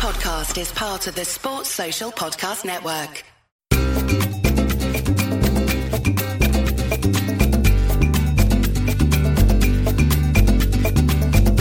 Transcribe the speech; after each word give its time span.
podcast 0.00 0.58
is 0.58 0.72
part 0.72 1.06
of 1.08 1.14
the 1.14 1.26
Sports 1.26 1.68
Social 1.68 2.10
Podcast 2.10 2.64
Network. 2.64 3.22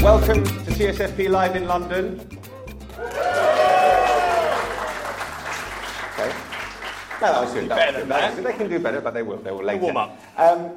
Welcome 0.03 0.43
to 0.43 0.71
TSFP 0.77 1.29
Live 1.29 1.55
in 1.55 1.65
London. 1.67 2.19
Okay. 2.19 3.09
No, 7.19 7.33
that 7.33 7.41
was 7.41 7.53
good. 7.53 7.69
That 7.69 7.75
better 7.75 7.91
was 7.91 7.93
good. 7.93 8.01
than 8.01 8.09
That 8.09 8.21
that. 8.21 8.29
was 8.29 8.35
good. 8.35 8.45
They 8.45 8.53
can 8.57 8.69
do 8.69 8.79
better, 8.79 9.01
but 9.01 9.13
they 9.13 9.23
will. 9.23 9.37
They 9.37 9.51
will 9.51 9.63
later. 9.63 9.81
warm 9.81 9.97
up. 9.97 10.19
Um, 10.37 10.71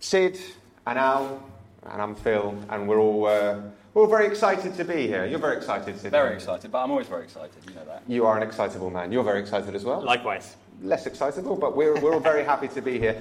Sid 0.00 0.38
and 0.86 0.98
Al 0.98 1.42
and 1.90 2.02
I'm 2.02 2.14
Phil, 2.16 2.56
and 2.68 2.88
we're 2.88 2.98
all 2.98 3.26
uh, 3.26 3.60
we're 3.98 4.04
all 4.04 4.10
very 4.10 4.28
excited 4.28 4.76
to 4.76 4.84
be 4.84 5.08
here. 5.08 5.26
You're 5.26 5.40
very 5.40 5.56
excited, 5.56 5.98
Sid. 5.98 6.12
Very 6.12 6.34
excited, 6.34 6.70
but 6.70 6.84
I'm 6.84 6.92
always 6.92 7.08
very 7.08 7.24
excited, 7.24 7.56
you 7.68 7.74
know 7.74 7.84
that. 7.84 8.04
You 8.06 8.26
are 8.26 8.36
an 8.36 8.44
excitable 8.44 8.90
man. 8.90 9.10
You're 9.10 9.24
very 9.24 9.40
excited 9.40 9.74
as 9.74 9.84
well. 9.84 10.00
Likewise. 10.02 10.54
less 10.80 11.06
excitable, 11.06 11.56
but 11.56 11.76
we're, 11.76 11.98
we're 12.00 12.14
all 12.14 12.20
very 12.20 12.44
happy 12.44 12.68
to 12.68 12.80
be 12.80 13.00
here. 13.00 13.20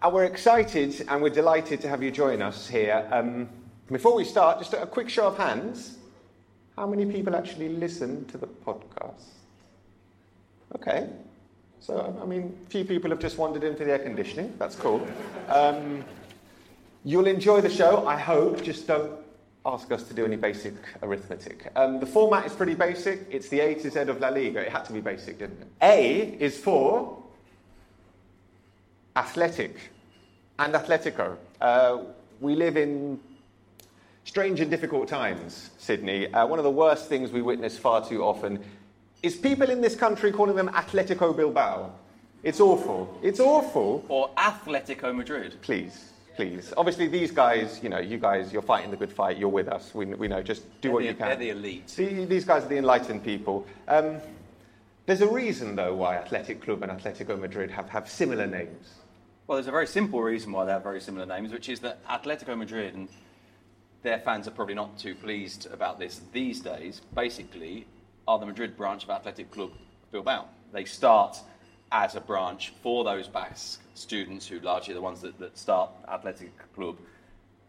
And 0.00 0.14
we're 0.14 0.26
excited 0.26 1.04
and 1.08 1.20
we're 1.20 1.30
delighted 1.30 1.80
to 1.80 1.88
have 1.88 2.04
you 2.04 2.12
join 2.12 2.40
us 2.40 2.68
here. 2.68 3.04
Um, 3.10 3.48
before 3.88 4.14
we 4.14 4.24
start, 4.24 4.60
just 4.60 4.74
a 4.74 4.86
quick 4.86 5.08
show 5.08 5.26
of 5.26 5.36
hands. 5.36 5.98
How 6.76 6.86
many 6.86 7.04
people 7.04 7.34
actually 7.34 7.70
listen 7.70 8.24
to 8.26 8.38
the 8.38 8.46
podcast? 8.46 9.24
Okay. 10.76 11.08
So, 11.80 12.16
I 12.22 12.26
mean, 12.26 12.56
a 12.64 12.70
few 12.70 12.84
people 12.84 13.10
have 13.10 13.18
just 13.18 13.38
wandered 13.38 13.64
into 13.64 13.84
the 13.84 13.90
air 13.90 13.98
conditioning. 13.98 14.54
That's 14.56 14.76
cool. 14.76 15.04
Um, 15.48 16.04
you'll 17.04 17.26
enjoy 17.26 17.60
the 17.60 17.70
show, 17.70 18.06
I 18.06 18.16
hope. 18.16 18.62
Just 18.62 18.86
don't 18.86 19.18
ask 19.64 19.92
us 19.92 20.02
to 20.04 20.14
do 20.14 20.24
any 20.24 20.36
basic 20.36 20.74
arithmetic. 21.02 21.70
Um, 21.76 22.00
the 22.00 22.06
format 22.06 22.46
is 22.46 22.52
pretty 22.52 22.74
basic. 22.74 23.26
It's 23.30 23.48
the 23.48 23.60
A 23.60 23.74
to 23.74 23.90
Z 23.90 24.00
of 24.00 24.20
La 24.20 24.28
Liga. 24.28 24.60
It 24.60 24.70
had 24.70 24.84
to 24.86 24.92
be 24.92 25.00
basic, 25.00 25.38
didn't 25.38 25.60
it? 25.60 25.68
A 25.80 26.36
is 26.40 26.58
for 26.58 27.22
athletic 29.14 29.76
and 30.58 30.74
Atletico. 30.74 31.36
Uh, 31.60 31.98
we 32.40 32.54
live 32.56 32.76
in 32.76 33.20
strange 34.24 34.60
and 34.60 34.70
difficult 34.70 35.08
times, 35.08 35.70
Sydney. 35.78 36.32
Uh, 36.32 36.46
one 36.46 36.58
of 36.58 36.64
the 36.64 36.70
worst 36.70 37.08
things 37.08 37.30
we 37.30 37.42
witness 37.42 37.78
far 37.78 38.06
too 38.06 38.24
often 38.24 38.62
is 39.22 39.36
people 39.36 39.70
in 39.70 39.80
this 39.80 39.94
country 39.94 40.32
calling 40.32 40.56
them 40.56 40.68
Atletico 40.68 41.36
Bilbao. 41.36 41.92
It's 42.42 42.58
awful. 42.58 43.18
It's 43.22 43.38
awful. 43.38 44.04
Or 44.08 44.30
Atletico 44.36 45.14
Madrid. 45.14 45.56
Please, 45.62 46.11
please. 46.36 46.72
Obviously, 46.76 47.08
these 47.08 47.30
guys, 47.30 47.80
you 47.82 47.88
know, 47.88 47.98
you 47.98 48.18
guys, 48.18 48.52
you're 48.52 48.62
fighting 48.62 48.90
the 48.90 48.96
good 48.96 49.12
fight. 49.12 49.36
You're 49.38 49.48
with 49.48 49.68
us. 49.68 49.94
We, 49.94 50.06
we 50.06 50.28
know. 50.28 50.42
Just 50.42 50.62
do 50.80 50.88
They're 50.88 50.92
what 50.92 51.00
the- 51.02 51.08
you 51.08 51.14
can. 51.14 51.28
they're 51.28 51.36
the 51.36 51.50
elite. 51.50 51.88
See, 51.90 52.24
these 52.24 52.44
guys 52.44 52.64
are 52.64 52.68
the 52.68 52.76
enlightened 52.78 53.24
people. 53.24 53.66
Um, 53.88 54.18
there's 55.06 55.20
a 55.20 55.26
reason, 55.28 55.74
though, 55.76 55.94
why 55.94 56.16
Athletic 56.16 56.62
Club 56.62 56.82
and 56.82 56.92
Atletico 56.92 57.38
Madrid 57.38 57.70
have, 57.70 57.88
have 57.88 58.08
similar 58.08 58.46
names. 58.46 58.94
Well, 59.46 59.56
there's 59.56 59.66
a 59.66 59.72
very 59.72 59.86
simple 59.88 60.22
reason 60.22 60.52
why 60.52 60.64
they 60.64 60.72
have 60.72 60.82
very 60.84 61.00
similar 61.00 61.26
names, 61.26 61.52
which 61.52 61.68
is 61.68 61.80
that 61.80 62.06
Atletico 62.06 62.56
Madrid 62.56 62.94
and 62.94 63.08
their 64.02 64.20
fans 64.20 64.46
are 64.48 64.52
probably 64.52 64.74
not 64.74 64.98
too 64.98 65.14
pleased 65.14 65.66
about 65.72 65.98
this 65.98 66.20
these 66.32 66.60
days. 66.60 67.00
Basically, 67.14 67.86
are 68.28 68.38
the 68.38 68.46
Madrid 68.46 68.76
branch 68.76 69.02
of 69.04 69.10
Athletic 69.10 69.50
Club 69.50 69.72
Bilbao. 70.12 70.46
They 70.72 70.84
start 70.84 71.36
as 71.92 72.16
a 72.16 72.20
branch 72.20 72.72
for 72.82 73.04
those 73.04 73.28
Basque 73.28 73.82
students 73.94 74.48
who 74.48 74.58
largely 74.60 74.92
are 74.92 74.96
the 74.96 75.02
ones 75.02 75.20
that, 75.20 75.38
that 75.38 75.56
start 75.56 75.90
Athletic 76.08 76.50
Club 76.74 76.96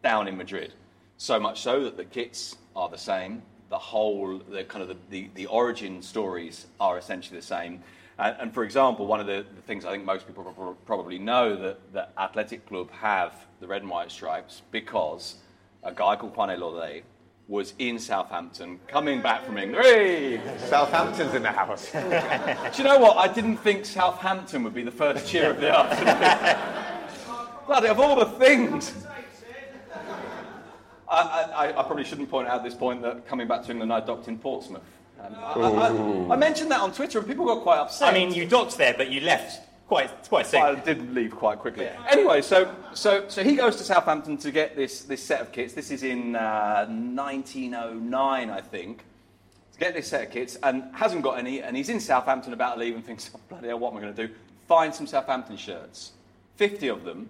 down 0.02 0.28
in 0.28 0.38
Madrid. 0.38 0.74
So 1.18 1.40
much 1.40 1.62
so 1.62 1.84
that 1.84 1.98
the 1.98 2.06
kits 2.06 2.56
are 2.76 2.90
the 2.90 2.98
same. 2.98 3.44
The 3.70 3.78
whole, 3.78 4.40
the 4.50 4.64
kind 4.64 4.82
of 4.82 4.88
the, 4.88 4.98
the, 5.10 5.30
the 5.36 5.46
origin 5.48 6.02
stories 6.02 6.68
are 6.80 6.98
essentially 6.98 7.38
the 7.38 7.46
same. 7.46 7.84
And, 8.18 8.36
and 8.40 8.54
for 8.54 8.64
example, 8.64 9.06
one 9.06 9.20
of 9.20 9.28
the, 9.28 9.46
the 9.56 9.62
things 9.62 9.84
I 9.84 9.92
think 9.92 10.06
most 10.06 10.26
people 10.26 10.78
probably 10.86 11.20
know 11.20 11.56
that, 11.58 11.94
that 11.94 12.14
Athletic 12.18 12.66
Club 12.66 12.92
have 12.92 13.46
the 13.60 13.68
red 13.68 13.82
and 13.82 13.92
white 13.92 14.12
stripes 14.12 14.62
because 14.72 15.36
a 15.84 15.94
guy 15.94 16.16
called 16.16 16.36
Juan 16.36 16.50
Elorduy 16.50 17.04
was 17.48 17.74
in 17.78 18.00
Southampton 18.00 18.80
coming 18.88 19.22
back 19.22 19.46
from 19.46 19.58
England. 19.58 19.86
Hey! 19.86 20.42
Southampton's 20.68 21.34
in 21.34 21.44
the 21.44 21.52
house. 21.52 21.92
Do 21.92 22.78
you 22.78 22.84
know 22.84 23.00
what? 23.00 23.18
I 23.18 23.32
didn't 23.32 23.58
think 23.58 23.86
Southampton 23.86 24.64
would 24.64 24.74
be 24.74 24.84
the 24.84 24.92
first 24.92 25.28
cheer 25.28 25.52
of 25.52 25.60
the 25.60 25.70
afternoon. 25.78 26.58
Bloody, 27.68 27.88
of 27.88 28.00
all 28.00 28.16
the 28.16 28.26
things. 28.26 29.06
I, 31.10 31.16
I, 31.56 31.70
I 31.70 31.84
probably 31.84 32.06
shouldn't 32.06 32.30
point 32.30 32.48
out 32.48 32.58
at 32.58 32.64
this 32.64 32.74
point 32.74 33.02
that 33.04 33.28
coming 33.28 33.48
back 33.48 33.64
to 33.66 33.72
England, 33.72 33.94
I 33.94 34.00
docked 34.00 34.28
in 34.28 34.40
Portsmouth. 34.40 34.82
Um, 35.22 35.36
I, 35.38 36.34
I, 36.34 36.36
mentioned 36.36 36.72
that 36.72 36.82
on 36.82 36.92
Twitter 36.92 37.20
and 37.20 37.28
people 37.28 37.46
got 37.46 37.62
quite 37.62 37.78
upset. 37.78 38.10
I 38.10 38.14
mean, 38.14 38.34
you 38.34 38.46
docked 38.46 38.78
there, 38.78 38.94
but 38.98 39.10
you 39.10 39.22
left 39.22 39.62
quite 39.94 40.30
quite 40.30 40.48
soon. 40.48 40.62
I 40.62 40.76
did 40.76 41.14
leave 41.14 41.36
quite 41.36 41.60
quickly. 41.60 41.88
Anyway, 42.10 42.42
so, 42.42 42.74
so, 42.94 43.26
so 43.28 43.44
he 43.44 43.56
goes 43.56 43.76
to 43.76 43.84
Southampton 43.84 44.38
to 44.38 44.52
get 44.52 44.76
this, 44.76 45.04
this 45.04 45.22
set 45.22 45.42
of 45.42 45.52
kits. 45.52 45.74
This 45.74 45.92
is 45.92 46.04
in 46.04 46.36
uh, 46.36 46.86
1909, 46.88 48.50
I 48.50 48.62
think. 48.62 49.04
To 49.74 49.80
get 49.80 49.94
this 49.94 50.08
set 50.08 50.28
of 50.28 50.32
kits 50.32 50.58
and 50.64 50.84
hasn't 50.94 51.24
got 51.24 51.38
any, 51.38 51.62
and 51.62 51.78
he's 51.78 51.90
in 51.90 52.00
Southampton 52.00 52.54
about 52.54 52.76
to 52.76 52.80
leave 52.80 52.96
and 52.96 53.06
thinks, 53.06 53.30
oh, 53.36 53.40
bloody 53.50 53.68
hell, 53.68 53.80
what 53.80 53.92
am 53.92 53.98
I 53.98 54.02
going 54.02 54.16
to 54.16 54.28
do? 54.28 54.34
Find 54.68 54.94
some 54.94 55.06
Southampton 55.06 55.58
shirts. 55.58 56.14
50 56.56 56.88
of 56.88 57.04
them. 57.04 57.30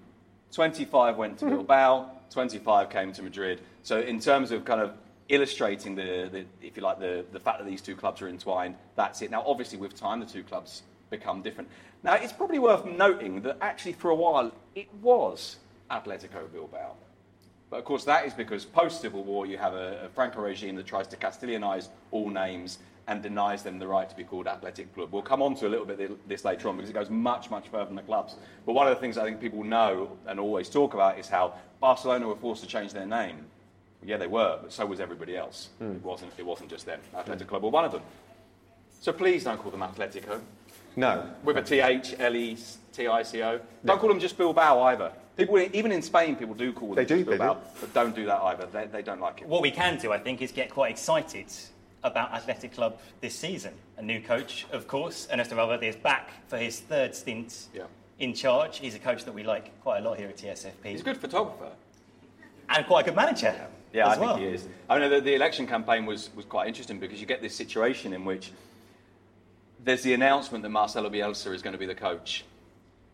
25 0.53 1.17
went 1.17 1.39
to 1.39 1.45
Bilbao, 1.45 2.11
25 2.29 2.89
came 2.89 3.11
to 3.11 3.23
Madrid. 3.23 3.61
So 3.81 3.99
in 3.99 4.19
terms 4.19 4.51
of 4.51 4.63
kind 4.63 4.79
of 4.79 4.93
illustrating 5.29 5.95
the, 5.95 6.29
the 6.31 6.45
if 6.61 6.77
you 6.77 6.83
like, 6.83 6.99
the, 6.99 7.25
the 7.31 7.39
fact 7.39 7.57
that 7.59 7.65
these 7.65 7.81
two 7.81 7.95
clubs 7.95 8.21
are 8.21 8.29
entwined, 8.29 8.75
that's 8.95 9.21
it. 9.21 9.31
Now, 9.31 9.43
obviously, 9.47 9.79
with 9.79 9.95
time, 9.95 10.19
the 10.19 10.25
two 10.25 10.43
clubs 10.43 10.83
become 11.17 11.41
different. 11.41 11.69
Now, 12.01 12.15
it's 12.15 12.33
probably 12.33 12.59
worth 12.59 12.85
noting 12.85 13.41
that 13.43 13.57
actually 13.61 13.93
for 13.93 14.09
a 14.09 14.15
while 14.15 14.51
it 14.75 14.89
was 15.01 15.57
Atletico 15.89 16.51
Bilbao. 16.51 16.95
But 17.69 17.77
of 17.79 17.85
course, 17.85 18.03
that 18.05 18.25
is 18.25 18.33
because 18.33 18.65
post 18.65 19.01
Civil 19.01 19.23
War 19.23 19.45
you 19.45 19.57
have 19.57 19.73
a, 19.73 20.05
a 20.05 20.09
Franco 20.09 20.41
regime 20.41 20.75
that 20.75 20.85
tries 20.85 21.07
to 21.07 21.17
Castilianize 21.17 21.87
all 22.11 22.29
names 22.29 22.79
and 23.07 23.21
denies 23.21 23.63
them 23.63 23.79
the 23.79 23.87
right 23.87 24.09
to 24.09 24.15
be 24.15 24.23
called 24.23 24.47
Athletic 24.47 24.93
Club. 24.95 25.09
We'll 25.11 25.21
come 25.21 25.41
on 25.41 25.55
to 25.55 25.67
a 25.67 25.71
little 25.73 25.85
bit 25.85 25.97
thi- 25.97 26.15
this 26.27 26.45
later 26.45 26.69
on 26.69 26.77
because 26.77 26.89
it 26.89 26.93
goes 26.93 27.09
much, 27.09 27.49
much 27.49 27.67
further 27.67 27.85
than 27.85 27.95
the 27.95 28.01
clubs. 28.01 28.35
But 28.65 28.73
one 28.73 28.87
of 28.87 28.95
the 28.95 29.01
things 29.01 29.17
I 29.17 29.23
think 29.25 29.41
people 29.41 29.63
know 29.63 30.17
and 30.27 30.39
always 30.39 30.69
talk 30.69 30.93
about 30.93 31.19
is 31.19 31.27
how 31.27 31.53
Barcelona 31.81 32.27
were 32.27 32.35
forced 32.35 32.61
to 32.63 32.67
change 32.67 32.93
their 32.93 33.05
name. 33.05 33.37
Yeah, 34.05 34.17
they 34.17 34.27
were, 34.27 34.59
but 34.61 34.71
so 34.71 34.85
was 34.85 34.99
everybody 34.99 35.35
else. 35.35 35.69
Hmm. 35.79 35.91
It, 35.91 36.03
wasn't, 36.03 36.31
it 36.37 36.45
wasn't 36.45 36.69
just 36.69 36.85
them. 36.85 36.99
Athletic 37.15 37.47
Club 37.47 37.63
were 37.63 37.69
one 37.69 37.85
of 37.85 37.91
them. 37.91 38.01
So 39.01 39.11
please 39.11 39.43
don't 39.43 39.59
call 39.61 39.71
them 39.71 39.81
Atletico 39.81 40.39
No. 40.95 41.29
with 41.43 41.57
a 41.57 41.61
T 41.61 41.79
H 41.79 42.15
L 42.19 42.35
E 42.35 42.57
T 42.93 43.07
I 43.07 43.23
C 43.23 43.41
O. 43.43 43.59
Don't 43.85 43.99
call 43.99 44.09
them 44.09 44.19
just 44.19 44.37
Bilbao 44.37 44.81
either. 44.83 45.11
People, 45.35 45.57
even 45.59 45.91
in 45.91 46.01
Spain, 46.03 46.35
people 46.35 46.53
do 46.53 46.71
call 46.71 46.89
them 46.89 46.95
They 46.97 47.05
do, 47.05 47.15
just 47.17 47.29
they 47.29 47.37
Bilbao, 47.37 47.55
do. 47.55 47.59
but 47.81 47.93
don't 47.93 48.15
do 48.15 48.25
that 48.27 48.39
either. 48.41 48.67
They, 48.67 48.85
they 48.85 49.01
don't 49.01 49.19
like 49.19 49.41
it. 49.41 49.47
What 49.47 49.63
we 49.63 49.71
can 49.71 49.97
do, 49.97 50.11
I 50.13 50.19
think, 50.19 50.41
is 50.43 50.51
get 50.51 50.69
quite 50.69 50.91
excited 50.91 51.47
about 52.03 52.31
Athletic 52.33 52.73
Club 52.73 52.99
this 53.21 53.33
season. 53.33 53.73
A 53.97 54.01
new 54.03 54.21
coach, 54.21 54.67
of 54.71 54.87
course, 54.87 55.27
Ernesto 55.33 55.55
Valverde 55.55 55.87
is 55.87 55.95
back 55.95 56.29
for 56.47 56.57
his 56.57 56.81
third 56.81 57.15
stint 57.15 57.67
Yeah. 57.73 57.83
in 58.19 58.35
charge. 58.35 58.77
He's 58.77 58.93
a 58.93 58.99
coach 58.99 59.25
that 59.25 59.33
we 59.33 59.41
like 59.43 59.81
quite 59.81 59.99
a 59.99 60.07
lot 60.07 60.19
here 60.19 60.27
at 60.27 60.37
TSFP, 60.37 60.85
He's 60.85 61.01
a 61.01 61.03
good 61.03 61.17
photographer. 61.17 61.71
and 62.69 62.85
quite 62.85 63.01
a 63.01 63.09
good 63.09 63.15
manager. 63.15 63.55
Yeah, 63.91 64.11
as 64.11 64.17
I 64.19 64.27
think 64.27 64.39
he 64.39 64.45
is. 64.53 64.67
I 64.89 64.99
mean, 64.99 65.09
the, 65.09 65.21
the 65.21 65.33
election 65.35 65.65
campaign 65.65 66.05
was, 66.05 66.29
was 66.35 66.45
quite 66.45 66.67
interesting 66.67 66.99
because 66.99 67.19
you 67.19 67.25
get 67.25 67.41
this 67.41 67.55
situation 67.55 68.11
in 68.13 68.23
which 68.25 68.51
there's 69.83 70.03
the 70.03 70.13
announcement 70.13 70.63
that 70.63 70.69
Marcelo 70.69 71.09
Bielsa 71.09 71.53
is 71.53 71.61
going 71.61 71.73
to 71.73 71.79
be 71.79 71.85
the 71.85 71.95
coach 71.95 72.45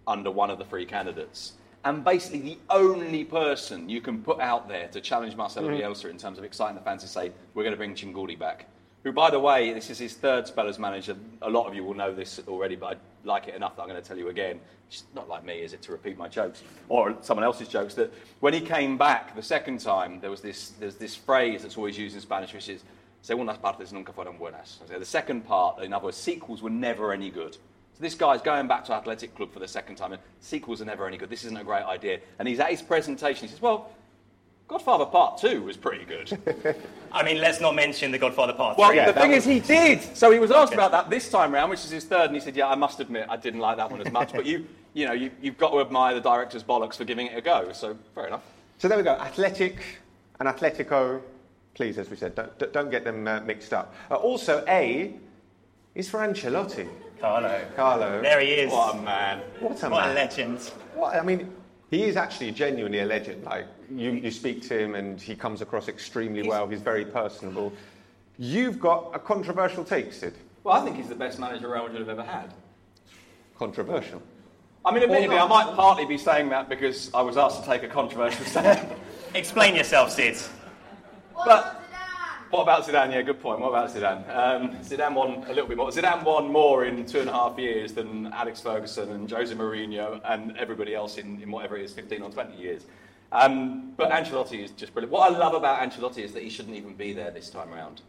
under 0.08 0.32
one 0.32 0.50
of 0.50 0.58
the 0.58 0.66
three 0.66 0.86
candidates. 0.86 1.54
And 1.86 2.04
basically, 2.04 2.42
the 2.42 2.58
only 2.70 3.24
person 3.24 3.88
you 3.88 4.02
can 4.02 4.22
put 4.22 4.40
out 4.40 4.68
there 4.68 4.88
to 4.90 5.00
challenge 5.00 5.36
Marcelo 5.36 5.70
mm-hmm. 5.70 5.82
Bielsa 5.82 6.10
in 6.10 6.18
terms 6.18 6.38
of 6.38 6.44
exciting 6.44 6.76
the 6.76 6.82
fans 6.82 7.02
to 7.04 7.08
say, 7.08 7.32
we're 7.54 7.64
going 7.64 7.74
to 7.74 7.78
bring 7.78 7.96
Txingurri 7.96 8.38
back. 8.38 8.66
Who, 9.04 9.14
by 9.14 9.32
the 9.32 9.40
way, 9.40 9.72
this 9.72 9.90
is 9.90 9.98
his 9.98 10.14
third 10.16 10.46
spell 10.46 10.68
as 10.68 10.78
manager. 10.78 11.16
A 11.42 11.50
lot 11.50 11.68
of 11.68 11.74
you 11.74 11.86
will 11.86 11.94
know 11.94 12.14
this 12.14 12.42
already, 12.50 12.76
but 12.76 12.98
I 12.98 13.28
like 13.28 13.48
it 13.48 13.56
enough 13.56 13.78
that 13.78 13.84
I'm 13.84 13.88
going 13.88 14.02
to 14.02 14.06
tell 14.06 14.18
you 14.18 14.28
again. 14.28 14.60
It's 14.90 15.04
not 15.16 15.30
like 15.30 15.46
me, 15.46 15.60
is 15.60 15.72
it, 15.72 15.82
to 15.84 15.94
repeat 15.94 16.18
my 16.18 16.28
jokes 16.28 16.64
or 16.90 17.16
someone 17.22 17.46
else's 17.46 17.70
jokes? 17.70 17.94
That 17.94 18.12
when 18.42 18.54
he 18.54 18.60
came 18.60 18.98
back 18.98 19.36
the 19.36 19.42
second 19.42 19.80
time, 19.80 20.20
there 20.20 20.32
was 20.32 20.42
this, 20.42 20.74
there's 20.80 20.96
this 20.96 21.16
phrase 21.16 21.62
that's 21.62 21.78
always 21.78 21.98
used 21.98 22.16
in 22.16 22.22
Spanish, 22.22 22.54
which 22.54 22.68
is 22.68 22.84
Segundas 23.24 23.62
partes 23.62 23.92
nunca 23.92 24.12
fueron 24.14 24.38
buenas. 24.38 24.80
So 24.88 24.98
the 24.98 25.06
second 25.06 25.46
part, 25.46 25.84
in 25.84 25.94
other 25.94 26.06
words, 26.06 26.18
sequels 26.18 26.62
were 26.62 26.70
never 26.70 27.12
any 27.12 27.30
good. 27.30 27.54
So 27.56 28.02
this 28.02 28.16
guy's 28.16 28.42
going 28.42 28.68
back 28.68 28.86
to 28.86 28.94
Athletic 28.94 29.36
Club 29.36 29.52
for 29.52 29.60
the 29.60 29.68
second 29.68 29.96
time, 29.96 30.14
and 30.14 30.22
sequels 30.40 30.82
are 30.82 30.86
never 30.86 31.06
any 31.06 31.18
good. 31.18 31.30
This 31.30 31.44
isn't 31.44 31.58
a 31.58 31.64
great 31.64 31.84
idea. 31.84 32.20
And 32.40 32.48
he's 32.48 32.60
at 32.60 32.70
his 32.70 32.82
presentation. 32.82 33.42
He 33.48 33.52
says, 33.52 33.62
"Well, 33.62 33.92
Godfather 34.70 35.06
Part 35.06 35.38
Two 35.40 35.64
was 35.64 35.76
pretty 35.76 36.06
good." 36.06 36.32
I 37.12 37.24
mean, 37.24 37.42
let's 37.42 37.60
not 37.60 37.76
mention 37.76 38.12
the 38.12 38.18
Godfather 38.18 38.54
Part. 38.54 38.78
well, 38.78 38.88
three. 38.90 38.98
Yeah, 38.98 39.12
the 39.12 39.20
thing 39.20 39.32
was- 39.32 39.46
is, 39.46 39.46
he 39.46 39.60
did. 39.60 40.02
So 40.16 40.32
he 40.32 40.40
was 40.40 40.50
asked 40.52 40.74
about 40.74 40.92
that 40.92 41.10
this 41.10 41.30
time 41.30 41.54
round, 41.54 41.70
which 41.72 41.84
is 41.84 41.92
his 41.92 42.06
third, 42.06 42.28
and 42.28 42.36
he 42.36 42.40
said, 42.40 42.56
"Yeah, 42.56 42.68
I 42.70 42.76
must 42.76 43.02
admit, 43.02 43.26
I 43.30 43.36
didn't 43.36 43.60
like 43.60 43.76
that 43.78 43.92
one 43.92 44.00
as 44.00 44.14
much." 44.14 44.32
but 44.32 44.46
you, 44.46 44.66
you 44.94 45.06
know, 45.06 45.14
you, 45.14 45.30
you've 45.42 45.58
got 45.58 45.72
to 45.72 45.82
admire 45.82 46.16
the 46.16 46.22
director's 46.22 46.64
bollocks 46.64 46.96
for 46.96 47.04
giving 47.04 47.28
it 47.28 47.38
a 47.38 47.42
go. 47.42 47.74
So 47.74 47.98
fair 48.16 48.28
enough. 48.28 48.44
So 48.78 48.88
there 48.88 48.98
we 48.98 49.04
go. 49.04 49.16
Athletic 49.16 49.82
and 50.40 50.48
Atletico 50.48 51.22
Please, 51.80 51.98
as 51.98 52.10
we 52.10 52.18
said, 52.18 52.36
don't, 52.36 52.74
don't 52.74 52.92
get 52.92 53.06
them 53.06 53.26
uh, 53.26 53.40
mixed 53.40 53.72
up. 53.72 53.96
Uh, 54.12 54.16
also, 54.16 54.66
A 54.68 55.14
is 55.96 56.10
for 56.10 56.20
Ancelotti. 56.20 56.90
Carlo. 57.22 57.62
Carlo. 57.74 58.22
There 58.22 58.42
he 58.42 58.48
is. 58.48 58.70
What 58.70 58.96
a 58.96 59.02
man. 59.02 59.40
What 59.62 59.82
a 59.82 59.90
What 59.90 60.10
a 60.10 60.12
legend. 60.12 60.60
What, 60.94 61.16
I 61.16 61.22
mean, 61.22 61.50
he 61.90 62.04
is 62.04 62.18
actually 62.18 62.52
genuinely 62.52 63.00
a 63.00 63.06
legend. 63.06 63.46
Like 63.46 63.66
you, 63.90 64.12
you 64.12 64.30
speak 64.30 64.62
to 64.68 64.78
him, 64.78 64.96
and 64.96 65.22
he 65.22 65.38
comes 65.38 65.62
across 65.62 65.88
extremely 65.88 66.46
well. 66.46 66.68
He's 66.68 66.82
very 66.82 67.06
personable. 67.06 67.72
You've 68.38 68.82
got 68.82 69.12
a 69.14 69.20
controversial 69.20 69.86
take, 69.86 70.12
Sid. 70.12 70.34
Well, 70.66 70.76
I 70.76 70.84
think 70.84 70.98
he's 70.98 71.08
the 71.08 71.16
best 71.16 71.40
manager 71.40 71.70
Real 71.70 71.84
Madrid 71.84 72.02
have 72.02 72.10
ever 72.10 72.30
had. 72.30 72.54
Controversial. 73.58 74.22
I 74.84 74.94
mean, 74.94 75.04
admittedly, 75.04 75.38
I 75.38 75.48
might 75.48 75.74
partly 75.78 76.04
be 76.04 76.18
saying 76.18 76.50
that 76.50 76.68
because 76.68 77.10
I 77.14 77.22
was 77.22 77.38
asked 77.38 77.64
to 77.64 77.70
take 77.70 77.84
a 77.84 77.88
controversial 77.88 78.44
stand. 78.44 78.86
Explain 79.34 79.76
yourself, 79.76 80.12
Sid. 80.12 80.36
But 81.46 81.82
what 82.50 82.64
about 82.64 82.86
Zidane? 82.86 83.14
Yeah, 83.14 83.22
good 83.22 83.40
point. 83.40 83.60
What 83.60 83.70
about 83.70 83.90
Zidane? 83.90 84.28
Um, 84.36 84.76
Zidane 84.78 85.14
won 85.14 85.44
a 85.46 85.50
little 85.50 85.68
bit 85.68 85.78
more. 85.78 85.90
Zidane 85.90 86.24
won 86.24 86.52
more 86.52 86.86
in 86.86 87.06
two 87.06 87.20
and 87.20 87.30
a 87.30 87.34
half 87.34 87.58
years 87.58 87.94
than 87.94 88.28
Alex 88.34 88.60
Ferguson 88.60 89.12
and 89.12 89.30
Jose 89.30 89.54
Mourinho 89.54 90.20
and 90.26 90.58
everybody 90.58 90.96
else 90.96 91.18
in, 91.18 91.42
in 91.42 91.52
whatever 91.52 91.78
it 91.78 91.84
is, 91.84 91.94
15 91.94 92.22
or 92.24 92.32
20 92.32 92.58
years. 92.58 92.86
Um, 93.32 93.94
but 93.96 94.10
Ancelotti 94.10 94.64
is 94.64 94.72
just 94.72 94.94
brilliant. 94.94 95.12
What 95.12 95.32
I 95.32 95.38
love 95.38 95.54
about 95.54 95.80
Ancelotti 95.80 96.24
is 96.24 96.34
that 96.34 96.42
he 96.42 96.50
shouldn't 96.50 96.76
even 96.76 96.96
be 96.96 97.14
there 97.14 97.30
this 97.30 97.50
time 97.50 97.72
around. 97.72 98.02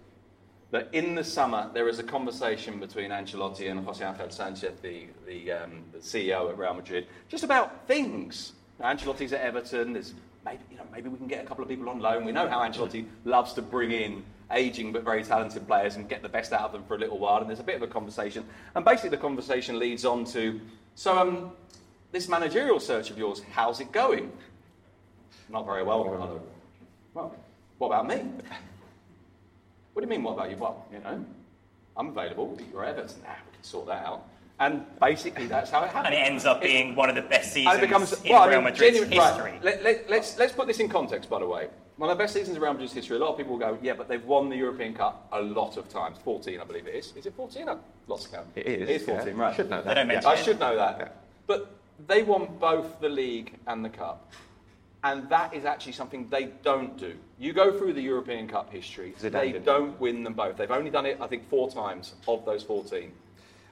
That 0.70 0.88
in 0.92 1.14
the 1.14 1.24
summer 1.24 1.70
there 1.74 1.88
is 1.88 1.98
a 1.98 2.02
conversation 2.02 2.80
between 2.80 3.10
Ancelotti 3.10 3.70
and 3.70 3.84
Jose 3.84 4.04
Angel 4.04 4.30
Sanchez, 4.30 4.80
the, 4.80 5.08
the, 5.26 5.52
um, 5.52 5.82
the 5.92 5.98
CEO 5.98 6.48
at 6.48 6.56
Real 6.56 6.74
Madrid, 6.74 7.06
just 7.28 7.44
about 7.44 7.86
things. 7.86 8.52
Ancelotti's 8.80 9.34
at 9.34 9.42
Everton. 9.42 9.92
There's 9.92 10.14
maybe, 10.44 10.62
you 10.70 10.76
know, 10.76 10.84
maybe 10.92 11.08
we 11.08 11.18
can 11.18 11.26
get 11.26 11.44
a 11.44 11.46
couple 11.46 11.62
of 11.62 11.68
people 11.68 11.88
on 11.88 12.00
loan. 12.00 12.24
We 12.24 12.32
know 12.32 12.48
how 12.48 12.60
Ancelotti 12.60 13.06
loves 13.24 13.52
to 13.54 13.62
bring 13.62 13.92
in 13.92 14.24
aging 14.52 14.92
but 14.92 15.04
very 15.04 15.22
talented 15.22 15.66
players 15.66 15.96
and 15.96 16.08
get 16.08 16.22
the 16.22 16.28
best 16.28 16.52
out 16.52 16.62
of 16.62 16.72
them 16.72 16.82
for 16.84 16.96
a 16.96 16.98
little 16.98 17.18
while. 17.18 17.40
And 17.40 17.48
there's 17.48 17.60
a 17.60 17.64
bit 17.64 17.76
of 17.76 17.82
a 17.82 17.86
conversation. 17.86 18.44
And 18.74 18.84
basically, 18.84 19.10
the 19.10 19.18
conversation 19.18 19.78
leads 19.78 20.04
on 20.04 20.24
to 20.26 20.60
so, 20.94 21.16
um, 21.16 21.52
this 22.12 22.28
managerial 22.28 22.80
search 22.80 23.10
of 23.10 23.18
yours, 23.18 23.42
how's 23.52 23.80
it 23.80 23.92
going? 23.92 24.32
Not 25.48 25.64
very 25.64 25.82
well, 25.82 26.04
Carlo. 26.04 26.42
Well, 27.14 27.34
what 27.78 27.86
about 27.86 28.08
me? 28.08 28.16
What 29.92 30.02
do 30.02 30.06
you 30.06 30.08
mean, 30.08 30.22
what 30.22 30.34
about 30.34 30.50
you? 30.50 30.56
Well, 30.56 30.86
you 30.92 30.98
know, 31.00 31.24
I'm 31.96 32.08
available. 32.08 32.58
You're 32.72 32.84
Everton. 32.84 33.22
Nah, 33.22 33.30
we 33.30 33.54
can 33.54 33.62
sort 33.62 33.86
that 33.86 34.04
out. 34.04 34.28
And 34.60 34.84
basically, 35.00 35.46
that's 35.46 35.70
how 35.70 35.82
it 35.82 35.88
happens. 35.90 36.06
And 36.06 36.14
it 36.14 36.18
ends 36.18 36.44
up 36.44 36.60
being 36.60 36.94
one 36.94 37.08
of 37.08 37.14
the 37.14 37.22
best 37.22 37.52
seasons 37.54 37.76
it 37.78 37.80
becomes 37.80 38.12
in 38.22 38.30
well, 38.30 38.42
I 38.42 38.48
Real 38.48 38.56
mean, 38.58 38.64
Madrid's 38.64 38.98
genuine- 38.98 39.10
history. 39.10 39.52
Right. 39.52 39.64
Let, 39.64 39.82
let, 39.82 40.10
let's 40.10 40.38
let's 40.38 40.52
put 40.52 40.66
this 40.66 40.80
in 40.80 40.88
context, 40.90 41.30
by 41.30 41.38
the 41.38 41.46
way. 41.46 41.68
One 41.96 42.10
of 42.10 42.16
the 42.16 42.22
best 42.22 42.34
seasons 42.34 42.56
in 42.56 42.62
Real 42.62 42.72
Madrid's 42.74 42.92
history. 42.92 43.16
A 43.16 43.20
lot 43.20 43.30
of 43.30 43.36
people 43.38 43.52
will 43.54 43.58
go, 43.58 43.78
yeah, 43.82 43.94
but 43.94 44.06
they've 44.08 44.24
won 44.24 44.48
the 44.50 44.56
European 44.56 44.94
Cup 44.94 45.28
a 45.32 45.40
lot 45.40 45.76
of 45.78 45.88
times. 45.88 46.18
14, 46.24 46.60
I 46.60 46.64
believe 46.64 46.86
it 46.86 46.94
is. 46.94 47.14
Is 47.16 47.24
it 47.26 47.34
14? 47.34 47.68
I've 47.68 47.78
lost 48.06 48.30
count. 48.32 48.46
It 48.54 48.66
is, 48.66 48.88
It 48.88 49.00
is 49.00 49.02
14, 49.04 49.26
yeah. 49.36 49.42
right? 49.42 49.54
Should 49.56 49.70
know 49.70 49.82
They 49.82 49.88
that. 49.88 49.94
don't 49.94 50.08
Yeah, 50.10 50.28
I 50.28 50.34
should 50.36 50.60
know 50.60 50.76
that. 50.76 50.96
Yeah. 50.98 51.08
But 51.46 51.74
they 52.06 52.22
won 52.22 52.48
both 52.58 53.00
the 53.00 53.08
league 53.08 53.54
and 53.66 53.84
the 53.84 53.90
cup. 53.90 54.30
And 55.04 55.28
that 55.30 55.52
is 55.54 55.64
actually 55.66 55.92
something 55.92 56.26
they 56.30 56.50
don't 56.62 56.96
do. 56.98 57.16
You 57.38 57.52
go 57.54 57.76
through 57.78 57.94
the 57.94 58.02
European 58.02 58.46
Cup 58.48 58.70
history, 58.70 59.14
Zidane 59.18 59.32
they 59.32 59.52
did. 59.52 59.64
don't 59.64 59.98
win 60.00 60.22
them 60.24 60.34
both. 60.34 60.56
They've 60.58 60.70
only 60.70 60.90
done 60.90 61.04
it, 61.06 61.18
I 61.20 61.26
think, 61.26 61.48
four 61.48 61.70
times 61.70 62.14
of 62.28 62.44
those 62.44 62.62
14. 62.62 63.10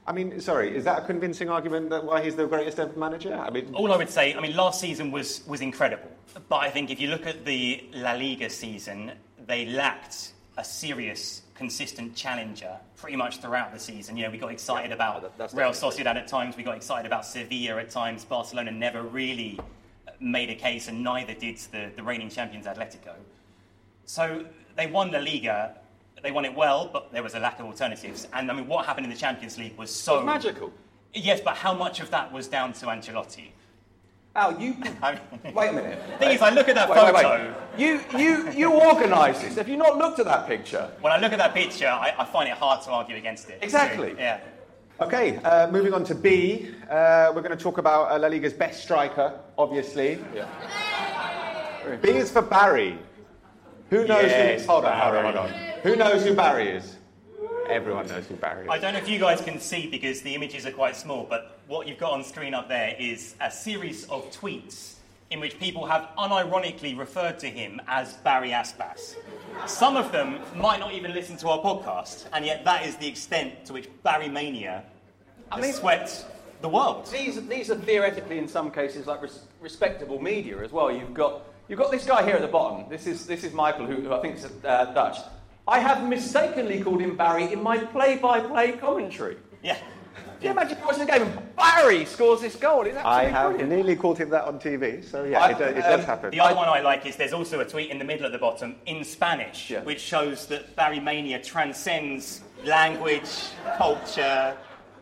I 0.07 0.11
mean, 0.11 0.39
sorry, 0.41 0.75
is 0.75 0.85
that 0.85 1.03
a 1.03 1.05
convincing 1.05 1.49
argument 1.49 1.89
that 1.91 2.03
why 2.03 2.23
he's 2.23 2.35
the 2.35 2.47
greatest 2.47 2.79
ever 2.79 2.97
manager? 2.97 3.33
I 3.35 3.49
mean, 3.51 3.73
All 3.75 3.91
I 3.91 3.97
would 3.97 4.09
say, 4.09 4.33
I 4.33 4.39
mean, 4.39 4.55
last 4.55 4.79
season 4.79 5.11
was, 5.11 5.45
was 5.47 5.61
incredible. 5.61 6.09
But 6.47 6.57
I 6.57 6.69
think 6.69 6.89
if 6.89 6.99
you 6.99 7.09
look 7.09 7.27
at 7.27 7.45
the 7.45 7.83
La 7.93 8.13
Liga 8.13 8.49
season, 8.49 9.11
they 9.45 9.65
lacked 9.65 10.33
a 10.57 10.63
serious, 10.63 11.43
consistent 11.55 12.15
challenger 12.15 12.77
pretty 12.97 13.17
much 13.17 13.39
throughout 13.39 13.73
the 13.73 13.79
season. 13.79 14.17
You 14.17 14.25
know, 14.25 14.31
we 14.31 14.37
got 14.37 14.51
excited 14.51 14.91
about 14.91 15.37
that- 15.37 15.53
Real 15.53 15.71
Sociedad 15.71 16.15
at 16.15 16.27
times, 16.27 16.57
we 16.57 16.63
got 16.63 16.75
excited 16.75 17.05
about 17.05 17.25
Sevilla 17.25 17.77
at 17.79 17.89
times. 17.89 18.25
Barcelona 18.25 18.71
never 18.71 19.03
really 19.03 19.59
uh, 20.07 20.11
made 20.19 20.49
a 20.49 20.55
case, 20.55 20.87
and 20.87 21.03
neither 21.03 21.33
did 21.33 21.57
the, 21.71 21.91
the 21.95 22.03
reigning 22.03 22.29
champions 22.29 22.65
Atletico. 22.65 23.13
So 24.05 24.45
they 24.75 24.87
won 24.87 25.11
La 25.11 25.19
Liga. 25.19 25.75
They 26.23 26.31
won 26.31 26.45
it 26.45 26.53
well, 26.55 26.89
but 26.91 27.11
there 27.11 27.23
was 27.23 27.35
a 27.35 27.39
lack 27.39 27.59
of 27.59 27.65
alternatives. 27.65 28.27
And 28.33 28.49
I 28.51 28.53
mean, 28.53 28.67
what 28.67 28.85
happened 28.85 29.05
in 29.05 29.11
the 29.11 29.17
Champions 29.17 29.57
League 29.57 29.77
was 29.77 29.93
so 29.93 30.17
It's 30.17 30.25
magical. 30.25 30.71
Yes, 31.13 31.41
but 31.41 31.55
how 31.55 31.73
much 31.73 31.99
of 31.99 32.11
that 32.11 32.31
was 32.31 32.47
down 32.47 32.73
to 32.73 32.85
Ancelotti? 32.87 33.49
Al, 34.35 34.59
you. 34.59 34.75
I 35.01 35.19
mean, 35.43 35.53
Wait 35.53 35.69
a 35.69 35.73
minute. 35.73 35.99
The 36.11 36.17
thing 36.17 36.35
is, 36.35 36.41
I 36.41 36.49
look 36.51 36.69
at 36.69 36.75
that 36.75 36.89
Wait, 36.89 37.13
wait, 37.13 37.23
photo. 37.23 37.53
wait. 37.77 37.79
You, 37.79 38.01
you, 38.17 38.51
you 38.51 38.73
organised 38.73 39.41
this. 39.41 39.55
Have 39.55 39.67
you 39.69 39.77
not 39.77 39.97
looked 39.97 40.19
at 40.19 40.25
that 40.25 40.47
picture? 40.47 40.91
When 41.01 41.11
I 41.11 41.17
look 41.17 41.31
at 41.31 41.39
that 41.39 41.53
picture, 41.53 41.87
I, 41.87 42.13
I 42.17 42.25
find 42.25 42.47
it 42.49 42.55
hard 42.55 42.81
to 42.83 42.91
argue 42.91 43.15
against 43.15 43.49
it. 43.49 43.59
Exactly. 43.61 44.15
Yeah. 44.17 44.39
Okay, 45.01 45.37
uh, 45.37 45.71
moving 45.71 45.93
on 45.93 46.03
to 46.03 46.13
B. 46.13 46.71
Uh, 46.89 47.31
we're 47.33 47.41
going 47.41 47.57
to 47.57 47.63
talk 47.63 47.77
about 47.77 48.11
uh, 48.11 48.19
La 48.19 48.27
Liga's 48.27 48.51
best 48.51 48.83
striker, 48.83 49.39
obviously. 49.57 50.19
Yeah. 50.35 50.45
B 52.01 52.09
is 52.09 52.29
for 52.29 52.41
Barry. 52.41 52.99
Who 53.89 54.05
knows 54.05 54.23
Yes, 54.29 54.61
who? 54.61 54.67
Hold 54.71 54.85
on, 54.85 54.97
hold 54.99 55.15
on, 55.15 55.23
Barry. 55.33 55.37
hold 55.37 55.53
on. 55.53 55.79
Who 55.83 55.95
knows 55.95 56.23
who 56.25 56.33
Barry 56.35 56.69
is? 56.69 56.95
Everyone 57.69 58.07
knows 58.07 58.25
who 58.27 58.35
Barry 58.35 58.63
is. 58.65 58.69
I 58.69 58.77
don't 58.79 58.93
know 58.93 58.99
if 58.99 59.09
you 59.09 59.19
guys 59.19 59.41
can 59.41 59.59
see 59.59 59.87
because 59.87 60.21
the 60.21 60.33
images 60.35 60.65
are 60.65 60.71
quite 60.71 60.95
small, 60.95 61.25
but 61.29 61.59
what 61.67 61.87
you've 61.87 61.97
got 61.99 62.11
on 62.13 62.23
screen 62.23 62.53
up 62.53 62.67
there 62.67 62.95
is 62.99 63.35
a 63.41 63.51
series 63.51 64.05
of 64.09 64.29
tweets 64.31 64.95
in 65.31 65.39
which 65.39 65.59
people 65.59 65.85
have 65.85 66.09
unironically 66.17 66.97
referred 66.97 67.37
to 67.39 67.47
him 67.47 67.79
as 67.87 68.13
Barry 68.15 68.49
Aspas. 68.49 69.15
Some 69.67 69.95
of 69.95 70.11
them 70.11 70.39
might 70.55 70.79
not 70.79 70.93
even 70.93 71.13
listen 71.13 71.37
to 71.37 71.49
our 71.49 71.59
podcast, 71.59 72.25
and 72.33 72.43
yet 72.43 72.65
that 72.65 72.85
is 72.85 72.95
the 72.97 73.07
extent 73.07 73.65
to 73.65 73.73
which 73.73 73.87
Barry 74.03 74.27
Mania 74.27 74.83
has 75.51 75.61
mean- 75.61 75.73
swept 75.73 76.25
the 76.61 76.69
world. 76.69 77.07
These, 77.11 77.47
these 77.47 77.69
are 77.69 77.75
theoretically, 77.75 78.39
in 78.39 78.47
some 78.47 78.71
cases, 78.71 79.05
like 79.05 79.21
res- 79.21 79.43
respectable 79.61 80.19
media 80.19 80.57
as 80.63 80.71
well. 80.71 80.91
You've 80.91 81.13
got, 81.13 81.43
you've 81.69 81.79
got 81.79 81.91
this 81.91 82.05
guy 82.05 82.23
here 82.25 82.35
at 82.35 82.41
the 82.41 82.47
bottom. 82.47 82.89
This 82.89 83.07
is, 83.07 83.25
this 83.25 83.43
is 83.43 83.53
Michael, 83.53 83.85
who, 83.85 83.95
who 84.01 84.13
I 84.13 84.19
think 84.21 84.37
is 84.37 84.45
uh, 84.65 84.85
Dutch. 84.93 85.17
I 85.67 85.79
have 85.79 86.07
mistakenly 86.07 86.81
called 86.81 86.99
him 86.99 87.15
Barry 87.15 87.53
in 87.53 87.61
my 87.61 87.77
play-by-play 87.77 88.73
commentary. 88.73 89.37
Yeah. 89.63 89.77
Can 90.41 90.45
you 90.45 90.51
imagine 90.51 90.77
watching 90.83 91.05
the 91.05 91.11
game 91.11 91.21
and 91.23 91.55
Barry 91.55 92.05
scores 92.05 92.41
this 92.41 92.55
goal? 92.55 92.85
It's 92.85 92.95
I 92.97 93.25
absolutely 93.25 93.31
have 93.31 93.49
brilliant. 93.51 93.69
nearly 93.71 93.95
caught 93.95 94.17
him 94.19 94.29
that 94.29 94.45
on 94.45 94.57
TV, 94.59 95.03
so 95.03 95.23
yeah, 95.25 95.41
I- 95.41 95.49
it, 95.51 95.57
do- 95.57 95.63
it 95.65 95.75
does 95.81 95.99
um, 95.99 96.05
happen. 96.05 96.31
The 96.31 96.39
other 96.39 96.55
one 96.55 96.67
I 96.69 96.79
like 96.81 97.05
is 97.05 97.15
there's 97.17 97.33
also 97.33 97.59
a 97.59 97.65
tweet 97.65 97.89
in 97.91 97.99
the 97.99 98.05
middle 98.05 98.25
at 98.25 98.31
the 98.31 98.37
bottom 98.37 98.75
in 98.85 99.03
Spanish, 99.03 99.69
Yeah. 99.69 99.83
which 99.83 99.99
shows 99.99 100.47
that 100.47 100.75
Barry 100.75 100.99
Mania 100.99 101.41
transcends 101.41 102.41
language, 102.63 103.29
culture. 103.77 104.55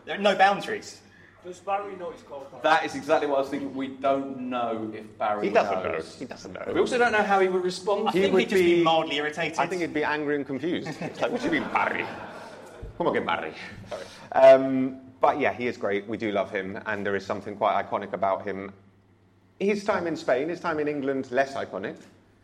There 0.04 0.14
are 0.16 0.20
no 0.20 0.34
boundaries. 0.36 1.00
Does 1.44 1.60
Barry 1.60 1.94
know 1.96 2.10
his 2.10 2.22
call? 2.22 2.46
That 2.62 2.84
is 2.84 2.94
exactly 2.96 3.28
what 3.28 3.36
I 3.36 3.40
was 3.40 3.48
thinking. 3.48 3.74
We 3.74 3.88
don't 3.88 4.38
know 4.50 4.90
if 4.92 5.18
Barry 5.18 5.48
He 5.48 5.54
doesn't 5.54 5.82
know. 5.84 5.92
knows. 5.92 6.16
He 6.18 6.24
doesn't 6.24 6.74
We 6.74 6.80
also 6.80 6.98
don't 6.98 7.12
know 7.12 7.22
how 7.22 7.38
he 7.40 7.48
would 7.48 7.62
respond. 7.62 8.08
I 8.08 8.12
He 8.12 8.20
think 8.22 8.32
would 8.34 8.40
he'd 8.42 8.48
just 8.50 8.62
be, 8.62 8.76
be- 8.76 8.82
mildly 8.82 9.16
irritated. 9.16 9.58
I 9.58 9.66
think 9.66 9.80
he'd 9.82 9.94
be 9.94 10.04
angry 10.04 10.34
and 10.36 10.44
confused. 10.46 10.88
It's 11.00 11.20
like, 11.22 11.30
what 11.30 11.40
do 11.40 11.46
you 11.46 11.52
mean, 11.60 11.68
Barry? 11.72 12.04
Come 12.98 13.06
on, 13.06 13.12
get 13.14 13.24
Barry. 13.24 13.52
Um, 14.32 15.00
but 15.20 15.38
yeah, 15.38 15.52
he 15.52 15.68
is 15.68 15.76
great. 15.76 16.06
We 16.08 16.16
do 16.16 16.32
love 16.32 16.50
him, 16.50 16.78
and 16.86 17.06
there 17.06 17.14
is 17.14 17.24
something 17.24 17.56
quite 17.56 17.84
iconic 17.86 18.12
about 18.12 18.44
him. 18.44 18.72
His 19.60 19.84
time 19.84 20.06
in 20.06 20.16
Spain, 20.16 20.48
his 20.48 20.60
time 20.60 20.80
in 20.80 20.88
England, 20.88 21.30
less 21.30 21.54
iconic. 21.54 21.96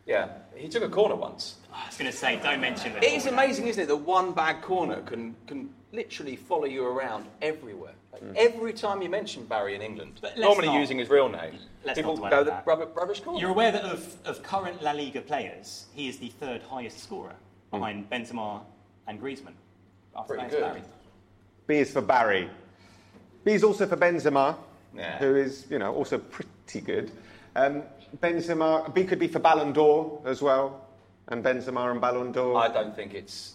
Yeah, 0.06 0.28
he 0.54 0.68
took 0.68 0.82
a 0.82 0.88
corner 0.88 1.16
once. 1.16 1.56
I 1.72 1.86
was 1.88 1.96
going 1.96 2.10
to 2.10 2.16
say, 2.16 2.38
don't 2.42 2.60
mention 2.60 2.92
the 2.92 2.98
It 3.04 3.12
is 3.14 3.26
amazing, 3.26 3.66
isn't 3.66 3.82
it, 3.82 3.86
that 3.86 3.96
one 3.96 4.32
bad 4.32 4.62
corner 4.62 5.00
can, 5.02 5.34
can 5.46 5.70
literally 5.92 6.36
follow 6.36 6.66
you 6.66 6.84
around 6.86 7.26
everywhere. 7.42 7.94
Like, 8.22 8.36
Every 8.36 8.72
time 8.72 9.02
you 9.02 9.08
mention 9.08 9.44
Barry 9.46 9.74
in 9.74 9.82
England, 9.82 10.20
normally 10.36 10.68
not- 10.68 10.78
using 10.80 10.98
his 10.98 11.08
real 11.08 11.28
name, 11.28 11.58
let's 11.84 11.98
people 11.98 12.16
not 12.16 12.30
go 12.30 12.44
the 12.44 12.50
that. 12.50 12.66
rubbish 12.66 13.20
corner. 13.20 13.40
You're 13.40 13.50
aware 13.50 13.72
that 13.72 13.84
of, 13.84 14.14
of 14.24 14.42
current 14.42 14.82
La 14.82 14.92
Liga 14.92 15.20
players, 15.20 15.86
he 15.94 16.08
is 16.08 16.18
the 16.18 16.28
third 16.28 16.62
highest 16.62 17.00
scorer 17.00 17.34
behind 17.70 18.08
Benzema 18.10 18.60
and 19.06 19.20
Griezmann. 19.20 19.54
After 20.16 20.34
Pretty 20.34 20.50
good. 20.50 20.60
Barry. 20.60 20.82
B 21.66 21.74
is 21.78 21.90
for 21.90 22.00
Barry. 22.02 22.48
B 23.44 23.52
is 23.52 23.64
also 23.64 23.86
for 23.86 23.96
Benzema, 23.96 24.56
Yeah. 24.96 25.18
who 25.18 25.34
is, 25.34 25.66
you 25.70 25.78
know, 25.80 25.92
also 25.92 26.18
pretty 26.18 26.80
good. 26.80 27.10
Um, 27.56 27.82
Benzema, 28.20 28.92
B 28.94 29.04
could 29.04 29.18
be 29.18 29.26
for 29.26 29.40
Ballon 29.40 29.72
d'Or 29.72 30.22
as 30.24 30.40
well, 30.40 30.86
and 31.28 31.42
Benzema 31.44 31.90
and 31.90 32.00
Ballon 32.00 32.30
d'Or. 32.30 32.56
I 32.56 32.68
don't 32.68 32.94
think 32.94 33.12
it's. 33.14 33.54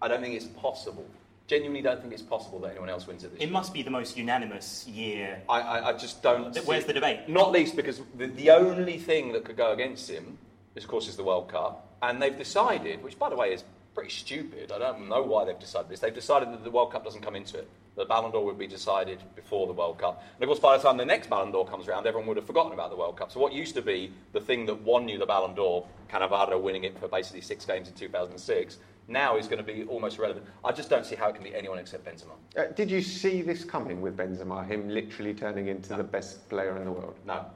I 0.00 0.08
don't 0.08 0.22
think 0.22 0.34
it's 0.34 0.46
possible. 0.46 1.04
I 1.52 1.56
genuinely, 1.56 1.82
don't 1.82 2.00
think 2.00 2.12
it's 2.14 2.22
possible 2.22 2.58
that 2.60 2.70
anyone 2.70 2.88
else 2.88 3.06
wins 3.06 3.24
it 3.24 3.32
this 3.32 3.40
It 3.40 3.44
year. 3.44 3.52
must 3.52 3.74
be 3.74 3.82
the 3.82 3.90
most 3.90 4.16
unanimous 4.16 4.86
year. 4.88 5.42
I, 5.48 5.60
I, 5.60 5.88
I 5.90 5.92
just 5.92 6.22
don't. 6.22 6.52
Th- 6.52 6.64
where's 6.66 6.82
see- 6.82 6.86
the 6.88 6.92
debate? 6.94 7.28
Not 7.28 7.52
least 7.52 7.76
because 7.76 8.00
the, 8.16 8.26
the 8.26 8.50
only 8.50 8.98
thing 8.98 9.32
that 9.32 9.44
could 9.44 9.56
go 9.56 9.72
against 9.72 10.08
him, 10.10 10.38
is, 10.74 10.84
of 10.84 10.90
course, 10.90 11.08
is 11.08 11.16
the 11.16 11.24
World 11.24 11.48
Cup, 11.50 11.96
and 12.02 12.20
they've 12.22 12.36
decided, 12.36 13.02
which 13.02 13.18
by 13.18 13.28
the 13.28 13.36
way 13.36 13.52
is 13.52 13.64
pretty 13.94 14.10
stupid. 14.10 14.72
I 14.72 14.78
don't 14.78 15.08
know 15.08 15.22
why 15.22 15.44
they've 15.44 15.58
decided 15.58 15.90
this. 15.90 16.00
They've 16.00 16.14
decided 16.14 16.50
that 16.52 16.64
the 16.64 16.70
World 16.70 16.90
Cup 16.92 17.04
doesn't 17.04 17.20
come 17.20 17.36
into 17.36 17.58
it. 17.58 17.68
The 17.96 18.04
Ballon 18.06 18.30
d'Or 18.30 18.44
would 18.44 18.58
be 18.58 18.66
decided 18.66 19.22
before 19.34 19.66
the 19.66 19.72
World 19.72 19.98
Cup. 19.98 20.22
And 20.34 20.42
of 20.42 20.48
course, 20.48 20.60
by 20.60 20.76
the 20.76 20.82
time 20.82 20.96
the 20.96 21.04
next 21.04 21.28
Ballon 21.28 21.52
d'Or 21.52 21.66
comes 21.66 21.88
around, 21.88 22.06
everyone 22.06 22.26
would 22.28 22.38
have 22.38 22.46
forgotten 22.46 22.72
about 22.72 22.90
the 22.90 22.96
World 22.96 23.18
Cup. 23.18 23.30
So 23.30 23.38
what 23.38 23.52
used 23.52 23.74
to 23.74 23.82
be 23.82 24.12
the 24.32 24.40
thing 24.40 24.64
that 24.66 24.80
won 24.80 25.08
you 25.08 25.18
the 25.18 25.26
Ballon 25.26 25.54
d'Or, 25.54 25.86
Cannavaro 26.10 26.60
winning 26.60 26.84
it 26.84 26.98
for 26.98 27.08
basically 27.08 27.42
six 27.42 27.66
games 27.66 27.88
in 27.88 27.94
2006, 27.94 28.78
now 29.08 29.36
is 29.36 29.46
going 29.46 29.64
to 29.64 29.72
be 29.72 29.84
almost 29.84 30.18
irrelevant. 30.18 30.46
I 30.64 30.72
just 30.72 30.88
don't 30.88 31.04
see 31.04 31.16
how 31.16 31.28
it 31.28 31.34
can 31.34 31.44
be 31.44 31.54
anyone 31.54 31.78
except 31.78 32.04
Benzema. 32.04 32.32
Uh, 32.56 32.72
did 32.74 32.90
you 32.90 33.02
see 33.02 33.42
this 33.42 33.64
coming 33.64 34.00
with 34.00 34.16
Benzema, 34.16 34.66
him 34.66 34.88
literally 34.88 35.34
turning 35.34 35.68
into 35.68 35.94
the 35.94 36.04
best 36.04 36.48
player 36.48 36.76
in 36.76 36.84
the 36.84 36.92
world? 36.92 37.16
No. 37.26 37.46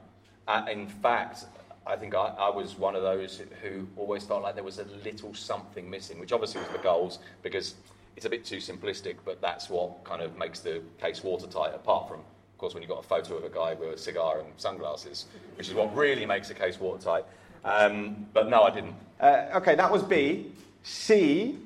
Uh, 0.47 0.65
in 0.71 0.87
fact, 0.87 1.45
I 1.85 1.95
think 1.95 2.15
I, 2.15 2.33
I 2.37 2.49
was 2.49 2.77
one 2.77 2.95
of 2.95 3.01
those 3.01 3.41
who 3.61 3.87
always 3.95 4.23
felt 4.23 4.43
like 4.43 4.55
there 4.55 4.63
was 4.63 4.79
a 4.79 4.85
little 5.03 5.33
something 5.33 5.89
missing, 5.89 6.19
which 6.19 6.33
obviously 6.33 6.61
was 6.61 6.69
the 6.69 6.79
goals, 6.79 7.19
because 7.41 7.75
it's 8.17 8.25
a 8.25 8.29
bit 8.31 8.43
too 8.43 8.57
simplistic, 8.57 9.17
but 9.23 9.39
that's 9.41 9.69
what 9.69 10.03
kind 10.03 10.23
of 10.23 10.35
makes 10.39 10.59
the 10.61 10.81
case 10.99 11.23
watertight, 11.23 11.75
apart 11.75 12.07
from, 12.09 12.19
of 12.19 12.57
course, 12.57 12.73
when 12.73 12.81
you've 12.81 12.89
got 12.89 12.99
a 12.99 13.07
photo 13.07 13.37
of 13.37 13.43
a 13.43 13.49
guy 13.49 13.75
with 13.75 13.89
a 13.89 13.97
cigar 13.97 14.39
and 14.39 14.47
sunglasses, 14.57 15.27
which 15.55 15.67
is 15.69 15.75
what 15.75 15.95
really 15.95 16.25
makes 16.25 16.49
a 16.49 16.55
case 16.55 16.79
watertight. 16.79 17.25
Um, 17.63 18.25
but 18.33 18.49
no, 18.49 18.63
I 18.63 18.71
didn't. 18.71 18.95
Uh, 19.19 19.49
okay, 19.57 19.75
that 19.75 19.91
was 19.91 20.01
B. 20.01 20.51
C. 20.81 21.59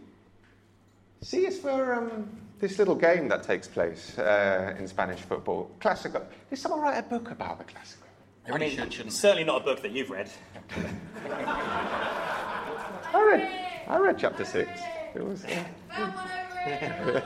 C 1.21 1.45
is 1.45 1.57
for 1.57 1.93
um, 1.93 2.29
this 2.59 2.77
little 2.77 2.95
game 2.95 3.29
that 3.29 3.43
takes 3.43 3.69
place 3.69 4.19
uh, 4.19 4.75
in 4.77 4.89
Spanish 4.89 5.21
football. 5.21 5.71
Classico. 5.79 6.21
Did 6.49 6.59
someone 6.59 6.81
write 6.81 6.97
a 6.97 7.03
book 7.03 7.31
about 7.31 7.59
the 7.59 7.63
Classico? 7.63 8.03
They 8.45 8.51
really 8.51 8.75
should, 8.75 8.91
shouldn't 8.91 9.13
Certainly 9.13 9.45
not 9.45 9.61
a 9.61 9.63
book 9.63 9.81
that 9.83 9.91
you've 9.91 10.09
read. 10.09 10.29
I 13.13 13.23
read, 13.25 13.49
I 13.87 13.97
read 13.99 14.17
chapter 14.19 14.43
six. 14.43 14.81
It 15.15 15.25
was, 15.25 15.45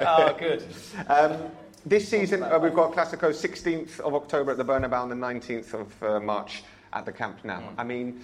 Oh, 0.00 0.36
good. 0.38 0.64
um, 1.08 1.50
this 1.86 2.08
season, 2.08 2.42
uh, 2.42 2.58
we've 2.58 2.74
got 2.74 2.92
Classico 2.92 3.30
16th 3.30 4.00
of 4.00 4.14
October 4.14 4.50
at 4.50 4.58
the 4.58 4.64
Bernabeu 4.64 5.02
and 5.02 5.12
the 5.12 5.16
19th 5.16 5.74
of 5.74 6.02
uh, 6.02 6.20
March 6.20 6.62
at 6.92 7.06
the 7.06 7.12
Camp 7.12 7.38
Nou. 7.44 7.62
I 7.78 7.84
mean, 7.84 8.20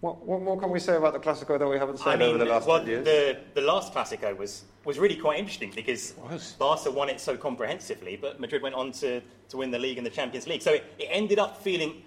what, 0.00 0.24
what 0.24 0.40
more 0.42 0.58
can 0.58 0.70
we 0.70 0.78
say 0.78 0.96
about 0.96 1.12
the 1.12 1.18
Classico 1.18 1.58
that 1.58 1.68
we 1.68 1.78
haven't 1.78 1.98
said 1.98 2.08
I 2.08 2.16
mean, 2.16 2.28
over 2.30 2.38
the 2.38 2.46
last 2.46 2.66
well, 2.66 2.82
few 2.82 2.92
years? 2.92 3.04
the, 3.04 3.38
the 3.54 3.60
last 3.60 3.92
Clasico 3.92 4.36
was, 4.36 4.64
was 4.84 4.98
really 4.98 5.16
quite 5.16 5.38
interesting 5.38 5.72
because 5.74 6.14
was. 6.30 6.52
Barca 6.52 6.90
won 6.90 7.10
it 7.10 7.20
so 7.20 7.36
comprehensively, 7.36 8.16
but 8.16 8.40
Madrid 8.40 8.62
went 8.62 8.74
on 8.74 8.92
to, 8.92 9.20
to 9.48 9.56
win 9.56 9.70
the 9.70 9.78
league 9.78 9.98
and 9.98 10.06
the 10.06 10.10
Champions 10.10 10.46
League. 10.46 10.62
So 10.62 10.72
it, 10.72 10.84
it 10.98 11.08
ended 11.10 11.38
up 11.38 11.58
feeling, 11.58 12.02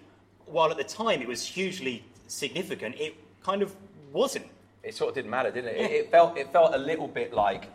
while 0.45 0.71
at 0.71 0.77
the 0.77 0.83
time 0.83 1.21
it 1.21 1.27
was 1.27 1.45
hugely 1.45 2.03
significant, 2.27 2.95
it 2.99 3.15
kind 3.43 3.61
of 3.61 3.75
wasn't. 4.11 4.47
It 4.83 4.95
sort 4.95 5.09
of 5.09 5.15
didn't 5.15 5.31
matter, 5.31 5.51
didn't 5.51 5.75
it? 5.75 5.77
It, 5.77 5.91
it 5.91 6.11
felt 6.11 6.37
it 6.37 6.51
felt 6.51 6.73
a 6.73 6.77
little 6.77 7.07
bit 7.07 7.33
like 7.33 7.69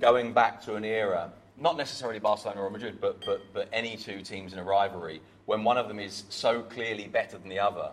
going 0.00 0.32
back 0.32 0.62
to 0.64 0.74
an 0.74 0.84
era, 0.84 1.32
not 1.58 1.76
necessarily 1.76 2.18
Barcelona 2.18 2.62
or 2.62 2.70
Madrid, 2.70 2.98
but 3.00 3.24
but 3.24 3.40
but 3.52 3.68
any 3.72 3.96
two 3.96 4.22
teams 4.22 4.52
in 4.52 4.58
a 4.58 4.64
rivalry 4.64 5.20
when 5.46 5.64
one 5.64 5.76
of 5.76 5.88
them 5.88 5.98
is 5.98 6.24
so 6.28 6.62
clearly 6.62 7.06
better 7.06 7.38
than 7.38 7.48
the 7.48 7.58
other. 7.58 7.90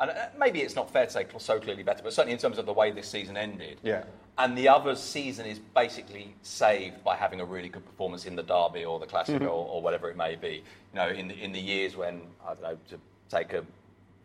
And 0.00 0.10
uh, 0.10 0.26
maybe 0.38 0.60
it's 0.60 0.74
not 0.74 0.90
fair 0.92 1.06
to 1.06 1.12
say 1.12 1.26
so 1.38 1.60
clearly 1.60 1.84
better, 1.84 2.02
but 2.02 2.12
certainly 2.12 2.32
in 2.32 2.38
terms 2.38 2.58
of 2.58 2.66
the 2.66 2.72
way 2.72 2.90
this 2.90 3.08
season 3.08 3.36
ended. 3.36 3.78
Yeah. 3.82 4.04
And 4.36 4.58
the 4.58 4.68
other's 4.68 5.00
season 5.00 5.46
is 5.46 5.60
basically 5.60 6.34
saved 6.42 7.04
by 7.04 7.14
having 7.14 7.40
a 7.40 7.44
really 7.44 7.68
good 7.68 7.86
performance 7.86 8.26
in 8.26 8.34
the 8.34 8.42
derby 8.42 8.84
or 8.84 8.98
the 8.98 9.06
Classico 9.06 9.42
or, 9.42 9.68
or 9.68 9.82
whatever 9.82 10.10
it 10.10 10.16
may 10.16 10.34
be. 10.34 10.64
You 10.92 10.96
know, 10.96 11.08
in 11.08 11.28
the, 11.28 11.38
in 11.40 11.52
the 11.52 11.60
years 11.60 11.96
when 11.96 12.22
I 12.44 12.54
don't 12.54 12.62
know 12.62 12.78
to 12.88 12.98
take 13.28 13.52
a 13.52 13.64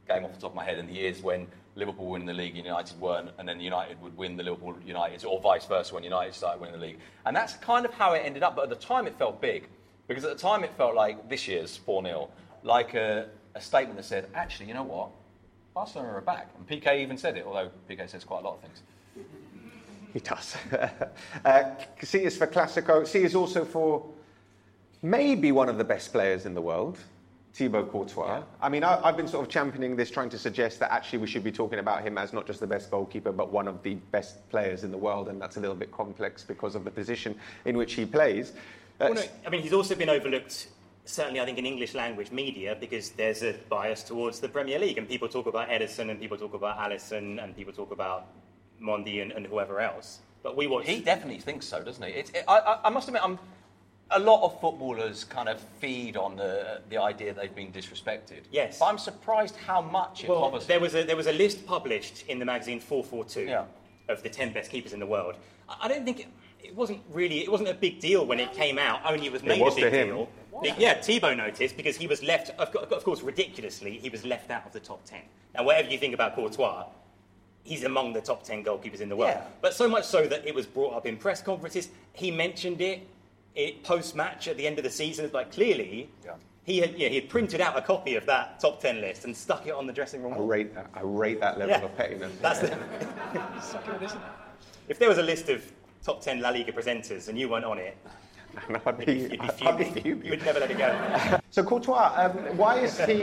game 0.07 0.25
off 0.25 0.33
the 0.33 0.41
top 0.41 0.51
of 0.51 0.55
my 0.55 0.65
head 0.65 0.79
in 0.79 0.87
the 0.87 0.93
years 0.93 1.21
when 1.21 1.47
Liverpool 1.79 2.07
win 2.07 2.25
the 2.25 2.33
league 2.33 2.55
and 2.55 2.65
United 2.65 2.99
weren't, 2.99 3.31
and 3.39 3.47
then 3.47 3.59
United 3.59 4.01
would 4.01 4.15
win 4.15 4.37
the 4.37 4.43
Liverpool 4.43 4.75
United, 4.85 5.25
or 5.25 5.39
vice 5.41 5.65
versa 5.65 5.95
when 5.95 6.03
United 6.03 6.33
started 6.35 6.61
winning 6.61 6.79
the 6.79 6.85
league. 6.85 6.99
And 7.25 7.35
that's 7.35 7.55
kind 7.55 7.85
of 7.85 7.93
how 7.93 8.13
it 8.13 8.21
ended 8.23 8.43
up. 8.43 8.55
But 8.55 8.63
at 8.63 8.69
the 8.69 8.75
time, 8.87 9.07
it 9.07 9.17
felt 9.17 9.41
big 9.41 9.67
because 10.07 10.23
at 10.25 10.35
the 10.35 10.41
time 10.41 10.63
it 10.63 10.71
felt 10.77 10.95
like 10.95 11.29
this 11.29 11.47
year's 11.47 11.77
4 11.77 12.03
0, 12.03 12.29
like 12.63 12.93
a, 12.93 13.29
a 13.55 13.61
statement 13.61 13.97
that 13.97 14.05
said, 14.05 14.27
actually, 14.35 14.67
you 14.67 14.73
know 14.73 14.83
what? 14.83 15.09
Barcelona 15.73 16.09
are 16.13 16.21
back. 16.21 16.49
And 16.57 16.67
Piqué 16.67 16.99
even 16.99 17.17
said 17.17 17.37
it, 17.37 17.45
although 17.45 17.69
Piqué 17.89 18.09
says 18.09 18.23
quite 18.23 18.41
a 18.41 18.47
lot 18.47 18.55
of 18.55 18.61
things. 18.61 18.83
He 20.11 20.19
does. 20.19 20.57
uh, 21.45 21.63
C 22.01 22.23
is 22.23 22.35
for 22.35 22.47
Classico. 22.47 23.05
C 23.05 23.19
is 23.19 23.35
also 23.35 23.63
for 23.63 24.03
maybe 25.03 25.51
one 25.51 25.69
of 25.69 25.77
the 25.77 25.83
best 25.83 26.11
players 26.11 26.47
in 26.47 26.55
the 26.55 26.61
world, 26.61 26.97
Thibaut 27.59 27.91
Courtois. 27.91 28.41
I 28.61 28.69
mean, 28.69 28.85
I, 28.85 29.01
I've 29.03 29.17
been 29.17 29.27
sort 29.27 29.45
of 29.45 29.51
championing 29.51 29.97
this, 29.97 30.09
trying 30.09 30.29
to 30.29 30.37
suggest 30.37 30.79
that 30.79 30.93
actually 30.93 31.19
we 31.19 31.27
should 31.27 31.43
be 31.43 31.51
talking 31.51 31.79
about 31.79 32.03
him 32.03 32.17
as 32.17 32.31
not 32.31 32.47
just 32.47 32.61
the 32.61 32.67
best 32.67 32.89
goalkeeper, 32.89 33.33
but 33.33 33.51
one 33.51 33.67
of 33.67 33.83
the 33.83 33.95
best 33.95 34.49
players 34.49 34.85
in 34.85 34.91
the 34.91 34.97
world, 34.97 35.27
and 35.27 35.41
that's 35.41 35.57
a 35.57 35.59
little 35.59 35.75
bit 35.75 35.91
complex 35.91 36.41
because 36.41 36.73
of 36.73 36.85
the 36.85 36.91
position 36.91 37.35
in 37.65 37.75
which 37.75 37.95
he 37.95 38.05
plays. 38.05 38.53
Uh, 39.01 39.07
Well, 39.09 39.13
no, 39.15 39.23
I 39.45 39.49
mean, 39.49 39.61
he's 39.61 39.73
also 39.73 39.93
been 39.93 40.07
overlooked, 40.09 40.69
certainly 41.03 41.41
I 41.41 41.45
think 41.45 41.57
in 41.57 41.65
English 41.65 41.95
language 41.95 42.31
media, 42.31 42.77
because 42.79 43.09
there's 43.09 43.43
a 43.43 43.55
bias 43.67 44.03
towards 44.03 44.39
the 44.39 44.47
Premier 44.47 44.79
League, 44.79 44.97
and 44.97 45.05
people 45.05 45.27
talk 45.27 45.45
about 45.45 45.67
Ederson, 45.67 46.11
and 46.11 46.17
people 46.17 46.37
talk 46.37 46.53
about 46.53 46.77
Alisson, 46.77 47.43
and 47.43 47.53
people 47.57 47.73
talk 47.73 47.91
about 47.91 48.27
Mendy 48.81 49.21
and, 49.21 49.33
and 49.33 49.45
whoever 49.45 49.81
else. 49.81 50.19
But 50.43 50.55
we 50.55 50.67
watch. 50.67 50.87
He 50.87 51.01
definitely 51.01 51.41
thinks 51.41 51.65
so, 51.65 51.83
doesn't 51.83 52.01
he? 52.01 52.11
It's, 52.11 52.29
it, 52.29 52.45
I, 52.47 52.59
I, 52.59 52.79
I 52.85 52.89
must 52.89 53.09
admit, 53.09 53.21
I'm, 53.21 53.37
a 54.11 54.19
lot 54.19 54.43
of 54.43 54.59
footballers 54.59 55.23
kind 55.23 55.47
of 55.49 55.59
feed 55.79 56.17
on 56.17 56.35
the, 56.35 56.81
the 56.89 56.97
idea 56.97 57.33
they've 57.33 57.53
been 57.55 57.71
disrespected. 57.71 58.41
Yes. 58.51 58.79
But 58.79 58.85
I'm 58.85 58.97
surprised 58.97 59.55
how 59.55 59.81
much 59.81 60.23
it 60.23 60.29
Well, 60.29 60.41
bothers 60.41 60.65
there 60.65 60.79
was 60.79 60.95
a 60.95 61.03
there 61.03 61.15
was 61.15 61.27
a 61.27 61.33
list 61.33 61.65
published 61.65 62.25
in 62.27 62.39
the 62.39 62.45
magazine 62.45 62.79
442 62.79 63.49
Yeah. 63.49 63.65
of 64.07 64.23
the 64.23 64.29
10 64.29 64.51
best 64.53 64.71
keepers 64.71 64.93
in 64.93 64.99
the 64.99 65.05
world. 65.05 65.35
I 65.67 65.75
I 65.85 65.87
don't 65.87 66.05
think 66.05 66.21
it, 66.21 66.27
it 66.63 66.75
wasn't 66.75 67.01
really 67.11 67.39
it 67.39 67.51
wasn't 67.51 67.69
a 67.69 67.73
big 67.73 67.99
deal 67.99 68.25
when 68.25 68.39
it 68.39 68.51
came 68.53 68.77
out. 68.79 69.01
Only 69.05 69.27
it 69.27 69.31
was 69.31 69.43
made 69.43 69.61
was 69.61 69.73
a 69.77 69.81
big 69.81 69.91
to 69.91 69.97
him. 69.99 70.07
deal. 70.07 70.29
Yeah, 70.77 70.95
Thibaut 70.99 71.37
noticed 71.37 71.77
because 71.77 71.95
he 71.95 72.07
was 72.07 72.21
left. 72.23 72.49
Of 72.59 72.75
of 72.75 73.03
course, 73.03 73.21
ridiculously, 73.21 73.97
he 73.99 74.09
was 74.09 74.25
left 74.25 74.49
out 74.51 74.65
of 74.65 74.73
the 74.73 74.79
top 74.79 75.05
10. 75.05 75.21
Now, 75.55 75.63
whatever 75.63 75.89
you 75.89 75.97
think 75.97 76.13
about 76.13 76.35
Courtois. 76.35 76.85
He's 77.63 77.83
among 77.83 78.13
the 78.13 78.21
top 78.21 78.41
10 78.43 78.63
goalkeepers 78.63 79.01
in 79.01 79.09
the 79.09 79.15
world. 79.15 79.33
Yeah. 79.35 79.43
But 79.61 79.73
so 79.75 79.87
much 79.87 80.05
so 80.05 80.25
that 80.25 80.47
it 80.47 80.55
was 80.55 80.65
brought 80.65 80.93
up 80.95 81.05
in 81.05 81.17
press 81.17 81.41
conferences. 81.41 81.89
He 82.13 82.31
mentioned 82.31 82.81
it, 82.81 83.05
it 83.59 83.83
post 83.83 84.15
match 84.15 84.47
at 84.47 84.57
the 84.57 84.65
end 84.65 84.77
of 84.77 84.83
the 84.83 84.89
season. 84.89 85.29
Like, 85.33 85.51
clearly, 85.51 86.09
Yeah. 86.23 86.33
he, 86.63 86.79
had, 86.79 86.97
yeah, 86.97 87.09
he 87.09 87.15
had 87.15 87.29
printed 87.29 87.59
out 87.61 87.77
a 87.77 87.81
copy 87.81 88.15
of 88.15 88.25
that 88.27 88.59
top 88.59 88.79
10 88.81 89.01
list 89.01 89.25
and 89.25 89.35
stuck 89.35 89.67
it 89.67 89.73
on 89.73 89.85
the 89.85 89.93
dressing 89.93 90.23
room 90.23 90.33
I 90.33 90.37
wall. 90.37 90.47
rate 90.47 90.73
that. 90.75 90.89
I 90.93 91.01
rate 91.01 91.39
that 91.41 91.57
level 91.59 91.75
Yeah. 91.77 91.83
of 91.85 91.97
pettiness. 91.97 92.31
That's 92.41 92.59
the. 92.59 92.77
if 94.87 94.97
there 94.99 95.09
was 95.09 95.17
a 95.17 95.23
list 95.23 95.49
of 95.49 95.63
top 96.03 96.21
10 96.21 96.39
La 96.41 96.49
Liga 96.49 96.71
presenters 96.71 97.27
and 97.27 97.37
you 97.37 97.49
weren't 97.49 97.65
on 97.65 97.77
it, 97.77 97.97
I'd 98.85 98.97
be, 98.97 99.13
you'd 99.13 99.31
be 99.31 99.39
I'd 99.39 99.77
be 99.77 99.83
fuming. 99.83 99.93
fuming. 99.93 100.25
You 100.25 100.31
would 100.31 100.43
never 100.45 100.59
let 100.59 100.71
it 100.71 100.77
go. 100.77 101.39
So 101.51 101.63
Courtois, 101.63 102.13
um, 102.15 102.31
why 102.57 102.77
is 102.77 102.99
he 102.99 103.17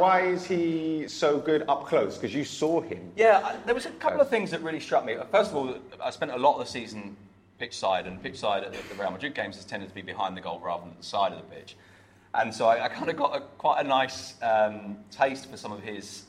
why 0.00 0.22
is 0.22 0.44
he 0.44 1.06
so 1.06 1.38
good 1.38 1.64
up 1.68 1.86
close? 1.86 2.16
Because 2.18 2.34
you 2.34 2.44
saw 2.44 2.80
him. 2.80 3.12
Yeah, 3.16 3.40
I- 3.44 3.56
there 3.64 3.76
was 3.76 3.86
a 3.86 3.90
couple 3.90 4.20
of 4.20 4.28
things 4.28 4.50
that 4.50 4.60
really 4.60 4.80
struck 4.80 5.04
me. 5.04 5.16
First 5.30 5.52
of 5.52 5.56
all, 5.56 5.76
I 6.02 6.10
spent 6.10 6.32
a 6.32 6.36
lot 6.36 6.54
of 6.58 6.66
the 6.66 6.70
season 6.70 7.16
pitch 7.60 7.76
side, 7.76 8.06
and 8.06 8.20
pitch 8.20 8.38
side 8.38 8.64
at 8.64 8.72
the 8.72 8.94
Real 8.94 9.10
Madrid 9.10 9.34
games 9.34 9.54
has 9.56 9.66
tended 9.66 9.90
to 9.90 9.94
be 9.94 10.02
behind 10.02 10.36
the 10.36 10.40
goal 10.40 10.58
rather 10.60 10.84
than 10.84 10.94
the 10.96 11.04
side 11.04 11.32
of 11.32 11.38
the 11.38 11.54
pitch. 11.54 11.76
And 12.34 12.52
so 12.52 12.66
I, 12.66 12.86
I 12.86 12.88
kind 12.88 13.10
of 13.10 13.16
got 13.16 13.36
a, 13.36 13.40
quite 13.58 13.84
a 13.84 13.86
nice 13.86 14.34
um, 14.42 14.96
taste 15.10 15.50
for 15.50 15.56
some 15.56 15.70
of 15.70 15.82
his 15.82 16.24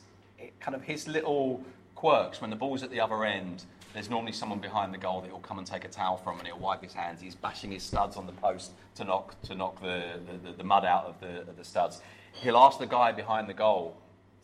kind 0.60 0.74
of 0.74 0.82
his 0.82 1.08
little 1.08 1.64
quirks. 1.94 2.40
When 2.40 2.50
the 2.50 2.56
ball's 2.56 2.82
at 2.82 2.90
the 2.90 3.00
other 3.00 3.24
end, 3.24 3.64
there's 3.94 4.10
normally 4.10 4.32
someone 4.32 4.58
behind 4.58 4.92
the 4.92 4.98
goal 4.98 5.22
that 5.22 5.28
he'll 5.28 5.38
come 5.38 5.58
and 5.58 5.66
take 5.66 5.84
a 5.84 5.88
towel 5.88 6.18
from, 6.18 6.38
and 6.38 6.46
he'll 6.46 6.58
wipe 6.58 6.82
his 6.82 6.92
hands. 6.92 7.20
He's 7.20 7.34
bashing 7.34 7.72
his 7.72 7.82
studs 7.82 8.16
on 8.16 8.26
the 8.26 8.32
post 8.32 8.72
to 8.96 9.04
knock 9.04 9.40
to 9.42 9.54
knock 9.54 9.80
the, 9.80 10.20
the, 10.44 10.52
the, 10.52 10.64
mud 10.64 10.84
out 10.84 11.06
of 11.06 11.18
the, 11.20 11.40
of 11.40 11.56
the 11.56 11.64
studs. 11.64 12.02
He'll 12.32 12.58
ask 12.58 12.78
the 12.78 12.86
guy 12.86 13.12
behind 13.12 13.48
the 13.48 13.54
goal 13.54 13.96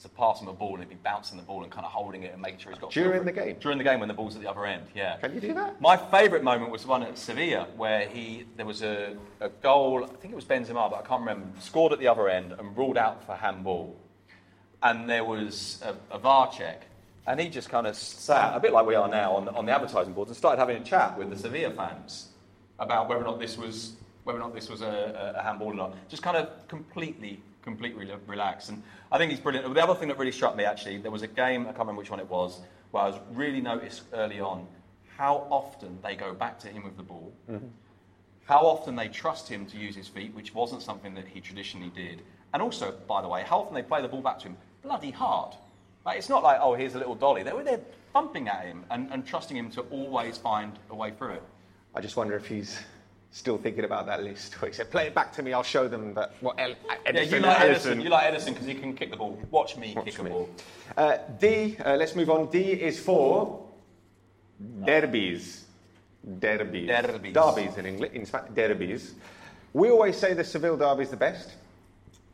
to 0.02 0.08
pass 0.08 0.40
him 0.40 0.48
a 0.48 0.52
ball, 0.52 0.74
and 0.74 0.80
he'd 0.80 0.88
be 0.88 0.94
bouncing 0.94 1.36
the 1.36 1.42
ball 1.42 1.62
and 1.62 1.72
kind 1.72 1.84
of 1.84 1.90
holding 1.90 2.22
it 2.22 2.32
and 2.32 2.40
making 2.40 2.60
sure 2.60 2.70
he's 2.70 2.80
got 2.80 2.90
During 2.92 3.24
the 3.24 3.32
game? 3.32 3.56
During 3.58 3.78
the 3.78 3.84
game 3.84 3.98
when 3.98 4.08
the 4.08 4.14
ball's 4.14 4.36
at 4.36 4.42
the 4.42 4.48
other 4.48 4.64
end, 4.64 4.86
yeah. 4.94 5.16
Can 5.16 5.34
you 5.34 5.40
do 5.40 5.54
that? 5.54 5.80
My 5.80 5.96
favourite 5.96 6.44
moment 6.44 6.70
was 6.70 6.86
one 6.86 7.02
at 7.02 7.18
Sevilla 7.18 7.66
where 7.76 8.08
he 8.08 8.44
there 8.56 8.66
was 8.66 8.82
a, 8.82 9.16
a 9.40 9.48
goal. 9.48 10.04
I 10.04 10.06
think 10.06 10.32
it 10.32 10.36
was 10.36 10.44
Benzema, 10.44 10.90
but 10.90 10.96
I 10.96 11.02
can't 11.02 11.20
remember. 11.20 11.46
Scored 11.60 11.92
at 11.92 11.98
the 11.98 12.08
other 12.08 12.28
end 12.28 12.52
and 12.52 12.76
ruled 12.76 12.96
out 12.96 13.24
for 13.26 13.34
handball, 13.34 13.96
and 14.82 15.10
there 15.10 15.24
was 15.24 15.82
a, 15.84 15.96
a 16.14 16.18
VAR 16.18 16.50
check, 16.52 16.86
and 17.26 17.40
he 17.40 17.48
just 17.48 17.68
kind 17.68 17.86
of 17.86 17.96
sat 17.96 18.56
a 18.56 18.60
bit 18.60 18.72
like 18.72 18.86
we 18.86 18.94
are 18.94 19.08
now 19.08 19.34
on 19.34 19.46
the, 19.46 19.52
on 19.52 19.66
the 19.66 19.72
advertising 19.72 20.12
boards 20.12 20.30
and 20.30 20.36
started 20.36 20.58
having 20.58 20.76
a 20.76 20.84
chat 20.84 21.18
with 21.18 21.30
the 21.30 21.36
Sevilla 21.36 21.74
fans 21.74 22.28
about 22.78 23.08
whether 23.08 23.22
or 23.22 23.26
not 23.26 23.40
this 23.40 23.58
was 23.58 23.94
whether 24.22 24.38
or 24.38 24.42
not 24.42 24.54
this 24.54 24.68
was 24.68 24.82
a, 24.82 25.34
a 25.38 25.42
handball 25.42 25.68
or 25.68 25.74
not. 25.74 26.08
Just 26.08 26.22
kind 26.22 26.36
of 26.36 26.68
completely 26.68 27.40
completely 27.62 28.10
relaxed, 28.26 28.68
and 28.68 28.82
I 29.12 29.18
think 29.18 29.30
he's 29.30 29.40
brilliant. 29.40 29.72
The 29.74 29.82
other 29.82 29.94
thing 29.94 30.08
that 30.08 30.18
really 30.18 30.32
struck 30.32 30.56
me 30.56 30.64
actually, 30.64 30.98
there 30.98 31.10
was 31.10 31.22
a 31.22 31.26
game 31.26 31.62
I 31.62 31.64
can't 31.66 31.80
remember 31.80 32.00
which 32.00 32.10
one 32.10 32.20
it 32.20 32.28
was, 32.28 32.60
where 32.90 33.02
I 33.04 33.08
was 33.08 33.18
really 33.32 33.60
noticed 33.60 34.02
early 34.12 34.40
on 34.40 34.66
how 35.16 35.46
often 35.50 35.98
they 36.02 36.14
go 36.14 36.32
back 36.32 36.58
to 36.60 36.68
him 36.68 36.84
with 36.84 36.96
the 36.96 37.02
ball, 37.02 37.32
mm-hmm. 37.50 37.66
how 38.44 38.60
often 38.60 38.96
they 38.96 39.08
trust 39.08 39.48
him 39.48 39.66
to 39.66 39.76
use 39.76 39.96
his 39.96 40.08
feet, 40.08 40.34
which 40.34 40.54
wasn't 40.54 40.82
something 40.82 41.14
that 41.14 41.26
he 41.26 41.40
traditionally 41.40 41.90
did, 41.94 42.22
and 42.54 42.62
also, 42.62 42.94
by 43.06 43.20
the 43.20 43.28
way, 43.28 43.42
how 43.42 43.58
often 43.58 43.74
they 43.74 43.82
play 43.82 44.00
the 44.00 44.08
ball 44.08 44.22
back 44.22 44.38
to 44.38 44.48
him 44.48 44.56
bloody 44.82 45.10
hard. 45.10 45.54
Like, 46.06 46.18
it's 46.18 46.28
not 46.28 46.42
like, 46.42 46.58
oh, 46.62 46.74
here's 46.74 46.94
a 46.94 46.98
little 46.98 47.14
dolly. 47.14 47.42
They 47.42 47.52
were 47.52 47.64
there 47.64 47.80
thumping 48.12 48.48
at 48.48 48.64
him 48.64 48.84
and, 48.90 49.12
and 49.12 49.26
trusting 49.26 49.56
him 49.56 49.70
to 49.72 49.82
always 49.90 50.38
find 50.38 50.78
a 50.90 50.94
way 50.94 51.10
through 51.10 51.32
it. 51.32 51.42
I 51.94 52.00
just 52.00 52.16
wonder 52.16 52.36
if 52.36 52.46
he's 52.46 52.78
still 53.30 53.58
thinking 53.58 53.84
about 53.84 54.06
that 54.06 54.22
list. 54.22 54.60
Where 54.60 54.70
he 54.70 54.74
said, 54.74 54.90
"Play 54.90 55.06
it 55.08 55.14
back 55.14 55.32
to 55.34 55.42
me. 55.42 55.52
I'll 55.52 55.62
show 55.62 55.88
them 55.88 56.14
that 56.14 56.32
what 56.40 56.58
El- 56.58 56.74
Yeah, 57.12 57.22
you 57.22 57.40
like 57.40 57.58
Alisson- 57.58 57.74
Ederson. 57.96 58.02
You 58.02 58.08
like 58.10 58.32
Ederson 58.34 58.46
because 58.48 58.66
he 58.66 58.74
can 58.74 58.94
kick 58.94 59.10
the 59.10 59.16
ball. 59.16 59.38
Watch 59.50 59.76
me 59.76 59.92
Watch 59.96 60.06
kick 60.06 60.22
me. 60.22 60.30
a 60.30 60.32
ball. 60.34 60.48
Uh, 60.96 61.16
D. 61.38 61.76
Uh, 61.84 61.96
let's 61.96 62.14
move 62.16 62.30
on. 62.30 62.46
D 62.50 62.58
is 62.72 62.98
for 63.00 63.64
derbies. 64.84 65.64
Derbies. 66.40 66.88
Derbies. 66.88 67.32
Derbies 67.32 67.76
in 67.78 67.86
English. 67.86 68.12
In 68.12 68.26
Spanish, 68.26 68.50
derbies. 68.54 69.14
We 69.72 69.90
always 69.90 70.16
say 70.16 70.34
the 70.34 70.44
Seville 70.44 70.76
derby 70.76 71.02
is 71.04 71.10
the 71.10 71.16
best. 71.16 71.52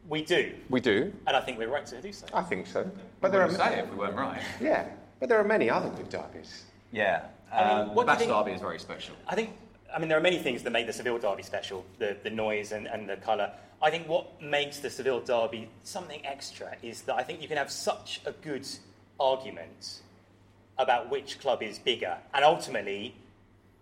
We 0.09 0.23
do, 0.23 0.53
We 0.69 0.81
do. 0.81 1.11
and 1.27 1.35
I 1.35 1.41
think 1.41 1.59
we're 1.59 1.71
right 1.71 1.87
to 1.87 2.01
do 2.03 2.13
so. 2.13 2.27
I 2.35 2.43
think 2.43 2.67
so. 2.67 2.83
But 2.83 2.93
But 3.23 3.33
there 3.33 3.41
are 3.43 3.47
would 3.47 3.57
say 3.57 3.79
if 3.81 3.89
we 3.91 3.97
weren't 3.97 4.15
right. 4.17 4.43
yeah, 4.61 4.85
but 5.19 5.31
there 5.31 5.39
are 5.41 5.45
many 5.45 5.71
other 5.71 5.89
good 5.89 6.11
derbies. 6.11 6.65
Yeah. 6.93 7.23
I 7.51 7.65
mean, 7.65 7.89
Um, 7.89 7.95
what 7.95 8.07
the 8.07 8.13
do 8.13 8.19
think- 8.19 8.31
Derby 8.31 8.53
is 8.53 8.61
very 8.61 8.79
special. 8.79 9.15
I 9.27 9.35
think, 9.35 9.51
I 9.95 9.99
mean, 9.99 10.09
there 10.09 10.19
are 10.19 10.23
many 10.23 10.39
things 10.39 10.63
that 10.65 10.71
make 10.71 10.87
the 10.87 10.93
Seville 10.93 11.19
Derby 11.19 11.43
special 11.43 11.85
the, 11.99 12.17
the 12.23 12.31
noise 12.31 12.73
and, 12.73 12.87
and 12.89 13.09
the 13.09 13.17
colour. 13.17 13.53
I 13.81 13.91
think 13.91 14.09
what 14.09 14.41
makes 14.43 14.79
the 14.81 14.91
Seville 14.91 15.21
Derby 15.21 15.69
something 15.85 16.25
extra 16.27 16.75
is 16.83 17.03
that 17.03 17.15
I 17.17 17.23
think 17.23 17.41
you 17.43 17.49
can 17.49 17.57
have 17.59 17.71
such 17.71 18.21
a 18.27 18.33
good 18.33 18.67
argument 19.21 20.01
about 20.79 21.11
which 21.11 21.39
club 21.39 21.63
is 21.63 21.79
bigger, 21.79 22.17
and 22.33 22.45
ultimately 22.45 23.15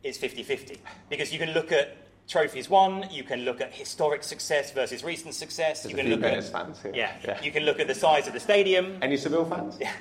it's 0.03 0.19
50 0.19 0.43
50. 0.43 0.79
Because 1.09 1.33
you 1.33 1.39
can 1.39 1.53
look 1.53 1.73
at 1.73 1.97
trophies 2.29 2.69
won, 2.69 3.07
you 3.11 3.23
can 3.25 3.41
look 3.45 3.61
at 3.61 3.73
historic 3.73 4.23
success 4.23 4.71
versus 4.73 5.03
recent 5.03 5.35
success, 5.35 5.83
There's 5.83 5.93
you 5.93 5.97
can 6.03 6.11
look 6.11 6.23
at. 6.23 6.45
fans 6.45 6.83
here. 6.83 6.93
Yeah, 6.95 7.13
Yeah. 7.25 7.41
you 7.43 7.51
can 7.51 7.63
look 7.65 7.81
at 7.81 7.87
the 7.87 7.95
size 7.95 8.27
of 8.27 8.33
the 8.35 8.41
stadium. 8.41 8.99
Any 9.01 9.17
Seville 9.17 9.45
fans? 9.47 9.79
Yeah. 9.81 9.93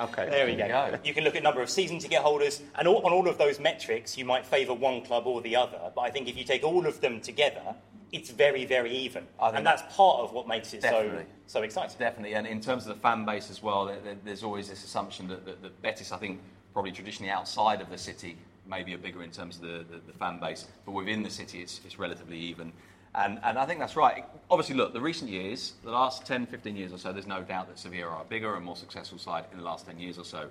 Okay. 0.00 0.28
There 0.28 0.46
we 0.46 0.56
go. 0.56 0.64
you 0.64 0.68
go. 0.72 0.98
You 1.04 1.14
can 1.14 1.24
look 1.24 1.36
at 1.36 1.42
number 1.42 1.62
of 1.62 1.70
season 1.70 1.98
ticket 1.98 2.18
holders, 2.18 2.62
and 2.76 2.88
all, 2.88 3.04
on 3.06 3.12
all 3.12 3.28
of 3.28 3.38
those 3.38 3.60
metrics, 3.60 4.16
you 4.16 4.24
might 4.24 4.44
favour 4.44 4.74
one 4.74 5.02
club 5.02 5.26
or 5.26 5.40
the 5.42 5.54
other. 5.54 5.78
But 5.94 6.00
I 6.02 6.10
think 6.10 6.28
if 6.28 6.36
you 6.36 6.44
take 6.44 6.64
all 6.64 6.86
of 6.86 7.00
them 7.00 7.20
together, 7.20 7.74
it's 8.10 8.30
very, 8.30 8.64
very 8.66 8.90
even, 8.94 9.26
and 9.40 9.64
that's 9.64 9.82
part 9.96 10.20
of 10.20 10.32
what 10.32 10.46
makes 10.46 10.74
it 10.74 10.82
so 10.82 11.22
so 11.46 11.62
exciting. 11.62 11.96
Definitely, 11.98 12.34
and 12.34 12.46
in 12.46 12.60
terms 12.60 12.86
of 12.86 12.94
the 12.94 13.00
fan 13.00 13.24
base 13.24 13.50
as 13.50 13.62
well, 13.62 13.86
there, 13.86 14.00
there- 14.00 14.16
there's 14.24 14.42
always 14.42 14.68
this 14.68 14.84
assumption 14.84 15.28
that, 15.28 15.44
that, 15.46 15.62
that 15.62 15.80
Betis, 15.82 16.12
I 16.12 16.18
think, 16.18 16.40
probably 16.74 16.92
traditionally 16.92 17.30
outside 17.30 17.80
of 17.80 17.88
the 17.90 17.96
city, 17.98 18.36
maybe 18.66 18.94
are 18.94 18.98
bigger 18.98 19.22
in 19.22 19.30
terms 19.30 19.56
of 19.56 19.62
the, 19.62 19.84
the, 19.90 20.00
the 20.06 20.12
fan 20.12 20.38
base, 20.38 20.66
but 20.84 20.92
within 20.92 21.22
the 21.22 21.30
city, 21.30 21.60
it's, 21.62 21.80
it's 21.84 21.98
relatively 21.98 22.38
even. 22.38 22.72
And, 23.14 23.38
and 23.42 23.58
I 23.58 23.66
think 23.66 23.78
that's 23.78 23.96
right. 23.96 24.24
Obviously, 24.50 24.74
look, 24.74 24.94
the 24.94 25.00
recent 25.00 25.30
years, 25.30 25.74
the 25.84 25.90
last 25.90 26.24
10, 26.24 26.46
15 26.46 26.76
years 26.76 26.92
or 26.92 26.98
so, 26.98 27.12
there's 27.12 27.26
no 27.26 27.42
doubt 27.42 27.68
that 27.68 27.78
Sevilla 27.78 28.06
are 28.06 28.22
a 28.22 28.24
bigger 28.24 28.54
and 28.54 28.64
more 28.64 28.76
successful 28.76 29.18
side 29.18 29.44
in 29.52 29.58
the 29.58 29.64
last 29.64 29.86
10 29.86 29.98
years 29.98 30.18
or 30.18 30.24
so. 30.24 30.48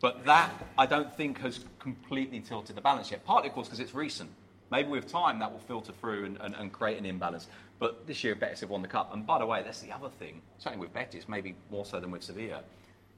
But 0.00 0.24
that, 0.24 0.50
I 0.78 0.86
don't 0.86 1.12
think, 1.12 1.40
has 1.40 1.60
completely 1.78 2.40
tilted 2.40 2.76
the 2.76 2.80
balance 2.80 3.10
yet. 3.10 3.24
Partly, 3.24 3.48
of 3.48 3.54
course, 3.54 3.66
because 3.66 3.80
it's 3.80 3.94
recent. 3.94 4.30
Maybe 4.70 4.88
with 4.88 5.10
time 5.10 5.38
that 5.40 5.50
will 5.50 5.60
filter 5.60 5.92
through 6.00 6.26
and, 6.26 6.38
and, 6.40 6.54
and 6.54 6.72
create 6.72 6.98
an 6.98 7.06
imbalance. 7.06 7.48
But 7.78 8.06
this 8.06 8.22
year, 8.22 8.34
Betis 8.34 8.60
have 8.60 8.70
won 8.70 8.82
the 8.82 8.88
cup. 8.88 9.12
And 9.12 9.26
by 9.26 9.38
the 9.38 9.46
way, 9.46 9.62
that's 9.62 9.80
the 9.80 9.92
other 9.92 10.08
thing, 10.08 10.40
certainly 10.58 10.84
with 10.84 10.94
Betis, 10.94 11.28
maybe 11.28 11.54
more 11.70 11.84
so 11.84 12.00
than 12.00 12.10
with 12.10 12.22
Sevilla. 12.22 12.60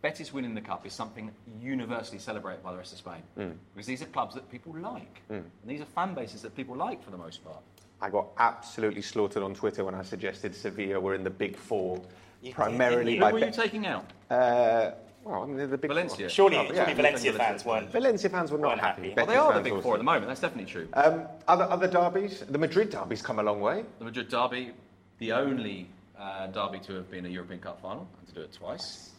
Betis 0.02 0.32
winning 0.32 0.54
the 0.54 0.60
cup 0.60 0.86
is 0.86 0.92
something 0.92 1.30
universally 1.60 2.18
celebrated 2.18 2.62
by 2.62 2.72
the 2.72 2.78
rest 2.78 2.92
of 2.92 2.98
Spain. 2.98 3.22
Mm. 3.38 3.54
Because 3.74 3.86
these 3.86 4.02
are 4.02 4.06
clubs 4.06 4.34
that 4.34 4.50
people 4.50 4.74
like. 4.78 5.22
Mm. 5.30 5.36
And 5.36 5.44
these 5.64 5.80
are 5.80 5.86
fan 5.86 6.14
bases 6.14 6.42
that 6.42 6.54
people 6.56 6.76
like 6.76 7.02
for 7.02 7.10
the 7.10 7.18
most 7.18 7.44
part. 7.44 7.62
I 8.00 8.10
got 8.10 8.26
absolutely 8.38 9.02
slaughtered 9.02 9.42
on 9.42 9.54
Twitter 9.54 9.84
when 9.84 9.94
I 9.94 10.02
suggested 10.02 10.54
Sevilla 10.54 11.00
were 11.00 11.14
in 11.14 11.24
the 11.24 11.30
big 11.30 11.56
four, 11.56 12.02
You 12.42 12.52
primarily 12.52 13.12
didn't 13.12 13.20
by 13.20 13.28
Who 13.30 13.34
were 13.34 13.40
you 13.40 13.46
Be- 13.46 13.52
taking 13.52 13.86
out? 13.86 14.04
uh, 14.30 14.90
well, 15.24 15.42
I 15.42 15.46
mean, 15.46 15.56
they're 15.56 15.66
the 15.66 15.78
big 15.78 15.90
Valencia. 15.90 16.28
Surely, 16.28 16.56
Oh, 16.56 16.64
surely 16.66 16.76
yeah. 16.76 16.94
Valencia 16.94 17.32
Valencia 17.32 17.32
fans 17.32 17.64
weren't. 17.64 17.90
Valencia 17.90 18.30
fans 18.30 18.52
were 18.52 18.58
not 18.58 18.78
happy. 18.78 19.08
happy. 19.10 19.14
Well, 19.16 19.26
they 19.26 19.34
are 19.36 19.48
the 19.48 19.54
fans 19.54 19.64
big 19.64 19.72
also. 19.72 19.82
four 19.82 19.94
at 19.94 19.98
the 19.98 20.04
moment, 20.04 20.26
that's 20.28 20.40
definitely 20.40 20.70
true. 20.70 20.88
Um, 20.92 21.22
other 21.48 21.64
other 21.64 21.88
derbies, 21.88 22.44
the 22.48 22.58
Madrid 22.58 22.90
derby's 22.90 23.22
come 23.22 23.38
a 23.40 23.42
long 23.42 23.60
way. 23.60 23.84
The 23.98 24.04
Madrid 24.04 24.28
derby, 24.28 24.70
the 25.18 25.32
only 25.32 25.88
uh, 26.18 26.46
derby 26.48 26.78
to 26.80 26.92
have 26.94 27.10
been 27.10 27.26
a 27.26 27.28
European 27.28 27.58
Cup 27.60 27.80
final, 27.82 28.06
and 28.18 28.28
to 28.28 28.34
do 28.34 28.42
it 28.42 28.52
twice, 28.52 29.10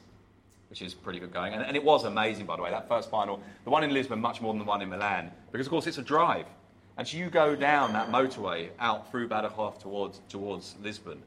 which 0.69 0.81
is 0.81 0.93
pretty 0.93 1.19
good 1.19 1.33
going. 1.33 1.53
And, 1.53 1.63
and 1.63 1.75
it 1.75 1.83
was 1.83 2.05
amazing, 2.05 2.45
by 2.45 2.55
the 2.55 2.61
way, 2.61 2.69
that 2.71 2.87
first 2.87 3.09
final. 3.09 3.41
The 3.65 3.69
one 3.69 3.83
in 3.83 3.91
Lisbon, 3.93 4.21
much 4.21 4.39
more 4.39 4.53
than 4.53 4.59
the 4.59 4.65
one 4.65 4.81
in 4.81 4.87
Milan, 4.89 5.29
because 5.51 5.67
of 5.67 5.71
course 5.71 5.87
it's 5.87 5.97
a 5.97 6.03
drive. 6.03 6.45
And 6.97 7.07
so 7.07 7.17
you 7.17 7.29
go 7.29 7.55
down 7.55 7.93
that 7.93 8.09
motorway 8.11 8.69
out 8.79 9.11
through 9.11 9.29
Badajoz 9.29 9.79
towards, 9.79 10.19
towards 10.29 10.75
Lisbon, 10.81 11.21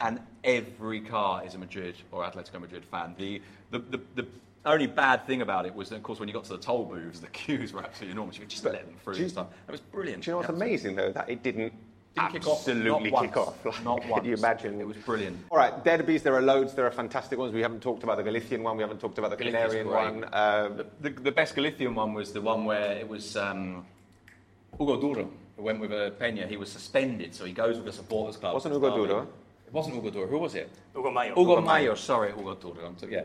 and 0.00 0.20
every 0.42 1.00
car 1.00 1.44
is 1.44 1.54
a 1.54 1.58
Madrid 1.58 1.94
or 2.10 2.24
Atletico 2.24 2.60
Madrid 2.60 2.84
fan. 2.84 3.14
The, 3.18 3.40
the, 3.70 3.78
the, 3.78 4.00
the 4.16 4.26
only 4.64 4.86
bad 4.88 5.26
thing 5.26 5.42
about 5.42 5.66
it 5.66 5.74
was, 5.74 5.90
that, 5.90 5.96
of 5.96 6.02
course, 6.02 6.18
when 6.18 6.28
you 6.28 6.34
got 6.34 6.44
to 6.44 6.52
the 6.52 6.58
toll 6.58 6.84
booths, 6.86 7.20
the 7.20 7.28
queues 7.28 7.72
were 7.72 7.82
absolutely 7.82 8.12
enormous. 8.12 8.36
You 8.36 8.40
could 8.42 8.50
just 8.50 8.64
But 8.64 8.72
let 8.72 8.86
them 8.86 8.96
through 9.04 9.14
and 9.16 9.30
stuff. 9.30 9.46
It 9.68 9.72
was 9.72 9.80
brilliant. 9.80 10.24
Do 10.24 10.30
you 10.30 10.32
know 10.32 10.36
what's 10.38 10.48
Absolutely. 10.48 10.68
amazing 10.74 10.96
though? 10.96 11.12
That 11.12 11.30
it 11.30 11.42
didn't, 11.42 11.72
Didn't 12.16 12.32
kick 12.32 12.46
off. 12.48 12.58
absolutely 12.58 13.10
Not 13.10 13.22
kick 13.22 13.36
once. 13.36 13.36
off. 13.36 13.64
Like, 13.64 13.84
Not 13.84 14.02
Can 14.02 14.24
you 14.24 14.34
imagine? 14.34 14.80
It 14.80 14.86
was 14.86 14.96
brilliant. 14.96 15.38
All 15.50 15.58
right, 15.58 15.84
derbies. 15.84 16.22
There 16.24 16.34
are 16.34 16.42
loads. 16.42 16.74
There 16.74 16.86
are 16.86 16.90
fantastic 16.90 17.38
ones. 17.38 17.52
We 17.54 17.62
haven't 17.62 17.80
talked 17.80 18.02
about 18.02 18.16
the 18.16 18.22
Galician 18.24 18.62
one. 18.64 18.76
We 18.76 18.82
haven't 18.82 19.00
talked 19.00 19.18
about 19.18 19.30
the 19.30 19.36
Galicia's 19.36 19.72
Canarian 19.72 19.86
great. 19.86 20.14
one. 20.14 20.24
Uh, 20.24 20.68
The, 20.68 20.86
the, 21.00 21.20
the 21.20 21.32
best 21.32 21.54
Galician 21.54 21.94
one 21.94 22.12
was 22.14 22.32
the 22.32 22.40
one 22.40 22.64
where 22.64 22.92
it 22.92 23.08
was 23.08 23.36
um, 23.36 23.86
Hugo 24.78 25.00
Duro 25.00 25.30
who 25.56 25.62
went 25.62 25.80
with 25.80 25.92
a 25.92 26.12
Peña. 26.20 26.48
He 26.48 26.56
was 26.56 26.70
suspended, 26.70 27.34
so 27.34 27.44
he 27.44 27.52
goes 27.52 27.76
with 27.76 27.84
the 27.86 27.92
supporters 27.92 28.36
club. 28.36 28.54
Wasn't 28.54 28.72
Hugo 28.74 28.90
Derby. 28.96 29.08
Duro? 29.08 29.26
It 29.66 29.72
wasn't 29.72 29.94
Hugo 29.96 30.10
Duro. 30.10 30.26
Who 30.26 30.38
was 30.38 30.54
it? 30.54 30.70
Ugo 30.96 31.10
Mallo. 31.10 31.34
Hugo 31.34 31.60
Mallo. 31.60 31.94
Sorry, 31.94 32.32
Hugo 32.32 32.54
Duro. 32.54 32.86
I'm 32.86 32.98
so- 32.98 33.06
yeah. 33.06 33.24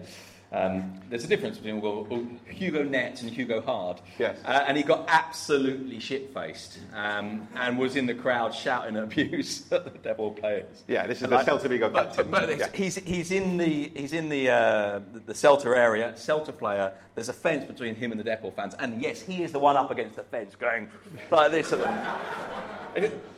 Um, 0.51 1.01
there's 1.09 1.23
a 1.25 1.27
difference 1.27 1.57
between 1.57 1.75
Hugo, 1.75 2.27
Hugo 2.47 2.83
Net 2.83 3.21
and 3.21 3.29
Hugo 3.31 3.61
Hard. 3.61 3.99
Yes. 4.17 4.37
Uh, 4.45 4.63
and 4.67 4.77
he 4.77 4.83
got 4.83 5.03
absolutely 5.09 5.99
shit-faced 5.99 6.77
um, 6.93 7.47
and 7.55 7.77
was 7.77 7.95
in 7.97 8.05
the 8.05 8.13
crowd 8.13 8.53
shouting 8.53 8.95
abuse 9.05 9.69
at 9.71 9.83
the 10.03 10.09
Depor 10.09 10.39
players. 10.39 10.83
yeah, 10.87 11.07
this 11.07 11.17
is 11.17 11.23
And 11.23 11.33
the 11.33 11.37
I- 11.39 11.43
Celta 11.43 11.67
Vigo 11.67 11.89
but, 11.89 12.15
but, 12.15 12.31
but 12.31 12.57
Yeah. 12.57 12.67
he's, 12.73 12.95
he's 12.95 13.31
in 13.31 13.57
the 13.57 13.91
he's 13.95 14.13
in 14.13 14.29
the 14.29 14.49
uh, 14.49 14.99
the, 15.25 15.33
Celta 15.33 15.75
area, 15.75 16.13
Celta 16.15 16.55
player. 16.57 16.93
There's 17.15 17.29
a 17.29 17.33
fence 17.33 17.65
between 17.65 17.95
him 17.95 18.11
and 18.11 18.19
the 18.19 18.23
Depor 18.29 18.53
fans, 18.55 18.75
and 18.79 19.01
yes, 19.01 19.21
he 19.21 19.43
is 19.43 19.51
the 19.51 19.59
one 19.59 19.75
up 19.75 19.91
against 19.91 20.15
the 20.15 20.23
fence, 20.23 20.55
going 20.55 20.89
like 21.31 21.51
this. 21.51 21.73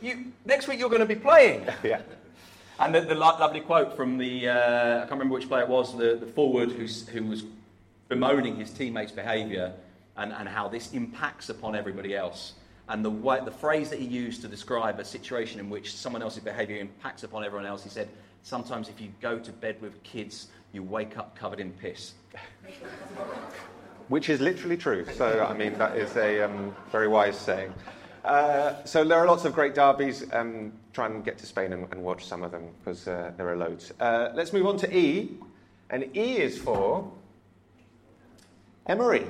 You, 0.00 0.26
next 0.44 0.68
week 0.68 0.78
you're 0.78 0.88
going 0.88 1.00
to 1.00 1.06
be 1.06 1.16
playing. 1.16 1.66
yeah. 1.82 2.00
And 2.80 2.94
the, 2.94 3.00
the 3.00 3.14
lovely 3.14 3.60
quote 3.60 3.96
from 3.96 4.18
the 4.18 4.48
uh, 4.48 4.96
I 4.96 4.98
can't 5.00 5.12
remember 5.12 5.34
which 5.34 5.48
player 5.48 5.62
it 5.62 5.68
was, 5.68 5.96
the, 5.96 6.16
the 6.16 6.26
forward 6.26 6.70
who 6.70 7.24
was 7.24 7.44
bemoaning 8.08 8.56
his 8.56 8.70
teammates' 8.70 9.12
behaviour 9.12 9.72
and, 10.16 10.32
and 10.32 10.48
how 10.48 10.68
this 10.68 10.92
impacts 10.92 11.48
upon 11.48 11.74
everybody 11.74 12.14
else. 12.16 12.54
And 12.88 13.04
the, 13.04 13.10
way, 13.10 13.40
the 13.44 13.50
phrase 13.50 13.90
that 13.90 13.98
he 13.98 14.06
used 14.06 14.40
to 14.42 14.48
describe 14.48 14.98
a 14.98 15.04
situation 15.04 15.60
in 15.60 15.68
which 15.68 15.94
someone 15.94 16.22
else's 16.22 16.42
behaviour 16.42 16.78
impacts 16.78 17.22
upon 17.22 17.44
everyone 17.44 17.66
else, 17.66 17.82
he 17.82 17.90
said, 17.90 18.08
Sometimes 18.44 18.88
if 18.88 19.00
you 19.00 19.12
go 19.20 19.38
to 19.38 19.52
bed 19.52 19.76
with 19.82 20.02
kids, 20.04 20.46
you 20.72 20.82
wake 20.82 21.18
up 21.18 21.36
covered 21.36 21.60
in 21.60 21.72
piss. 21.72 22.14
Which 24.08 24.30
is 24.30 24.40
literally 24.40 24.76
true. 24.76 25.04
So, 25.16 25.44
I 25.44 25.52
mean, 25.52 25.76
that 25.76 25.96
is 25.98 26.16
a 26.16 26.42
um, 26.42 26.74
very 26.90 27.08
wise 27.08 27.36
saying. 27.36 27.74
Uh, 28.24 28.84
so, 28.84 29.04
there 29.04 29.18
are 29.18 29.26
lots 29.26 29.44
of 29.44 29.54
great 29.54 29.74
derbies. 29.74 30.24
Um, 30.32 30.72
try 30.92 31.06
and 31.06 31.24
get 31.24 31.38
to 31.38 31.46
Spain 31.46 31.72
and, 31.72 31.86
and 31.92 32.02
watch 32.02 32.26
some 32.26 32.42
of 32.42 32.50
them 32.50 32.68
because 32.78 33.06
uh, 33.08 33.32
there 33.36 33.48
are 33.48 33.56
loads. 33.56 33.92
Uh, 34.00 34.30
let's 34.34 34.52
move 34.52 34.66
on 34.66 34.76
to 34.78 34.96
E. 34.96 35.36
And 35.90 36.04
E 36.16 36.36
is 36.36 36.58
for 36.58 37.10
Emery. 38.86 39.26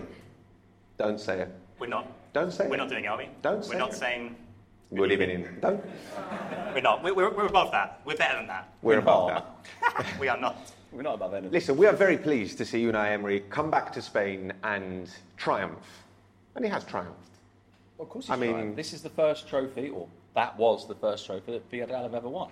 Don't 0.96 1.20
say 1.20 1.40
it. 1.42 1.54
We're 1.78 1.86
not. 1.86 2.10
Don't 2.32 2.52
say 2.52 2.64
it. 2.64 2.70
We're 2.70 2.76
it. 2.76 2.78
not 2.78 2.88
doing 2.88 3.04
it, 3.04 3.08
are 3.08 3.18
we? 3.18 3.28
Don't 3.42 3.58
We're 3.58 3.62
say 3.62 3.78
not 3.78 3.90
it. 3.90 3.96
saying. 3.96 4.36
Good 4.94 5.12
evening. 5.12 5.46
Don't. 5.60 5.84
We're 6.74 6.80
not. 6.80 7.02
We're, 7.04 7.14
we're, 7.14 7.30
we're 7.30 7.46
above 7.46 7.70
that. 7.72 8.00
We're 8.04 8.16
better 8.16 8.38
than 8.38 8.46
that. 8.46 8.72
We're 8.82 8.98
above 8.98 9.28
not. 9.30 9.64
that. 9.96 10.06
we 10.20 10.28
are 10.28 10.38
not. 10.38 10.56
We're 10.92 11.02
not 11.02 11.16
above 11.16 11.34
anything. 11.34 11.52
Listen, 11.52 11.76
we 11.76 11.86
are 11.86 11.92
very 11.92 12.16
pleased 12.16 12.56
to 12.58 12.64
see 12.64 12.82
Unai 12.84 13.12
Emery 13.12 13.40
come 13.50 13.70
back 13.70 13.92
to 13.92 14.02
Spain 14.02 14.52
and 14.64 15.10
triumph. 15.36 16.04
And 16.54 16.64
he 16.64 16.70
has 16.70 16.84
triumphed. 16.84 17.37
Of 17.98 18.08
course 18.08 18.30
I 18.30 18.36
mean- 18.36 18.54
right. 18.54 18.76
This 18.76 18.92
is 18.92 19.02
the 19.02 19.10
first 19.10 19.48
trophy, 19.48 19.88
or 19.90 20.08
that 20.34 20.56
was 20.58 20.86
the 20.86 20.94
first 20.94 21.26
trophy 21.26 21.52
that 21.52 21.70
Villarreal 21.70 22.02
have 22.02 22.14
ever 22.14 22.28
won. 22.28 22.50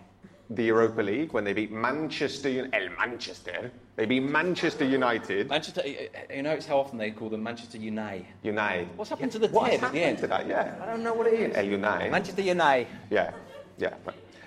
The 0.50 0.62
Europa 0.62 1.02
League, 1.02 1.32
when 1.32 1.42
they 1.42 1.52
beat 1.52 1.72
Manchester 1.72 2.48
United, 2.48 2.74
El 2.90 2.96
Manchester, 2.96 3.72
they 3.96 4.06
beat 4.06 4.20
Manchester 4.22 4.84
United. 4.84 5.48
Manchester, 5.48 5.82
eh, 5.84 6.06
eh, 6.14 6.36
you 6.36 6.42
know, 6.44 6.52
it's 6.52 6.66
how 6.66 6.78
often 6.78 6.98
they 6.98 7.10
call 7.10 7.28
them 7.28 7.42
Manchester 7.42 7.78
United. 7.78 8.26
United. 8.44 8.88
What's 8.96 9.10
happened 9.10 9.32
to 9.32 9.40
the 9.40 9.48
What 9.48 9.70
Ted 9.70 9.72
has 9.72 9.80
the 9.80 9.86
happened 9.86 10.02
end? 10.04 10.18
to 10.18 10.26
that? 10.28 10.46
Yeah. 10.46 10.74
I 10.80 10.86
don't 10.86 11.02
know 11.02 11.14
what 11.14 11.26
it 11.26 11.34
is. 11.34 11.56
El 11.56 11.64
United. 11.64 12.12
Manchester 12.12 12.42
United. 12.42 12.86
Yeah, 13.10 13.32
yeah. 13.76 13.94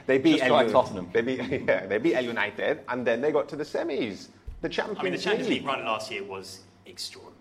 They 0.08 0.20
beat 0.20 0.38
Just 0.38 0.46
El 0.46 0.54
like 0.54 0.72
Tottenham. 0.72 1.10
They 1.12 1.22
beat, 1.22 1.40
yeah, 1.68 1.86
they 1.86 1.98
beat 1.98 2.16
El 2.16 2.24
United, 2.24 2.80
and 2.88 3.06
then 3.06 3.20
they 3.20 3.34
got 3.34 3.50
to 3.50 3.58
the 3.58 3.66
semis, 3.66 4.30
the 4.62 4.70
Champions 4.70 5.00
I 5.00 5.04
mean, 5.04 5.12
the 5.12 5.20
Champions 5.20 5.50
League. 5.50 5.60
League 5.64 5.68
run 5.68 5.84
last 5.84 6.10
year 6.12 6.24
was 6.24 6.62
extraordinary. 6.86 7.36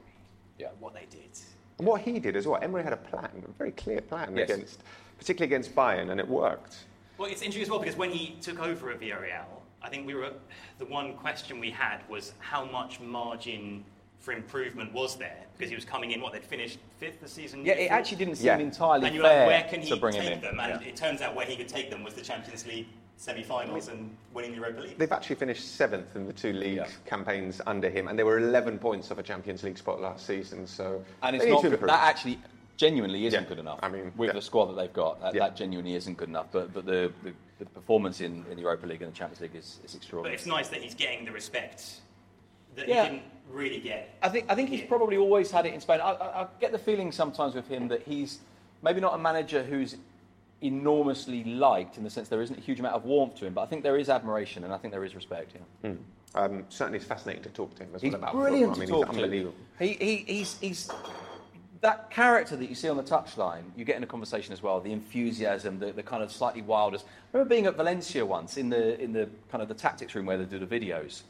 Yeah. 0.59 0.69
What 0.81 0.95
they 0.95 1.07
did. 1.09 1.31
And 1.79 1.87
what 1.87 2.01
he 2.01 2.19
did 2.19 2.37
as 2.37 2.47
well, 2.47 2.59
Emery 2.61 2.83
had 2.83 2.93
a 2.93 2.97
plan, 2.97 3.31
a 3.49 3.53
very 3.53 3.71
clear 3.73 4.01
plan 4.01 4.37
Yes. 4.37 4.51
against, 4.51 4.83
particularly 5.17 5.53
against 5.55 5.75
Bayern, 5.75 6.11
and 6.11 6.19
it 6.21 6.27
worked. 6.29 6.77
Well, 7.17 7.31
it's 7.31 7.43
interesting 7.43 7.63
as 7.63 7.71
well 7.71 7.79
because 7.79 7.97
when 7.97 8.11
he 8.11 8.37
took 8.41 8.61
over 8.61 8.91
at 8.91 9.01
Villarreal, 9.01 9.45
I 9.83 9.89
think 9.89 10.07
we 10.07 10.15
were 10.15 10.33
the 10.79 10.85
one 10.87 11.15
question 11.15 11.61
we 11.61 11.71
had 11.71 12.01
was 12.09 12.33
how 12.41 12.65
much 12.65 13.01
margin 13.01 13.85
for 14.19 14.33
improvement 14.33 14.93
was 14.93 15.17
there 15.17 15.45
because 15.57 15.71
he 15.71 15.77
was 15.77 15.85
coming 15.85 16.11
in 16.11 16.21
what 16.21 16.33
they'd 16.33 16.45
finished 16.45 16.79
fifth 16.99 17.21
the 17.21 17.29
season. 17.29 17.65
Yeah, 17.65 17.75
it 17.75 17.91
actually 17.91 18.17
didn't 18.19 18.37
seem 18.37 18.47
Yeah. 18.47 18.59
entirely 18.59 19.07
and 19.07 19.15
you're 19.15 19.25
fair 19.25 19.47
like, 19.47 19.63
where 19.63 19.71
can 19.71 19.81
he 19.81 19.89
to 19.91 19.97
bring 19.97 20.15
take 20.15 20.23
him 20.25 20.33
in. 20.35 20.41
them? 20.41 20.61
And 20.61 20.83
Yeah. 20.83 20.89
it 20.89 20.97
turns 20.97 21.23
out 21.23 21.37
where 21.37 21.47
he 21.47 21.57
could 21.57 21.69
take 21.69 21.91
them 21.91 22.03
was 22.03 22.15
the 22.15 22.23
Champions 22.23 22.67
League 22.67 22.89
semi-finals 23.19 23.89
and 23.89 24.17
winning 24.33 24.53
the 24.53 24.57
Europa 24.59 24.81
League. 24.81 24.97
They've 24.97 25.11
actually 25.11 25.37
finished 25.37 25.75
seventh 25.75 26.15
in 26.15 26.27
the 26.27 26.33
two 26.33 26.53
league 26.53 26.77
Yeah. 26.77 26.87
campaigns 27.05 27.61
under 27.67 27.91
him, 27.91 28.07
and 28.07 28.17
they 28.17 28.23
were 28.23 28.39
11 28.39 28.79
points 28.79 29.11
off 29.11 29.19
a 29.19 29.23
Champions 29.25 29.65
League 29.65 29.77
spot 29.77 30.01
last 30.01 30.25
season. 30.25 30.67
So 30.69 31.05
And 31.23 31.35
it's 31.35 31.45
not 31.45 31.63
good. 31.63 31.81
That 31.81 32.05
actually 32.05 32.39
genuinely 32.77 33.27
isn't 33.27 33.43
Yeah. 33.43 33.49
good 33.49 33.59
enough. 33.59 33.81
I 33.83 33.89
mean, 33.89 34.13
with 34.17 34.29
yeah. 34.29 34.35
the 34.35 34.41
squad 34.41 34.67
that 34.67 34.75
they've 34.77 34.93
got, 34.93 35.21
that, 35.21 35.35
Yeah. 35.35 35.41
that 35.49 35.57
genuinely 35.57 35.95
isn't 35.97 36.17
good 36.17 36.29
enough. 36.29 36.47
But 36.53 36.73
but 36.73 36.87
the, 36.87 37.13
the, 37.25 37.35
the 37.59 37.67
performance 37.67 38.21
in, 38.21 38.45
in 38.51 38.55
the 38.57 38.63
Europa 38.63 38.87
League 38.87 39.03
and 39.03 39.13
the 39.13 39.17
Champions 39.17 39.41
League 39.41 39.57
is, 39.57 39.81
is 39.85 39.97
extraordinary. 39.97 40.35
But 40.35 40.35
extraordinary. 40.35 40.35
it's 40.35 40.47
nice 40.47 40.69
that 40.69 40.81
he's 40.83 40.95
getting 40.95 41.25
the 41.25 41.33
respect 41.33 42.01
that 42.77 42.87
Yeah. 42.87 43.03
he 43.05 43.11
didn't 43.11 43.23
really 43.51 43.81
get. 43.81 44.17
I 44.23 44.29
think 44.29 44.47
I 44.49 44.55
think 44.55 44.69
he's 44.69 44.83
Yeah. 44.83 44.87
probably 44.87 45.17
always 45.17 45.51
had 45.51 45.67
it 45.67 45.75
in 45.75 45.81
Spain. 45.81 46.01
I, 46.01 46.13
I, 46.13 46.43
I 46.43 46.47
get 46.61 46.71
the 46.71 46.79
feeling 46.79 47.11
sometimes 47.11 47.57
with 47.57 47.67
him 47.67 47.89
that 47.89 48.03
he's 48.03 48.39
maybe 48.81 49.01
not 49.01 49.13
a 49.15 49.19
manager 49.19 49.65
who's 49.65 49.97
enormously 50.61 51.45
liked 51.45 51.99
in 51.99 52.05
the 52.05 52.11
sense 52.11 52.29
there 52.29 52.43
isn't 52.43 52.59
a 52.59 52.61
huge 52.61 52.81
amount 52.81 52.95
of 52.95 53.05
warmth 53.05 53.37
to 53.37 53.47
him, 53.47 53.55
but 53.55 53.63
I 53.63 53.67
think 53.67 53.83
there 53.83 53.97
is 53.97 54.09
admiration 54.09 54.65
and 54.65 54.73
I 54.73 54.79
think 54.79 54.93
there 54.93 55.05
is 55.05 55.15
respect. 55.15 55.53
Yeah. 55.85 55.93
Um, 56.35 56.65
certainly, 56.69 56.99
it's 56.99 57.07
fascinating 57.07 57.43
to 57.45 57.49
talk 57.51 57.75
to 57.77 57.85
him 57.85 57.91
as 57.95 58.03
He's 58.03 58.13
well 58.13 58.21
about 58.21 58.35
brilliant 58.35 58.77
football. 58.77 59.03
I 59.03 59.07
to 59.07 59.13
mean, 59.13 59.27
talk 59.45 59.55
he's 59.79 59.95
to. 59.99 60.05
He, 60.05 60.05
he, 60.05 60.17
he's, 60.27 60.59
he's 60.61 60.91
that 61.81 62.11
character 62.11 62.57
that 62.57 62.69
you 62.69 62.75
see 62.75 62.89
on 62.89 62.97
the 62.97 63.03
touchline. 63.03 63.63
You 63.77 63.85
get 63.85 63.97
in 63.97 64.03
a 64.03 64.07
conversation 64.07 64.53
as 64.53 64.63
well. 64.63 64.81
The 64.81 64.93
enthusiasm, 64.93 65.79
the, 65.79 65.93
the 65.93 66.03
kind 66.03 66.23
of 66.23 66.31
slightly 66.33 66.63
wildest. 66.63 67.07
I 67.07 67.37
remember 67.37 67.55
being 67.55 67.67
at 67.67 67.77
Valencia 67.77 68.25
once 68.27 68.57
in 68.57 68.69
the 68.69 69.01
in 69.01 69.13
the 69.13 69.29
kind 69.51 69.63
of 69.63 69.69
the 69.69 69.75
tactics 69.75 70.15
room 70.15 70.27
where 70.27 70.39
they 70.39 70.45
do 70.45 70.59
the 70.59 70.67
videos, 70.67 71.23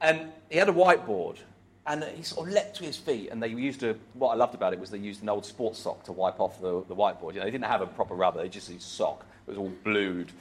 and 0.00 0.32
he 0.50 0.58
had 0.58 0.68
a 0.68 0.72
whiteboard. 0.72 1.38
And 1.86 2.02
he 2.16 2.22
sort 2.22 2.48
of 2.48 2.54
leapt 2.54 2.76
to 2.76 2.84
his 2.84 2.96
feet, 2.96 3.28
and 3.30 3.40
they 3.40 3.48
used 3.48 3.82
a. 3.84 3.96
What 4.14 4.30
I 4.30 4.34
loved 4.34 4.54
about 4.54 4.72
it 4.72 4.80
was 4.80 4.90
they 4.90 4.98
used 4.98 5.22
an 5.22 5.28
old 5.28 5.46
sports 5.46 5.78
sock 5.78 6.02
to 6.04 6.12
wipe 6.12 6.40
off 6.40 6.60
the, 6.60 6.82
the 6.88 6.96
whiteboard. 6.96 7.34
You 7.34 7.40
know, 7.40 7.44
they 7.44 7.52
didn't 7.52 7.66
have 7.66 7.80
a 7.80 7.86
proper 7.86 8.14
rubber; 8.14 8.42
they 8.42 8.48
just 8.48 8.68
used 8.68 8.82
sock. 8.82 9.24
It 9.46 9.50
was 9.50 9.58
all 9.58 9.72
blued. 9.84 10.32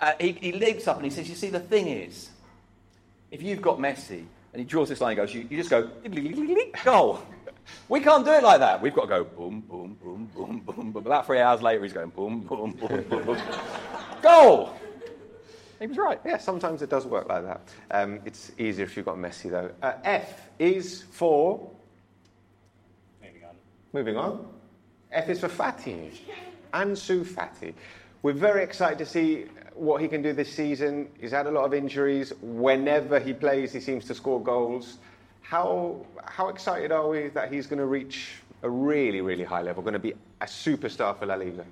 Uh, 0.00 0.12
he, 0.20 0.32
he 0.32 0.52
leaps 0.52 0.88
up 0.88 0.96
and 0.96 1.04
he 1.04 1.10
says, 1.10 1.28
"You 1.28 1.36
see, 1.36 1.50
the 1.50 1.60
thing 1.60 1.86
is, 1.86 2.30
if 3.30 3.42
you've 3.42 3.62
got 3.62 3.78
Messi 3.78 4.24
and 4.52 4.60
he 4.60 4.64
draws 4.64 4.88
this 4.88 5.00
line 5.00 5.18
and 5.18 5.26
goes, 5.26 5.34
you, 5.34 5.46
you 5.50 5.56
just 5.56 5.70
go, 5.70 5.90
goal. 6.84 7.22
We 7.90 8.00
can't 8.00 8.24
do 8.24 8.32
it 8.32 8.42
like 8.42 8.60
that. 8.60 8.80
We've 8.80 8.94
got 8.94 9.02
to 9.02 9.08
go 9.08 9.24
boom, 9.24 9.60
boom, 9.60 9.98
boom, 10.02 10.30
boom, 10.34 10.60
boom, 10.64 10.90
boom. 10.90 11.06
About 11.06 11.26
three 11.26 11.38
hours 11.38 11.60
later, 11.60 11.82
he's 11.82 11.92
going 11.92 12.08
boom, 12.08 12.40
boom, 12.40 12.72
boom, 12.72 13.04
boom, 13.10 13.24
boom. 13.26 13.38
Goal! 14.22 14.74
He 15.78 15.86
was 15.86 15.96
right. 15.96 16.20
Yeah, 16.24 16.38
sometimes 16.38 16.82
it 16.82 16.90
does 16.90 17.06
work 17.06 17.28
like 17.28 17.44
that. 17.44 17.60
Um, 17.90 18.20
it's 18.24 18.50
easier 18.58 18.84
if 18.84 18.96
you've 18.96 19.06
got 19.06 19.16
Messi, 19.16 19.50
though. 19.50 19.70
Uh, 19.80 19.92
F 20.02 20.48
is 20.58 21.04
for. 21.10 21.70
Moving 23.22 23.44
on. 23.44 23.54
Moving 23.92 24.16
on. 24.16 24.46
F 25.12 25.28
is 25.28 25.40
for 25.40 25.48
Fati. 25.48 26.10
Ansu 26.74 27.24
Fati. 27.24 27.74
We're 28.22 28.32
very 28.32 28.64
excited 28.64 28.98
to 28.98 29.06
see 29.06 29.46
what 29.74 30.00
he 30.02 30.08
can 30.08 30.22
do 30.22 30.32
this 30.32 30.52
season. 30.52 31.08
He's 31.20 31.30
had 31.30 31.46
a 31.46 31.50
lot 31.50 31.64
of 31.64 31.72
injuries. 31.72 32.32
Whenever 32.42 33.20
he 33.20 33.32
plays, 33.32 33.72
he 33.72 33.80
seems 33.80 34.04
to 34.06 34.14
score 34.14 34.42
goals. 34.42 34.98
How, 35.42 36.04
how 36.24 36.48
excited 36.48 36.90
are 36.90 37.08
we 37.08 37.28
that 37.28 37.52
he's 37.52 37.68
going 37.68 37.78
to 37.78 37.86
reach 37.86 38.32
a 38.62 38.68
really, 38.68 39.20
really 39.20 39.44
high 39.44 39.62
level, 39.62 39.82
going 39.82 39.92
to 39.92 40.00
be 40.00 40.14
a 40.40 40.46
superstar 40.46 41.16
for 41.16 41.26
La 41.26 41.36
Liga? 41.36 41.64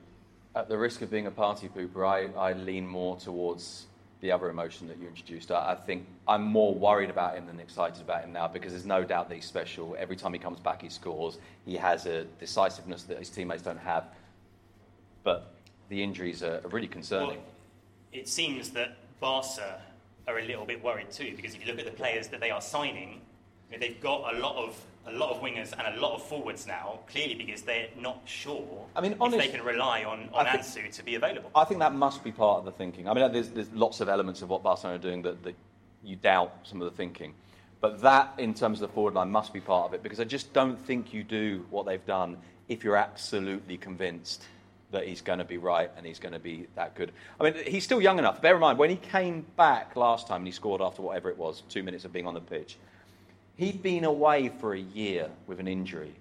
At 0.55 0.69
the 0.69 0.79
risk 0.79 1.03
of 1.03 1.11
being 1.11 1.27
a 1.27 1.31
party 1.31 1.69
pooper, 1.69 2.07
I, 2.09 2.33
I 2.39 2.53
lean 2.53 2.87
more 2.87 3.17
towards 3.17 3.87
the 4.27 4.33
other 4.33 4.51
emotion 4.51 4.89
that 4.89 4.99
you 4.99 5.07
introduced. 5.07 5.53
I, 5.53 5.73
I 5.73 5.75
think 5.77 6.05
I'm 6.27 6.43
more 6.43 6.75
worried 6.75 7.11
about 7.11 7.37
him 7.37 7.47
than 7.47 7.61
excited 7.61 8.03
about 8.03 8.25
him 8.25 8.33
now 8.33 8.49
because 8.49 8.73
there's 8.73 8.85
no 8.85 9.05
doubt 9.05 9.29
that 9.29 9.37
he's 9.37 9.45
special. 9.45 9.97
Every 9.97 10.17
time 10.17 10.33
he 10.33 10.39
comes 10.41 10.59
back, 10.59 10.83
he 10.83 10.89
scores. 10.89 11.39
He 11.65 11.77
has 11.77 12.07
a 12.07 12.25
decisiveness 12.41 13.05
that 13.05 13.19
his 13.19 13.31
teammates 13.31 13.63
don't 13.63 13.79
have. 13.79 14.05
But 15.23 15.55
the 15.89 16.03
injuries 16.03 16.43
are, 16.43 16.61
are 16.65 16.69
really 16.69 16.89
concerning. 16.89 17.29
Well, 17.29 17.39
it 18.13 18.29
seems 18.29 18.71
that 18.71 18.97
Barca 19.21 19.81
are 20.27 20.39
a 20.41 20.45
little 20.45 20.67
bit 20.67 20.83
worried 20.83 21.13
too, 21.13 21.33
because 21.37 21.55
if 21.55 21.65
you 21.65 21.71
look 21.71 21.79
at 21.79 21.87
the 21.87 21.93
players 21.93 22.27
that 22.29 22.41
they 22.41 22.51
are 22.51 22.61
signing, 22.61 23.21
they've 23.81 24.01
got 24.01 24.35
a 24.35 24.39
lot 24.41 24.57
of 24.57 24.77
a 25.07 25.13
lot 25.13 25.31
of 25.31 25.41
wingers 25.41 25.73
and 25.79 25.97
a 25.97 26.01
lot 26.01 26.15
of 26.15 26.23
forwards 26.23 26.67
now. 26.67 27.01
Clearly, 27.09 27.35
because 27.35 27.63
they're 27.63 27.89
not 27.99 28.23
sure 28.25 28.87
I 28.95 29.01
mean, 29.01 29.17
if 29.21 29.31
they 29.33 29.49
can 29.49 29.65
rely 29.65 30.05
on, 30.05 30.29
on 30.33 30.47
think- 30.47 30.61
Ansu 30.61 30.91
to 30.97 31.05
be 31.05 31.15
available. 31.15 31.51
I 31.55 31.65
think 31.65 31.81
that 31.81 31.95
must 31.95 32.25
be 32.25 32.33
part 32.33 32.59
of 32.59 32.65
the 32.65 32.73
thinking. 32.73 33.09
I 33.09 33.15
mean, 33.15 33.33
there's, 33.33 33.51
there's 33.51 33.73
lots 33.73 34.01
of 34.01 34.09
elements 34.09 34.43
of 34.43 34.49
what 34.49 34.63
Barcelona 34.63 34.99
are 34.99 35.03
doing 35.03 35.23
that, 35.23 35.43
that 35.45 35.55
you 36.03 36.17
doubt 36.17 36.53
some 36.65 36.81
of 36.81 36.91
the 36.91 36.97
thinking. 36.97 37.35
But 37.81 38.01
that, 38.01 38.35
in 38.39 38.55
terms 38.55 38.81
of 38.81 38.89
the 38.89 38.95
forward 38.95 39.15
line, 39.15 39.31
must 39.31 39.53
be 39.53 39.61
part 39.61 39.89
of 39.89 39.95
it 39.95 40.03
because 40.03 40.21
I 40.21 40.25
just 40.25 40.53
don't 40.53 40.79
think 40.87 41.13
you 41.13 41.23
do 41.23 41.65
what 41.71 41.87
they've 41.87 42.05
done 42.05 42.39
if 42.69 42.83
you're 42.83 42.97
absolutely 42.97 43.77
convinced 43.77 44.45
that 44.93 45.07
he's 45.07 45.21
going 45.21 45.39
to 45.39 45.45
be 45.45 45.59
right 45.59 45.91
and 45.97 46.07
he's 46.07 46.19
going 46.19 46.33
to 46.33 46.39
be 46.39 46.67
that 46.75 46.95
good. 46.95 47.13
I 47.41 47.45
mean, 47.45 47.55
he's 47.67 47.85
still 47.85 48.01
young 48.01 48.19
enough. 48.19 48.41
Bear 48.41 48.55
in 48.55 48.61
mind, 48.61 48.79
when 48.79 48.91
he 48.91 48.97
came 48.97 49.45
back 49.57 49.97
last 49.97 50.29
time 50.29 50.39
and 50.39 50.47
he 50.47 50.53
scored 50.53 50.81
after 50.81 51.03
whatever 51.03 51.29
it 51.29 51.37
was, 51.37 51.63
two 51.69 51.83
minutes 51.83 52.05
of 52.05 52.13
being 52.13 52.27
on 52.27 52.35
the 52.35 52.41
pitch, 52.41 52.79
he'd 53.57 53.83
been 53.83 54.05
away 54.05 54.51
for 54.61 54.75
a 54.75 54.79
year 54.79 55.29
with 55.47 55.61
an 55.61 55.69
injury. 55.69 56.15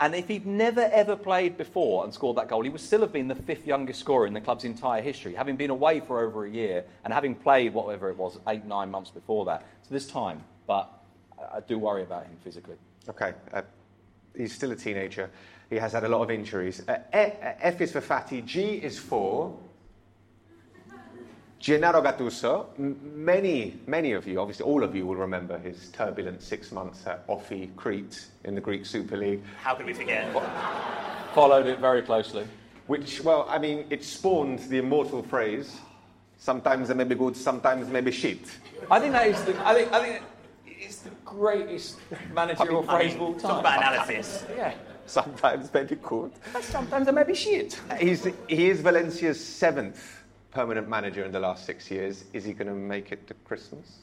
And 0.00 0.14
if 0.16 0.26
he'd 0.26 0.46
never 0.46 0.80
ever 0.80 1.14
played 1.14 1.56
before 1.56 2.04
and 2.04 2.12
scored 2.12 2.36
that 2.36 2.48
goal, 2.48 2.62
he 2.62 2.70
would 2.70 2.80
still 2.80 3.02
have 3.02 3.12
been 3.12 3.28
the 3.28 3.36
fifth 3.36 3.66
youngest 3.66 4.00
scorer 4.00 4.26
in 4.26 4.34
the 4.34 4.40
club's 4.40 4.64
entire 4.64 5.00
history, 5.00 5.34
having 5.34 5.56
been 5.56 5.70
away 5.70 6.00
for 6.00 6.20
over 6.20 6.44
a 6.44 6.50
year 6.50 6.84
and 7.04 7.14
having 7.14 7.36
played 7.36 7.72
whatever 7.72 8.10
it 8.10 8.16
was, 8.16 8.38
eight, 8.48 8.64
nine 8.64 8.90
months 8.90 9.10
before 9.10 9.44
that. 9.44 9.64
So 9.82 9.94
this 9.94 10.08
time, 10.08 10.42
but 10.66 10.90
I 11.52 11.60
do 11.60 11.78
worry 11.78 12.02
about 12.02 12.24
him 12.24 12.36
physically. 12.42 12.76
Okay. 13.08 13.32
Uh, 13.52 13.62
he's 14.36 14.52
still 14.52 14.72
a 14.72 14.76
teenager. 14.76 15.30
He 15.70 15.76
has 15.76 15.92
had 15.92 16.04
a 16.04 16.08
lot 16.08 16.22
of 16.22 16.30
injuries. 16.30 16.82
Uh, 16.88 16.98
F 17.12 17.80
is 17.80 17.92
for 17.92 18.00
Fati. 18.00 18.44
G 18.44 18.74
is 18.74 18.98
for 18.98 19.56
Gennaro 21.62 22.02
Gattuso. 22.02 22.76
Many, 22.76 23.78
many 23.86 24.12
of 24.12 24.26
you, 24.26 24.40
obviously 24.40 24.66
all 24.66 24.82
of 24.82 24.96
you, 24.96 25.06
will 25.06 25.14
remember 25.14 25.58
his 25.58 25.90
turbulent 25.92 26.42
six 26.42 26.72
months 26.72 27.06
at 27.06 27.24
OFI 27.28 27.74
Crete 27.76 28.26
in 28.42 28.56
the 28.56 28.60
Greek 28.60 28.84
Super 28.84 29.16
League, 29.16 29.40
How 29.62 29.76
could 29.76 29.86
we 29.86 29.92
forget? 29.92 30.32
Followed 31.34 31.66
it 31.68 31.78
very 31.78 32.02
closely. 32.02 32.48
which, 32.88 33.20
well, 33.22 33.46
I 33.48 33.58
mean, 33.58 33.84
it 33.90 34.02
spawned 34.02 34.58
the 34.70 34.78
immortal 34.78 35.22
phrase, 35.22 35.76
sometimes 36.36 36.88
they 36.88 36.94
may 36.94 37.04
be 37.04 37.14
good, 37.14 37.36
sometimes 37.36 37.86
they 37.86 37.92
may 37.92 38.00
be 38.00 38.10
shit. 38.10 38.40
I 38.90 38.98
think 38.98 39.12
that 39.12 39.28
is 39.28 39.40
the, 39.44 39.54
I 39.64 39.72
think, 39.74 39.92
I 39.92 40.02
think 40.02 40.22
it's 40.66 40.96
the 40.96 41.10
greatest 41.24 42.00
managerial 42.34 42.84
I 42.90 42.96
phrase 42.98 43.12
mean, 43.12 43.22
of 43.22 43.22
all 43.22 43.34
time. 43.34 43.40
talk 43.42 43.60
about 43.60 43.78
analysis. 43.78 44.44
Yeah. 44.56 44.74
Sometimes 45.06 45.72
maybe 45.72 45.94
good. 46.02 46.32
Sometimes 46.60 47.06
they 47.06 47.12
may 47.12 47.22
be 47.22 47.34
shit. 47.34 47.80
He's, 48.00 48.26
he 48.48 48.68
is 48.68 48.80
Valencia's 48.80 49.42
seventh 49.42 50.21
permanent 50.52 50.88
manager 50.88 51.24
in 51.24 51.32
the 51.32 51.40
last 51.40 51.66
six 51.66 51.90
years. 51.90 52.24
Is 52.32 52.44
he 52.44 52.52
going 52.52 52.68
to 52.68 52.74
make 52.74 53.10
it 53.10 53.26
to 53.28 53.34
Christmas? 53.44 53.98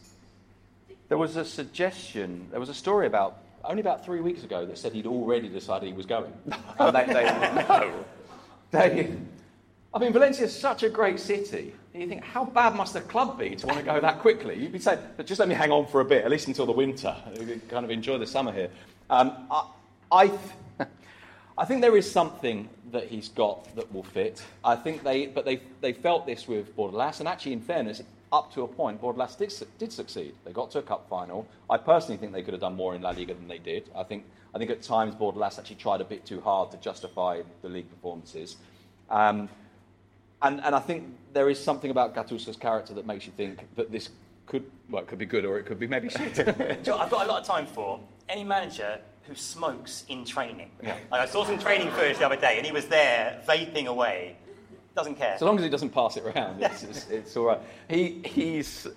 There 1.07 1.17
was 1.17 1.37
a 1.37 1.45
suggestion, 1.45 2.47
there 2.51 2.59
was 2.59 2.69
a 2.69 2.73
story 2.73 3.07
about, 3.07 3.39
only 3.63 3.81
about 3.81 4.05
three 4.05 4.19
weeks 4.19 4.43
ago, 4.43 4.65
that 4.65 4.77
said 4.77 4.93
he'd 4.93 5.07
already 5.07 5.49
decided 5.49 5.87
he 5.87 5.93
was 5.93 6.05
going. 6.05 6.33
And 6.79 6.95
they, 6.95 7.05
they, 7.05 7.23
no. 7.69 8.05
They, 8.71 9.15
I 9.93 9.99
mean, 9.99 10.13
Valencia 10.13 10.45
is 10.45 10.55
such 10.55 10.83
a 10.83 10.89
great 10.89 11.19
city. 11.19 11.73
And 11.93 12.03
you 12.03 12.09
think, 12.09 12.23
how 12.23 12.45
bad 12.45 12.75
must 12.75 12.93
the 12.93 13.01
club 13.01 13.39
be 13.39 13.55
to 13.55 13.65
want 13.65 13.79
to 13.79 13.85
go 13.85 13.99
that 13.99 14.19
quickly? 14.19 14.55
You'd 14.55 14.71
be 14.71 14.79
saying, 14.79 14.99
but 15.17 15.25
just 15.25 15.39
let 15.39 15.49
me 15.49 15.55
hang 15.55 15.71
on 15.71 15.87
for 15.87 16.01
a 16.01 16.05
bit, 16.05 16.23
at 16.23 16.29
least 16.29 16.47
until 16.47 16.67
the 16.67 16.71
winter. 16.71 17.15
Kind 17.69 17.83
of 17.83 17.89
enjoy 17.89 18.19
the 18.19 18.27
summer 18.27 18.51
here. 18.51 18.69
Um, 19.09 19.47
I, 19.49 19.65
I, 20.11 20.27
th- 20.27 20.39
I 21.59 21.65
think 21.65 21.81
there 21.81 21.97
is 21.97 22.09
something 22.09 22.69
that 22.93 23.09
he's 23.09 23.27
got 23.27 23.75
that 23.75 23.91
will 23.93 24.03
fit. 24.03 24.41
I 24.63 24.77
think 24.77 25.03
they, 25.03 25.27
but 25.27 25.43
they, 25.43 25.59
they 25.81 25.91
felt 25.91 26.25
this 26.25 26.47
with 26.47 26.73
Bordalás, 26.77 27.19
and 27.19 27.27
actually, 27.27 27.51
in 27.51 27.59
fairness, 27.59 28.01
up 28.31 28.53
to 28.53 28.61
a 28.61 28.67
point, 28.67 29.01
Bordalás 29.01 29.37
did, 29.37 29.53
did 29.77 29.91
succeed. 29.91 30.35
They 30.45 30.53
got 30.53 30.71
to 30.71 30.79
a 30.79 30.81
cup 30.81 31.09
final. 31.09 31.45
I 31.69 31.75
personally 31.75 32.15
think 32.15 32.31
they 32.31 32.43
could 32.43 32.53
have 32.53 32.61
done 32.61 32.77
more 32.77 32.95
in 32.95 33.01
La 33.01 33.09
Liga 33.09 33.33
than 33.33 33.49
they 33.49 33.57
did. 33.57 33.89
I 33.93 34.03
think, 34.03 34.23
I 34.55 34.57
think 34.57 34.71
at 34.71 34.81
times 34.81 35.15
Bordalás 35.15 35.59
actually 35.59 35.75
tried 35.75 35.99
a 35.99 36.05
bit 36.05 36.25
too 36.25 36.39
hard 36.39 36.71
to 36.71 36.77
justify 36.77 37.41
the 37.61 37.67
league 37.67 37.89
performances. 37.89 38.55
Um, 39.09 39.49
and, 40.41 40.61
and 40.63 40.73
I 40.73 40.79
think 40.79 41.13
there 41.33 41.49
is 41.49 41.61
something 41.61 41.91
about 41.91 42.15
Gattuso's 42.15 42.55
character 42.55 42.93
that 42.93 43.05
makes 43.05 43.25
you 43.25 43.33
think 43.35 43.67
that 43.75 43.91
this 43.91 44.11
could, 44.45 44.63
well, 44.89 45.01
it 45.01 45.09
could 45.09 45.19
be 45.19 45.25
good 45.25 45.43
or 45.43 45.59
it 45.59 45.65
could 45.65 45.77
be 45.77 45.87
maybe 45.87 46.07
shit. 46.07 46.39
I've 46.47 46.85
got 46.85 47.25
a 47.25 47.29
lot 47.29 47.41
of 47.41 47.45
time 47.45 47.65
for 47.65 47.99
any 48.29 48.45
manager 48.45 49.01
who 49.29 49.35
smokes 49.35 50.05
in 50.09 50.25
training. 50.25 50.71
Yeah. 50.81 50.97
I 51.11 51.27
saw 51.27 51.45
some 51.45 51.59
training 51.59 51.91
footage 51.91 52.17
the 52.17 52.25
other 52.25 52.35
day, 52.35 52.57
and 52.57 52.65
he 52.65 52.71
was 52.71 52.87
there 52.87 53.41
vaping 53.47 53.85
away. 53.85 54.35
Doesn't 54.95 55.15
care. 55.15 55.37
So 55.37 55.45
long 55.45 55.57
as 55.57 55.63
he 55.63 55.69
doesn't 55.69 55.91
pass 55.91 56.17
it 56.17 56.23
around, 56.23 56.61
it's, 56.61 56.83
it's, 56.91 57.09
it's 57.09 57.37
all 57.37 57.45
right. 57.45 57.59
He, 57.87 58.21
he's, 58.25 58.87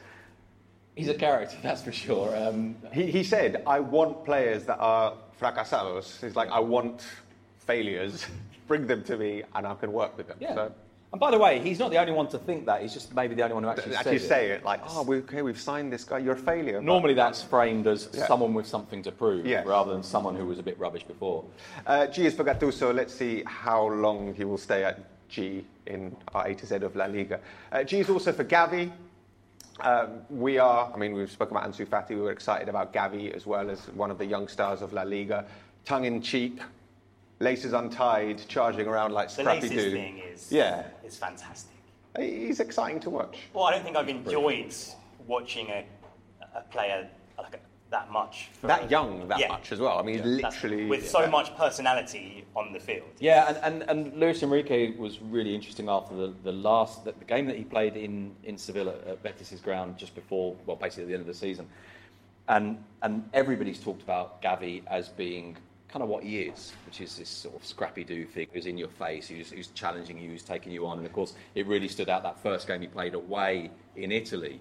he's 0.97 1.09
a 1.09 1.14
character, 1.14 1.57
that's 1.62 1.83
for 1.83 1.92
sure. 1.92 2.35
Um, 2.35 2.77
He, 2.92 3.11
he 3.11 3.23
said, 3.23 3.62
I 3.66 3.81
want 3.81 4.25
players 4.25 4.64
that 4.64 4.79
are 4.79 5.14
fracasados. 5.38 6.18
He's 6.25 6.35
like, 6.35 6.51
I 6.51 6.61
want 6.61 7.05
failures. 7.59 8.27
Bring 8.68 8.87
them 8.87 9.05
to 9.05 9.18
me 9.18 9.42
and 9.55 9.66
I 9.66 9.75
can 9.75 9.92
work 9.92 10.16
with 10.16 10.29
them. 10.29 10.38
Yeah. 10.40 10.55
So, 10.55 10.73
And 11.12 11.20
by 11.20 11.31
the 11.31 11.37
way, 11.38 11.59
he's 11.61 11.79
not 11.79 11.90
the 11.90 11.98
only 11.98 12.12
one 12.12 12.27
to 12.29 12.38
think 12.38 12.64
that. 12.66 12.81
He's 12.81 12.94
just 12.94 13.14
maybe 13.14 13.35
the 13.35 13.42
only 13.42 13.55
one 13.55 13.62
who 13.64 13.68
actually, 13.68 13.94
Actually 13.94 14.18
says 14.18 14.29
say 14.29 14.51
it 14.53 14.64
like, 14.64 14.81
oh, 14.88 15.03
we, 15.03 15.18
okay, 15.18 15.42
we've 15.42 15.61
signed 15.61 15.92
this 15.92 16.05
guy. 16.05 16.18
You're 16.18 16.35
a 16.35 16.38
failure. 16.38 16.81
Normally, 16.81 17.12
that's 17.12 17.42
framed 17.42 17.87
as 17.87 18.09
Yeah. 18.14 18.27
someone 18.27 18.55
with 18.55 18.66
something 18.66 19.03
to 19.03 19.12
prove, 19.12 19.44
Yes. 19.44 19.66
rather 19.66 19.92
than 19.92 20.03
someone 20.03 20.35
who 20.37 20.46
was 20.46 20.59
a 20.59 20.62
bit 20.62 20.79
rubbish 20.79 21.05
before. 21.05 21.44
Uh, 21.87 22.07
G 22.07 22.25
is 22.25 22.35
for 22.35 22.44
Gattuso. 22.44 22.94
Let's 22.94 23.12
see 23.14 23.42
how 23.46 23.88
long 23.88 24.35
he 24.35 24.44
will 24.44 24.57
stay 24.57 24.85
at 24.85 25.01
G 25.29 25.66
in 25.87 26.16
our 26.35 26.46
A 26.46 26.55
to 26.55 26.64
Z 26.66 26.77
of 26.77 26.96
La 26.96 27.05
Liga. 27.05 27.40
Uh, 27.70 27.85
G 27.85 28.01
is 28.01 28.09
also 28.09 28.33
for 28.33 28.44
Gavi. 28.44 28.90
Um, 29.81 30.20
we 30.31 30.57
are, 30.59 30.90
I 30.94 30.96
mean, 30.96 31.12
we've 31.12 31.31
spoken 31.31 31.57
about 31.57 31.70
Ansu 31.70 31.87
Fati. 31.87 32.11
We 32.11 32.22
were 32.22 32.33
excited 32.33 32.68
about 32.70 32.92
Gavi 32.92 33.33
as 33.35 33.46
well 33.46 33.68
as 33.68 33.81
one 33.88 34.11
of 34.11 34.16
the 34.16 34.25
young 34.27 34.48
stars 34.48 34.81
of 34.81 34.94
La 34.94 35.03
Liga. 35.03 35.44
Tongue 35.85 36.05
in 36.07 36.22
cheek, 36.22 36.59
laces 37.43 37.73
untied, 37.73 38.41
charging 38.49 38.87
around 38.87 39.13
like 39.13 39.29
The 39.29 39.43
Scrappy 39.43 39.61
laces 39.69 39.85
Doo. 39.85 39.91
thing 39.93 40.19
is, 40.19 40.51
Yeah. 40.53 40.87
is 41.05 41.17
fantastic. 41.19 41.73
He's 42.17 42.61
exciting 42.61 43.01
to 43.01 43.11
watch. 43.11 43.39
Well, 43.53 43.65
I 43.65 43.73
don't 43.73 43.83
think 43.83 43.97
I've 43.97 44.09
enjoyed 44.09 44.73
watching 45.27 45.69
a, 45.71 45.85
a 46.55 46.61
player 46.71 47.09
like 47.39 47.61
that 47.91 48.11
much. 48.11 48.49
for- 48.55 48.69
That 48.69 48.91
young, 48.91 49.27
that 49.29 49.41
Yeah. 49.41 49.49
much 49.49 49.73
as 49.73 49.81
well. 49.81 49.99
I 49.99 50.03
mean, 50.03 50.15
he's 50.23 50.37
That's- 50.41 50.63
literally. 50.63 50.87
with 50.87 51.09
so 51.09 51.27
much 51.27 51.55
personality 51.57 52.45
on 52.55 52.73
the 52.73 52.79
field. 52.81 53.09
Yeah, 53.19 53.49
and, 53.49 53.83
and, 53.83 53.91
and 53.91 54.19
Luis 54.21 54.43
Enrique 54.43 54.97
was 54.97 55.21
really 55.21 55.55
interesting 55.55 55.89
after 55.89 56.15
the, 56.15 56.35
the 56.45 56.53
last 56.53 57.05
the, 57.05 57.13
the 57.13 57.25
game 57.25 57.47
that 57.47 57.57
he 57.57 57.65
played 57.65 57.97
in, 57.97 58.35
in 58.45 58.57
Sevilla 58.57 58.95
at 59.07 59.23
Betis's 59.23 59.61
ground 59.61 59.99
just 59.99 60.15
before, 60.15 60.55
well, 60.67 60.77
basically 60.77 61.05
at 61.05 61.09
the 61.09 61.15
end 61.15 61.21
of 61.23 61.27
the 61.27 61.35
season. 61.35 61.67
And, 62.49 62.83
and 63.03 63.29
everybody's 63.35 63.81
talked 63.81 64.03
about 64.03 64.41
Gavi 64.43 64.83
as 64.87 65.09
being 65.09 65.57
kind 65.93 66.03
of 66.03 66.09
what 66.09 66.23
he 66.23 66.41
is, 66.41 66.73
which 66.87 67.03
is 67.03 67.17
this 67.17 67.29
sort 67.29 67.55
of 67.55 67.65
scrappy 67.67 68.03
do 68.03 68.25
thing 68.25 68.47
who's 68.53 68.67
in 68.67 68.79
your 68.79 68.89
face, 68.89 69.29
who's, 69.29 69.51
who's 69.51 69.69
challenging 69.69 70.19
you, 70.19 70.31
who's 70.31 70.43
taking 70.43 70.73
you 70.73 70.87
on. 70.87 70.97
And 70.97 71.07
of 71.07 71.13
course, 71.13 71.35
it 71.55 71.67
really 71.67 71.89
stood 71.89 72.09
out 72.09 72.23
that 72.23 72.43
first 72.43 72.67
game 72.67 72.81
he 72.81 72.87
played 72.87 73.15
away 73.15 73.71
in 73.97 74.11
Italy. 74.11 74.61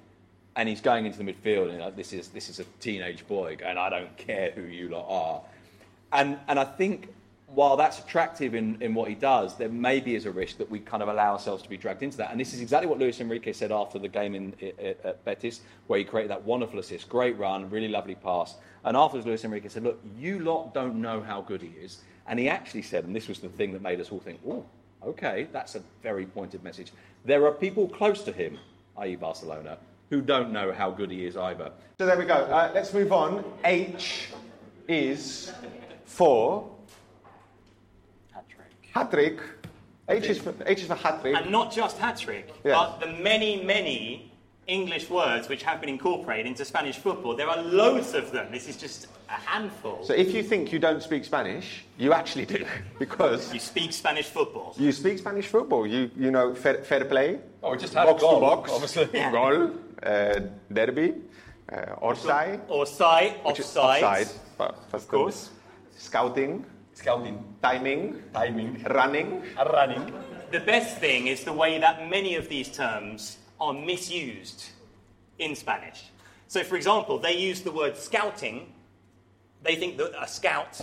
And 0.57 0.67
he's 0.67 0.81
going 0.81 1.05
into 1.05 1.17
the 1.17 1.23
midfield, 1.23 1.73
and 1.73 1.95
this 1.95 2.11
is 2.11 2.27
this 2.27 2.49
is 2.49 2.59
a 2.59 2.65
teenage 2.81 3.25
boy, 3.25 3.55
and 3.63 3.79
I 3.79 3.89
don't 3.89 4.17
care 4.17 4.51
who 4.51 4.63
you 4.63 4.89
lot 4.89 5.05
are. 5.07 5.41
And, 6.11 6.37
and 6.49 6.59
I 6.59 6.65
think 6.65 7.07
while 7.53 7.75
that's 7.75 7.99
attractive 7.99 8.55
in, 8.55 8.77
in 8.81 8.93
what 8.93 9.09
he 9.09 9.15
does, 9.15 9.57
there 9.57 9.67
maybe 9.69 10.15
is 10.15 10.25
a 10.25 10.31
risk 10.31 10.57
that 10.57 10.69
we 10.71 10.79
kind 10.79 11.03
of 11.03 11.09
allow 11.09 11.33
ourselves 11.33 11.61
to 11.63 11.69
be 11.69 11.75
dragged 11.77 12.01
into 12.01 12.17
that. 12.17 12.31
And 12.31 12.39
this 12.39 12.53
is 12.53 12.61
exactly 12.61 12.87
what 12.87 12.97
Luis 12.97 13.19
Enrique 13.19 13.51
said 13.51 13.71
after 13.71 13.99
the 13.99 14.07
game 14.07 14.35
in, 14.35 14.53
i- 14.61 14.73
i- 14.81 14.95
at 15.03 15.25
Betis, 15.25 15.61
where 15.87 15.99
he 15.99 16.05
created 16.05 16.31
that 16.31 16.43
wonderful 16.43 16.79
assist, 16.79 17.09
great 17.09 17.37
run, 17.37 17.69
really 17.69 17.89
lovely 17.89 18.15
pass. 18.15 18.55
And 18.85 18.95
afterwards, 18.95 19.27
Luis 19.27 19.43
Enrique 19.43 19.67
said, 19.67 19.83
Look, 19.83 19.99
you 20.17 20.39
lot 20.39 20.73
don't 20.73 20.95
know 21.01 21.19
how 21.21 21.41
good 21.41 21.61
he 21.61 21.69
is. 21.81 21.99
And 22.27 22.39
he 22.39 22.47
actually 22.47 22.83
said, 22.83 23.03
and 23.03 23.15
this 23.15 23.27
was 23.27 23.39
the 23.39 23.49
thing 23.49 23.73
that 23.73 23.81
made 23.81 23.99
us 23.99 24.11
all 24.11 24.19
think, 24.19 24.39
Oh, 24.47 24.63
okay, 25.05 25.47
that's 25.51 25.75
a 25.75 25.81
very 26.01 26.25
pointed 26.25 26.63
message. 26.63 26.91
There 27.25 27.45
are 27.45 27.51
people 27.51 27.87
close 27.87 28.23
to 28.23 28.31
him, 28.31 28.57
i.e., 28.97 29.15
Barcelona, 29.15 29.77
who 30.09 30.21
don't 30.21 30.51
know 30.51 30.71
how 30.71 30.89
good 30.91 31.11
he 31.11 31.25
is 31.25 31.35
either. 31.35 31.71
So 31.99 32.05
there 32.05 32.17
we 32.17 32.25
go. 32.25 32.35
Uh, 32.35 32.71
let's 32.73 32.93
move 32.93 33.11
on. 33.11 33.43
H 33.65 34.29
is 34.87 35.51
for 36.05 36.69
hat 38.93 39.11
trick. 39.11 39.39
H 40.09 40.25
is 40.25 40.39
for 40.39 40.53
H 40.65 40.81
is 40.81 40.87
for 40.87 40.95
hat 40.95 41.21
trick. 41.21 41.35
And 41.35 41.51
not 41.51 41.71
just 41.71 41.97
hat 41.97 42.17
trick, 42.17 42.47
Yes. 42.63 42.75
but 42.77 42.99
the 42.99 43.07
many, 43.23 43.63
many 43.63 44.31
English 44.67 45.09
words 45.09 45.47
which 45.49 45.63
have 45.63 45.79
been 45.81 45.89
incorporated 45.89 46.45
into 46.47 46.63
Spanish 46.65 46.97
football. 46.97 47.35
There 47.35 47.47
are 47.49 47.61
loads 47.61 48.13
of 48.13 48.31
them. 48.31 48.51
This 48.51 48.67
is 48.67 48.77
just 48.77 49.07
a 49.29 49.33
handful. 49.33 50.03
So 50.03 50.13
if 50.13 50.33
you 50.33 50.43
think 50.43 50.71
you 50.73 50.79
don't 50.79 51.01
speak 51.01 51.23
Spanish, 51.25 51.83
you 51.97 52.13
actually 52.13 52.45
do, 52.45 52.65
because 52.99 53.53
you 53.53 53.59
speak 53.59 53.93
Spanish 53.93 54.27
football. 54.27 54.73
you 54.77 54.91
speak 54.91 55.17
Spanish 55.19 55.47
football. 55.47 55.87
You 55.87 56.09
you 56.15 56.31
know 56.31 56.53
fair, 56.55 56.83
fair 56.83 57.05
play, 57.05 57.39
Oh, 57.63 57.71
we 57.71 57.77
just 57.77 57.93
had 57.93 58.05
box 58.05 58.21
goal, 58.21 58.35
to 58.35 58.41
box, 58.41 58.71
obviously. 58.71 59.05
goal, 59.31 59.71
uh, 60.03 60.39
derby, 60.73 61.13
uh, 61.71 61.95
offside, 62.01 62.59
Or 62.67 62.85
side, 62.85 63.35
offside. 63.43 64.03
offside, 64.03 64.27
but 64.57 64.75
Of 64.93 65.07
course. 65.07 65.49
scouting, 65.97 66.65
Scouting, 67.01 67.43
timing, 67.63 68.21
timing, 68.31 68.83
running. 68.91 69.41
running. 69.73 70.13
The 70.51 70.59
best 70.59 70.99
thing 70.99 71.25
is 71.25 71.43
the 71.43 71.51
way 71.51 71.79
that 71.79 72.07
many 72.07 72.35
of 72.35 72.47
these 72.47 72.69
terms 72.69 73.39
are 73.59 73.73
misused 73.73 74.65
in 75.39 75.55
Spanish. 75.55 76.11
So, 76.47 76.63
for 76.63 76.75
example, 76.75 77.17
they 77.17 77.35
use 77.35 77.61
the 77.61 77.71
word 77.71 77.97
scouting. 77.97 78.71
They 79.63 79.75
think 79.77 79.97
that 79.97 80.11
a 80.21 80.27
scout 80.27 80.79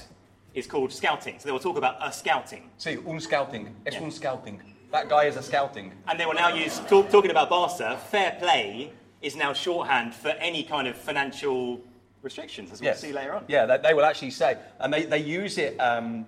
is 0.54 0.66
called 0.66 0.92
scouting. 0.92 1.38
So 1.38 1.46
they 1.46 1.52
will 1.52 1.60
talk 1.60 1.76
about 1.78 1.96
a 2.02 2.10
scouting. 2.12 2.68
See, 2.78 2.96
un 3.06 3.20
scouting. 3.20 3.76
Es 3.86 3.94
Yeah. 3.94 4.02
un 4.02 4.10
scouting. 4.10 4.60
That 4.90 5.08
guy 5.08 5.26
is 5.26 5.36
a 5.36 5.42
scouting. 5.42 5.92
And 6.08 6.18
they 6.18 6.26
will 6.26 6.34
now 6.34 6.52
use, 6.52 6.80
talk, 6.88 7.10
talking 7.10 7.30
about 7.30 7.48
Barca, 7.48 7.96
fair 8.10 8.32
play 8.40 8.90
is 9.22 9.36
now 9.36 9.52
shorthand 9.52 10.16
for 10.16 10.30
any 10.30 10.64
kind 10.64 10.88
of 10.88 10.96
financial 10.96 11.80
restrictions, 12.22 12.72
as 12.72 12.80
we'll 12.80 12.94
see 12.94 13.12
later 13.12 13.34
on. 13.34 13.44
Yeah, 13.48 13.66
they, 13.66 13.78
they 13.78 13.94
will 13.94 14.04
actually 14.04 14.30
say, 14.30 14.56
and 14.80 14.92
they, 14.92 15.04
they 15.04 15.18
use 15.18 15.58
it. 15.58 15.78
Um, 15.78 16.26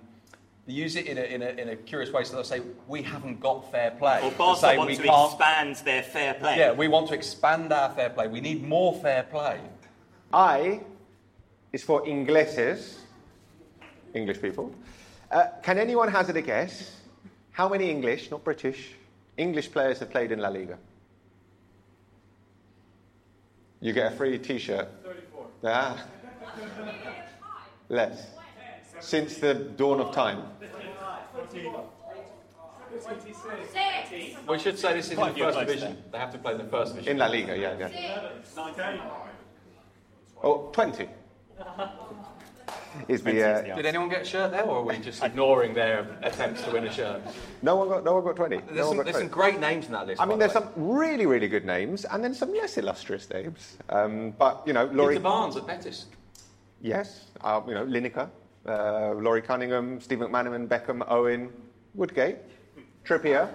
they 0.67 0.73
use 0.73 0.95
it 0.95 1.07
in 1.07 1.17
a, 1.17 1.21
in, 1.21 1.41
a, 1.41 1.49
in 1.61 1.69
a 1.69 1.75
curious 1.75 2.11
way. 2.11 2.23
So 2.23 2.33
they'll 2.33 2.43
say, 2.43 2.61
"We 2.87 3.01
haven't 3.01 3.39
got 3.39 3.71
fair 3.71 3.91
play." 3.91 4.21
Or 4.23 4.31
To 4.31 4.37
Barca 4.37 4.59
say 4.61 4.77
want 4.77 4.89
we 4.89 4.95
to 4.97 5.03
can't- 5.03 5.31
expand 5.33 5.75
their 5.77 6.03
fair 6.03 6.33
play. 6.35 6.57
Yeah, 6.57 6.71
we 6.71 6.87
want 6.87 7.07
to 7.09 7.13
expand 7.15 7.71
our 7.73 7.89
fair 7.91 8.09
play. 8.09 8.27
We 8.27 8.41
need 8.41 8.63
more 8.63 8.93
fair 8.95 9.23
play. 9.23 9.59
I 10.33 10.81
is 11.73 11.83
for 11.83 12.07
ingleses, 12.07 12.99
English 14.13 14.41
people. 14.41 14.73
Uh, 15.31 15.45
can 15.63 15.77
anyone 15.77 16.09
hazard 16.09 16.35
a 16.37 16.41
guess 16.41 16.97
how 17.51 17.67
many 17.69 17.89
English, 17.89 18.29
not 18.31 18.43
British, 18.43 18.91
English 19.37 19.71
players 19.71 19.99
have 19.99 20.09
played 20.09 20.31
in 20.31 20.39
La 20.39 20.49
Liga? 20.49 20.77
You 23.79 23.93
get 23.93 24.13
a 24.13 24.15
free 24.15 24.37
T-shirt. 24.37 24.87
Thirty-four. 25.03 25.30
Ah. 25.63 26.05
Less. 27.89 28.27
Since 28.99 29.37
the 29.37 29.53
dawn 29.53 29.99
of 29.99 30.13
time. 30.13 30.43
We 34.47 34.59
should 34.59 34.77
say 34.77 34.93
this 34.93 35.05
is 35.05 35.11
in 35.11 35.17
the 35.17 35.21
Quite 35.21 35.31
a 35.31 35.33
few 35.33 35.43
first 35.45 35.59
division. 35.59 36.03
They 36.11 36.17
have 36.17 36.31
to 36.31 36.37
play 36.37 36.51
in 36.53 36.57
the 36.57 36.63
first 36.65 36.93
division. 36.93 37.11
In 37.13 37.17
La 37.17 37.27
Liga, 37.27 37.57
yeah, 37.57 37.77
yeah. 37.77 38.29
Oh, 40.43 40.69
20. 40.73 41.07
Is 43.07 43.21
the, 43.23 43.71
uh, 43.71 43.75
Did 43.75 43.85
anyone 43.85 44.09
get 44.09 44.21
a 44.21 44.25
shirt 44.25 44.51
there, 44.51 44.63
or 44.63 44.77
are 44.79 44.83
we 44.83 44.97
just 44.97 45.23
ignoring 45.29 45.73
their 45.73 46.17
attempts 46.23 46.63
to 46.63 46.71
win 46.71 46.85
a 46.85 46.91
shirt? 46.91 47.21
no 47.61 47.75
one 47.75 47.87
got 47.89 48.03
no 48.03 48.15
one 48.15 48.23
got 48.23 48.35
20. 48.35 48.57
There's, 48.57 48.75
no 48.77 48.87
some, 48.87 48.97
got 48.97 49.05
there's 49.05 49.15
20. 49.15 49.25
some 49.27 49.33
great 49.33 49.59
names 49.59 49.85
in 49.85 49.91
that 49.93 50.07
list. 50.07 50.21
I 50.21 50.25
mean, 50.25 50.37
by 50.37 50.47
there's 50.47 50.53
the 50.53 50.61
way. 50.61 50.65
some 50.75 50.87
really, 50.87 51.25
really 51.25 51.47
good 51.47 51.65
names, 51.65 52.05
and 52.05 52.23
then 52.23 52.33
some 52.33 52.53
less 52.53 52.77
illustrious 52.77 53.29
names. 53.29 53.77
Um, 53.89 54.31
but 54.37 54.63
you 54.65 54.73
know, 54.73 54.85
Laurie, 54.85 55.15
Peter 55.15 55.23
Barnes 55.23 55.55
at 55.55 55.65
Betis. 55.67 56.05
yes, 56.81 57.25
uh, 57.41 57.61
you 57.67 57.73
know, 57.73 57.85
Lineker, 57.85 58.29
uh, 58.67 59.13
Laurie 59.15 59.41
Cunningham, 59.41 59.99
Steve 60.01 60.19
McManaman, 60.19 60.67
Beckham, 60.67 61.03
Owen, 61.09 61.49
Woodgate, 61.95 62.37
Trippier, 63.05 63.49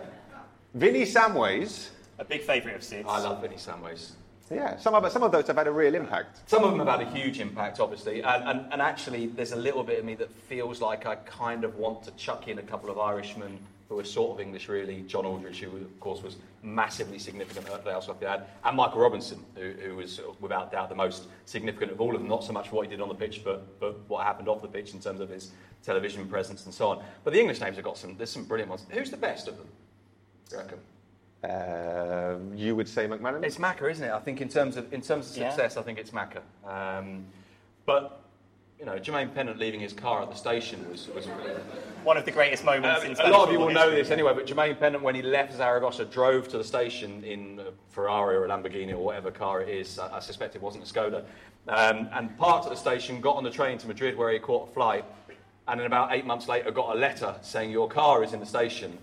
Vinny 0.75 1.03
Samways. 1.05 1.91
A 2.19 2.25
big 2.25 2.43
favourite 2.43 2.77
of 2.77 2.83
Sid's. 2.83 3.07
I 3.09 3.21
love 3.21 3.43
Vinny 3.43 3.57
Samways. 3.57 4.13
Yeah, 4.51 4.77
some 4.77 4.95
of 4.95 5.11
some 5.11 5.23
of 5.23 5.33
those 5.33 5.47
have 5.49 5.57
had 5.57 5.67
a 5.67 5.73
real 5.73 5.95
impact. 5.95 6.49
Some 6.49 6.63
of 6.63 6.71
them 6.71 6.87
have 6.87 7.01
had 7.01 7.07
a 7.07 7.11
huge 7.11 7.41
impact, 7.41 7.81
obviously, 7.81 8.23
and, 8.23 8.45
and, 8.49 8.73
and 8.73 8.83
actually, 8.83 9.27
there's 9.27 9.53
a 9.53 9.57
little 9.57 9.83
bit 9.83 9.99
of 9.99 10.05
me 10.05 10.15
that 10.17 10.31
feels 10.31 10.81
like 10.81 11.05
I 11.05 11.17
kind 11.17 11.65
of 11.65 11.77
want 11.77 12.05
to 12.05 12.13
chuck 12.13 12.47
in 12.47 12.59
a 12.59 12.63
couple 12.63 12.91
of 12.91 12.99
Irishmen 12.99 13.59
who 13.89 13.99
are 13.99 14.05
sort 14.05 14.33
of 14.33 14.41
English, 14.41 14.69
really. 14.69 15.03
John 15.03 15.25
Aldridge, 15.25 15.61
who 15.61 15.77
of 15.77 16.01
course 16.01 16.23
was 16.23 16.37
massively 16.63 17.19
significant 17.19 17.69
at 17.69 17.85
Real 17.85 18.01
Sociedad, 18.01 18.45
and 18.65 18.77
Michael 18.77 19.01
Robinson, 19.01 19.45
who, 19.57 19.73
who 19.73 19.97
was 19.97 20.21
without 20.41 20.71
doubt 20.71 20.89
the 20.89 20.95
most 20.95 21.25
significant 21.45 21.91
of 21.91 22.01
all 22.01 22.15
of 22.15 22.21
them. 22.21 22.29
Not 22.29 22.45
so 22.45 22.53
much 22.53 22.71
what 22.71 22.87
he 22.87 22.91
did 22.91 23.01
on 23.01 23.09
the 23.09 23.15
pitch, 23.15 23.43
but, 23.45 23.81
but 23.81 23.99
what 24.09 24.25
happened 24.25 24.49
off 24.49 24.63
the 24.63 24.69
pitch 24.69 24.95
in 24.95 25.01
terms 25.01 25.21
of 25.21 25.29
his 25.29 25.51
television 25.85 26.29
presence 26.29 26.65
and 26.67 26.75
so 26.75 26.89
on. 26.89 27.05
But 27.25 27.33
the 27.33 27.41
English 27.41 27.61
names 27.61 27.77
have 27.77 27.85
got 27.85 27.99
some. 27.99 28.17
There's 28.17 28.31
some 28.31 28.45
brilliant 28.45 28.71
ones. 28.71 28.87
Who's 28.91 29.11
the 29.11 29.17
best 29.17 29.49
of 29.49 29.57
them? 29.57 29.67
do 30.49 30.57
you 30.57 30.63
reckon? 30.63 30.79
Um 31.49 32.55
you 32.55 32.75
would 32.77 32.89
say 32.89 33.07
McManaman. 33.07 33.45
It's 33.45 33.57
Macca, 33.59 33.91
isn't 33.91 34.05
it? 34.05 34.13
I 34.13 34.19
think 34.21 34.41
in 34.41 34.49
terms 34.49 34.77
of 34.77 34.93
in 34.93 35.01
terms 35.01 35.31
of 35.31 35.37
Yeah. 35.39 35.51
success, 35.51 35.77
I 35.77 35.83
think 35.83 35.99
it's 35.99 36.11
Macca. 36.11 36.41
Um, 36.67 37.25
but 37.85 38.21
you 38.79 38.85
know, 38.85 38.99
Jermaine 38.99 39.33
Pennant 39.35 39.59
leaving 39.59 39.81
his 39.81 39.95
car 39.95 40.21
at 40.23 40.29
the 40.29 40.37
station 40.37 40.87
was. 40.91 41.09
was 41.09 41.27
One 42.05 42.19
of 42.19 42.27
the 42.27 42.31
greatest 42.31 42.63
moments 42.63 43.05
Uh, 43.05 43.07
in 43.09 43.17
a 43.19 43.31
lot 43.31 43.49
of 43.49 43.53
you 43.53 43.59
will 43.59 43.71
know 43.71 43.91
this 43.91 44.11
anyway, 44.11 44.35
but 44.35 44.47
Jermaine 44.47 44.79
Pennant, 44.79 45.03
when 45.03 45.15
he 45.15 45.23
left 45.23 45.55
Zaragoza, 45.55 46.05
drove 46.05 46.47
to 46.49 46.59
the 46.59 46.65
station 46.65 47.25
in 47.25 47.59
a 47.59 47.73
Ferrari 47.89 48.37
or 48.37 48.45
a 48.45 48.49
Lamborghini 48.49 48.93
or 48.93 48.99
whatever 48.99 49.31
car 49.31 49.63
it 49.63 49.71
is. 49.71 49.99
I, 49.99 50.17
I 50.17 50.21
suspect 50.21 50.57
it 50.57 50.63
wasn't 50.63 50.85
a 50.85 50.93
Skoda. 50.93 51.25
Um, 51.69 52.09
and 52.13 52.37
parked 52.37 52.67
at 52.67 52.71
the 52.71 52.77
station, 52.77 53.21
got 53.23 53.37
on 53.37 53.45
the 53.45 53.51
train 53.51 53.79
to 53.79 53.87
Madrid 53.89 54.17
where 54.17 54.31
he 54.31 54.39
caught 54.39 54.69
a 54.69 54.73
flight, 54.73 55.05
and 55.69 55.81
then 55.81 55.87
about 55.87 56.13
eight 56.13 56.27
months 56.27 56.47
later 56.47 56.71
got 56.71 56.95
a 56.95 56.99
letter 56.99 57.35
saying 57.41 57.71
your 57.71 57.89
car 57.89 58.23
is 58.23 58.35
in 58.35 58.41
the 58.41 58.47
station. 58.47 58.99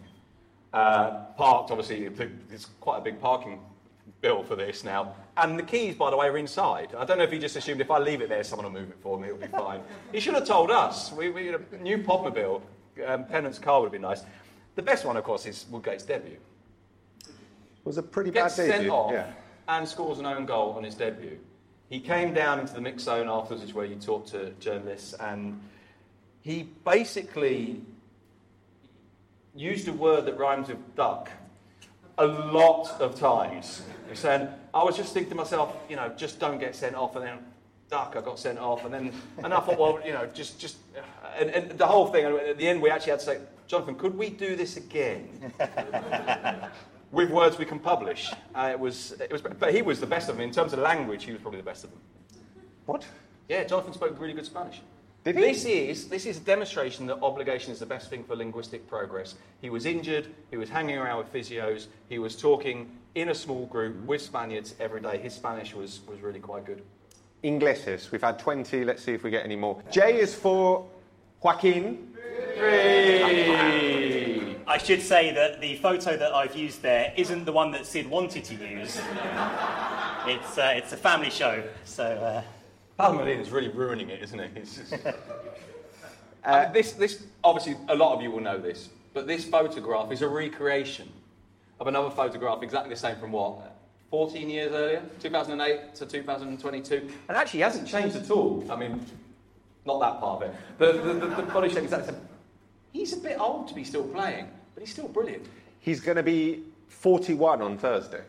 Uh, 0.74 1.26
parked, 1.38 1.70
obviously, 1.70 2.06
it's 2.52 2.66
quite 2.82 2.98
a 2.98 3.02
big 3.02 3.20
parking 3.22 3.60
bill 4.22 4.44
for 4.44 4.56
this 4.56 4.84
now. 4.84 5.14
And 5.38 5.58
the 5.60 5.64
keys, 5.64 5.96
by 5.96 6.10
the 6.10 6.18
way, 6.18 6.28
are 6.28 6.38
inside. 6.38 6.96
I 6.98 7.06
don't 7.06 7.18
know 7.20 7.24
if 7.26 7.32
he 7.32 7.38
just 7.38 7.56
assumed 7.56 7.80
if 7.82 7.92
I 7.92 8.00
leave 8.00 8.22
it 8.22 8.30
there, 8.30 8.44
someone 8.44 8.66
will 8.72 8.82
move 8.82 8.90
it 8.90 8.98
for 9.02 9.20
me, 9.20 9.28
it'll 9.28 9.40
be 9.40 9.48
fine. 9.52 9.82
he 10.12 10.20
should 10.20 10.34
have 10.34 10.48
told 10.48 10.72
us. 10.72 11.12
We, 11.12 11.30
we 11.30 11.50
a 11.54 11.60
new 11.80 12.00
Podmobile, 12.00 12.62
um, 13.06 13.26
Pennant's 13.26 13.60
car 13.60 13.82
would 13.82 13.88
have 13.88 13.92
been 13.92 14.02
nice. 14.02 14.24
The 14.76 14.82
best 14.82 15.06
one, 15.06 15.16
of 15.18 15.24
course, 15.24 15.46
is 15.46 15.66
Woodgate's 15.70 16.04
debut. 16.04 16.38
It 17.28 17.86
was 17.86 17.98
a 17.98 18.04
pretty 18.04 18.32
gets 18.32 18.58
bad 18.58 18.66
sent 18.66 18.78
debut. 18.80 18.92
off 18.92 19.12
Yeah. 19.12 19.32
and 19.68 19.88
scores 19.88 20.18
an 20.18 20.26
own 20.26 20.46
goal 20.48 20.72
on 20.72 20.84
his 20.84 20.96
debut. 20.96 21.38
He 21.90 22.00
came 22.00 22.34
down 22.34 22.60
into 22.60 22.74
the 22.74 22.82
mix 22.82 23.04
zone 23.04 23.28
afterwards, 23.30 23.62
which 23.62 23.70
is 23.70 23.76
where 23.76 23.86
you 23.86 23.96
talk 23.98 24.26
to 24.28 24.50
journalists, 24.60 25.14
and 25.14 25.62
he 26.42 26.64
basically 26.86 27.82
used 29.56 29.88
a 29.88 29.94
word 29.94 30.26
that 30.26 30.38
rhymes 30.38 30.68
with 30.68 30.96
duck 30.96 31.30
a 32.18 32.26
lot 32.26 32.90
of 33.00 33.16
times. 33.20 33.84
He 34.10 34.16
said, 34.16 34.56
I 34.74 34.84
was 34.84 34.96
just 34.96 35.14
thinking 35.14 35.32
to 35.32 35.36
myself, 35.36 35.76
you 35.90 35.96
know, 35.96 36.10
just 36.16 36.40
don't 36.40 36.60
get 36.60 36.76
sent 36.76 36.96
off, 36.96 37.16
and 37.16 37.26
then 37.26 37.38
duck, 37.90 38.16
I 38.18 38.22
got 38.22 38.40
sent 38.40 38.60
off, 38.60 38.86
and 38.86 38.94
then 38.94 39.14
and 39.44 39.54
I 39.54 39.60
thought, 39.60 39.80
well, 39.80 40.00
you 40.06 40.14
know, 40.14 40.28
just 40.34 40.60
just, 40.60 40.78
and, 41.38 41.50
and 41.50 41.72
the 41.78 41.86
whole 41.86 42.08
thing. 42.08 42.26
And 42.26 42.36
at 42.36 42.58
the 42.58 42.68
end, 42.68 42.82
we 42.82 42.90
actually 42.90 43.12
had 43.12 43.20
to 43.20 43.26
say, 43.26 43.38
Jonathan, 43.68 43.96
could 43.96 44.16
we 44.16 44.30
do 44.30 44.56
this 44.56 44.78
again? 44.78 45.54
With 47.12 47.30
words 47.30 47.60
we 47.60 47.66
can 47.66 47.78
publish. 47.78 48.34
Uh, 48.56 48.70
it 48.72 48.80
was, 48.80 49.12
it 49.14 49.32
was, 49.32 49.42
but 49.42 49.72
he 49.72 49.84
was 49.84 50.00
the 50.00 50.08
best 50.08 50.30
of 50.30 50.36
them 50.36 50.44
in 50.44 50.52
terms 50.52 50.74
of 50.74 50.80
language. 50.80 51.26
He 51.26 51.32
was 51.32 51.42
probably 51.42 51.60
the 51.60 51.66
best 51.66 51.84
of 51.84 51.92
them. 51.92 52.00
What? 52.88 53.06
Yeah, 53.48 53.64
Jonathan 53.66 53.94
spoke 53.94 54.20
really 54.20 54.34
good 54.34 54.46
Spanish. 54.48 54.82
Did 55.24 55.38
he? 55.38 55.42
This 55.42 55.66
is 55.66 56.08
this 56.10 56.26
is 56.26 56.38
a 56.38 56.42
demonstration 56.42 57.06
that 57.08 57.22
obligation 57.22 57.72
is 57.72 57.80
the 57.80 57.86
best 57.86 58.10
thing 58.10 58.24
for 58.24 58.36
linguistic 58.36 58.88
progress. 58.88 59.36
He 59.62 59.70
was 59.70 59.86
injured. 59.86 60.28
He 60.52 60.58
was 60.58 60.70
hanging 60.70 60.98
around 60.98 61.20
with 61.20 61.32
physios. 61.32 61.88
He 62.10 62.20
was 62.20 62.36
talking 62.36 62.92
in 63.16 63.30
a 63.30 63.36
small 63.36 63.66
group 63.68 63.96
with 64.06 64.22
Spaniards 64.22 64.76
every 64.80 65.00
day. 65.02 65.18
His 65.18 65.34
Spanish 65.34 65.74
was 65.74 66.02
was 66.08 66.20
really 66.22 66.42
quite 66.42 66.66
good. 66.66 66.82
Ingleses. 67.44 68.12
We've 68.12 68.22
had 68.22 68.38
20. 68.40 68.84
Let's 68.84 69.04
see 69.04 69.14
if 69.14 69.24
we 69.24 69.30
get 69.30 69.46
any 69.46 69.56
more. 69.56 69.82
J 69.92 70.20
is 70.20 70.36
for 70.36 70.86
Joaquin. 71.42 72.10
I 74.66 74.78
should 74.78 75.02
say 75.02 75.34
that 75.34 75.60
the 75.62 75.76
photo 75.78 76.18
that 76.18 76.34
I've 76.34 76.56
used 76.56 76.82
there 76.82 77.14
isn't 77.18 77.46
the 77.46 77.52
one 77.52 77.72
that 77.72 77.86
Sid 77.86 78.10
wanted 78.10 78.44
to 78.46 78.56
use. 78.56 79.00
It's, 80.26 80.58
uh, 80.58 80.72
it's 80.74 80.94
a 80.94 80.98
family 80.98 81.30
show, 81.30 81.62
so. 81.84 82.06
Uh, 82.06 82.42
Palmerlin 83.00 83.40
is 83.40 83.52
really 83.52 83.70
ruining 83.70 84.10
it, 84.10 84.22
isn't 84.22 84.40
it? 84.40 84.56
Just... 84.56 84.94
Uh, 86.46 86.70
this, 86.74 86.92
this, 86.92 87.24
obviously, 87.42 87.78
a 87.88 87.96
lot 87.96 88.14
of 88.14 88.22
you 88.22 88.30
will 88.30 88.42
know 88.42 88.60
this, 88.60 88.90
but 89.14 89.26
this 89.26 89.46
photograph 89.46 90.12
is 90.12 90.22
a 90.22 90.28
recreation 90.28 91.08
of 91.80 91.88
another 91.88 92.10
photograph 92.10 92.62
exactly 92.62 92.90
the 92.90 93.00
same 93.00 93.16
from 93.16 93.32
what? 93.32 93.74
14 94.10 94.50
years 94.50 94.74
earlier, 94.74 95.02
2008 95.22 95.96
to 95.96 96.06
2022. 96.06 97.10
And 97.30 97.38
actually, 97.38 97.62
hasn't 97.62 97.88
changed 97.88 98.18
at 98.18 98.30
all. 98.30 98.66
I 98.70 98.76
mean, 98.76 99.06
not 99.86 100.02
that 100.02 100.20
part 100.20 100.44
of 100.44 100.50
it. 100.50 100.56
The, 100.78 100.92
the, 100.92 101.14
the, 101.14 101.36
the 101.36 101.42
body 101.44 101.70
shape 101.70 101.78
is 101.80 101.84
exactly 101.86 102.08
the 102.08 102.14
same. 102.14 102.28
He's 102.92 103.14
a 103.14 103.18
bit 103.18 103.40
old 103.40 103.70
to 103.70 103.74
be 103.74 103.84
still 103.84 104.04
playing, 104.04 104.50
but 104.76 104.84
he's 104.84 104.92
still 104.92 105.08
brilliant. 105.08 105.46
He's 105.80 106.00
going 106.00 106.18
to 106.18 106.24
be 106.24 106.64
41 106.90 107.62
on 107.62 107.78
Thursday. 107.78 108.22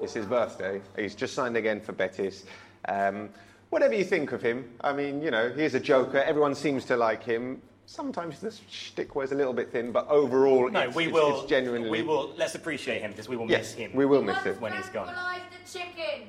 It's 0.00 0.14
his 0.14 0.26
birthday. 0.26 0.80
He's 0.96 1.14
just 1.14 1.34
signed 1.34 1.56
again 1.56 1.80
for 1.80 1.92
Betis. 1.92 2.46
Um, 2.88 3.28
whatever 3.70 3.94
you 3.94 4.04
think 4.04 4.32
of 4.32 4.42
him, 4.42 4.70
I 4.80 4.92
mean, 4.92 5.22
you 5.22 5.30
know, 5.30 5.50
he's 5.50 5.74
a 5.74 5.80
joker. 5.80 6.18
Everyone 6.18 6.54
seems 6.54 6.84
to 6.86 6.96
like 6.96 7.22
him. 7.22 7.60
Sometimes 7.86 8.40
the 8.40 8.54
shtick 8.70 9.14
wears 9.14 9.32
a 9.32 9.34
little 9.34 9.54
bit 9.54 9.72
thin, 9.72 9.92
but 9.92 10.06
overall, 10.08 10.68
no, 10.70 10.80
it's, 10.80 10.94
we 10.94 11.04
it's- 11.06 11.14
will. 11.14 11.40
it's 11.40 11.48
genuinely. 11.48 11.90
We 11.90 12.02
will. 12.02 12.34
Let's 12.36 12.54
appreciate 12.54 13.00
him 13.00 13.12
because 13.12 13.28
we 13.28 13.36
will 13.36 13.48
Yes, 13.50 13.60
miss 13.60 13.72
him. 13.74 13.90
we 13.94 14.04
will 14.04 14.22
miss 14.22 14.38
him. 14.42 14.56
when 14.60 14.72
he's 14.74 14.88
gone. 14.90 15.06
The 15.06 15.78
chicken. 15.78 16.28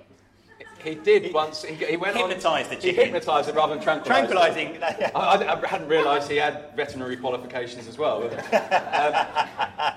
He 0.82 0.95
did 0.95 1.34
once. 1.34 1.63
He, 1.63 1.75
he 1.75 1.97
went 1.97 2.15
on- 2.15 2.30
Hypnotised 2.30 2.69
the 2.71 2.75
He 2.75 2.82
chicken. 2.82 3.04
hypnotised 3.13 3.49
it 3.49 3.56
rather 3.56 3.75
than 3.75 3.84
tranquilise. 3.84 4.56
it. 4.56 4.80
Tranquilising. 4.80 5.12
I, 5.13 5.19
I, 5.19 5.62
I 5.62 5.67
hadn't 5.67 5.89
realised 5.89 6.32
he 6.32 6.38
had 6.38 6.71
veterinary 6.78 7.17
qualifications 7.17 7.88
as 7.88 7.97
well. 7.97 8.23
Um, 8.54 9.93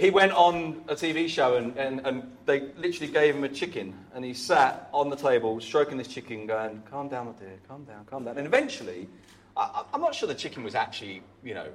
he 0.00 0.10
went 0.10 0.32
on 0.32 0.82
a 0.88 0.94
TV 0.94 1.28
show 1.28 1.56
and, 1.56 1.76
and, 1.76 2.00
and 2.06 2.36
they 2.46 2.60
literally 2.78 3.12
gave 3.12 3.36
him 3.36 3.44
a 3.44 3.48
chicken 3.48 3.94
and 4.14 4.24
he 4.24 4.32
sat 4.32 4.88
on 4.94 5.10
the 5.10 5.16
table 5.16 5.60
stroking 5.60 5.98
this 5.98 6.08
chicken 6.08 6.46
going, 6.46 6.82
calm 6.90 7.08
down 7.08 7.26
my 7.26 7.32
dear, 7.32 7.58
calm 7.68 7.84
down, 7.84 8.04
calm 8.06 8.24
down. 8.24 8.38
And 8.38 8.46
eventually, 8.46 9.08
I, 9.56 9.84
I'm 9.92 10.00
not 10.00 10.14
sure 10.14 10.26
the 10.26 10.34
chicken 10.34 10.64
was 10.64 10.74
actually, 10.74 11.22
you 11.44 11.52
know, 11.52 11.68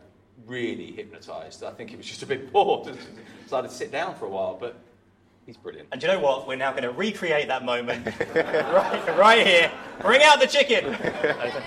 really 0.48 0.92
hypnotised. 0.92 1.64
I 1.64 1.72
think 1.72 1.92
he 1.92 1.96
was 1.96 2.08
just 2.08 2.24
a 2.24 2.26
bit 2.26 2.52
bored 2.54 2.88
and 2.88 2.98
decided 3.44 3.70
to 3.70 3.76
sit 3.76 3.92
down 3.92 4.16
for 4.16 4.26
a 4.26 4.30
while, 4.30 4.58
but 4.60 4.76
he's 5.46 5.58
brilliant. 5.58 5.90
And 5.92 6.02
do 6.02 6.08
you 6.08 6.14
know 6.14 6.20
what? 6.20 6.48
We're 6.48 6.56
now 6.56 6.72
going 6.72 6.84
to 6.84 6.92
recreate 6.92 7.48
that 7.48 7.64
moment 7.64 8.08
right, 8.36 9.18
right 9.18 9.46
here. 9.46 9.72
Bring 10.02 10.24
out 10.24 10.40
the 10.40 10.48
chicken. 10.48 10.98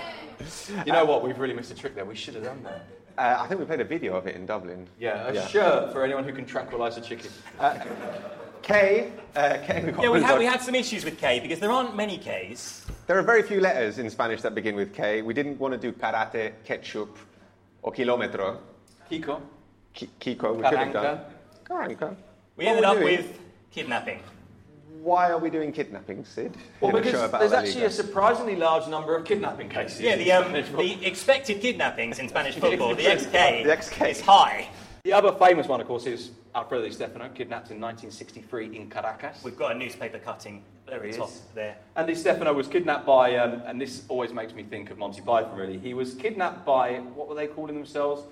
You 0.85 0.93
know 0.93 1.03
what? 1.03 1.21
We've 1.21 1.37
really 1.37 1.53
missed 1.53 1.71
a 1.71 1.75
trick 1.75 1.95
there. 1.95 2.05
We 2.05 2.15
should 2.15 2.33
have 2.35 2.43
done 2.43 2.63
that. 2.63 2.85
Uh, 3.19 3.35
I 3.41 3.47
think 3.47 3.59
we 3.59 3.65
played 3.65 3.81
a 3.81 3.83
video 3.95 4.15
of 4.15 4.27
it 4.27 4.35
in 4.37 4.45
Dublin. 4.45 4.87
Yeah, 4.97 5.27
a 5.27 5.33
Yeah. 5.33 5.45
shirt 5.47 5.91
for 5.91 6.05
anyone 6.05 6.23
who 6.23 6.31
can 6.31 6.45
tranquilise 6.45 6.95
a 6.95 7.01
chicken. 7.01 7.29
K, 8.61 9.11
uh, 9.35 9.57
K, 9.65 9.83
we've 9.83 9.95
got 9.95 10.03
Yeah, 10.03 10.09
we 10.11 10.21
had, 10.21 10.39
we 10.39 10.45
had 10.45 10.61
some 10.61 10.73
issues 10.75 11.03
with 11.03 11.17
K 11.19 11.39
because 11.41 11.59
there 11.59 11.71
aren't 11.71 11.95
many 11.97 12.17
Ks. 12.17 12.85
There 13.07 13.17
are 13.19 13.21
very 13.21 13.41
few 13.43 13.59
letters 13.59 13.97
in 13.99 14.09
Spanish 14.09 14.41
that 14.43 14.55
begin 14.55 14.75
with 14.75 14.93
K. 14.93 15.21
We 15.21 15.33
didn't 15.33 15.59
want 15.59 15.73
to 15.73 15.77
do 15.77 15.91
karate, 15.91 16.53
ketchup, 16.63 17.17
or 17.81 17.91
kilometro. 17.91 18.57
Kiko. 19.11 19.41
Ki- 19.93 20.09
Kiko, 20.21 20.55
we 20.55 20.63
could 20.63 20.77
have 20.77 20.93
done. 20.93 21.19
Karanka. 21.65 21.97
Karanka. 21.97 22.15
We 22.55 22.65
What 22.65 22.69
ended 22.71 22.85
up 22.85 22.97
doing? 22.99 23.17
with 23.17 23.39
kidnapping. 23.71 24.19
Why 25.01 25.29
are 25.29 25.37
we 25.37 25.49
doing 25.49 25.71
kidnapping, 25.71 26.25
Sid? 26.25 26.57
Well, 26.81 26.95
in 26.97 27.07
a 27.07 27.11
show 27.11 27.27
because 27.27 27.51
there's 27.51 27.67
actually 27.67 27.85
a 27.85 27.89
surprisingly 27.89 28.57
large 28.57 28.87
number 28.89 29.15
of 29.15 29.23
kidnapping 29.23 29.69
cases. 29.69 30.01
Yeah, 30.01 30.17
the, 30.17 30.31
um, 30.33 30.51
the 30.51 31.05
expected 31.05 31.61
kidnappings 31.61 32.19
in 32.19 32.27
Spanish 32.27 32.55
football, 32.59 32.95
the 32.95 33.03
XK, 33.03 33.63
The 33.63 33.69
XK. 33.69 34.09
is 34.09 34.21
high. 34.21 34.67
The 35.03 35.13
other 35.13 35.31
famous 35.31 35.67
one, 35.67 35.79
of 35.79 35.87
course, 35.87 36.05
is 36.05 36.31
Alfredo 36.53 36.83
Di 36.85 36.91
Stefano, 36.91 37.29
kidnapped 37.29 37.71
in 37.71 37.79
1963 37.79 38.75
in 38.75 38.89
Caracas. 38.89 39.41
We've 39.41 39.57
got 39.57 39.71
a 39.71 39.77
newspaper 39.77 40.19
cutting 40.19 40.63
at 40.91 41.01
the 41.01 41.13
top 41.13 41.31
there. 41.55 41.77
And 41.95 42.05
Di 42.05 42.15
Stefano 42.15 42.51
was 42.51 42.67
kidnapped 42.67 43.05
by, 43.05 43.37
um, 43.37 43.61
and 43.65 43.79
this 43.79 44.03
always 44.09 44.33
makes 44.33 44.53
me 44.53 44.63
think 44.63 44.91
of 44.91 44.97
Monty 44.97 45.21
Python, 45.21 45.57
really. 45.57 45.77
He 45.77 45.93
was 45.93 46.13
kidnapped 46.15 46.65
by, 46.65 46.97
what 47.15 47.29
were 47.29 47.35
they 47.35 47.47
calling 47.47 47.75
themselves? 47.75 48.23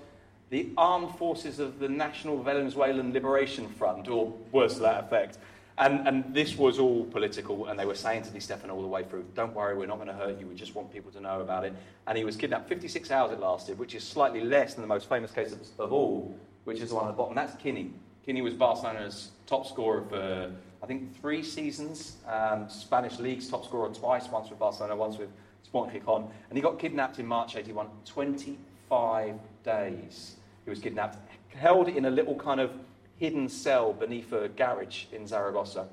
The 0.50 0.68
Armed 0.76 1.14
Forces 1.16 1.60
of 1.60 1.78
the 1.78 1.88
National 1.88 2.42
Venezuelan 2.42 3.14
Liberation 3.14 3.68
Front, 3.68 4.08
or 4.08 4.34
worse 4.52 4.74
to 4.74 4.80
that 4.80 5.04
effect. 5.04 5.38
And, 5.78 6.08
and 6.08 6.34
this 6.34 6.56
was 6.56 6.80
all 6.80 7.04
political, 7.04 7.66
and 7.66 7.78
they 7.78 7.86
were 7.86 7.94
saying 7.94 8.24
to 8.24 8.30
Di 8.30 8.40
Stefano 8.40 8.74
all 8.74 8.82
the 8.82 8.88
way 8.88 9.04
through, 9.04 9.24
don't 9.36 9.54
worry, 9.54 9.76
we're 9.76 9.86
not 9.86 9.96
going 9.96 10.08
to 10.08 10.14
hurt 10.14 10.40
you, 10.40 10.46
we 10.46 10.56
just 10.56 10.74
want 10.74 10.92
people 10.92 11.12
to 11.12 11.20
know 11.20 11.40
about 11.40 11.64
it. 11.64 11.72
And 12.08 12.18
he 12.18 12.24
was 12.24 12.36
kidnapped 12.36 12.68
56 12.68 13.10
hours 13.12 13.30
it 13.32 13.38
lasted, 13.38 13.78
which 13.78 13.94
is 13.94 14.02
slightly 14.02 14.42
less 14.42 14.74
than 14.74 14.82
the 14.82 14.88
most 14.88 15.08
famous 15.08 15.30
case 15.30 15.52
of, 15.52 15.60
of 15.78 15.92
all, 15.92 16.34
which 16.64 16.80
is 16.80 16.88
the 16.88 16.96
one 16.96 17.04
at 17.04 17.12
the 17.12 17.16
bottom. 17.16 17.36
That's 17.36 17.54
Quini. 17.62 17.92
Quini 18.26 18.42
was 18.42 18.54
Barcelona's 18.54 19.30
top 19.46 19.68
scorer 19.68 20.02
for, 20.02 20.50
I 20.82 20.86
think, 20.86 21.18
three 21.20 21.44
seasons. 21.44 22.16
Um, 22.26 22.68
Spanish 22.68 23.20
league's 23.20 23.48
top 23.48 23.64
scorer 23.64 23.88
twice, 23.94 24.28
once 24.28 24.50
with 24.50 24.58
Barcelona, 24.58 24.96
once 24.96 25.16
with 25.16 25.30
Sporting 25.62 26.00
Gijón. 26.00 26.28
And 26.48 26.58
he 26.58 26.60
got 26.60 26.80
kidnapped 26.80 27.20
in 27.20 27.26
March 27.26 27.54
81, 27.54 27.86
25 28.04 29.36
days. 29.64 30.36
He 30.64 30.70
was 30.70 30.80
kidnapped, 30.80 31.18
held 31.54 31.88
in 31.88 32.06
a 32.06 32.10
little 32.10 32.34
kind 32.34 32.58
of 32.58 32.72
hidden 33.18 33.48
cell 33.48 33.92
beneath 33.92 34.32
a 34.32 34.48
garage 34.48 35.04
in 35.12 35.26
Zaragoza, 35.26 35.88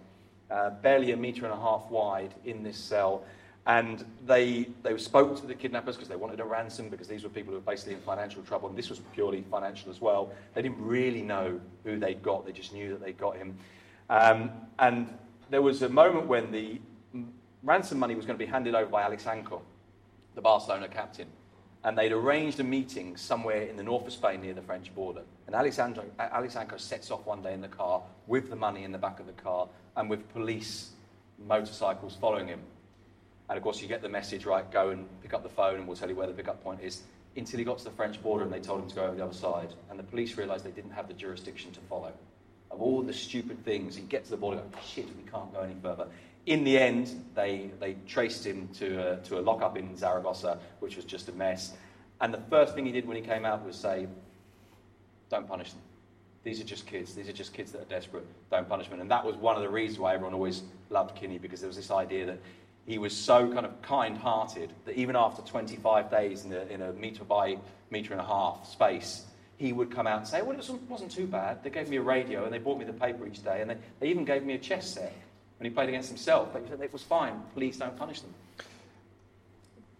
uh, 0.51 0.69
barely 0.69 1.11
a 1.11 1.17
metre 1.17 1.45
and 1.45 1.53
a 1.53 1.59
half 1.59 1.89
wide 1.89 2.33
in 2.45 2.63
this 2.63 2.77
cell. 2.77 3.23
And 3.67 4.05
they, 4.27 4.67
they 4.83 4.95
spoke 4.97 5.39
to 5.41 5.47
the 5.47 5.55
kidnappers 5.55 5.95
because 5.95 6.07
they 6.07 6.15
wanted 6.15 6.39
a 6.39 6.45
ransom 6.45 6.89
because 6.89 7.07
these 7.07 7.23
were 7.23 7.29
people 7.29 7.51
who 7.51 7.59
were 7.59 7.65
basically 7.65 7.95
in 7.95 7.99
financial 8.01 8.43
trouble. 8.43 8.69
And 8.69 8.77
this 8.77 8.91
was 8.91 8.99
purely 9.13 9.43
financial 9.49 9.89
as 9.89 9.99
well. 9.99 10.31
They 10.53 10.61
didn't 10.61 10.79
really 10.79 11.23
know 11.23 11.59
who 11.83 11.97
they'd 11.97 12.21
got, 12.21 12.45
they 12.45 12.51
just 12.51 12.73
knew 12.73 12.91
that 12.91 13.03
they'd 13.03 13.17
got 13.17 13.37
him. 13.37 13.57
Um, 14.09 14.51
and 14.77 15.09
there 15.49 15.63
was 15.63 15.81
a 15.81 15.89
moment 15.89 16.27
when 16.27 16.51
the 16.51 16.79
ransom 17.63 17.97
money 17.97 18.13
was 18.13 18.27
going 18.27 18.37
to 18.37 18.45
be 18.45 18.49
handed 18.49 18.75
over 18.75 18.89
by 18.89 19.03
Alexanko, 19.03 19.61
the 20.35 20.41
Barcelona 20.41 20.87
captain. 20.87 21.27
And 21.85 21.95
they'd 21.95 22.11
arranged 22.11 22.59
a 22.59 22.63
meeting 22.63 23.15
somewhere 23.15 23.61
in 23.61 23.77
the 23.77 23.83
north 23.83 24.07
of 24.07 24.13
Spain 24.13 24.41
near 24.41 24.55
the 24.55 24.61
French 24.63 24.93
border. 24.95 25.21
And 25.45 25.55
Alexandro, 25.55 26.03
Alexandro 26.19 26.79
sets 26.79 27.11
off 27.11 27.25
one 27.27 27.43
day 27.43 27.53
in 27.53 27.61
the 27.61 27.67
car 27.67 28.01
with 28.25 28.49
the 28.49 28.55
money 28.55 28.83
in 28.83 28.91
the 28.91 28.97
back 28.97 29.19
of 29.19 29.27
the 29.27 29.33
car 29.33 29.69
and 29.95 30.09
with 30.09 30.27
police 30.33 30.89
motorcycles 31.47 32.17
following 32.19 32.47
him. 32.47 32.59
And 33.47 33.57
of 33.57 33.63
course, 33.63 33.83
you 33.83 33.87
get 33.87 34.01
the 34.01 34.09
message, 34.09 34.45
right? 34.45 34.69
Go 34.71 34.89
and 34.89 35.05
pick 35.21 35.35
up 35.35 35.43
the 35.43 35.49
phone, 35.49 35.75
and 35.75 35.87
we'll 35.87 35.95
tell 35.95 36.09
you 36.09 36.15
where 36.15 36.25
the 36.25 36.33
pickup 36.33 36.63
point 36.63 36.81
is. 36.81 37.03
Until 37.37 37.59
he 37.59 37.63
got 37.63 37.77
to 37.77 37.83
the 37.83 37.91
French 37.91 38.21
border, 38.23 38.43
and 38.43 38.51
they 38.51 38.59
told 38.59 38.81
him 38.81 38.89
to 38.89 38.95
go 38.95 39.03
over 39.03 39.15
the 39.15 39.23
other 39.23 39.33
side. 39.33 39.73
And 39.91 39.99
the 39.99 40.03
police 40.03 40.37
realised 40.37 40.65
they 40.65 40.71
didn't 40.71 40.91
have 40.91 41.07
the 41.07 41.13
jurisdiction 41.13 41.71
to 41.73 41.79
follow. 41.81 42.11
Of 42.71 42.81
all 42.81 43.03
the 43.03 43.13
stupid 43.13 43.63
things, 43.63 43.95
he 43.95 44.01
gets 44.01 44.29
to 44.29 44.31
the 44.31 44.37
border, 44.37 44.61
shit, 44.83 45.05
we 45.05 45.29
can't 45.31 45.53
go 45.53 45.59
any 45.59 45.75
further. 45.83 46.07
In 46.45 46.63
the 46.63 46.77
end, 46.77 47.25
they, 47.33 47.71
they 47.79 47.95
traced 48.07 48.45
him 48.45 48.67
to 48.75 49.13
a, 49.13 49.17
to 49.23 49.39
a 49.39 49.41
lockup 49.41 49.77
in 49.77 49.97
Zaragoza, 49.97 50.59
which 50.79 50.95
was 50.95 51.05
just 51.05 51.27
a 51.29 51.31
mess. 51.31 51.73
And 52.21 52.33
the 52.33 52.41
first 52.49 52.75
thing 52.75 52.85
he 52.85 52.91
did 52.91 53.07
when 53.07 53.17
he 53.17 53.23
came 53.23 53.45
out 53.45 53.65
was 53.65 53.75
say, 53.75 54.07
don't 55.29 55.47
punish 55.47 55.71
them. 55.71 55.81
These 56.43 56.61
are 56.61 56.65
just 56.65 56.85
kids. 56.85 57.15
These 57.15 57.27
are 57.27 57.33
just 57.33 57.53
kids 57.53 57.71
that 57.71 57.81
are 57.81 57.85
desperate. 57.85 58.25
Don't 58.51 58.69
punish 58.69 58.87
them. 58.87 58.99
And 58.99 59.09
that 59.09 59.25
was 59.25 59.35
one 59.35 59.55
of 59.55 59.63
the 59.63 59.69
reasons 59.69 59.97
why 59.97 60.13
everyone 60.13 60.35
always 60.35 60.61
loved 60.91 61.19
Quini, 61.19 61.41
because 61.41 61.61
there 61.61 61.67
was 61.67 61.75
this 61.75 61.89
idea 61.89 62.27
that 62.27 62.39
he 62.85 62.99
was 62.99 63.17
so 63.17 63.51
kind 63.51 63.65
of 63.65 63.81
kind-hearted 63.81 64.71
that 64.85 64.95
even 64.95 65.15
after 65.15 65.41
25 65.41 66.11
days 66.11 66.45
in 66.45 66.53
a, 66.53 66.61
in 66.65 66.83
a 66.83 66.93
metre 66.93 67.23
by 67.23 67.57
metre 67.89 68.13
and 68.13 68.21
a 68.21 68.25
half 68.25 68.67
space, 68.71 69.23
he 69.57 69.73
would 69.73 69.89
come 69.89 70.05
out 70.05 70.19
and 70.19 70.27
say, 70.27 70.43
well, 70.43 70.51
it 70.51 70.57
wasn't, 70.57 70.89
wasn't 70.89 71.11
too 71.11 71.25
bad. 71.25 71.63
They 71.63 71.71
gave 71.71 71.89
me 71.89 71.97
a 71.97 72.01
radio 72.03 72.43
and 72.43 72.53
they 72.53 72.59
bought 72.59 72.77
me 72.77 72.85
the 72.85 72.93
paper 72.93 73.25
each 73.25 73.43
day 73.43 73.61
and 73.61 73.71
they, 73.71 73.77
they 73.99 74.07
even 74.09 74.23
gave 74.23 74.43
me 74.43 74.53
a 74.53 74.59
chess 74.59 74.87
set 74.87 75.11
when 75.65 75.71
he 75.71 75.75
played 75.75 75.89
against 75.89 76.09
himself. 76.09 76.49
But 76.53 76.61
he 76.61 76.69
said 76.69 76.81
it 76.81 76.93
was 76.93 77.01
fine. 77.01 77.41
Please 77.55 77.77
don't 77.77 77.97
punish 77.97 78.21
them. 78.21 78.33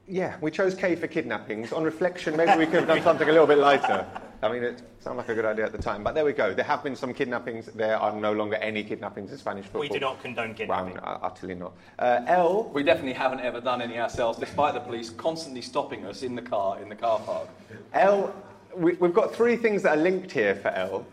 Yeah, 0.07 0.37
we 0.39 0.51
chose 0.51 0.75
K 0.75 0.95
for 0.95 1.07
kidnappings. 1.07 1.73
On 1.73 1.83
reflection, 1.83 2.37
maybe 2.37 2.59
we 2.59 2.65
could 2.67 2.81
have 2.81 2.87
done 2.87 3.01
something 3.01 3.27
a 3.27 3.31
little 3.31 3.47
bit 3.47 3.57
lighter. 3.57 4.05
I 4.43 4.51
mean, 4.51 4.61
it 4.63 4.83
sounded 4.99 5.17
like 5.17 5.29
a 5.29 5.33
good 5.33 5.45
idea 5.45 5.65
at 5.65 5.71
the 5.71 5.81
time. 5.81 6.03
But 6.03 6.13
there 6.13 6.23
we 6.23 6.33
go. 6.33 6.53
There 6.53 6.63
have 6.65 6.83
been 6.83 6.95
some 6.95 7.11
kidnappings. 7.11 7.65
There 7.73 7.97
are 7.97 8.13
no 8.13 8.31
longer 8.31 8.57
any 8.57 8.83
kidnappings 8.83 9.31
in 9.31 9.39
Spanish 9.39 9.65
football. 9.65 9.81
We 9.81 9.89
do 9.89 9.99
not 9.99 10.21
condone 10.21 10.53
kidnapping. 10.53 10.99
uh, 10.99 11.17
utterly 11.23 11.55
not. 11.55 11.73
Uh, 11.97 12.21
L, 12.27 12.69
We 12.71 12.83
definitely 12.83 13.13
haven't 13.13 13.39
ever 13.39 13.59
done 13.59 13.81
any 13.81 13.97
ourselves, 13.97 14.37
despite 14.37 14.75
the 14.75 14.81
police 14.81 15.09
constantly 15.09 15.63
stopping 15.63 16.05
us 16.05 16.21
in 16.21 16.35
the 16.35 16.43
car, 16.43 16.79
in 16.79 16.89
the 16.89 16.95
car 16.95 17.19
park. 17.21 17.49
L, 17.93 18.31
we, 18.75 18.93
we've 18.93 19.13
got 19.13 19.33
three 19.33 19.55
things 19.55 19.81
that 19.81 19.97
are 19.97 20.01
linked 20.01 20.31
here 20.31 20.53
for 20.53 20.67
L. 20.67 21.03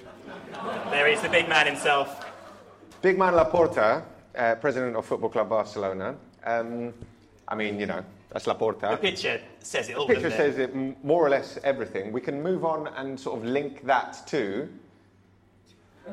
There 0.90 1.08
is 1.08 1.22
the 1.22 1.30
big 1.30 1.48
man 1.48 1.66
himself. 1.66 2.26
Big 3.00 3.18
man 3.18 3.32
Laporta, 3.32 4.04
uh, 4.36 4.54
president 4.56 4.96
of 4.96 5.04
Football 5.06 5.30
Club 5.30 5.48
Barcelona. 5.48 6.16
Um, 6.44 6.92
I 7.48 7.54
mean, 7.54 7.78
you 7.78 7.86
know, 7.86 8.04
that's 8.30 8.46
The 8.46 8.96
picture 8.96 9.40
says 9.60 9.88
it 9.90 9.96
all. 9.96 10.06
The 10.06 10.14
picture 10.14 10.28
it? 10.28 10.36
says 10.36 10.58
it 10.58 10.74
more 11.04 11.26
or 11.26 11.28
less 11.28 11.58
everything. 11.64 12.12
We 12.12 12.20
can 12.20 12.42
move 12.42 12.64
on 12.64 12.88
and 12.96 13.18
sort 13.20 13.38
of 13.38 13.44
link 13.44 13.84
that 13.84 14.26
to. 14.28 14.68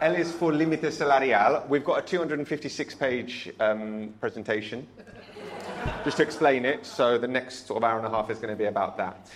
L 0.00 0.14
is 0.14 0.32
for 0.32 0.52
Limite 0.52 0.92
Salarial. 0.92 1.64
We've 1.68 1.84
got 1.84 1.98
a 1.98 2.02
256 2.02 2.94
page 2.94 3.50
um, 3.60 4.14
presentation 4.20 4.86
just 6.04 6.16
to 6.18 6.22
explain 6.22 6.64
it. 6.64 6.86
So 6.86 7.18
the 7.18 7.28
next 7.28 7.66
sort 7.66 7.78
of 7.78 7.84
hour 7.84 7.98
and 7.98 8.06
a 8.06 8.10
half 8.10 8.30
is 8.30 8.38
going 8.38 8.50
to 8.50 8.56
be 8.56 8.64
about 8.64 8.96
that. 8.96 9.28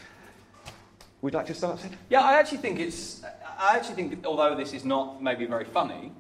Would 1.20 1.32
you 1.32 1.39
like 1.39 1.47
to 1.47 1.55
start, 1.55 1.80
Sid? 1.80 1.97
Yeah, 2.11 2.20
I 2.20 2.35
actually 2.35 2.59
think 2.59 2.78
it's. 2.78 3.22
I 3.59 3.76
actually 3.76 3.95
think, 3.95 4.26
although 4.26 4.55
this 4.55 4.72
is 4.74 4.85
not 4.85 5.22
maybe 5.22 5.47
very 5.47 5.64
funny, 5.64 6.12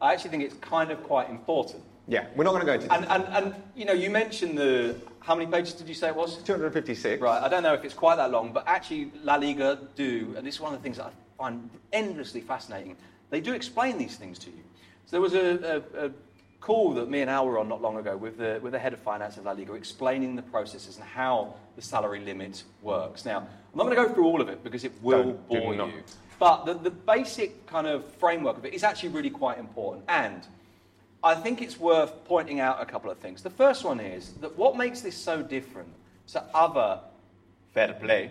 I 0.00 0.12
actually 0.12 0.30
think 0.30 0.42
it's 0.44 0.54
kind 0.56 0.90
of 0.90 1.02
quite 1.02 1.28
important. 1.28 1.82
Yeah, 2.08 2.26
we're 2.34 2.44
not 2.44 2.52
going 2.52 2.62
to 2.62 2.66
go 2.66 2.72
into 2.72 2.92
And, 2.92 3.04
and, 3.06 3.24
and 3.34 3.54
you 3.76 3.84
know, 3.84 3.92
you 3.92 4.10
mentioned 4.10 4.58
the. 4.58 4.96
How 5.20 5.34
many 5.34 5.50
pages 5.50 5.74
did 5.74 5.86
you 5.86 5.94
say 5.94 6.08
it 6.08 6.16
was? 6.16 6.42
256. 6.42 7.20
Right, 7.20 7.42
I 7.42 7.48
don't 7.48 7.62
know 7.62 7.74
if 7.74 7.84
it's 7.84 7.94
quite 7.94 8.16
that 8.16 8.30
long, 8.30 8.52
but 8.52 8.64
actually, 8.66 9.12
La 9.22 9.36
Liga 9.36 9.78
do, 9.94 10.34
and 10.36 10.46
this 10.46 10.54
is 10.54 10.60
one 10.60 10.72
of 10.72 10.80
the 10.80 10.82
things 10.82 10.96
that 10.96 11.06
I 11.06 11.10
find 11.36 11.68
endlessly 11.92 12.40
fascinating. 12.40 12.96
They 13.28 13.40
do 13.40 13.52
explain 13.52 13.98
these 13.98 14.16
things 14.16 14.38
to 14.40 14.50
you. 14.50 14.62
So 15.06 15.10
there 15.12 15.20
was 15.20 15.34
a, 15.34 15.82
a, 15.94 16.06
a 16.06 16.10
call 16.60 16.94
that 16.94 17.08
me 17.10 17.20
and 17.20 17.30
Al 17.30 17.46
were 17.46 17.58
on 17.58 17.68
not 17.68 17.82
long 17.82 17.96
ago 17.98 18.16
with 18.16 18.38
the, 18.38 18.58
with 18.62 18.72
the 18.72 18.78
head 18.78 18.92
of 18.92 18.98
finance 19.00 19.36
of 19.36 19.44
La 19.44 19.52
Liga 19.52 19.74
explaining 19.74 20.36
the 20.36 20.42
processes 20.42 20.96
and 20.96 21.04
how 21.04 21.54
the 21.76 21.82
salary 21.82 22.20
limit 22.20 22.64
works. 22.82 23.24
Now, 23.24 23.38
I'm 23.38 23.78
not 23.78 23.84
going 23.84 23.96
to 23.96 24.02
go 24.04 24.14
through 24.14 24.24
all 24.24 24.40
of 24.40 24.48
it 24.48 24.64
because 24.64 24.84
it 24.84 24.92
will 25.02 25.22
Don't, 25.22 25.48
bore 25.48 25.74
you. 25.74 25.92
But 26.40 26.64
the, 26.64 26.72
the 26.72 26.90
basic 26.90 27.66
kind 27.66 27.86
of 27.86 28.04
framework 28.14 28.56
of 28.56 28.64
it 28.64 28.72
is 28.72 28.82
actually 28.82 29.10
really 29.10 29.28
quite 29.28 29.58
important. 29.58 30.04
And 30.08 30.42
I 31.22 31.34
think 31.34 31.60
it's 31.60 31.78
worth 31.78 32.24
pointing 32.24 32.60
out 32.60 32.80
a 32.80 32.86
couple 32.86 33.10
of 33.10 33.18
things. 33.18 33.42
The 33.42 33.50
first 33.50 33.84
one 33.84 34.00
is 34.00 34.32
that 34.40 34.56
what 34.56 34.74
makes 34.74 35.02
this 35.02 35.14
so 35.14 35.42
different 35.42 35.90
to 36.28 36.42
other 36.54 37.00
fair 37.74 37.92
play 37.92 38.30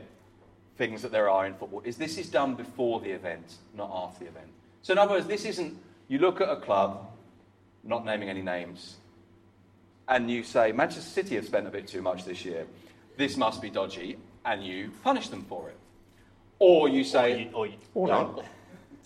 things 0.76 1.04
that 1.04 1.12
there 1.12 1.30
are 1.30 1.46
in 1.46 1.54
football 1.54 1.82
is 1.86 1.98
this 1.98 2.18
is 2.18 2.30
done 2.30 2.56
before 2.56 3.00
the 3.00 3.12
event, 3.12 3.58
not 3.76 3.92
after 3.94 4.24
the 4.24 4.30
event. 4.32 4.48
So 4.82 4.94
in 4.94 4.98
other 4.98 5.12
words, 5.12 5.28
this 5.28 5.46
isn't 5.46 5.78
you 6.08 6.18
look 6.18 6.42
at 6.42 6.50
a 6.50 6.56
club, 6.56 7.06
not 7.84 8.06
naming 8.06 8.30
any 8.30 8.42
names, 8.42 8.96
and 10.08 10.32
you 10.32 10.42
say 10.42 10.72
Manchester 10.72 11.10
City 11.10 11.36
have 11.36 11.46
spent 11.46 11.68
a 11.68 11.70
bit 11.70 11.88
too 11.88 12.02
much 12.02 12.26
this 12.26 12.44
year. 12.44 12.66
This 13.18 13.38
must 13.38 13.62
be 13.62 13.70
dodgy, 13.70 14.18
and 14.46 14.66
you 14.66 14.92
punish 15.04 15.28
them 15.28 15.44
for 15.44 15.70
it. 15.70 15.79
Or 16.60 16.90
you 16.90 17.02
Or 17.02 17.04
say, 17.06 17.44
you- 17.44 17.52
or 17.54 17.68
you- 17.68 17.78
Or 17.96 18.08
No. 18.08 18.14
not. 18.22 18.46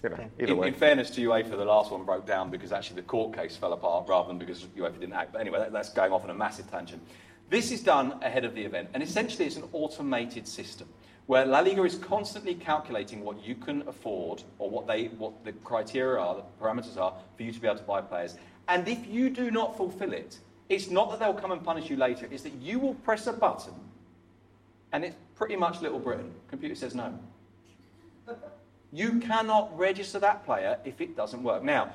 You 0.04 0.10
know, 0.10 0.64
in, 0.64 0.64
in 0.66 0.74
fairness 0.74 1.10
to 1.12 1.22
UEFA, 1.22 1.52
the 1.52 1.64
last 1.64 1.90
one 1.90 2.04
broke 2.04 2.26
down 2.26 2.50
because 2.50 2.74
actually 2.74 2.98
the 2.98 3.08
court 3.08 3.34
case 3.34 3.56
fell 3.56 3.72
apart 3.72 4.06
rather 4.10 4.28
than 4.28 4.38
because 4.38 4.64
UEFA 4.76 5.00
didn't 5.00 5.14
act. 5.14 5.32
But 5.32 5.40
anyway, 5.40 5.60
that, 5.60 5.72
that's 5.72 5.90
going 5.94 6.12
off 6.12 6.26
on 6.26 6.30
a 6.30 6.34
massive 6.34 6.70
tangent. 6.70 7.02
This 7.50 7.72
is 7.72 7.82
done 7.82 8.22
ahead 8.22 8.44
of 8.44 8.54
the 8.54 8.64
event, 8.66 8.90
and 8.94 9.02
essentially 9.02 9.46
it's 9.46 9.56
an 9.56 9.64
automated 9.72 10.46
system 10.46 10.90
where 11.28 11.46
La 11.46 11.60
Liga 11.62 11.84
is 11.84 11.96
constantly 11.96 12.54
calculating 12.54 13.24
what 13.24 13.42
you 13.46 13.56
can 13.56 13.88
afford 13.88 14.44
or 14.60 14.70
what 14.70 14.88
they 14.88 15.06
what 15.20 15.46
the 15.46 15.54
criteria 15.64 16.20
are, 16.20 16.36
the 16.36 16.44
parameters 16.62 16.98
are 16.98 17.14
for 17.38 17.44
you 17.44 17.52
to 17.54 17.60
be 17.62 17.68
able 17.68 17.78
to 17.78 17.84
buy 17.86 18.02
players. 18.02 18.36
And 18.68 18.86
if 18.90 19.08
you 19.08 19.30
do 19.30 19.52
not 19.52 19.78
fulfill 19.78 20.12
it, 20.12 20.38
it's 20.68 20.90
not 20.90 21.12
that 21.12 21.20
they'll 21.20 21.34
come 21.34 21.52
and 21.54 21.64
punish 21.64 21.90
you 21.90 21.96
later, 21.96 22.28
it's 22.30 22.44
that 22.44 22.54
you 22.56 22.78
will 22.78 22.96
press 22.96 23.28
a 23.28 23.32
button 23.34 23.74
and 24.92 25.06
it's 25.06 25.16
pretty 25.36 25.56
much 25.56 25.82
Little 25.82 26.00
Britain. 26.00 26.34
Computer 26.50 26.76
says 26.76 26.94
no. 26.94 27.18
You 28.92 29.20
cannot 29.20 29.78
register 29.78 30.20
that 30.20 30.46
player 30.46 30.78
if 30.86 31.02
it 31.02 31.16
doesn't 31.16 31.42
work. 31.42 31.64
Now, 31.64 31.92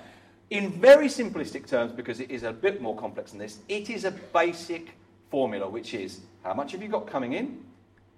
in 0.50 0.72
very 0.80 1.06
simplistic 1.06 1.66
terms, 1.66 1.92
because 1.92 2.20
it 2.20 2.30
is 2.30 2.42
a 2.42 2.52
bit 2.52 2.80
more 2.80 2.96
complex 2.96 3.30
than 3.30 3.38
this, 3.38 3.58
it 3.68 3.90
is 3.90 4.04
a 4.04 4.10
basic 4.10 4.94
formula, 5.30 5.68
which 5.68 5.94
is 5.94 6.20
how 6.42 6.54
much 6.54 6.72
have 6.72 6.82
you 6.82 6.88
got 6.88 7.06
coming 7.06 7.34
in, 7.34 7.62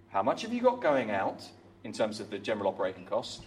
how 0.08 0.22
much 0.22 0.42
have 0.42 0.52
you 0.52 0.62
got 0.62 0.80
going 0.80 1.10
out 1.10 1.42
in 1.84 1.92
terms 1.92 2.20
of 2.20 2.30
the 2.30 2.38
general 2.38 2.68
operating 2.68 3.04
costs. 3.04 3.44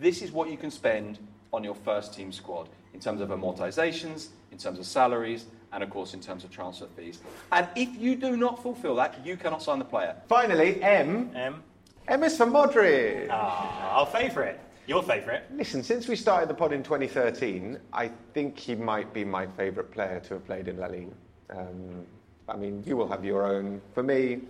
This 0.00 0.22
is 0.22 0.32
what 0.32 0.50
you 0.50 0.56
can 0.56 0.70
spend 0.70 1.18
on 1.52 1.64
your 1.64 1.74
first 1.74 2.14
team 2.14 2.32
squad 2.32 2.68
in 2.92 3.00
terms 3.00 3.20
of 3.20 3.28
amortizations, 3.28 4.28
in 4.52 4.58
terms 4.58 4.78
of 4.78 4.86
salaries, 4.86 5.46
and 5.72 5.82
of 5.82 5.90
course 5.90 6.14
in 6.14 6.20
terms 6.20 6.44
of 6.44 6.50
transfer 6.50 6.86
fees. 6.96 7.20
And 7.52 7.68
if 7.76 7.88
you 7.98 8.16
do 8.16 8.36
not 8.36 8.62
fulfill 8.62 8.94
that, 8.96 9.24
you 9.24 9.36
cannot 9.36 9.62
sign 9.62 9.78
the 9.78 9.84
player. 9.84 10.16
Finally, 10.28 10.82
M. 10.82 11.30
Um, 11.34 11.62
M 12.08 12.22
is 12.22 12.36
for 12.36 12.46
Modric. 12.46 13.26
ah, 13.30 13.98
our 13.98 14.06
favourite. 14.06 14.58
Your 14.86 15.02
favourite. 15.02 15.42
Listen, 15.56 15.82
since 15.82 16.06
we 16.06 16.14
started 16.14 16.48
the 16.48 16.54
pod 16.54 16.72
in 16.72 16.82
2013, 16.84 17.78
I 17.92 18.10
think 18.34 18.56
he 18.58 18.76
might 18.76 19.12
be 19.12 19.24
my 19.24 19.46
favourite 19.48 19.90
player 19.90 20.20
to 20.20 20.34
have 20.34 20.46
played 20.46 20.68
in 20.68 20.78
La 20.78 20.86
Liga. 20.86 21.10
Um, 21.50 22.06
I 22.48 22.56
mean, 22.56 22.84
you 22.86 22.96
will 22.96 23.08
have 23.08 23.24
your 23.24 23.44
own. 23.44 23.80
For 23.94 24.04
me, 24.04 24.42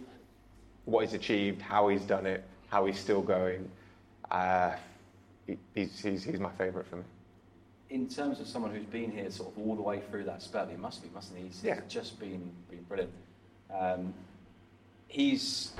what 0.84 1.04
he's 1.06 1.14
achieved, 1.14 1.62
how 1.62 1.88
he's 1.88 2.02
done 2.02 2.26
it, 2.26 2.44
how 2.68 2.84
he's 2.84 2.98
still 2.98 3.22
going, 3.22 3.70
uh, 4.30 4.72
he, 5.46 5.56
he's, 5.74 5.98
he's, 6.00 6.24
he's 6.24 6.40
my 6.40 6.50
favourite 6.58 6.86
for 6.86 6.96
me. 6.96 7.02
in 7.88 8.06
terms 8.06 8.38
of 8.40 8.46
someone 8.46 8.74
who's 8.74 8.84
been 8.84 9.10
here 9.10 9.30
sort 9.30 9.50
of 9.56 9.58
all 9.66 9.74
the 9.74 9.80
way 9.82 10.02
through 10.10 10.24
that 10.24 10.42
spell, 10.42 10.66
he 10.66 10.76
must 10.76 11.02
be, 11.02 11.08
mustn't 11.14 11.38
he? 11.38 11.46
He's 11.46 11.64
Yeah. 11.64 11.80
just 11.88 12.20
been, 12.20 12.50
been 12.68 12.82
brilliant. 12.82 13.12
Um, 13.74 14.12
he's 15.08 15.72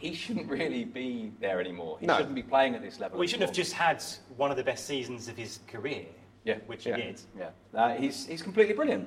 he 0.00 0.14
shouldn't 0.14 0.48
really 0.48 0.84
be 0.84 1.30
there 1.40 1.60
anymore. 1.60 1.98
He 2.00 2.06
No. 2.06 2.16
shouldn't 2.16 2.34
be 2.34 2.42
playing 2.42 2.74
at 2.74 2.82
this 2.82 2.98
level. 2.98 3.18
We 3.18 3.26
shouldn't 3.26 3.48
have 3.48 3.54
just 3.54 3.72
had 3.74 4.02
one 4.36 4.50
of 4.50 4.56
the 4.56 4.64
best 4.64 4.86
seasons 4.86 5.28
of 5.28 5.36
his 5.36 5.60
career. 5.68 6.06
Yeah. 6.44 6.56
Which 6.66 6.86
Yeah. 6.86 6.96
he 6.96 7.02
did. 7.02 7.20
Yeah, 7.38 7.50
uh, 7.74 7.94
he's 7.96 8.26
he's 8.26 8.40
completely 8.42 8.74
brilliant. 8.74 9.06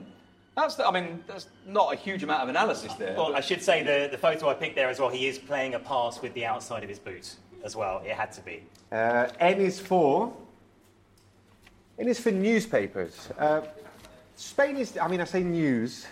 That's 0.55 0.75
the, 0.75 0.87
I 0.87 0.91
mean, 0.91 1.23
there's 1.25 1.47
not 1.65 1.93
a 1.93 1.95
huge 1.95 2.21
amount 2.21 2.43
of 2.43 2.49
analysis 2.49 2.93
there. 2.93 3.15
Well, 3.17 3.35
I 3.35 3.41
should 3.41 3.63
say 3.63 3.81
the, 3.81 4.07
the 4.11 4.19
photo 4.19 4.49
I 4.49 4.53
picked 4.53 4.75
there 4.75 4.87
as 4.87 4.99
well, 4.99 5.09
he 5.09 5.25
is 5.27 5.39
playing 5.39 5.73
a 5.73 5.79
pass 5.79 6.21
with 6.21 6.31
the 6.35 6.45
outside 6.45 6.83
of 6.83 6.89
his 6.89 6.99
boot 6.99 7.33
as 7.63 7.75
well. 7.75 8.03
It 8.05 8.11
had 8.11 8.31
to 8.33 8.41
be. 8.41 8.61
Uh, 8.91 9.29
N 9.39 9.59
is 9.59 9.79
for. 9.79 10.31
N 11.97 12.07
is 12.07 12.19
for 12.19 12.29
newspapers. 12.29 13.29
Uh, 13.39 13.61
Spain 14.35 14.77
is, 14.77 14.95
I 14.95 15.07
mean, 15.07 15.21
I 15.21 15.23
say 15.23 15.41
news 15.41 16.05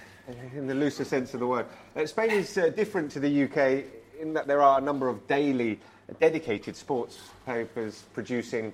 in 0.56 0.66
the 0.66 0.74
looser 0.74 1.06
sense 1.06 1.36
of 1.36 1.40
the 1.40 1.46
word. 1.46 1.68
Uh, 1.96 2.08
Spain 2.08 2.32
is 2.32 2.58
uh, 2.58 2.70
different 2.70 3.12
to 3.12 3.20
the 3.20 3.44
UK 3.44 3.86
in 4.22 4.34
that 4.34 4.48
there 4.48 4.62
are 4.62 4.78
a 4.78 4.82
number 4.82 5.10
of 5.10 5.26
daily 5.28 5.80
dedicated 6.20 6.76
sports 6.76 7.18
papers 7.46 8.04
producing 8.14 8.72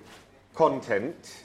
content. 0.53 1.43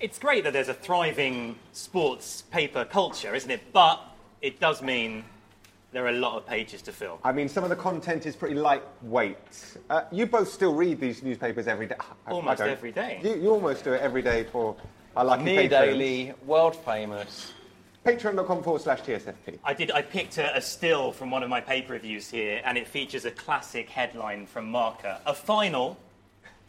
It's 0.00 0.18
great 0.18 0.44
that 0.44 0.52
there's 0.52 0.68
a 0.68 0.74
thriving 0.74 1.56
sports 1.72 2.42
paper 2.50 2.84
culture, 2.84 3.34
isn't 3.34 3.50
it? 3.50 3.72
But 3.72 4.00
it 4.42 4.58
does 4.58 4.82
mean 4.82 5.24
there 5.92 6.04
are 6.06 6.08
a 6.08 6.12
lot 6.12 6.36
of 6.36 6.46
pages 6.46 6.82
to 6.82 6.92
fill. 6.92 7.18
I 7.22 7.32
mean, 7.32 7.48
some 7.48 7.64
of 7.64 7.70
the 7.70 7.76
content 7.76 8.24
is 8.26 8.34
pretty 8.34 8.54
lightweight. 8.54 9.76
Uh, 9.90 10.02
you 10.10 10.26
both 10.26 10.48
still 10.50 10.74
read 10.74 11.00
these 11.00 11.22
newspapers 11.22 11.66
every 11.66 11.86
day. 11.86 11.96
I- 12.00 12.04
I 12.26 12.32
Almost 12.32 12.58
don't. 12.58 12.68
every 12.70 12.92
day. 12.92 13.20
You, 13.22 13.34
you 13.36 13.50
almost 13.50 13.84
do 13.84 13.92
it 13.92 14.00
every 14.00 14.22
day 14.22 14.44
for 14.44 14.74
our 15.16 15.24
lucky 15.24 15.44
Near 15.44 15.62
patrons. 15.68 15.70
daily, 15.92 16.32
world 16.46 16.76
famous. 16.76 17.52
Patreon.com 18.04 18.62
forward 18.62 18.80
slash 18.80 19.02
TSFP. 19.02 19.58
I 19.62 19.74
did. 19.74 19.90
I 19.90 20.00
picked 20.00 20.38
a, 20.38 20.56
a 20.56 20.60
still 20.62 21.12
from 21.12 21.30
one 21.30 21.42
of 21.42 21.50
my 21.50 21.60
paper 21.60 21.92
reviews 21.92 22.30
here, 22.30 22.62
and 22.64 22.78
it 22.78 22.88
features 22.88 23.26
a 23.26 23.30
classic 23.30 23.90
headline 23.90 24.46
from 24.46 24.70
Marca: 24.70 25.20
"A 25.26 25.34
final 25.34 25.98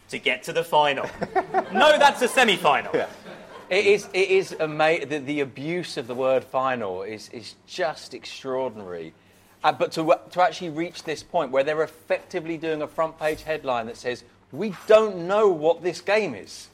to 0.09 0.19
get 0.19 0.43
to 0.43 0.53
the 0.53 0.63
final." 0.63 1.09
no, 1.73 1.97
that's 1.97 2.21
a 2.21 2.27
semi-final. 2.27 2.91
Yeah. 2.93 3.07
It 3.71 3.85
is, 3.85 4.09
it 4.13 4.29
is 4.29 4.53
ama- 4.59 5.05
the, 5.05 5.19
the 5.19 5.39
abuse 5.39 5.95
of 5.95 6.07
the 6.07 6.13
word 6.13 6.43
final 6.43 7.03
is, 7.03 7.29
is 7.29 7.55
just 7.65 8.13
extraordinary. 8.13 9.13
Uh, 9.63 9.71
but 9.71 9.93
to, 9.93 10.19
to 10.31 10.41
actually 10.41 10.71
reach 10.71 11.03
this 11.03 11.23
point 11.23 11.51
where 11.51 11.63
they're 11.63 11.81
effectively 11.81 12.57
doing 12.57 12.81
a 12.81 12.87
front 12.87 13.17
page 13.17 13.43
headline 13.43 13.85
that 13.85 13.95
says, 13.95 14.25
We 14.51 14.75
don't 14.87 15.25
know 15.25 15.47
what 15.47 15.83
this 15.83 16.01
game 16.01 16.35
is. 16.35 16.67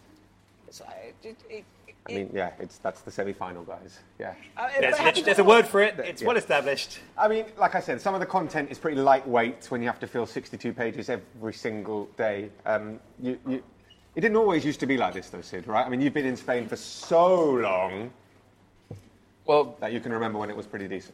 It's 0.68 0.82
like, 0.82 1.16
it, 1.24 1.36
it, 1.50 1.66
I 2.10 2.14
mean, 2.14 2.30
yeah, 2.34 2.52
it's 2.60 2.78
that's 2.80 3.02
the 3.02 3.12
semi-final, 3.12 3.64
guys. 3.64 4.00
Yeah. 4.20 4.34
Uh, 4.56 4.70
There's, 4.80 4.98
but- 4.98 5.16
lit- 5.16 5.26
there's 5.26 5.40
a 5.40 5.44
word 5.44 5.66
for 5.68 5.82
it. 5.82 5.98
It's 6.00 6.22
Yeah. 6.22 6.28
well 6.28 6.38
established. 6.38 7.00
I 7.18 7.28
mean, 7.28 7.46
like 7.58 7.76
I 7.76 7.80
said, 7.80 8.00
some 8.02 8.14
of 8.14 8.20
the 8.20 8.26
content 8.26 8.72
is 8.72 8.78
pretty 8.80 8.98
lightweight 8.98 9.66
when 9.72 9.82
you 9.82 9.88
have 9.88 10.00
to 10.02 10.08
fill 10.08 10.26
62 10.26 10.74
pages 10.74 11.10
every 11.10 11.54
single 11.54 12.06
day. 12.18 12.50
Um, 12.66 13.00
you, 13.20 13.38
you, 13.48 13.64
it 14.16 14.22
didn't 14.22 14.38
always 14.38 14.66
used 14.66 14.80
to 14.82 14.86
be 14.88 14.98
like 14.98 15.14
this, 15.14 15.30
though, 15.30 15.42
Sid, 15.42 15.68
right? 15.68 15.86
I 15.86 15.90
mean, 15.90 16.02
you've 16.02 16.14
been 16.14 16.26
in 16.26 16.38
Spain 16.38 16.68
for 16.68 16.76
so 16.76 17.44
long 17.52 18.12
well, 19.46 19.78
that 19.80 19.94
you 19.94 20.00
can 20.02 20.12
remember 20.12 20.40
when 20.40 20.50
it 20.50 20.58
was 20.58 20.66
pretty 20.68 20.88
decent. 20.90 21.14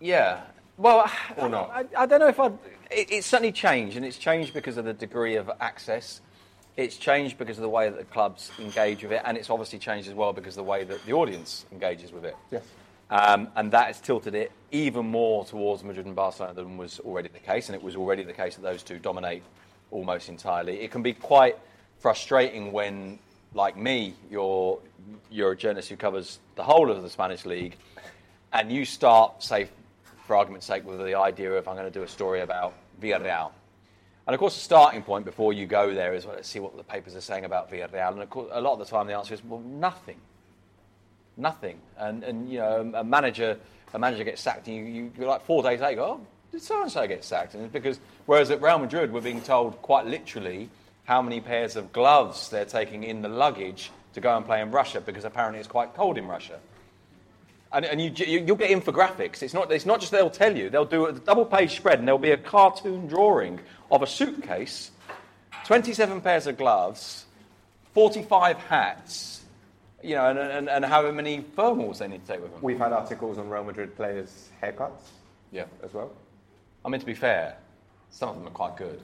Yeah. 0.00 0.40
Well, 0.76 1.08
Or 1.36 1.48
not. 1.48 1.70
I, 1.70 2.02
I 2.02 2.06
don't 2.06 2.18
know 2.18 2.26
if 2.28 2.40
I'd. 2.40 2.52
It, 2.90 3.12
it's 3.12 3.26
certainly 3.28 3.52
changed, 3.52 3.96
and 3.96 4.04
it's 4.04 4.18
changed 4.18 4.52
because 4.52 4.76
of 4.76 4.84
the 4.84 4.92
degree 4.92 5.36
of 5.36 5.48
access. 5.60 6.20
It's 6.76 6.96
changed 6.96 7.38
because 7.38 7.56
of 7.56 7.62
the 7.62 7.68
way 7.68 7.88
that 7.88 7.98
the 7.98 8.04
clubs 8.04 8.50
engage 8.58 9.02
with 9.04 9.12
it, 9.12 9.22
and 9.24 9.36
it's 9.36 9.48
obviously 9.48 9.78
changed 9.78 10.08
as 10.08 10.14
well 10.14 10.32
because 10.32 10.54
of 10.54 10.64
the 10.64 10.70
way 10.70 10.82
that 10.82 11.04
the 11.06 11.12
audience 11.12 11.66
engages 11.70 12.10
with 12.10 12.24
it. 12.24 12.36
Yes. 12.50 12.62
Um, 13.10 13.48
and 13.54 13.70
that 13.72 13.86
has 13.88 14.00
tilted 14.00 14.34
it 14.34 14.50
even 14.72 15.06
more 15.06 15.44
towards 15.44 15.84
Madrid 15.84 16.06
and 16.06 16.16
Barcelona 16.16 16.54
than 16.54 16.76
was 16.76 16.98
already 17.00 17.28
the 17.28 17.38
case, 17.38 17.68
and 17.68 17.76
it 17.76 17.82
was 17.82 17.94
already 17.94 18.24
the 18.24 18.32
case 18.32 18.56
that 18.56 18.62
those 18.62 18.82
two 18.82 18.98
dominate 18.98 19.42
almost 19.92 20.28
entirely. 20.28 20.80
It 20.80 20.90
can 20.90 21.02
be 21.02 21.12
quite 21.12 21.56
frustrating 22.00 22.72
when, 22.72 23.20
like 23.52 23.76
me, 23.76 24.14
you're, 24.28 24.80
you're 25.30 25.52
a 25.52 25.56
journalist 25.56 25.90
who 25.90 25.96
covers 25.96 26.40
the 26.56 26.64
whole 26.64 26.90
of 26.90 27.00
the 27.02 27.10
Spanish 27.10 27.44
league, 27.44 27.76
and 28.52 28.72
you 28.72 28.84
start, 28.84 29.44
say, 29.44 29.68
for 30.26 30.34
argument's 30.34 30.66
sake, 30.66 30.84
with 30.84 30.98
the 30.98 31.14
idea 31.14 31.52
of 31.52 31.68
I'm 31.68 31.76
going 31.76 31.86
to 31.86 31.96
do 31.96 32.02
a 32.02 32.08
story 32.08 32.40
about 32.40 32.74
Villarreal. 33.00 33.52
And 34.26 34.34
of 34.34 34.40
course, 34.40 34.54
the 34.54 34.60
starting 34.60 35.02
point 35.02 35.24
before 35.24 35.52
you 35.52 35.66
go 35.66 35.92
there 35.92 36.14
is 36.14 36.24
well, 36.24 36.34
let's 36.36 36.48
see 36.48 36.60
what 36.60 36.76
the 36.76 36.82
papers 36.82 37.14
are 37.14 37.20
saying 37.20 37.44
about 37.44 37.70
Villarreal. 37.70 38.12
And 38.12 38.22
of 38.22 38.30
course, 38.30 38.48
a 38.52 38.60
lot 38.60 38.72
of 38.72 38.78
the 38.78 38.86
time 38.86 39.06
the 39.06 39.14
answer 39.14 39.34
is 39.34 39.44
well, 39.44 39.60
nothing 39.60 40.16
nothing. 41.36 41.78
And, 41.98 42.24
and 42.24 42.50
you 42.50 42.58
know, 42.58 42.92
a 42.94 43.04
manager, 43.04 43.58
a 43.92 43.98
manager 43.98 44.24
gets 44.24 44.40
sacked, 44.40 44.66
and 44.68 44.76
you, 44.76 44.84
you 44.84 45.12
you're 45.18 45.28
like 45.28 45.44
four 45.44 45.62
days 45.62 45.80
later, 45.80 46.00
oh, 46.00 46.20
did 46.52 46.62
so 46.62 46.82
and 46.82 46.90
so 46.90 47.06
get 47.06 47.24
sacked? 47.24 47.54
And 47.54 47.64
it's 47.64 47.72
because 47.72 47.98
whereas 48.26 48.50
at 48.50 48.62
Real 48.62 48.78
Madrid, 48.78 49.12
we're 49.12 49.20
being 49.20 49.42
told 49.42 49.80
quite 49.82 50.06
literally 50.06 50.68
how 51.04 51.20
many 51.20 51.40
pairs 51.40 51.76
of 51.76 51.92
gloves 51.92 52.48
they're 52.48 52.64
taking 52.64 53.04
in 53.04 53.22
the 53.22 53.28
luggage 53.28 53.90
to 54.14 54.20
go 54.20 54.36
and 54.36 54.46
play 54.46 54.60
in 54.62 54.70
Russia 54.70 55.00
because 55.00 55.24
apparently 55.24 55.58
it's 55.58 55.68
quite 55.68 55.94
cold 55.94 56.16
in 56.16 56.26
Russia. 56.26 56.60
And, 57.74 57.84
and 57.84 58.00
you, 58.00 58.12
you, 58.24 58.44
you'll 58.46 58.56
get 58.56 58.70
infographics. 58.70 59.42
It's 59.42 59.52
not, 59.52 59.72
it's 59.72 59.84
not 59.84 59.98
just 60.00 60.12
they'll 60.12 60.30
tell 60.30 60.56
you, 60.56 60.70
they'll 60.70 60.84
do 60.84 61.06
a 61.06 61.12
double 61.12 61.44
page 61.44 61.74
spread 61.76 61.98
and 61.98 62.06
there'll 62.06 62.18
be 62.18 62.30
a 62.30 62.36
cartoon 62.36 63.08
drawing 63.08 63.58
of 63.90 64.00
a 64.02 64.06
suitcase, 64.06 64.92
27 65.66 66.20
pairs 66.20 66.46
of 66.46 66.56
gloves, 66.56 67.24
45 67.92 68.58
hats, 68.58 69.42
you 70.02 70.14
know, 70.14 70.30
and, 70.30 70.38
and, 70.38 70.68
and 70.68 70.84
however 70.84 71.12
many 71.12 71.42
thermals 71.56 71.98
they 71.98 72.06
need 72.06 72.24
to 72.24 72.32
take 72.32 72.42
with 72.42 72.52
them. 72.52 72.62
We've 72.62 72.78
had 72.78 72.92
articles 72.92 73.38
on 73.38 73.48
Real 73.48 73.64
Madrid 73.64 73.96
players' 73.96 74.50
haircuts 74.62 75.08
Yeah. 75.50 75.64
as 75.82 75.92
well. 75.92 76.12
I 76.84 76.90
mean, 76.90 77.00
to 77.00 77.06
be 77.06 77.14
fair, 77.14 77.56
some 78.10 78.28
of 78.28 78.36
them 78.36 78.46
are 78.46 78.50
quite 78.50 78.76
good. 78.76 79.00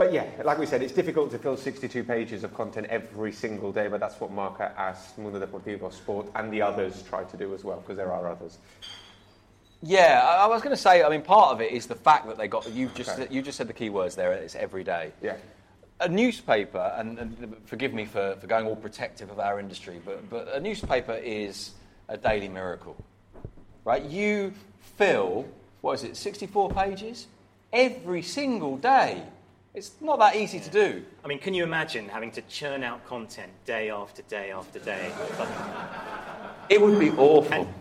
But 0.00 0.14
yeah, 0.14 0.24
like 0.44 0.56
we 0.56 0.64
said, 0.64 0.82
it's 0.82 0.94
difficult 0.94 1.30
to 1.32 1.38
fill 1.38 1.58
62 1.58 2.04
pages 2.04 2.42
of 2.42 2.54
content 2.54 2.86
every 2.88 3.32
single 3.32 3.70
day, 3.70 3.86
but 3.86 4.00
that's 4.00 4.18
what 4.18 4.32
Marca 4.32 4.72
AS 4.78 5.12
Mundo 5.18 5.38
Deportivo 5.38 5.92
Sport 5.92 6.26
and 6.36 6.50
the 6.50 6.62
others 6.62 7.02
try 7.02 7.22
to 7.24 7.36
do 7.36 7.52
as 7.52 7.64
well, 7.64 7.80
because 7.80 7.98
there 7.98 8.10
are 8.10 8.26
others. 8.26 8.56
Yeah, 9.82 10.26
I, 10.26 10.44
I 10.44 10.46
was 10.46 10.62
going 10.62 10.74
to 10.74 10.80
say, 10.80 11.02
I 11.02 11.10
mean, 11.10 11.20
part 11.20 11.52
of 11.52 11.60
it 11.60 11.72
is 11.72 11.86
the 11.86 11.94
fact 11.94 12.26
that 12.28 12.38
they 12.38 12.48
got, 12.48 12.72
you 12.72 12.88
just, 12.94 13.10
Okay. 13.10 13.26
you 13.30 13.42
just 13.42 13.58
said 13.58 13.68
the 13.68 13.74
key 13.74 13.90
words 13.90 14.16
there, 14.16 14.32
it's 14.32 14.54
every 14.54 14.84
day. 14.84 15.12
Yeah. 15.20 15.36
A 16.00 16.08
newspaper, 16.08 16.94
and, 16.96 17.18
and 17.18 17.56
forgive 17.66 17.92
me 17.92 18.06
for, 18.06 18.36
for 18.40 18.46
going 18.46 18.66
all 18.66 18.76
protective 18.76 19.30
of 19.30 19.38
our 19.38 19.60
industry, 19.60 20.00
but, 20.02 20.30
but 20.30 20.48
a 20.54 20.60
newspaper 20.60 21.12
is 21.12 21.72
a 22.08 22.16
daily 22.16 22.48
miracle, 22.48 22.96
right? 23.84 24.02
You 24.02 24.54
fill, 24.96 25.46
what 25.82 25.92
is 25.92 26.04
it, 26.04 26.16
64 26.16 26.70
pages 26.70 27.26
every 27.70 28.22
single 28.22 28.78
day. 28.78 29.24
It's 29.72 29.92
not 30.00 30.18
that 30.18 30.34
easy 30.34 30.58
to 30.58 30.70
do. 30.70 31.04
I 31.24 31.28
mean, 31.28 31.38
can 31.38 31.54
you 31.54 31.62
imagine 31.62 32.08
having 32.08 32.32
to 32.32 32.42
churn 32.42 32.82
out 32.82 33.06
content 33.06 33.52
day 33.64 33.88
after 33.90 34.22
day 34.22 34.50
after 34.50 34.80
day? 34.80 35.12
It 36.68 36.80
would 36.80 36.98
be 36.98 37.10
awful. 37.10 37.72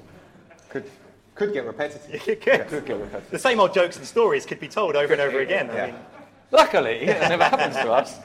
Could, 0.69 0.89
could 1.33 1.51
get 1.53 1.65
repetitive. 1.65 2.21
It 2.27 2.41
could. 2.41 2.59
Yeah, 2.59 2.63
could 2.65 2.85
get 2.85 2.99
repetitive. 2.99 3.31
The 3.31 3.39
same 3.39 3.59
old 3.59 3.73
jokes 3.73 3.97
and 3.97 4.05
stories 4.05 4.45
could 4.45 4.59
be 4.59 4.67
told 4.67 4.95
over 4.95 5.13
and 5.13 5.21
over 5.21 5.39
again. 5.39 5.71
I 5.71 5.87
mean, 5.87 5.95
Luckily, 6.51 7.01
it 7.01 7.29
never 7.29 7.43
happens 7.55 7.75
to 7.75 7.91
us. 7.91 8.19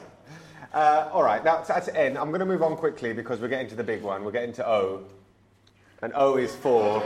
Uh, 0.73 1.09
all 1.11 1.23
right, 1.23 1.43
now 1.43 1.63
that's 1.63 1.87
N. 1.89 2.17
I'm 2.17 2.29
going 2.29 2.39
to 2.39 2.45
move 2.45 2.63
on 2.63 2.75
quickly 2.75 3.13
because 3.13 3.39
we're 3.39 3.47
getting 3.47 3.69
to 3.69 3.75
the 3.75 3.83
big 3.83 4.01
one. 4.01 4.23
We're 4.25 4.31
getting 4.31 4.53
to 4.53 4.67
O. 4.67 5.03
And 6.01 6.11
O 6.15 6.37
is 6.37 6.55
for 6.55 7.01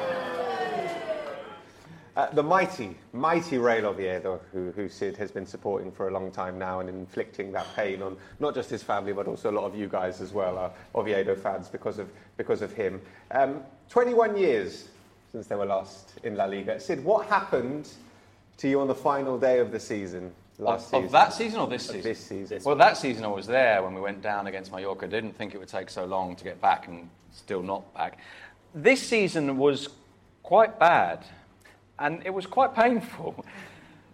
uh, 2.20 2.30
the 2.34 2.44
mighty, 2.44 2.98
mighty 3.14 3.58
Real 3.58 3.86
Oviedo, 3.86 4.42
who, 4.52 4.72
who 4.72 4.90
Sid 4.90 5.16
has 5.16 5.32
been 5.32 5.46
supporting 5.46 5.90
for 5.90 6.10
a 6.10 6.12
long 6.12 6.32
time 6.32 6.60
now 6.60 6.82
and 6.82 6.90
inflicting 6.90 7.54
that 7.54 7.66
pain 7.78 8.02
on 8.02 8.18
not 8.42 8.54
just 8.54 8.70
his 8.70 8.84
family, 8.84 9.14
but 9.14 9.26
also 9.26 9.50
a 9.50 9.56
lot 9.56 9.64
of 9.64 9.74
you 9.74 9.88
guys 9.88 10.20
as 10.20 10.34
well, 10.34 10.58
are 10.58 10.72
Oviedo 10.96 11.34
fans 11.34 11.70
because 11.70 11.98
of, 11.98 12.10
because 12.36 12.62
of 12.62 12.74
him. 12.74 13.02
Um, 13.32 13.62
21 13.90 14.36
years 14.36 14.90
since 15.32 15.48
they 15.48 15.56
were 15.56 15.66
last 15.66 16.20
in 16.24 16.36
La 16.36 16.44
Liga. 16.44 16.78
Sid, 16.78 17.06
what 17.06 17.26
happened 17.28 17.88
to 18.58 18.68
you 18.68 18.82
on 18.82 18.88
the 18.88 18.96
final 18.96 19.40
day 19.40 19.60
of 19.60 19.72
the 19.72 19.80
season 19.80 20.34
last 20.58 20.88
Of, 20.88 20.90
season? 20.90 21.06
of 21.06 21.12
that 21.14 21.34
season 21.34 21.60
or 21.62 21.68
this 21.68 21.86
season? 21.86 22.02
this 22.02 22.20
season. 22.20 22.62
Well, 22.66 22.76
that 22.76 22.98
season 22.98 23.24
I 23.24 23.30
was 23.30 23.48
there 23.48 23.82
when 23.82 23.94
we 23.94 24.02
went 24.02 24.22
down 24.22 24.48
against 24.48 24.74
Mallorca. 24.74 25.08
Didn't 25.08 25.38
think 25.38 25.56
it 25.56 25.58
would 25.58 25.70
take 25.70 25.90
so 25.90 26.04
long 26.04 26.36
to 26.36 26.44
get 26.44 26.60
back, 26.60 26.90
and 26.90 27.10
still 27.32 27.64
not 27.64 27.94
back. 27.94 28.20
This 28.76 29.02
season 29.02 29.58
was 29.58 29.88
quite 30.44 30.78
bad, 30.78 31.24
and 32.00 32.22
it 32.26 32.34
was 32.34 32.46
quite 32.46 32.74
painful. 32.74 33.46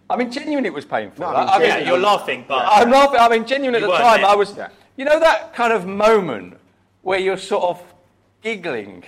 I 0.08 0.16
mean, 0.16 0.30
genuinely, 0.30 0.68
it 0.68 0.74
was 0.74 0.84
painful. 0.84 1.24
No, 1.24 1.34
I 1.34 1.58
mean, 1.58 1.70
I 1.70 1.78
yeah, 1.78 1.88
you're 1.88 1.98
laughing, 1.98 2.44
but 2.46 2.64
I'm 2.66 2.90
laughing. 2.90 3.18
I 3.20 3.28
mean, 3.28 3.46
genuinely 3.46 3.82
at 3.82 3.90
the 3.90 3.96
time, 3.96 4.20
there. 4.20 4.30
I 4.30 4.34
was. 4.34 4.56
Yeah. 4.56 4.68
You 4.96 5.04
know 5.04 5.18
that 5.20 5.52
kind 5.52 5.72
of 5.72 5.86
moment 5.86 6.56
where 7.02 7.18
you're 7.18 7.36
sort 7.36 7.64
of 7.64 7.94
giggling 8.42 9.04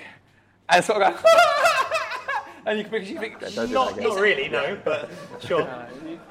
and 0.68 0.84
sort 0.84 1.02
of 1.02 1.14
going, 1.14 1.34
and 2.66 2.78
you, 2.78 2.84
because 2.84 3.10
you 3.10 3.18
think, 3.18 3.40
Don't 3.40 3.68
do 3.68 3.72
not, 3.72 3.96
really, 4.20 4.48
no, 4.48 4.78
but 4.84 5.08
sure. 5.40 5.66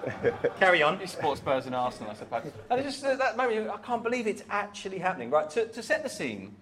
Carry 0.60 0.84
on. 0.84 1.00
You 1.00 1.08
support 1.08 1.38
Spurs 1.40 1.66
and 1.66 1.74
Arsenal, 1.74 2.12
I 2.12 2.14
suppose. 2.14 2.52
And 2.70 2.80
it's 2.80 3.00
just 3.00 3.06
at 3.06 3.18
that 3.20 3.36
moment, 3.36 3.70
I 3.70 3.78
can't 3.78 4.04
believe 4.04 4.28
it's 4.28 4.44
actually 4.50 5.00
happening. 5.00 5.30
Right, 5.30 5.50
to, 5.52 5.66
to 5.66 5.82
set 5.82 6.04
the 6.04 6.10
scene, 6.10 6.56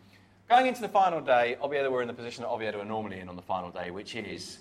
going 0.47 0.67
into 0.67 0.81
the 0.81 0.89
final 0.89 1.21
day, 1.21 1.57
Oviedo 1.61 1.89
were 1.89 2.01
in 2.01 2.07
the 2.07 2.13
position 2.13 2.43
that 2.43 2.49
Oviedo 2.49 2.79
are 2.79 2.85
normally 2.85 3.19
in 3.19 3.27
on 3.27 3.35
the 3.35 3.41
final 3.41 3.71
day, 3.71 3.91
which 3.91 4.15
is 4.15 4.59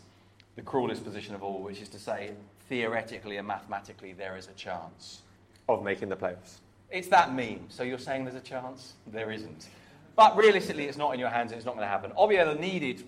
the 0.57 0.63
cruelest 0.63 1.05
position 1.05 1.35
of 1.35 1.43
all, 1.43 1.61
which 1.63 1.81
is 1.81 1.89
to 1.91 1.99
say, 1.99 2.33
theoretically 2.69 3.37
and 3.37 3.47
mathematically, 3.47 4.13
there 4.13 4.37
is 4.37 4.49
a 4.49 4.53
chance. 4.53 5.23
of 5.69 5.83
making 5.83 6.09
the 6.09 6.17
playoffs. 6.17 6.59
It's 6.91 7.09
that 7.09 7.35
meme. 7.35 7.61
So 7.69 7.83
you're 7.83 7.99
saying 7.99 8.25
there's 8.25 8.37
a 8.37 8.41
chance? 8.41 8.95
There 9.07 9.31
isn't. 9.31 9.69
But 10.17 10.37
realistically, 10.37 10.85
it's 10.85 10.97
not 10.97 11.13
in 11.13 11.21
your 11.21 11.29
hands. 11.29 11.51
and 11.51 11.59
It's 11.59 11.67
not 11.67 11.75
going 11.75 11.85
to 11.85 11.91
happen. 11.91 12.13
Oviedo 12.17 12.55
needed 12.55 13.05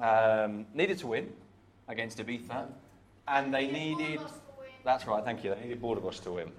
um, 0.00 0.66
needed 0.74 0.98
to 0.98 1.06
win 1.08 1.32
against 1.88 2.18
Ibiza, 2.18 2.66
and 3.26 3.52
they 3.52 3.66
needed. 3.66 4.20
That's 4.84 5.06
right. 5.06 5.24
Thank 5.24 5.44
you. 5.44 5.54
They 5.54 5.62
needed 5.62 5.80
Bordeaux 5.80 6.10
to 6.10 6.32
win. 6.32 6.52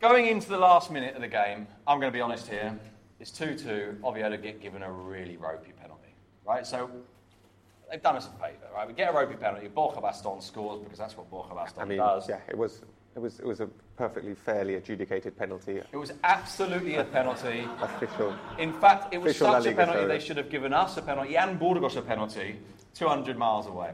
Going 0.00 0.26
into 0.26 0.48
the 0.48 0.58
last 0.58 0.90
minute 0.90 1.14
of 1.14 1.20
the 1.20 1.28
game, 1.28 1.66
I'm 1.86 2.00
going 2.00 2.12
to 2.12 2.16
be 2.16 2.20
honest 2.20 2.48
here. 2.48 2.78
It's 3.18 3.30
2-2. 3.30 4.02
Oviedo 4.04 4.36
get 4.36 4.60
given 4.60 4.82
a 4.82 4.92
really 4.92 5.36
ropey 5.36 5.72
penalty, 5.80 6.14
right? 6.46 6.66
So 6.66 6.90
they've 7.90 8.02
done 8.02 8.16
us 8.16 8.28
a 8.28 8.42
favour, 8.42 8.66
right? 8.74 8.86
We 8.86 8.94
get 8.94 9.10
a 9.10 9.16
ropey 9.16 9.36
penalty. 9.36 9.68
Borja 9.68 10.00
Baston 10.00 10.40
scores 10.40 10.80
because 10.82 10.98
that's 10.98 11.16
what 11.16 11.30
Borja 11.30 11.54
Baston 11.54 11.82
I 11.82 11.84
mean, 11.86 11.98
does. 11.98 12.28
yeah, 12.28 12.40
it 12.48 12.56
was, 12.56 12.82
it 13.14 13.18
was, 13.18 13.38
it 13.38 13.46
was 13.46 13.60
a 13.60 13.68
perfectly 13.96 14.34
fairly 14.34 14.74
adjudicated 14.74 15.36
penalty. 15.36 15.80
It 15.92 15.96
was 15.96 16.12
absolutely 16.24 16.96
a 16.96 17.04
penalty. 17.04 17.66
Official. 17.80 18.34
In 18.58 18.72
fact, 18.72 19.14
it 19.14 19.18
was 19.18 19.32
Official 19.32 19.52
such 19.52 19.66
a 19.66 19.72
penalty 19.72 20.06
they 20.06 20.20
should 20.20 20.36
have 20.36 20.50
given 20.50 20.72
us 20.72 20.96
a 20.96 21.02
penalty 21.02 21.36
and 21.36 21.58
Burgos 21.58 21.96
a 21.96 22.02
penalty 22.02 22.58
200 22.94 23.36
miles 23.36 23.66
away. 23.66 23.92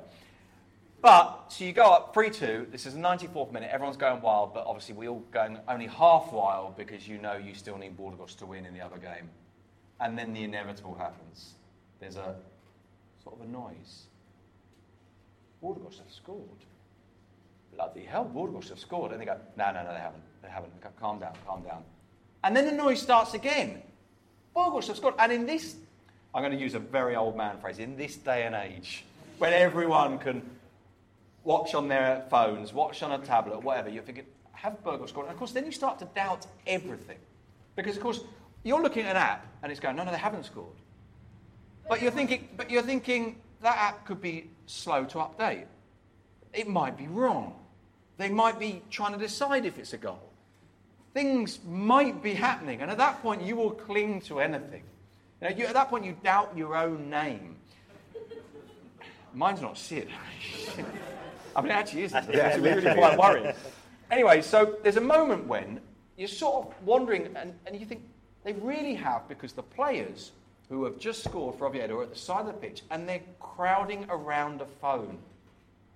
But, 1.00 1.46
so 1.48 1.64
you 1.64 1.72
go 1.72 1.90
up 1.90 2.14
3 2.14 2.30
2, 2.30 2.68
this 2.70 2.86
is 2.86 2.94
the 2.94 3.00
94th 3.00 3.52
minute, 3.52 3.70
everyone's 3.72 3.96
going 3.96 4.22
wild, 4.22 4.54
but 4.54 4.64
obviously 4.66 4.94
we 4.94 5.08
all 5.08 5.24
going 5.32 5.58
only 5.66 5.88
half 5.88 6.32
wild 6.32 6.76
because 6.76 7.08
you 7.08 7.18
know 7.18 7.36
you 7.36 7.54
still 7.54 7.76
need 7.76 7.96
Burgos 7.96 8.36
to 8.36 8.46
win 8.46 8.64
in 8.64 8.72
the 8.72 8.80
other 8.80 8.98
game. 8.98 9.28
And 9.98 10.16
then 10.16 10.32
the 10.32 10.44
inevitable 10.44 10.94
happens. 10.94 11.54
There's 11.98 12.16
a 12.16 12.36
sort 13.22 13.40
of 13.40 13.46
a 13.46 13.50
noise. 13.50 14.04
Burgos 15.62 16.00
have 16.02 16.12
scored. 16.12 16.40
Bloody 17.74 18.02
hell, 18.04 18.24
Burgos 18.24 18.68
have 18.68 18.78
scored. 18.78 19.12
And 19.12 19.20
they 19.20 19.24
go, 19.24 19.38
no, 19.56 19.72
no, 19.72 19.84
no, 19.84 19.92
they 19.92 20.00
haven't. 20.00 20.22
They 20.42 20.48
haven't. 20.48 20.80
Go, 20.80 20.88
calm 21.00 21.18
down, 21.20 21.34
calm 21.46 21.62
down. 21.62 21.84
And 22.44 22.56
then 22.56 22.66
the 22.66 22.72
noise 22.72 23.00
starts 23.00 23.34
again. 23.34 23.82
Burgos 24.54 24.88
have 24.88 24.96
scored. 24.96 25.14
And 25.18 25.32
in 25.32 25.46
this, 25.46 25.76
I'm 26.34 26.42
going 26.42 26.52
to 26.52 26.58
use 26.58 26.74
a 26.74 26.80
very 26.80 27.16
old 27.16 27.36
man 27.36 27.58
phrase, 27.60 27.78
in 27.78 27.96
this 27.96 28.16
day 28.16 28.44
and 28.44 28.54
age, 28.54 29.04
when 29.38 29.52
everyone 29.52 30.18
can 30.18 30.42
watch 31.44 31.74
on 31.74 31.88
their 31.88 32.24
phones, 32.30 32.72
watch 32.72 33.02
on 33.02 33.12
a 33.12 33.24
tablet, 33.24 33.62
whatever, 33.62 33.88
you're 33.88 34.02
thinking, 34.02 34.26
have 34.52 34.82
Burgos 34.84 35.10
scored? 35.10 35.26
And 35.26 35.32
of 35.32 35.38
course, 35.38 35.52
then 35.52 35.66
you 35.66 35.72
start 35.72 35.98
to 36.00 36.04
doubt 36.06 36.46
everything. 36.66 37.18
Because, 37.76 37.96
of 37.96 38.02
course, 38.02 38.20
you're 38.64 38.82
looking 38.82 39.04
at 39.04 39.16
an 39.16 39.22
app 39.22 39.46
and 39.62 39.70
it's 39.70 39.80
going, 39.80 39.96
no, 39.96 40.04
no, 40.04 40.10
they 40.10 40.18
haven't 40.18 40.44
scored. 40.44 40.76
But 41.88 42.02
you're 42.02 42.10
thinking, 42.10 42.48
but 42.56 42.70
you're 42.70 42.82
thinking 42.82 43.40
that 43.60 43.76
app 43.76 44.06
could 44.06 44.20
be 44.20 44.50
slow 44.66 45.04
to 45.04 45.18
update. 45.18 45.66
It 46.52 46.68
might 46.68 46.96
be 46.96 47.06
wrong. 47.06 47.54
They 48.18 48.28
might 48.28 48.58
be 48.58 48.82
trying 48.90 49.12
to 49.12 49.18
decide 49.18 49.64
if 49.64 49.78
it's 49.78 49.92
a 49.92 49.98
goal. 49.98 50.30
Things 51.14 51.60
might 51.66 52.22
be 52.22 52.34
happening, 52.34 52.80
and 52.80 52.90
at 52.90 52.98
that 52.98 53.22
point, 53.22 53.42
you 53.42 53.56
will 53.56 53.70
cling 53.70 54.20
to 54.22 54.40
anything. 54.40 54.82
You 55.40 55.48
know, 55.48 55.56
you, 55.56 55.66
at 55.66 55.74
that 55.74 55.88
point, 55.88 56.04
you 56.04 56.16
doubt 56.22 56.56
your 56.56 56.76
own 56.76 57.10
name. 57.10 57.56
Mine's 59.34 59.60
not 59.60 59.76
Sid. 59.78 60.08
I 61.56 61.60
mean, 61.60 61.70
it 61.70 61.74
actually 61.74 62.02
is. 62.04 62.12
It's 62.14 62.58
really 62.58 62.94
quite 62.94 63.18
worrying. 63.18 63.54
Anyway, 64.10 64.42
so 64.42 64.76
there's 64.82 64.96
a 64.96 65.02
moment 65.02 65.46
when 65.46 65.80
you're 66.16 66.28
sort 66.28 66.66
of 66.66 66.74
wondering, 66.84 67.34
and, 67.36 67.54
and 67.66 67.78
you 67.78 67.86
think 67.86 68.02
they 68.44 68.52
really 68.54 68.94
have, 68.94 69.28
because 69.28 69.52
the 69.52 69.62
players 69.62 70.32
who 70.72 70.84
have 70.84 70.98
just 70.98 71.22
scored 71.22 71.54
for 71.56 71.66
Oviedo 71.66 71.98
are 71.98 72.02
at 72.04 72.10
the 72.10 72.18
side 72.18 72.40
of 72.40 72.46
the 72.46 72.52
pitch 72.54 72.82
and 72.90 73.08
they're 73.08 73.20
crowding 73.38 74.06
around 74.08 74.60
a 74.60 74.66
phone. 74.66 75.18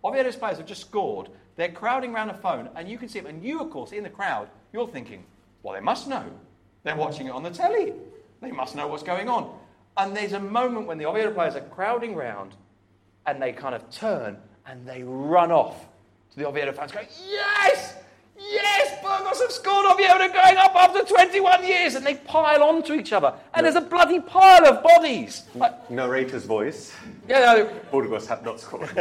Oviedo's 0.04 0.36
players 0.36 0.58
have 0.58 0.66
just 0.66 0.82
scored, 0.82 1.30
they're 1.56 1.72
crowding 1.72 2.14
around 2.14 2.28
a 2.28 2.34
phone, 2.34 2.68
and 2.76 2.86
you 2.88 2.98
can 2.98 3.08
see 3.08 3.18
them. 3.18 3.34
And 3.34 3.42
you, 3.42 3.60
of 3.60 3.70
course, 3.70 3.92
in 3.92 4.02
the 4.02 4.10
crowd, 4.10 4.48
you're 4.72 4.86
thinking, 4.86 5.24
well, 5.62 5.74
they 5.74 5.80
must 5.80 6.06
know. 6.06 6.24
They're 6.82 6.94
watching 6.94 7.26
it 7.26 7.30
on 7.30 7.42
the 7.42 7.50
telly. 7.50 7.94
They 8.42 8.52
must 8.52 8.76
know 8.76 8.86
what's 8.86 9.02
going 9.02 9.28
on. 9.28 9.58
And 9.96 10.14
there's 10.14 10.34
a 10.34 10.40
moment 10.40 10.86
when 10.86 10.98
the 10.98 11.06
Oviedo 11.06 11.32
players 11.32 11.56
are 11.56 11.62
crowding 11.62 12.14
round 12.14 12.54
and 13.24 13.40
they 13.40 13.52
kind 13.52 13.74
of 13.74 13.90
turn 13.90 14.36
and 14.66 14.86
they 14.86 15.02
run 15.02 15.50
off 15.50 15.86
to 16.32 16.38
the 16.38 16.46
Oviedo 16.46 16.72
fans 16.72 16.92
going, 16.92 17.08
Yes! 17.26 17.94
Yes! 18.38 19.02
Burgos 19.02 19.40
have 19.40 19.52
scored 19.52 19.86
Oviedo 19.86 20.32
going 20.32 20.56
up 20.56 20.74
after 20.74 21.02
21 21.02 21.64
years! 21.64 21.94
And 21.94 22.04
they 22.04 22.14
pile 22.14 22.62
onto 22.62 22.92
each 22.92 23.12
other. 23.12 23.34
And 23.54 23.64
there's 23.64 23.76
a 23.76 23.80
bloody 23.80 24.20
pile 24.20 24.66
of 24.66 24.82
bodies. 24.82 25.44
Like, 25.54 25.90
Narrator's 25.90 26.44
voice. 26.44 26.92
yeah, 27.28 27.40
no, 27.40 27.70
Burgos 27.90 28.26
have 28.28 28.44
not 28.44 28.60
scored. 28.60 28.88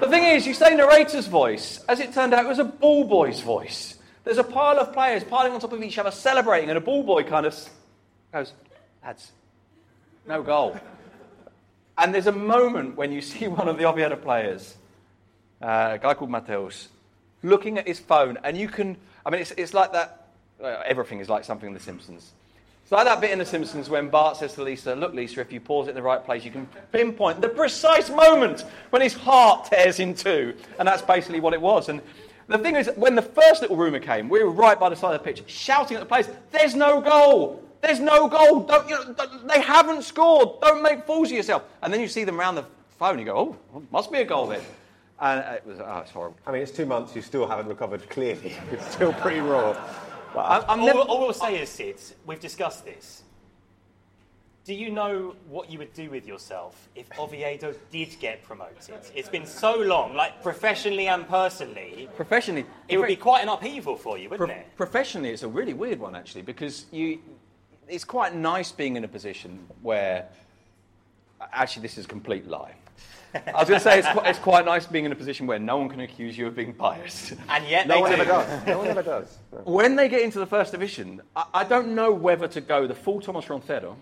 the 0.00 0.08
thing 0.08 0.24
is, 0.24 0.46
you 0.46 0.54
say 0.54 0.74
narrator's 0.74 1.26
voice. 1.26 1.84
As 1.88 2.00
it 2.00 2.12
turned 2.12 2.34
out, 2.34 2.44
it 2.44 2.48
was 2.48 2.58
a 2.58 2.64
ball 2.64 3.04
boy's 3.04 3.40
voice. 3.40 3.98
There's 4.24 4.38
a 4.38 4.44
pile 4.44 4.78
of 4.78 4.92
players 4.92 5.22
piling 5.22 5.52
on 5.52 5.60
top 5.60 5.72
of 5.72 5.82
each 5.82 5.98
other, 5.98 6.10
celebrating, 6.10 6.70
and 6.70 6.78
a 6.78 6.80
ball 6.80 7.02
boy 7.02 7.24
kind 7.24 7.44
of 7.44 7.54
goes, 8.32 8.52
lads, 9.04 9.32
no 10.26 10.42
goal. 10.42 10.78
And 11.96 12.14
there's 12.14 12.26
a 12.26 12.32
moment 12.32 12.96
when 12.96 13.12
you 13.12 13.20
see 13.20 13.48
one 13.60 13.68
of 13.68 13.78
the 13.78 13.84
Oviedo 13.84 14.16
players, 14.16 14.74
uh, 15.62 15.90
a 15.92 15.98
guy 15.98 16.14
called 16.14 16.30
Mateus, 16.30 16.88
looking 17.44 17.78
at 17.78 17.86
his 17.86 18.00
phone, 18.00 18.38
and 18.42 18.56
you 18.56 18.68
can, 18.68 18.96
I 19.24 19.30
mean, 19.30 19.40
it's, 19.40 19.52
it's 19.52 19.74
like 19.74 19.92
that, 19.92 20.28
everything 20.86 21.20
is 21.20 21.28
like 21.28 21.44
something 21.44 21.68
in 21.68 21.74
The 21.74 21.80
Simpsons. 21.80 22.32
It's 22.82 22.92
like 22.92 23.04
that 23.04 23.20
bit 23.20 23.30
in 23.30 23.38
The 23.38 23.46
Simpsons 23.46 23.88
when 23.88 24.08
Bart 24.08 24.36
says 24.36 24.54
to 24.54 24.62
Lisa, 24.62 24.94
Look, 24.94 25.14
Lisa, 25.14 25.40
if 25.40 25.52
you 25.52 25.60
pause 25.60 25.86
it 25.86 25.90
in 25.90 25.96
the 25.96 26.02
right 26.02 26.24
place, 26.24 26.44
you 26.44 26.50
can 26.50 26.66
pinpoint 26.90 27.40
the 27.40 27.48
precise 27.48 28.10
moment 28.10 28.64
when 28.90 29.00
his 29.00 29.14
heart 29.14 29.66
tears 29.66 30.00
in 30.00 30.14
two. 30.14 30.54
And 30.78 30.88
that's 30.88 31.02
basically 31.02 31.40
what 31.40 31.54
it 31.54 31.60
was. 31.60 31.88
And 31.88 32.02
the 32.48 32.58
thing 32.58 32.76
is, 32.76 32.90
when 32.96 33.14
the 33.14 33.22
first 33.22 33.62
little 33.62 33.76
rumour 33.76 34.00
came, 34.00 34.28
we 34.28 34.42
were 34.42 34.50
right 34.50 34.78
by 34.78 34.88
the 34.90 34.96
side 34.96 35.14
of 35.14 35.22
the 35.22 35.24
pitch, 35.24 35.42
shouting 35.46 35.96
at 35.96 36.00
the 36.00 36.06
players, 36.06 36.28
There's 36.50 36.74
no 36.74 37.00
goal! 37.00 37.62
There's 37.80 38.00
no 38.00 38.28
goal! 38.28 38.60
Don't, 38.60 38.88
you 38.88 38.96
know, 38.96 39.46
they 39.46 39.60
haven't 39.60 40.02
scored! 40.02 40.60
Don't 40.60 40.82
make 40.82 41.06
fools 41.06 41.30
of 41.30 41.36
yourself! 41.36 41.64
And 41.82 41.92
then 41.92 42.00
you 42.00 42.08
see 42.08 42.24
them 42.24 42.38
around 42.38 42.54
the 42.56 42.64
phone, 42.98 43.18
you 43.18 43.24
go, 43.24 43.56
Oh, 43.74 43.82
must 43.90 44.12
be 44.12 44.18
a 44.18 44.24
goal 44.24 44.46
then. 44.46 44.62
And 45.24 45.40
it 45.56 45.64
was, 45.66 45.80
oh, 45.80 45.98
it's 46.00 46.10
horrible. 46.10 46.36
I 46.46 46.52
mean, 46.52 46.60
it's 46.60 46.70
two 46.70 46.84
months, 46.84 47.16
you 47.16 47.22
still 47.22 47.46
haven't 47.46 47.66
recovered 47.66 48.08
clearly. 48.10 48.54
It's 48.70 48.86
still 48.92 49.14
pretty 49.14 49.40
raw. 49.40 49.72
But 50.34 50.40
I'm, 50.44 50.62
I'm 50.68 50.80
all, 50.80 50.86
never, 50.86 50.98
all 50.98 51.20
we'll 51.20 51.32
say 51.32 51.62
is, 51.62 51.70
Sid, 51.70 51.96
we've 52.26 52.40
discussed 52.40 52.84
this. 52.84 53.22
Do 54.66 54.74
you 54.74 54.90
know 54.90 55.34
what 55.48 55.70
you 55.70 55.78
would 55.78 55.94
do 55.94 56.10
with 56.10 56.26
yourself 56.26 56.88
if 56.94 57.06
Oviedo 57.18 57.74
did 57.90 58.18
get 58.20 58.42
promoted? 58.44 58.76
It's 59.14 59.30
been 59.30 59.46
so 59.46 59.76
long, 59.76 60.14
like 60.14 60.42
professionally 60.42 61.06
and 61.08 61.26
personally, 61.26 62.06
professionally, 62.16 62.66
it 62.88 62.98
would 62.98 63.08
be 63.08 63.16
quite 63.16 63.42
an 63.42 63.48
upheaval 63.48 63.96
for 63.96 64.18
you, 64.18 64.28
wouldn't 64.28 64.50
Pro- 64.50 64.58
it? 64.58 64.76
professionally, 64.76 65.30
it's 65.30 65.42
a 65.42 65.48
really 65.48 65.74
weird 65.74 66.00
one 66.00 66.14
actually 66.14 66.42
because 66.42 66.84
you, 66.92 67.18
it's 67.88 68.04
quite 68.04 68.34
nice 68.34 68.72
being 68.72 68.96
in 68.96 69.04
a 69.04 69.08
position 69.08 69.66
where, 69.80 70.28
actually, 71.52 71.82
this 71.82 71.96
is 71.96 72.04
a 72.04 72.08
complete 72.08 72.46
lie. 72.46 72.74
I 73.34 73.52
was 73.60 73.68
going 73.68 73.80
to 73.80 73.84
say 73.84 73.98
it's 73.98 74.08
quite, 74.08 74.26
it's 74.26 74.38
quite 74.38 74.64
nice 74.64 74.86
being 74.86 75.04
in 75.04 75.12
a 75.12 75.16
position 75.16 75.46
where 75.46 75.58
no 75.58 75.76
one 75.78 75.88
can 75.88 76.00
accuse 76.00 76.36
you 76.38 76.46
of 76.46 76.54
being 76.54 76.72
biased. 76.72 77.34
And 77.48 77.66
yet 77.66 77.86
no 77.88 77.96
they 77.96 78.00
one 78.00 78.10
do. 78.10 78.16
ever 78.16 78.24
does. 78.24 78.66
No 78.66 78.78
one 78.78 78.86
ever 78.88 79.02
does. 79.02 79.38
When 79.64 79.96
they 79.96 80.08
get 80.08 80.22
into 80.22 80.38
the 80.38 80.46
first 80.46 80.72
division, 80.72 81.20
I, 81.34 81.44
I 81.54 81.64
don't 81.64 81.94
know 81.94 82.12
whether 82.12 82.46
to 82.48 82.60
go 82.60 82.86
the 82.86 82.94
full 82.94 83.20
Thomas 83.20 83.46
Roncero 83.46 83.96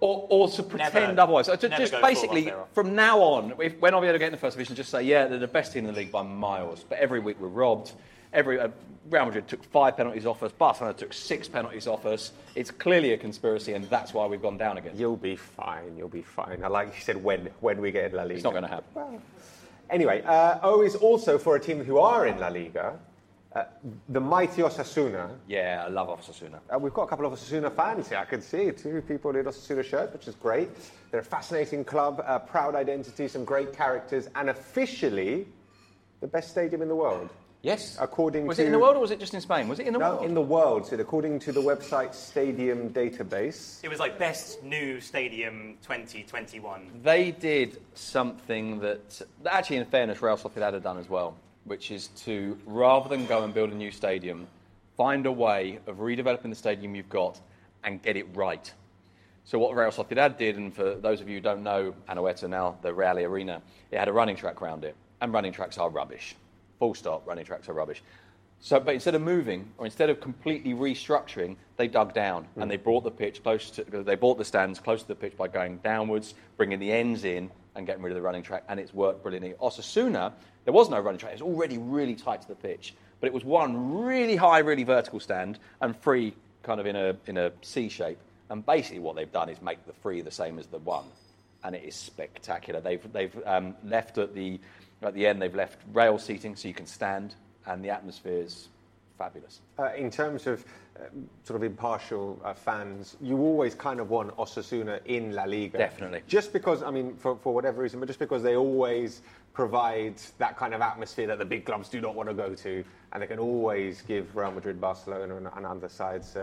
or, 0.00 0.26
or 0.30 0.48
to 0.48 0.62
pretend 0.62 0.94
Never- 0.94 1.20
otherwise. 1.20 1.46
So 1.46 1.56
to 1.56 1.68
never 1.68 1.82
just 1.82 1.92
go 1.92 1.98
full 2.00 2.08
basically, 2.08 2.46
Roncero. 2.46 2.66
from 2.72 2.94
now 2.94 3.18
on, 3.20 3.54
if, 3.60 3.78
when 3.78 3.94
Oviedo 3.94 4.18
get 4.18 4.26
in 4.26 4.32
the 4.32 4.38
first 4.38 4.56
division, 4.56 4.76
just 4.76 4.90
say, 4.90 5.02
yeah, 5.02 5.26
they're 5.26 5.38
the 5.38 5.46
best 5.48 5.72
team 5.72 5.86
in 5.86 5.92
the 5.92 5.98
league 5.98 6.12
by 6.12 6.22
miles. 6.22 6.84
But 6.88 6.98
every 6.98 7.20
week 7.20 7.36
we're 7.40 7.48
robbed. 7.48 7.92
Every 8.32 8.58
uh, 8.58 8.68
Real 9.10 9.26
Madrid 9.26 9.48
took 9.48 9.62
five 9.64 9.96
penalties 9.96 10.26
off 10.26 10.42
us. 10.42 10.52
Barcelona 10.52 10.94
took 10.94 11.12
six 11.12 11.48
penalties 11.48 11.86
off 11.86 12.06
us. 12.06 12.32
It's 12.54 12.70
clearly 12.70 13.12
a 13.12 13.18
conspiracy, 13.18 13.74
and 13.74 13.84
that's 13.90 14.14
why 14.14 14.26
we've 14.26 14.40
gone 14.40 14.56
down 14.56 14.78
again. 14.78 14.92
You'll 14.96 15.16
be 15.16 15.36
fine. 15.36 15.96
You'll 15.96 16.08
be 16.08 16.22
fine. 16.22 16.62
I 16.64 16.68
like 16.68 16.94
you 16.94 17.00
said 17.00 17.22
when 17.22 17.50
when 17.60 17.80
we 17.80 17.90
get 17.90 18.06
in 18.06 18.16
La 18.16 18.22
Liga. 18.22 18.34
It's 18.34 18.44
not 18.44 18.52
going 18.52 18.62
to 18.62 18.68
happen. 18.68 19.20
Anyway, 19.90 20.22
uh, 20.22 20.58
O 20.62 20.82
is 20.82 20.94
also 20.94 21.36
for 21.36 21.56
a 21.56 21.60
team 21.60 21.84
who 21.84 21.98
are 21.98 22.26
in 22.26 22.38
La 22.38 22.48
Liga, 22.48 22.98
uh, 23.54 23.64
the 24.08 24.20
mighty 24.20 24.62
Osasuna. 24.62 25.28
Yeah, 25.46 25.84
I 25.86 25.90
love 25.90 26.08
Osasuna. 26.08 26.60
Uh, 26.74 26.78
we've 26.78 26.94
got 26.94 27.02
a 27.02 27.06
couple 27.08 27.26
of 27.26 27.34
Osasuna 27.34 27.70
fans 27.70 28.08
here. 28.08 28.18
I 28.18 28.24
can 28.24 28.40
see 28.40 28.70
two 28.70 29.02
people 29.02 29.36
in 29.36 29.44
Osasuna 29.44 29.84
shirts, 29.84 30.12
which 30.14 30.26
is 30.26 30.34
great. 30.36 30.70
They're 31.10 31.20
a 31.20 31.24
fascinating 31.24 31.84
club, 31.84 32.24
a 32.26 32.40
proud 32.40 32.74
identity, 32.74 33.28
some 33.28 33.44
great 33.44 33.74
characters, 33.74 34.28
and 34.36 34.48
officially 34.48 35.46
the 36.20 36.26
best 36.26 36.50
stadium 36.50 36.80
in 36.80 36.88
the 36.88 36.96
world. 36.96 37.28
Yes. 37.62 37.96
According 38.00 38.46
was 38.46 38.56
to 38.56 38.64
it 38.64 38.66
in 38.66 38.72
the 38.72 38.78
world 38.78 38.96
or 38.96 39.00
was 39.00 39.12
it 39.12 39.20
just 39.20 39.34
in 39.34 39.40
Spain? 39.40 39.68
Was 39.68 39.78
it 39.78 39.86
in 39.86 39.92
the 39.92 39.98
No, 40.00 40.16
world? 40.16 40.24
in 40.24 40.34
the 40.34 40.40
world. 40.42 40.86
So, 40.86 40.96
according 40.96 41.38
to 41.40 41.52
the 41.52 41.60
website 41.60 42.12
Stadium 42.12 42.90
Database, 42.90 43.82
It 43.84 43.88
was 43.88 44.00
like 44.00 44.18
best 44.18 44.64
new 44.64 45.00
stadium 45.00 45.76
2021. 45.82 46.90
They 47.04 47.30
did 47.30 47.80
something 47.94 48.80
that, 48.80 49.22
actually, 49.46 49.76
in 49.76 49.84
fairness, 49.86 50.20
Real 50.20 50.36
Sociedad 50.36 50.72
had 50.74 50.82
done 50.82 50.98
as 50.98 51.08
well, 51.08 51.36
which 51.64 51.92
is 51.92 52.08
to, 52.24 52.58
rather 52.66 53.08
than 53.08 53.26
go 53.26 53.44
and 53.44 53.54
build 53.54 53.70
a 53.70 53.76
new 53.76 53.92
stadium, 53.92 54.48
find 54.96 55.24
a 55.26 55.32
way 55.32 55.78
of 55.86 55.98
redeveloping 55.98 56.50
the 56.50 56.56
stadium 56.56 56.96
you've 56.96 57.08
got 57.08 57.40
and 57.84 58.02
get 58.02 58.16
it 58.16 58.26
right. 58.34 58.72
So 59.44 59.58
what 59.60 59.74
Real 59.76 59.90
Sociedad 59.90 60.36
did, 60.36 60.56
and 60.56 60.74
for 60.74 60.96
those 60.96 61.20
of 61.20 61.28
you 61.28 61.36
who 61.36 61.40
don't 61.40 61.62
know 61.62 61.94
Anoeta 62.08 62.48
now, 62.48 62.76
the 62.82 62.92
Reale 62.92 63.18
Arena, 63.18 63.62
it 63.92 63.98
had 63.98 64.08
a 64.08 64.12
running 64.12 64.34
track 64.34 64.60
around 64.60 64.82
it, 64.84 64.96
and 65.20 65.32
running 65.32 65.52
tracks 65.52 65.78
are 65.78 65.88
rubbish. 65.88 66.34
Full 66.82 66.94
stop, 66.94 67.24
running 67.28 67.44
tracks 67.44 67.68
are 67.68 67.74
rubbish. 67.74 68.02
So, 68.58 68.80
but 68.80 68.92
instead 68.92 69.14
of 69.14 69.22
moving, 69.22 69.70
or 69.78 69.86
instead 69.86 70.10
of 70.10 70.20
completely 70.20 70.74
restructuring, 70.74 71.54
they 71.76 71.86
dug 71.86 72.12
down 72.12 72.48
and 72.56 72.68
they 72.68 72.76
brought 72.76 73.04
the 73.04 73.10
pitch 73.12 73.40
close 73.40 73.70
to, 73.70 73.84
they 73.84 74.16
brought 74.16 74.36
the 74.36 74.44
stands 74.44 74.80
close 74.80 75.02
to 75.02 75.06
the 75.06 75.14
pitch 75.14 75.36
by 75.36 75.46
going 75.46 75.76
downwards, 75.84 76.34
bringing 76.56 76.80
the 76.80 76.90
ends 76.90 77.22
in, 77.22 77.52
and 77.76 77.86
getting 77.86 78.02
rid 78.02 78.10
of 78.10 78.16
the 78.16 78.20
running 78.20 78.42
track, 78.42 78.64
and 78.68 78.80
it's 78.80 78.92
worked 78.92 79.22
brilliantly. 79.22 79.54
Osasuna, 79.62 80.32
there 80.64 80.74
was 80.74 80.90
no 80.90 80.98
running 80.98 81.20
track; 81.20 81.30
it 81.30 81.40
was 81.40 81.54
already 81.54 81.78
really 81.78 82.16
tight 82.16 82.42
to 82.42 82.48
the 82.48 82.56
pitch, 82.56 82.94
but 83.20 83.28
it 83.28 83.32
was 83.32 83.44
one 83.44 84.02
really 84.02 84.34
high, 84.34 84.58
really 84.58 84.82
vertical 84.82 85.20
stand 85.20 85.60
and 85.82 85.96
three 86.02 86.34
kind 86.64 86.80
of 86.80 86.86
in 86.86 86.96
a 86.96 87.14
in 87.28 87.36
a 87.36 87.52
C 87.62 87.88
shape. 87.88 88.18
And 88.50 88.66
basically, 88.66 88.98
what 88.98 89.14
they've 89.14 89.30
done 89.30 89.48
is 89.50 89.62
make 89.62 89.86
the 89.86 89.92
three 90.02 90.20
the 90.20 90.32
same 90.32 90.58
as 90.58 90.66
the 90.66 90.78
one, 90.78 91.04
and 91.62 91.76
it 91.76 91.84
is 91.84 91.94
spectacular. 91.94 92.80
They've 92.80 93.12
they've 93.12 93.40
um, 93.46 93.76
left 93.84 94.18
at 94.18 94.34
the 94.34 94.58
at 95.04 95.14
the 95.14 95.26
end. 95.26 95.40
They've 95.40 95.54
left 95.54 95.80
rail 95.92 96.18
seating 96.18 96.56
so 96.56 96.68
you 96.68 96.74
can 96.74 96.86
stand, 96.86 97.34
and 97.66 97.84
the 97.84 97.90
atmosphere 97.90 98.42
is 98.42 98.68
fabulous. 99.18 99.60
uh, 99.78 99.92
in 99.94 100.10
terms 100.10 100.46
of 100.46 100.64
uh, 100.96 101.04
sort 101.44 101.56
of 101.56 101.62
impartial 101.62 102.40
uh, 102.44 102.54
fans, 102.54 103.16
you 103.20 103.38
always 103.38 103.74
kind 103.74 104.00
of 104.00 104.10
want 104.10 104.36
Osasuna 104.36 105.00
in 105.06 105.32
La 105.32 105.44
Liga. 105.44 105.78
Definitely. 105.78 106.22
Just 106.26 106.52
because, 106.52 106.82
I 106.82 106.90
mean, 106.90 107.16
for, 107.16 107.36
for 107.36 107.54
whatever 107.54 107.82
reason, 107.82 108.00
but 108.00 108.06
just 108.06 108.18
because 108.18 108.42
they 108.42 108.56
always 108.56 109.22
provide 109.52 110.14
that 110.38 110.56
kind 110.56 110.74
of 110.74 110.80
atmosphere 110.80 111.26
that 111.26 111.38
the 111.38 111.44
big 111.44 111.64
clubs 111.64 111.88
do 111.88 112.00
not 112.00 112.14
want 112.14 112.28
to 112.28 112.34
go 112.34 112.54
to, 112.54 112.84
and 113.12 113.22
they 113.22 113.26
can 113.26 113.38
always 113.38 114.02
give 114.02 114.34
Real 114.34 114.50
Madrid, 114.50 114.80
Barcelona, 114.80 115.36
and, 115.36 115.48
and 115.54 115.66
other 115.66 115.88
sides 115.88 116.36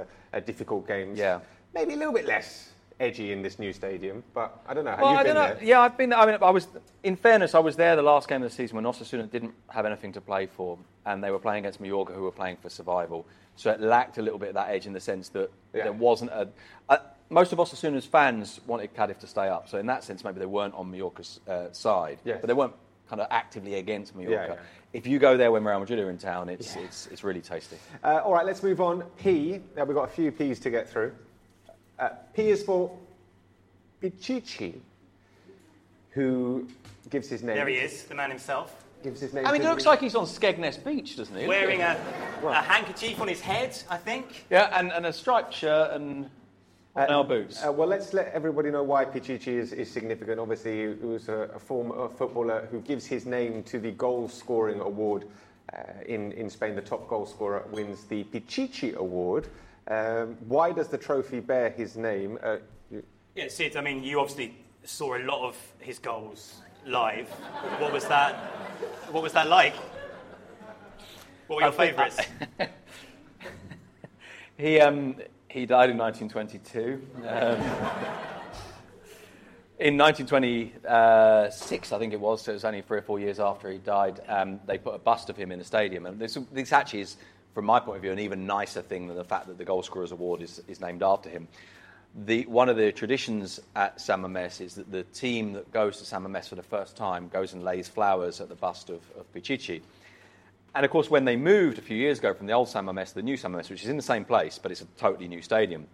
difficult 0.45 0.87
games. 0.87 1.17
Yeah. 1.17 1.39
Maybe 1.73 1.93
a 1.93 1.97
little 1.97 2.13
bit 2.13 2.25
less 2.25 2.69
edgy 2.99 3.31
in 3.31 3.41
this 3.41 3.59
new 3.59 3.71
stadium, 3.73 4.23
but 4.33 4.61
I 4.67 4.73
don't 4.73 4.83
know. 4.85 4.91
Have 4.91 4.99
Well, 5.01 5.11
you 5.13 5.17
I 5.17 5.23
been 5.23 5.35
don't 5.35 5.49
know. 5.49 5.55
there? 5.55 5.63
Yeah, 5.63 5.79
I've 5.81 5.97
been. 5.97 6.09
there. 6.09 6.19
I 6.19 6.25
mean, 6.25 6.37
I 6.41 6.49
was. 6.49 6.67
In 7.03 7.15
fairness, 7.15 7.55
I 7.55 7.59
was 7.59 7.75
there 7.75 7.95
the 7.95 8.01
last 8.01 8.27
game 8.27 8.43
of 8.43 8.49
the 8.49 8.55
season 8.55 8.75
when 8.75 8.85
Osasuna 8.85 9.29
didn't 9.29 9.53
have 9.69 9.85
anything 9.85 10.11
to 10.13 10.21
play 10.21 10.45
for, 10.47 10.77
and 11.05 11.23
they 11.23 11.31
were 11.31 11.39
playing 11.39 11.65
against 11.65 11.79
Mallorca, 11.79 12.13
who 12.13 12.23
were 12.23 12.31
playing 12.31 12.57
for 12.57 12.69
survival. 12.69 13.25
So 13.55 13.71
it 13.71 13.81
lacked 13.81 14.17
a 14.17 14.21
little 14.21 14.39
bit 14.39 14.49
of 14.49 14.55
that 14.55 14.69
edge 14.69 14.85
in 14.85 14.93
the 14.93 14.99
sense 14.99 15.29
that 15.29 15.49
Yeah. 15.73 15.83
there 15.83 15.93
wasn't 15.93 16.31
a. 16.31 16.47
a 16.89 16.99
most 17.31 17.53
of 17.53 17.59
Osasuna's 17.59 18.05
fans 18.07 18.59
wanted 18.65 18.93
Cardiff 18.95 19.19
to 19.19 19.27
stay 19.27 19.47
up, 19.49 19.69
so 19.69 19.77
in 19.77 19.85
that 19.85 20.03
sense, 20.03 20.23
maybe 20.23 20.39
they 20.39 20.45
weren't 20.47 20.73
on 20.73 20.89
Mallorca's 20.91 21.39
uh, 21.47 21.71
side, 21.71 22.17
Yes. 22.25 22.39
but 22.41 22.47
they 22.47 22.53
weren't 22.53 22.73
kind 23.07 23.21
of 23.21 23.27
actively 23.29 23.75
against 23.75 24.15
Mallorca. 24.15 24.55
yeah. 24.57 24.63
If 24.93 25.05
you 25.05 25.19
go 25.19 25.37
there 25.37 25.51
when 25.51 25.63
Real 25.63 25.79
Madrid 25.79 25.99
are 25.99 26.09
in 26.09 26.17
town, 26.17 26.49
it's, 26.49 26.75
it's, 26.75 27.05
it's 27.07 27.23
really 27.23 27.41
tasty. 27.41 27.77
Uh, 28.03 28.21
all 28.25 28.33
right, 28.33 28.45
let's 28.45 28.63
move 28.63 28.81
on. 28.81 29.03
P. 29.19 29.59
Now 29.75 29.83
we've 29.85 29.95
got 29.95 30.05
a 30.05 30.11
few 30.11 30.31
P's 30.31 30.59
to 30.61 30.71
get 30.71 30.89
through. 30.89 31.13
Uh, 31.99 32.09
P 32.33 32.49
is 32.49 32.63
for 32.63 32.95
Pichichi, 34.01 34.75
who 36.11 36.67
gives 37.09 37.27
his 37.27 37.43
name. 37.43 37.55
There 37.55 37.67
he 37.67 37.75
is, 37.75 38.03
the 38.03 38.15
man 38.15 38.29
himself, 38.29 38.85
Gives 39.03 39.21
his 39.21 39.33
name. 39.33 39.45
I 39.45 39.51
mean, 39.51 39.61
to 39.61 39.67
it 39.67 39.69
looks 39.69 39.85
like 39.85 40.01
he's 40.01 40.15
on 40.15 40.25
Skegness 40.25 40.83
Beach, 40.83 41.15
doesn't 41.15 41.35
he? 41.35 41.47
wearing 41.47 41.81
a, 41.81 41.97
a 42.43 42.53
handkerchief 42.55 43.21
on 43.21 43.27
his 43.29 43.39
head, 43.39 43.77
I 43.89 43.97
think. 43.97 44.45
Yeah, 44.49 44.77
and, 44.77 44.91
and 44.91 45.05
a 45.05 45.13
striped 45.13 45.53
shirt 45.53 45.91
and 45.91 46.29
our 46.95 47.23
boots. 47.23 47.63
Uh, 47.65 47.71
well, 47.71 47.87
let's 47.87 48.13
let 48.13 48.27
everybody 48.33 48.71
know 48.71 48.83
why 48.83 49.05
Pichichi 49.05 49.47
is, 49.47 49.71
is 49.71 49.89
significant. 49.89 50.39
Obviously, 50.39 50.81
he 50.81 51.05
was 51.05 51.29
a, 51.29 51.49
a 51.55 51.59
former 51.59 52.09
footballer 52.09 52.67
who 52.71 52.81
gives 52.81 53.05
his 53.05 53.25
name 53.25 53.63
to 53.63 53.79
the 53.79 53.91
goal 53.91 54.27
scoring 54.27 54.81
award 54.81 55.25
uh, 55.73 55.77
in, 56.05 56.33
in 56.33 56.49
Spain. 56.49 56.75
The 56.75 56.81
top 56.81 57.07
goal 57.07 57.25
scorer 57.25 57.63
wins 57.71 58.03
the 58.05 58.25
Pichichi 58.25 58.95
Award. 58.95 59.47
Um, 59.89 60.37
why 60.47 60.71
does 60.71 60.87
the 60.87 60.97
trophy 60.97 61.39
bear 61.39 61.69
his 61.71 61.97
name? 61.97 62.37
Uh, 62.43 62.57
you- 62.91 63.03
Yeah, 63.35 63.47
Sid, 63.47 63.75
I 63.75 63.81
mean, 63.81 64.03
you 64.03 64.19
obviously 64.19 64.55
saw 64.83 65.15
a 65.17 65.23
lot 65.23 65.47
of 65.47 65.55
his 65.79 65.97
goals 65.99 66.61
live. 66.85 67.27
What 67.79 67.91
was 67.91 68.05
that? 68.07 68.35
What 69.11 69.23
was 69.23 69.33
that 69.33 69.47
like? 69.47 69.73
What 71.47 71.55
were 71.57 71.61
your 71.61 71.69
I 71.69 71.71
think- 71.71 71.97
favourites? 71.97 72.19
He, 74.57 74.77
um, 74.81 75.15
he 75.47 75.65
died 75.65 75.89
in 75.89 75.97
1922. 75.97 77.01
Um, 77.19 77.23
in 79.79 79.97
1926, 79.97 81.93
I 81.93 81.97
think 81.97 82.11
it 82.11 82.19
was, 82.19 82.41
so 82.41 82.51
it 82.51 82.55
was 82.55 82.65
only 82.65 82.81
three 82.81 82.97
or 82.97 83.01
four 83.01 83.21
years 83.21 83.39
after 83.39 83.71
he 83.71 83.77
died, 83.77 84.19
um, 84.27 84.59
they 84.65 84.77
put 84.77 84.95
a 84.95 84.97
bust 84.97 85.29
of 85.29 85.37
him 85.37 85.53
in 85.53 85.59
the 85.59 85.63
stadium. 85.63 86.05
And 86.07 86.19
this, 86.19 86.37
this 86.51 86.73
actually 86.73 86.99
is, 87.03 87.15
from 87.53 87.65
my 87.65 87.79
point 87.79 87.97
of 87.97 88.01
view, 88.01 88.11
an 88.11 88.19
even 88.19 88.45
nicer 88.45 88.81
thing 88.81 89.07
than 89.07 89.17
the 89.17 89.23
fact 89.23 89.47
that 89.47 89.57
the 89.57 89.65
Goal 89.65 89.83
Scorers 89.83 90.11
Award 90.11 90.41
is, 90.41 90.61
is 90.67 90.79
named 90.79 91.03
after 91.03 91.29
him. 91.29 91.47
The, 92.25 92.45
one 92.45 92.69
of 92.69 92.77
the 92.77 92.91
traditions 92.91 93.59
at 93.75 94.01
San 94.01 94.21
Mamés 94.21 94.61
is 94.61 94.75
that 94.75 94.91
the 94.91 95.03
team 95.03 95.53
that 95.53 95.71
goes 95.71 95.97
to 95.99 96.05
San 96.05 96.23
Mamés 96.23 96.47
for 96.47 96.55
the 96.55 96.63
first 96.63 96.97
time 96.97 97.29
goes 97.29 97.53
and 97.53 97.63
lays 97.63 97.87
flowers 97.87 98.41
at 98.41 98.49
the 98.49 98.55
bust 98.55 98.89
of, 98.89 99.01
of 99.17 99.31
Pichichi. 99.33 99.81
And 100.73 100.85
of 100.85 100.91
course, 100.91 101.09
when 101.09 101.25
they 101.25 101.35
moved 101.35 101.77
a 101.77 101.81
few 101.81 101.97
years 101.97 102.19
ago 102.19 102.33
from 102.33 102.47
the 102.47 102.53
old 102.53 102.69
San 102.69 102.85
Mamés 102.85 103.09
to 103.09 103.15
the 103.15 103.21
new 103.21 103.37
San 103.37 103.51
Mamés, 103.51 103.69
which 103.69 103.83
is 103.83 103.89
in 103.89 103.97
the 103.97 104.03
same 104.03 104.25
place, 104.25 104.57
but 104.57 104.71
it's 104.71 104.81
a 104.81 104.87
totally 104.97 105.27
new 105.27 105.41
stadium, 105.41 105.87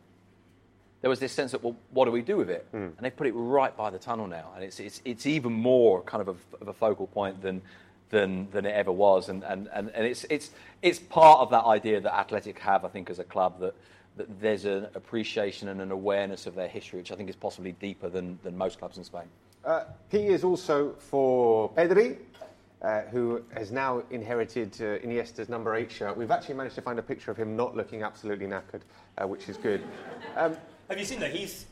there 1.01 1.10
was 1.10 1.20
this 1.20 1.34
sense 1.34 1.51
that, 1.51 1.64
well, 1.64 1.76
what 1.91 2.06
do 2.06 2.12
we 2.12 2.22
do 2.22 2.38
with 2.38 2.49
it? 2.49 2.66
Hmm. 2.72 2.78
And 2.78 2.99
they 3.01 3.12
put 3.12 3.28
it 3.28 3.34
right 3.34 3.76
by 3.76 3.89
the 3.89 3.99
tunnel 3.99 4.28
now. 4.28 4.51
And 4.56 4.64
it's, 4.64 4.80
it's, 4.80 5.01
it's 5.06 5.26
even 5.26 5.53
more 5.53 6.01
kind 6.01 6.22
of 6.22 6.30
a, 6.30 6.62
of 6.62 6.68
a 6.68 6.74
focal 6.74 7.08
point 7.08 7.41
than, 7.41 7.62
than, 8.10 8.49
than 8.51 8.66
it 8.66 8.72
ever 8.72 8.91
was. 8.91 9.30
And, 9.30 9.43
and, 9.43 9.70
and, 9.74 9.89
and 9.89 10.06
it's, 10.06 10.26
it's, 10.30 10.51
it's 10.82 10.99
part 10.99 11.39
of 11.39 11.49
that 11.51 11.64
idea 11.66 11.99
that 12.01 12.14
Athletic 12.14 12.60
have, 12.60 12.86
I 12.86 12.89
think, 12.89 13.10
as 13.10 13.20
a 13.20 13.24
club, 13.24 13.60
that, 13.60 13.76
that 14.18 14.39
there's 14.39 14.66
an 14.66 14.88
appreciation 14.95 15.68
and 15.70 15.82
an 15.82 15.91
awareness 15.91 16.47
of 16.47 16.56
their 16.56 16.68
history, 16.68 16.99
which 16.99 17.12
I 17.12 17.16
think 17.16 17.30
is 17.30 17.36
possibly 17.36 17.74
deeper 17.74 18.10
than, 18.10 18.39
than 18.43 18.58
most 18.58 18.80
clubs 18.80 18.97
in 18.97 19.03
Spain. 19.03 19.24
Uh, 19.64 19.86
P 20.12 20.28
is 20.28 20.43
also 20.43 20.93
for 20.93 21.72
Pedri, 21.72 22.18
uh, 22.82 23.01
who 23.12 23.41
has 23.56 23.72
now 23.72 24.03
inherited 24.12 24.76
uh, 24.80 24.99
Iniesta's 24.99 25.49
number 25.49 25.76
eight 25.76 25.91
shirt. 25.91 26.16
We've 26.16 26.30
actually 26.30 26.56
managed 26.56 26.76
to 26.76 26.82
find 26.82 26.99
a 26.99 27.03
picture 27.03 27.32
of 27.32 27.38
him 27.38 27.56
not 27.56 27.76
looking 27.76 28.03
absolutely 28.03 28.45
knackered, 28.45 28.82
uh, 29.18 29.28
which 29.28 29.49
is 29.49 29.58
good. 29.58 29.84
Um, 30.36 30.56
Have 30.89 30.99
you 30.99 31.06
seen 31.06 31.20
that? 31.22 31.32
He's 31.34 31.66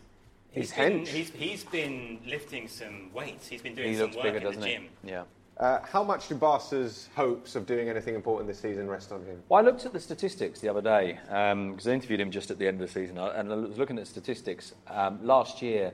He's 0.52 0.72
been, 0.72 1.04
he's, 1.04 1.32
he's 1.32 1.64
been 1.64 2.20
lifting 2.28 2.68
some 2.68 3.12
weights. 3.12 3.48
He's 3.48 3.64
been 3.64 3.74
doing 3.74 3.90
He 3.90 3.96
some 3.96 4.04
looks 4.04 4.18
work 4.18 4.26
bigger, 4.26 4.38
in 4.38 4.44
the 4.44 4.50
doesn't 4.50 4.64
he? 4.64 4.74
gym. 4.74 4.86
Yeah. 5.04 5.24
Uh, 5.64 5.80
how 5.90 6.04
much 6.04 6.28
do 6.28 6.36
Barca's 6.36 7.08
hopes 7.16 7.56
of 7.56 7.66
doing 7.66 7.88
anything 7.88 8.16
important 8.16 8.50
this 8.50 8.60
season 8.60 8.90
rest 8.90 9.14
on 9.14 9.24
him? 9.24 9.42
Well, 9.48 9.62
I 9.62 9.64
looked 9.64 9.86
at 9.86 9.94
the 9.94 10.00
statistics 10.00 10.60
the 10.60 10.68
other 10.68 10.82
day 10.82 11.18
because 11.24 11.88
I 11.88 11.94
interviewed 11.94 12.20
him 12.20 12.32
just 12.32 12.52
at 12.52 12.60
the 12.60 12.68
end 12.68 12.82
of 12.82 12.88
the 12.88 12.94
season, 12.94 13.18
uh, 13.18 13.34
and 13.36 13.50
I 13.50 13.56
was 13.56 13.78
looking 13.78 13.98
at 13.98 14.06
statistics. 14.06 14.74
Um, 14.88 15.26
last 15.26 15.62
year, 15.62 15.94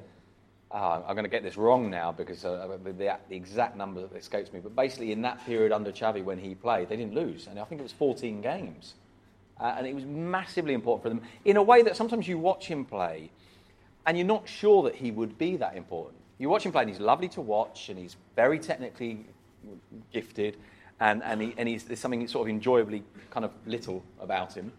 uh, 0.72 1.02
I'm 1.06 1.14
going 1.14 1.24
to 1.24 1.30
get 1.30 1.44
this 1.44 1.56
wrong 1.56 1.88
now 1.88 2.12
because 2.12 2.46
uh, 2.46 2.80
the, 2.84 2.94
the 2.94 3.20
exact 3.30 3.78
number 3.78 4.10
escapes 4.16 4.52
me, 4.52 4.60
but 4.60 4.76
basically 4.76 5.12
in 5.12 5.22
that 5.22 5.46
period 5.46 5.72
under 5.72 5.92
Xavi 5.92 6.24
when 6.24 6.40
he 6.40 6.56
played, 6.56 6.90
they 6.90 6.98
didn't 6.98 7.14
lose, 7.14 7.46
and 7.46 7.60
I 7.60 7.64
think 7.66 7.80
it 7.80 7.84
was 7.84 7.94
14 7.94 8.42
games. 8.42 8.96
Uh, 9.60 9.76
and 9.78 9.86
it 9.86 9.94
was 9.94 10.06
massively 10.06 10.74
important 10.74 11.04
for 11.04 11.10
them 11.10 11.22
in 11.46 11.58
a 11.58 11.62
way 11.62 11.84
that 11.84 11.96
sometimes 11.96 12.28
you 12.28 12.40
watch 12.40 12.66
him 12.66 12.86
play 12.86 13.30
and 14.08 14.18
you're 14.18 14.26
not 14.26 14.48
sure 14.48 14.82
that 14.84 14.96
he 14.96 15.12
would 15.12 15.38
be 15.38 15.58
that 15.58 15.76
important. 15.76 16.16
You 16.38 16.48
watch 16.48 16.66
him 16.66 16.72
play 16.72 16.84
and 16.84 16.90
he's 16.90 17.02
lovely 17.02 17.28
to 17.30 17.42
watch 17.42 17.90
and 17.90 18.00
he's 18.00 18.16
very 18.38 18.58
technically 18.58 19.26
gifted 20.12 20.58
and, 21.00 21.24
and, 21.24 21.42
he, 21.42 21.54
and 21.58 21.68
he's, 21.70 21.84
there's 21.86 22.00
something 22.00 22.28
sort 22.28 22.48
of 22.48 22.50
enjoyably 22.50 23.04
kind 23.32 23.46
of 23.46 23.52
little 23.66 24.04
about 24.20 24.54
him. 24.54 24.72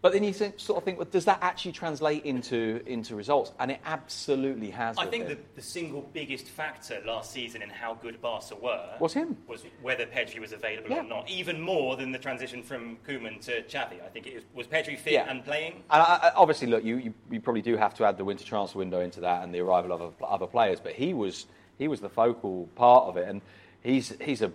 But 0.00 0.12
then 0.12 0.22
you 0.22 0.32
think, 0.32 0.60
sort 0.60 0.76
of 0.78 0.84
think, 0.84 0.98
well, 0.98 1.08
does 1.10 1.24
that 1.24 1.40
actually 1.42 1.72
translate 1.72 2.24
into, 2.24 2.80
into 2.86 3.16
results? 3.16 3.50
And 3.58 3.72
it 3.72 3.80
absolutely 3.84 4.70
has. 4.70 4.96
I 4.96 5.06
think 5.06 5.26
the, 5.26 5.36
the 5.56 5.60
single 5.60 6.08
biggest 6.12 6.46
factor 6.46 7.02
last 7.04 7.32
season 7.32 7.62
in 7.62 7.68
how 7.68 7.94
good 7.94 8.22
Barca 8.22 8.54
were 8.54 8.94
Was 9.00 9.12
him. 9.12 9.36
was 9.48 9.64
whether 9.82 10.06
Pedri 10.06 10.38
was 10.38 10.52
available 10.52 10.90
Yeah. 10.90 11.00
or 11.00 11.02
not. 11.02 11.28
Even 11.28 11.60
more 11.60 11.96
than 11.96 12.12
the 12.12 12.18
transition 12.18 12.62
from 12.62 12.96
Koeman 13.08 13.44
to 13.46 13.62
Xavi. 13.62 14.00
I 14.00 14.08
think 14.12 14.28
it 14.28 14.34
was, 14.36 14.44
was 14.54 14.66
Pedri 14.68 14.96
fit 14.96 15.14
Yeah. 15.14 15.28
and 15.28 15.44
playing. 15.44 15.72
And 15.90 16.00
I, 16.00 16.20
I, 16.28 16.32
obviously, 16.36 16.68
look, 16.68 16.84
you, 16.84 16.98
you, 16.98 17.14
you 17.28 17.40
probably 17.40 17.62
do 17.62 17.76
have 17.76 17.92
to 17.94 18.04
add 18.04 18.18
the 18.18 18.24
winter 18.24 18.44
transfer 18.44 18.78
window 18.78 19.00
into 19.00 19.18
that 19.22 19.42
and 19.42 19.52
the 19.52 19.58
arrival 19.58 19.90
of 19.92 20.00
other, 20.00 20.12
other 20.24 20.46
players, 20.46 20.78
but 20.78 20.92
he 20.92 21.12
was, 21.12 21.46
he 21.76 21.88
was 21.88 22.00
the 22.00 22.08
focal 22.08 22.68
part 22.76 23.06
of 23.08 23.16
it, 23.16 23.26
and 23.28 23.42
he's, 23.88 24.12
he's 24.20 24.42
a 24.42 24.52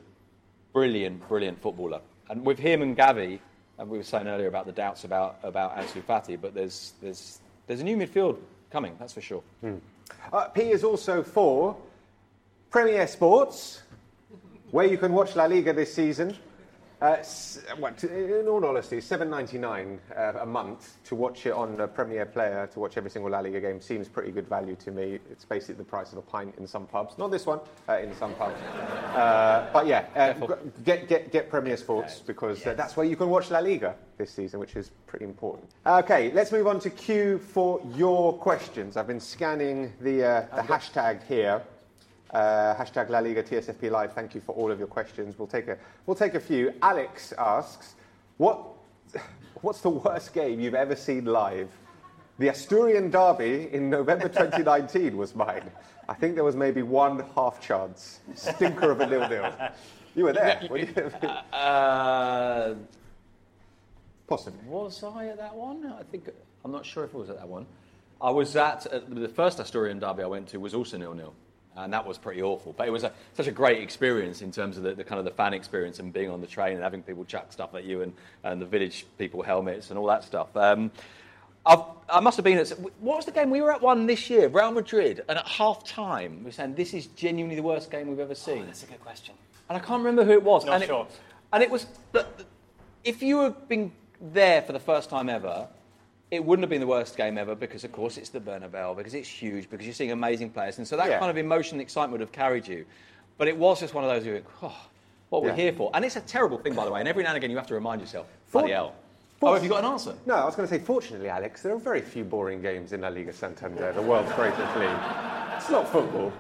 brilliant, 0.74 1.28
brilliant 1.28 1.62
footballer. 1.62 2.02
And 2.30 2.46
with 2.46 2.60
him 2.60 2.82
and 2.82 2.96
Gavi, 2.96 3.40
and 3.78 3.90
we 3.90 3.98
were 3.98 4.04
saying 4.04 4.28
earlier 4.28 4.48
about 4.48 4.66
the 4.66 4.72
doubts 4.72 5.04
about, 5.04 5.40
about 5.44 5.76
Ansu 5.78 6.04
Fati, 6.04 6.40
but 6.40 6.54
there's, 6.54 6.94
there's, 7.02 7.40
there's 7.68 7.82
a 7.82 7.84
new 7.84 7.98
midfield 7.98 8.38
coming, 8.72 8.96
that's 9.00 9.14
for 9.14 9.22
sure. 9.22 9.44
Uh, 10.32 10.46
P 10.50 10.72
is 10.72 10.84
also 10.84 11.24
for 11.24 11.76
Premier 12.70 13.08
Sports, 13.08 13.82
where 14.72 14.86
you 14.86 14.98
can 14.98 15.14
watch 15.14 15.36
La 15.36 15.46
Liga 15.46 15.74
this 15.74 15.94
season. 15.94 16.36
Uh, 17.04 17.22
in 18.04 18.48
all 18.48 18.66
honesty, 18.66 19.02
seven 19.02 19.30
ninety 19.30 19.58
nine 19.58 20.00
uh, 20.16 20.32
a 20.40 20.46
month 20.46 21.04
to 21.04 21.16
watch 21.16 21.46
it 21.46 21.52
on 21.52 21.78
a 21.82 21.86
Premier 21.86 22.26
Player 22.26 22.70
to 22.72 22.80
watch 22.80 22.96
every 22.96 23.10
single 23.10 23.30
La 23.30 23.40
Liga 23.40 23.60
game 23.60 23.82
seems 23.82 24.08
pretty 24.08 24.32
good 24.32 24.48
value 24.48 24.78
to 24.78 24.90
me. 24.90 25.20
It's 25.30 25.44
basically 25.44 25.76
the 25.76 25.84
price 25.84 26.14
of 26.14 26.20
a 26.20 26.22
pint 26.22 26.56
in 26.58 26.66
some 26.66 26.88
pubs, 26.88 27.18
not 27.18 27.30
this 27.30 27.46
one, 27.46 27.60
uh, 27.90 27.98
in 27.98 28.16
some 28.16 28.34
pubs. 28.36 28.58
Uh, 28.62 29.70
but 29.74 29.86
yeah, 29.86 30.06
uh, 30.16 30.48
get, 30.86 31.10
get 31.10 31.30
get 31.30 31.50
Premier 31.50 31.76
Sports 31.76 32.22
because 32.26 32.66
uh, 32.66 32.74
that's 32.74 32.96
where 32.96 33.06
you 33.06 33.18
can 33.18 33.28
watch 33.28 33.52
La 33.52 33.60
Liga 33.60 33.96
this 34.18 34.32
season, 34.32 34.62
which 34.62 34.78
is 34.78 34.90
pretty 35.06 35.26
important. 35.26 35.70
Okay, 35.86 36.32
let's 36.32 36.54
move 36.54 36.68
on 36.68 36.80
to 36.80 36.90
Q 36.90 37.38
for 37.38 37.82
your 37.96 38.32
questions. 38.38 38.96
I've 38.96 39.08
been 39.08 39.20
scanning 39.20 39.92
the 40.00 40.24
uh, 40.24 40.56
the 40.56 40.62
hashtag 40.62 41.28
here. 41.28 41.64
Uh, 42.34 42.74
hashtag 42.76 43.10
La 43.10 43.20
Liga 43.20 43.44
TSFP 43.44 43.92
Live. 43.92 44.14
Thank 44.14 44.34
you 44.34 44.42
for 44.42 44.56
all 44.56 44.72
of 44.72 44.80
your 44.80 44.88
questions. 44.88 45.38
We'll 45.38 45.48
take 45.48 45.68
a 45.68 45.78
we'll 46.08 46.16
take 46.16 46.34
a 46.34 46.40
few. 46.40 46.74
Alex 46.82 47.32
asks, 47.38 47.94
what 48.38 48.60
what's 49.62 49.82
the 49.82 49.90
worst 49.90 50.34
game 50.34 50.60
you've 50.60 50.74
ever 50.74 50.96
seen 50.96 51.26
live? 51.26 51.70
The 52.40 52.48
Asturian 52.48 53.12
Derby 53.12 53.70
in 53.72 53.90
November 53.90 54.28
2019 54.30 55.16
was 55.16 55.36
mine. 55.36 55.70
I 56.10 56.16
think 56.16 56.34
there 56.36 56.44
was 56.44 56.56
maybe 56.56 56.82
one 56.82 57.24
half 57.36 57.62
chance. 57.62 58.20
Stinker 58.36 58.92
of 58.92 59.00
a 59.02 59.06
nil 59.08 59.30
nil. 59.30 59.54
You 60.16 60.24
were 60.26 60.34
there. 60.34 60.66
were 60.70 60.80
you? 60.80 60.94
Uh, 61.54 62.74
Possibly. 64.26 64.60
Was 64.68 65.04
I 65.04 65.28
at 65.28 65.38
that 65.38 65.54
one? 65.54 65.86
I 66.00 66.04
think 66.04 66.30
I'm 66.66 66.72
not 66.72 66.86
sure 66.86 67.04
if 67.04 67.14
I 67.14 67.18
was 67.18 67.30
at 67.30 67.38
that 67.38 67.48
one. 67.48 67.66
I 68.22 68.32
was 68.32 68.56
at 68.56 68.88
uh, 68.88 69.02
the 69.08 69.28
first 69.28 69.60
Asturian 69.60 70.00
derby 70.00 70.24
I 70.24 70.28
went 70.28 70.48
to 70.50 70.58
was 70.60 70.74
also 70.74 70.98
nil 70.98 71.14
nil, 71.14 71.34
and 71.76 71.94
that 71.94 72.06
was 72.06 72.18
pretty 72.18 72.42
awful. 72.42 72.74
But 72.74 72.88
it 72.88 72.92
was 72.92 73.04
a, 73.04 73.12
such 73.34 73.48
a 73.48 73.52
great 73.52 73.82
experience 73.82 74.42
in 74.42 74.52
terms 74.52 74.78
of 74.78 74.84
the, 74.84 74.94
the 74.94 75.04
kind 75.04 75.20
of 75.20 75.26
the 75.26 75.32
fan 75.32 75.54
experience 75.54 76.00
and 76.00 76.14
being 76.14 76.30
on 76.30 76.42
the 76.42 76.48
train 76.48 76.74
and 76.74 76.84
having 76.84 77.04
people 77.04 77.26
chuck 77.26 77.52
stuff 77.52 77.74
at 77.76 77.84
you 77.84 78.02
and, 78.02 78.14
and 78.44 78.62
the 78.62 78.66
village 78.66 79.06
people 79.18 79.42
helmets 79.42 79.90
and 79.90 80.00
all 80.00 80.08
that 80.08 80.24
stuff. 80.24 80.56
Um, 80.56 80.92
I've, 81.66 81.80
I 82.10 82.20
must 82.20 82.38
have 82.38 82.44
been 82.44 82.58
at 82.58 82.70
what 82.80 83.18
was 83.18 83.26
the 83.26 83.32
game 83.32 83.50
we 83.50 83.62
were 83.62 83.72
at 83.72 83.82
one 83.82 84.06
this 84.06 84.30
year, 84.30 84.50
Real 84.50 84.72
Madrid, 84.72 85.24
and 85.30 85.38
at 85.38 85.48
half 85.48 85.86
time 85.86 86.40
we 86.40 86.46
were 86.46 86.52
saying 86.52 86.76
this 86.76 86.94
is 86.94 87.08
genuinely 87.08 87.56
the 87.56 87.64
worst 87.64 87.90
game 87.90 88.08
we've 88.08 88.20
ever 88.20 88.36
seen. 88.36 88.66
That's 88.66 88.84
a 88.84 88.88
good 88.88 89.02
question. 89.02 89.34
And 89.70 89.78
I 89.78 89.80
can't 89.80 90.00
remember 90.00 90.26
who 90.26 90.34
it 90.34 90.44
was. 90.44 90.66
Not 90.66 90.76
and 90.76 90.84
sure. 90.84 91.08
It, 91.10 91.20
and 91.54 91.64
it 91.64 91.70
was, 91.70 91.86
but 92.12 92.44
if 93.04 93.24
you 93.24 93.40
had 93.40 93.68
been 93.70 93.92
there 94.20 94.62
for 94.62 94.74
the 94.74 94.80
first 94.80 95.10
time 95.10 95.30
ever, 95.30 95.68
it 96.34 96.44
wouldn't 96.44 96.64
have 96.64 96.70
been 96.72 96.82
the 96.82 96.88
worst 96.88 97.16
game 97.16 97.38
ever 97.38 97.54
because, 97.54 97.84
of 97.84 97.92
course, 97.92 98.18
it's 98.18 98.30
the 98.30 98.40
Bernabeu, 98.40 98.98
because 98.98 99.14
it's 99.14 99.30
huge, 99.30 99.70
because 99.70 99.86
you're 99.86 99.94
seeing 99.94 100.12
amazing 100.12 100.50
players. 100.50 100.80
And 100.80 100.88
so 100.88 100.98
that 100.98 101.08
Yeah. 101.08 101.20
kind 101.20 101.30
of 101.30 101.38
emotion 101.38 101.76
and 101.76 101.82
excitement 101.82 102.14
would 102.14 102.22
have 102.22 102.32
carried 102.32 102.68
you. 102.68 102.86
But 103.38 103.48
it 103.48 103.56
was 103.56 103.80
just 103.80 103.94
one 103.94 104.04
of 104.04 104.10
those 104.10 104.26
you 104.26 104.44
oh, 104.64 104.76
what 105.30 105.44
we're 105.44 105.50
Yeah. 105.50 105.56
here 105.56 105.74
for. 105.74 105.92
And 105.94 106.04
it's 106.04 106.16
a 106.16 106.22
terrible 106.22 106.58
thing, 106.58 106.74
by 106.74 106.86
the 106.86 106.92
way. 106.92 107.00
And 107.02 107.08
every 107.08 107.24
now 107.24 107.30
and 107.30 107.38
again 107.38 107.52
you 107.52 107.58
have 107.58 107.68
to 107.68 107.76
remind 107.76 108.02
yourself, 108.02 108.26
bloody 108.52 108.72
hell. 108.72 108.96
Oh, 109.44 109.54
have 109.54 109.64
you 109.64 109.70
got 109.70 109.84
an 109.84 109.92
answer? 109.92 110.16
No, 110.26 110.36
I 110.36 110.46
was 110.46 110.56
going 110.56 110.68
to 110.68 110.74
say, 110.74 110.80
fortunately, 110.80 111.30
Alex, 111.30 111.62
there 111.62 111.74
are 111.74 111.78
very 111.78 112.02
few 112.02 112.24
boring 112.24 112.62
games 112.62 112.94
in 112.94 113.02
La 113.02 113.10
Liga 113.10 113.34
Santander, 113.34 113.92
the 113.92 114.02
world's 114.02 114.32
greatest 114.34 114.76
league. 114.78 114.98
It's 115.58 115.70
not 115.70 115.88
football. 115.90 116.32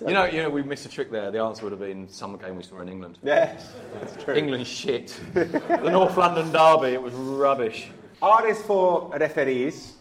You 0.00 0.14
know, 0.14 0.24
you 0.24 0.42
know, 0.42 0.50
we 0.50 0.62
missed 0.62 0.86
a 0.86 0.88
trick 0.88 1.10
there. 1.10 1.30
The 1.30 1.40
answer 1.40 1.62
would 1.62 1.72
have 1.72 1.80
been 1.80 2.08
some 2.08 2.36
game 2.36 2.56
we 2.56 2.62
saw 2.62 2.80
in 2.80 2.88
England. 2.88 3.18
Yes, 3.22 3.72
that's 4.00 4.22
true. 4.24 4.34
England 4.34 4.66
shit. 4.66 5.18
the 5.34 5.90
North 5.90 6.16
London 6.16 6.50
derby, 6.50 6.94
it 6.94 7.02
was 7.02 7.12
rubbish. 7.14 7.88
R 8.24 8.48
is 8.48 8.62
for 8.62 9.10
referees. 9.18 9.96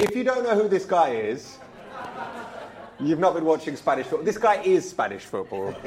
If 0.00 0.16
you 0.16 0.24
don't 0.24 0.42
know 0.42 0.56
who 0.56 0.66
this 0.68 0.84
guy 0.84 1.10
is, 1.10 1.56
you've 2.98 3.20
not 3.20 3.32
been 3.32 3.44
watching 3.44 3.76
Spanish 3.76 4.06
football. 4.06 4.24
This 4.24 4.38
guy 4.38 4.60
is 4.62 4.90
Spanish 4.90 5.22
football. 5.22 5.68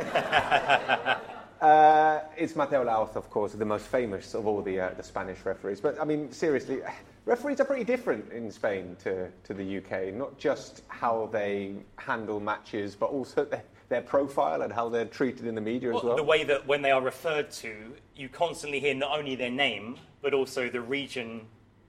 uh, 1.59 2.21
it's 2.37 2.53
Mateu 2.53 2.85
Lahoz, 2.85 3.17
of 3.17 3.29
course, 3.29 3.51
the 3.51 3.65
most 3.65 3.87
famous 3.87 4.33
of 4.33 4.47
all 4.47 4.61
the, 4.61 4.79
uh, 4.79 4.93
the 4.95 5.03
Spanish 5.03 5.39
referees. 5.43 5.81
But 5.81 5.99
I 5.99 6.05
mean, 6.05 6.31
seriously, 6.31 6.79
referees 7.25 7.59
are 7.59 7.65
pretty 7.65 7.83
different 7.83 8.31
in 8.31 8.49
Spain 8.49 8.95
to, 9.03 9.29
to 9.43 9.53
the 9.53 9.79
UK. 9.79 10.13
Not 10.13 10.37
just 10.37 10.83
how 10.87 11.27
they 11.33 11.75
handle 11.97 12.39
matches, 12.39 12.95
but 12.95 13.07
also 13.07 13.43
their, 13.43 13.63
their 13.89 14.03
profile 14.03 14.61
and 14.61 14.71
how 14.71 14.87
they're 14.87 15.03
treated 15.03 15.45
in 15.45 15.53
the 15.53 15.59
media 15.59 15.93
as 15.93 16.01
well. 16.01 16.15
The 16.15 16.23
way 16.23 16.45
that 16.45 16.65
when 16.65 16.81
they 16.81 16.91
are 16.91 17.01
referred 17.01 17.51
to, 17.51 17.93
you 18.15 18.29
constantly 18.29 18.79
hear 18.79 18.93
not 18.93 19.19
only 19.19 19.35
their 19.35 19.51
name, 19.51 19.97
but 20.21 20.33
also 20.33 20.69
the 20.69 20.79
region 20.79 21.41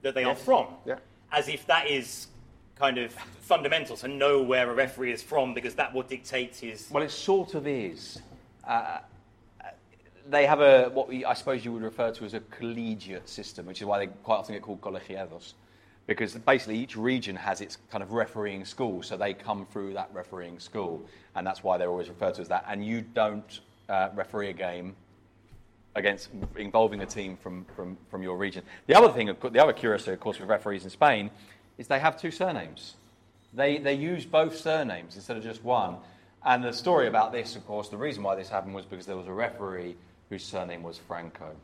that 0.03 0.15
they 0.15 0.25
are 0.25 0.35
from. 0.35 0.67
Yeah. 0.87 0.97
As 1.33 1.49
if 1.49 1.67
that 1.67 1.89
is 1.89 2.29
kind 2.77 2.99
of 2.99 3.13
fundamental 3.41 3.97
to 3.97 4.09
know 4.09 4.43
where 4.43 4.71
a 4.71 4.75
referee 4.75 5.13
is 5.13 5.23
from, 5.23 5.55
because 5.55 5.75
that 5.75 5.93
will 5.93 6.03
dictate 6.03 6.57
his. 6.57 6.89
Well, 6.91 7.03
it 7.03 7.11
sort 7.11 7.55
of 7.55 7.67
is. 7.67 8.21
Uh, 8.67 8.99
they 10.29 10.47
have 10.47 10.61
a 10.61 10.91
what 10.91 11.09
we, 11.09 11.25
I 11.25 11.35
suppose 11.35 11.65
you 11.65 11.73
would 11.73 11.83
refer 11.83 12.11
to 12.13 12.25
as 12.25 12.35
a 12.35 12.41
collegiate 12.41 13.29
system, 13.29 13.67
which 13.67 13.81
is 13.81 13.87
why 13.87 13.99
they 13.99 14.13
quite 14.23 14.37
often 14.37 14.55
get 14.55 14.63
called 14.63 14.81
colegiados, 14.81 15.55
because 16.07 16.35
basically 16.35 16.79
each 16.79 16.97
region 16.97 17.35
has 17.35 17.61
its 17.61 17.79
kind 17.91 18.03
of 18.03 18.13
refereeing 18.13 18.65
school, 18.65 19.03
so 19.03 19.17
they 19.17 19.33
come 19.33 19.67
through 19.67 19.95
that 19.95 20.11
refereeing 20.13 20.59
school, 20.59 21.05
and 21.35 21.47
that's 21.47 21.63
why 21.63 21.79
they're 21.79 21.91
always 21.91 22.09
referred 22.09 22.35
to 22.35 22.43
as 22.43 22.49
that. 22.49 22.65
And 22.69 22.85
you 22.85 23.01
don't 23.01 23.61
uh, 23.89 24.11
referee 24.15 24.51
a 24.51 24.53
game 24.53 24.95
against 25.95 26.29
involving 26.57 27.01
a 27.01 27.07
team 27.07 27.37
from, 27.37 27.65
from, 27.75 27.97
from 28.11 28.23
your 28.23 28.37
region. 28.37 28.63
The 28.87 28.95
other 28.95 29.13
thing, 29.13 29.27
the 29.27 29.63
other 29.63 29.73
curiosity, 29.73 30.13
of 30.13 30.21
course, 30.21 30.39
with 30.39 30.49
referees 30.49 30.85
in 30.85 30.91
Spain, 30.91 31.31
is 31.77 31.89
they 31.89 31.99
have 31.99 32.21
two 32.21 32.31
surnames. 32.31 32.95
They, 33.55 33.79
they 33.79 33.95
use 33.95 34.25
both 34.25 34.57
surnames 34.57 35.17
instead 35.17 35.37
of 35.37 35.43
just 35.43 35.65
one. 35.65 35.97
And 36.45 36.63
the 36.63 36.73
story 36.73 37.09
about 37.09 37.33
this, 37.33 37.57
of 37.57 37.67
course, 37.67 37.89
the 37.89 37.97
reason 37.97 38.23
why 38.23 38.37
this 38.37 38.49
happened 38.49 38.75
was 38.75 38.85
because 38.85 39.07
there 39.07 39.17
was 39.17 39.27
a 39.27 39.33
referee 39.33 39.97
whose 40.29 40.45
surname 40.45 40.83
was 40.83 40.99
Franco. 40.99 41.57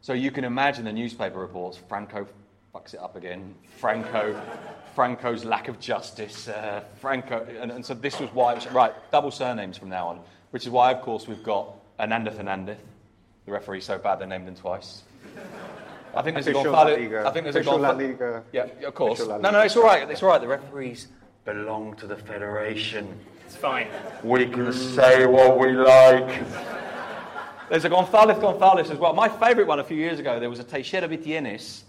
So 0.00 0.12
you 0.12 0.30
can 0.30 0.44
imagine 0.44 0.84
the 0.84 0.92
newspaper 0.92 1.38
reports 1.38 1.78
Franco 1.88 2.26
fucks 2.74 2.94
it 2.94 3.00
up 3.00 3.16
again. 3.16 3.54
Franco, 3.78 4.40
Franco's 4.94 5.44
lack 5.44 5.68
of 5.68 5.78
justice. 5.80 6.48
Uh, 6.48 6.82
Franco, 7.00 7.46
and, 7.60 7.70
and 7.70 7.84
so 7.84 7.94
this 7.94 8.18
was 8.18 8.30
why 8.32 8.54
was 8.54 8.66
right. 8.70 8.92
Double 9.10 9.30
surnames 9.30 9.76
from 9.76 9.88
now 9.88 10.08
on, 10.08 10.20
which 10.50 10.64
is 10.64 10.70
why, 10.70 10.92
of 10.92 11.02
course, 11.02 11.26
we've 11.26 11.42
got 11.42 11.74
Hernández 11.98 12.36
Hernández. 12.36 12.76
The 13.46 13.52
referee's 13.52 13.84
so 13.84 13.96
bad 13.96 14.18
they 14.18 14.26
named 14.26 14.48
him 14.48 14.56
twice. 14.56 15.02
I 16.14 16.22
think 16.22 16.34
there's 16.34 16.48
a 16.48 16.50
Official 16.50 16.72
Gonzalo. 16.72 17.22
La 17.22 17.30
I 17.30 17.32
think 17.32 17.44
there's 17.44 17.56
a 17.56 17.60
Official 17.60 17.78
La 17.78 17.92
Gonzalo. 17.92 18.08
Liga. 18.08 18.42
Yeah, 18.52 18.86
of 18.86 18.94
course. 18.94 19.20
Official 19.20 19.38
No, 19.38 19.50
no, 19.50 19.60
it's 19.60 19.76
all 19.76 19.84
right. 19.84 20.10
It's 20.10 20.22
all 20.22 20.30
right. 20.30 20.40
The 20.40 20.48
referees 20.48 21.08
belong 21.44 21.94
to 21.96 22.06
the 22.08 22.16
federation. 22.16 23.18
It's 23.46 23.56
fine. 23.56 23.86
We 24.24 24.46
can 24.46 24.72
say 24.72 25.26
what 25.26 25.58
we 25.58 25.72
like. 25.72 26.42
There's 27.70 27.84
a 27.84 27.90
González 27.90 28.40
González 28.40 28.90
as 28.90 28.98
well. 28.98 29.12
My 29.12 29.28
favourite 29.28 29.68
one 29.68 29.78
a 29.78 29.84
few 29.84 29.96
years 29.96 30.18
ago, 30.18 30.40
there 30.40 30.50
was 30.50 30.58
a 30.58 30.64
Teixeira 30.64 31.08
Vitienes, 31.08 31.82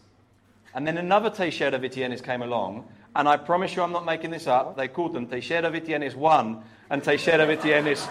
and 0.76 0.86
then 0.86 0.98
another 0.98 1.30
Teixeira 1.30 1.80
Vitienes 1.80 2.24
came 2.24 2.42
along, 2.44 2.88
and 3.16 3.28
I 3.28 3.38
promise 3.38 3.76
you 3.76 3.82
I'm 3.82 3.92
not 3.92 4.06
making 4.06 4.32
this 4.32 4.48
up, 4.48 4.76
they 4.76 4.88
called 4.88 5.14
them 5.14 5.28
Teixeira 5.28 5.72
Vitienes 5.72 6.16
1 6.16 6.64
and 6.90 7.04
Teixeira 7.04 7.46
Vitienes 7.46 8.08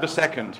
the 0.00 0.06
second. 0.06 0.58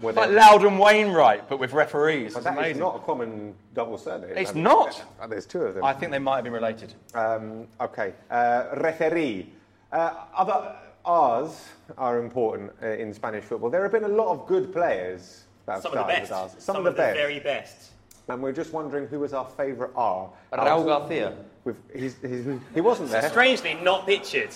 Were 0.00 0.12
Like 0.12 0.28
they- 0.30 0.34
Loudon 0.36 0.78
Wainwright, 0.78 1.48
but 1.48 1.58
with 1.58 1.72
referees. 1.72 2.34
but 2.34 2.40
It's 2.40 2.44
that 2.56 2.66
is 2.68 2.76
not 2.76 2.96
a 2.96 2.98
common 3.00 3.54
double 3.74 3.96
surname. 3.98 4.30
It's 4.36 4.50
I 4.50 4.54
mean, 4.54 4.64
not. 4.64 5.02
There's 5.28 5.46
two 5.46 5.62
of 5.62 5.74
them. 5.74 5.84
I 5.84 5.92
think 5.94 6.12
they 6.12 6.18
might 6.18 6.36
have 6.36 6.44
been 6.44 6.52
related. 6.52 6.94
Um, 7.14 7.66
okay. 7.80 8.12
Uh, 8.30 8.64
referee. 8.76 9.50
Uh, 9.92 10.14
other 10.34 10.76
R's 11.04 11.68
are 11.96 12.18
important 12.18 12.72
uh, 12.82 12.88
in 12.88 13.14
Spanish 13.14 13.44
football. 13.44 13.70
There 13.70 13.82
have 13.82 13.92
been 13.92 14.04
a 14.04 14.08
lot 14.08 14.28
of 14.28 14.46
good 14.46 14.72
players 14.72 15.44
that 15.64 15.74
have 15.74 15.82
Some 15.82 15.92
of 15.92 15.98
the 15.98 16.02
started 16.04 16.20
best. 16.20 16.30
with 16.30 16.38
R's. 16.38 16.50
Some, 16.52 16.60
Some, 16.60 16.76
of 16.76 16.84
the 16.84 16.90
the 16.90 16.96
best. 16.96 17.16
very 17.16 17.40
best. 17.40 17.90
And 18.28 18.42
we're 18.42 18.52
just 18.52 18.72
wondering 18.72 19.06
who 19.06 19.20
was 19.20 19.32
our 19.32 19.48
favourite 19.56 19.92
R. 19.94 20.28
Raul 20.52 20.84
Garcia. 20.84 21.32
We've, 21.64 21.76
he's, 21.94 22.16
he's, 22.20 22.44
he 22.74 22.80
wasn't 22.80 23.10
there. 23.10 23.28
Strangely, 23.30 23.74
not 23.82 24.04
pictured. 24.04 24.50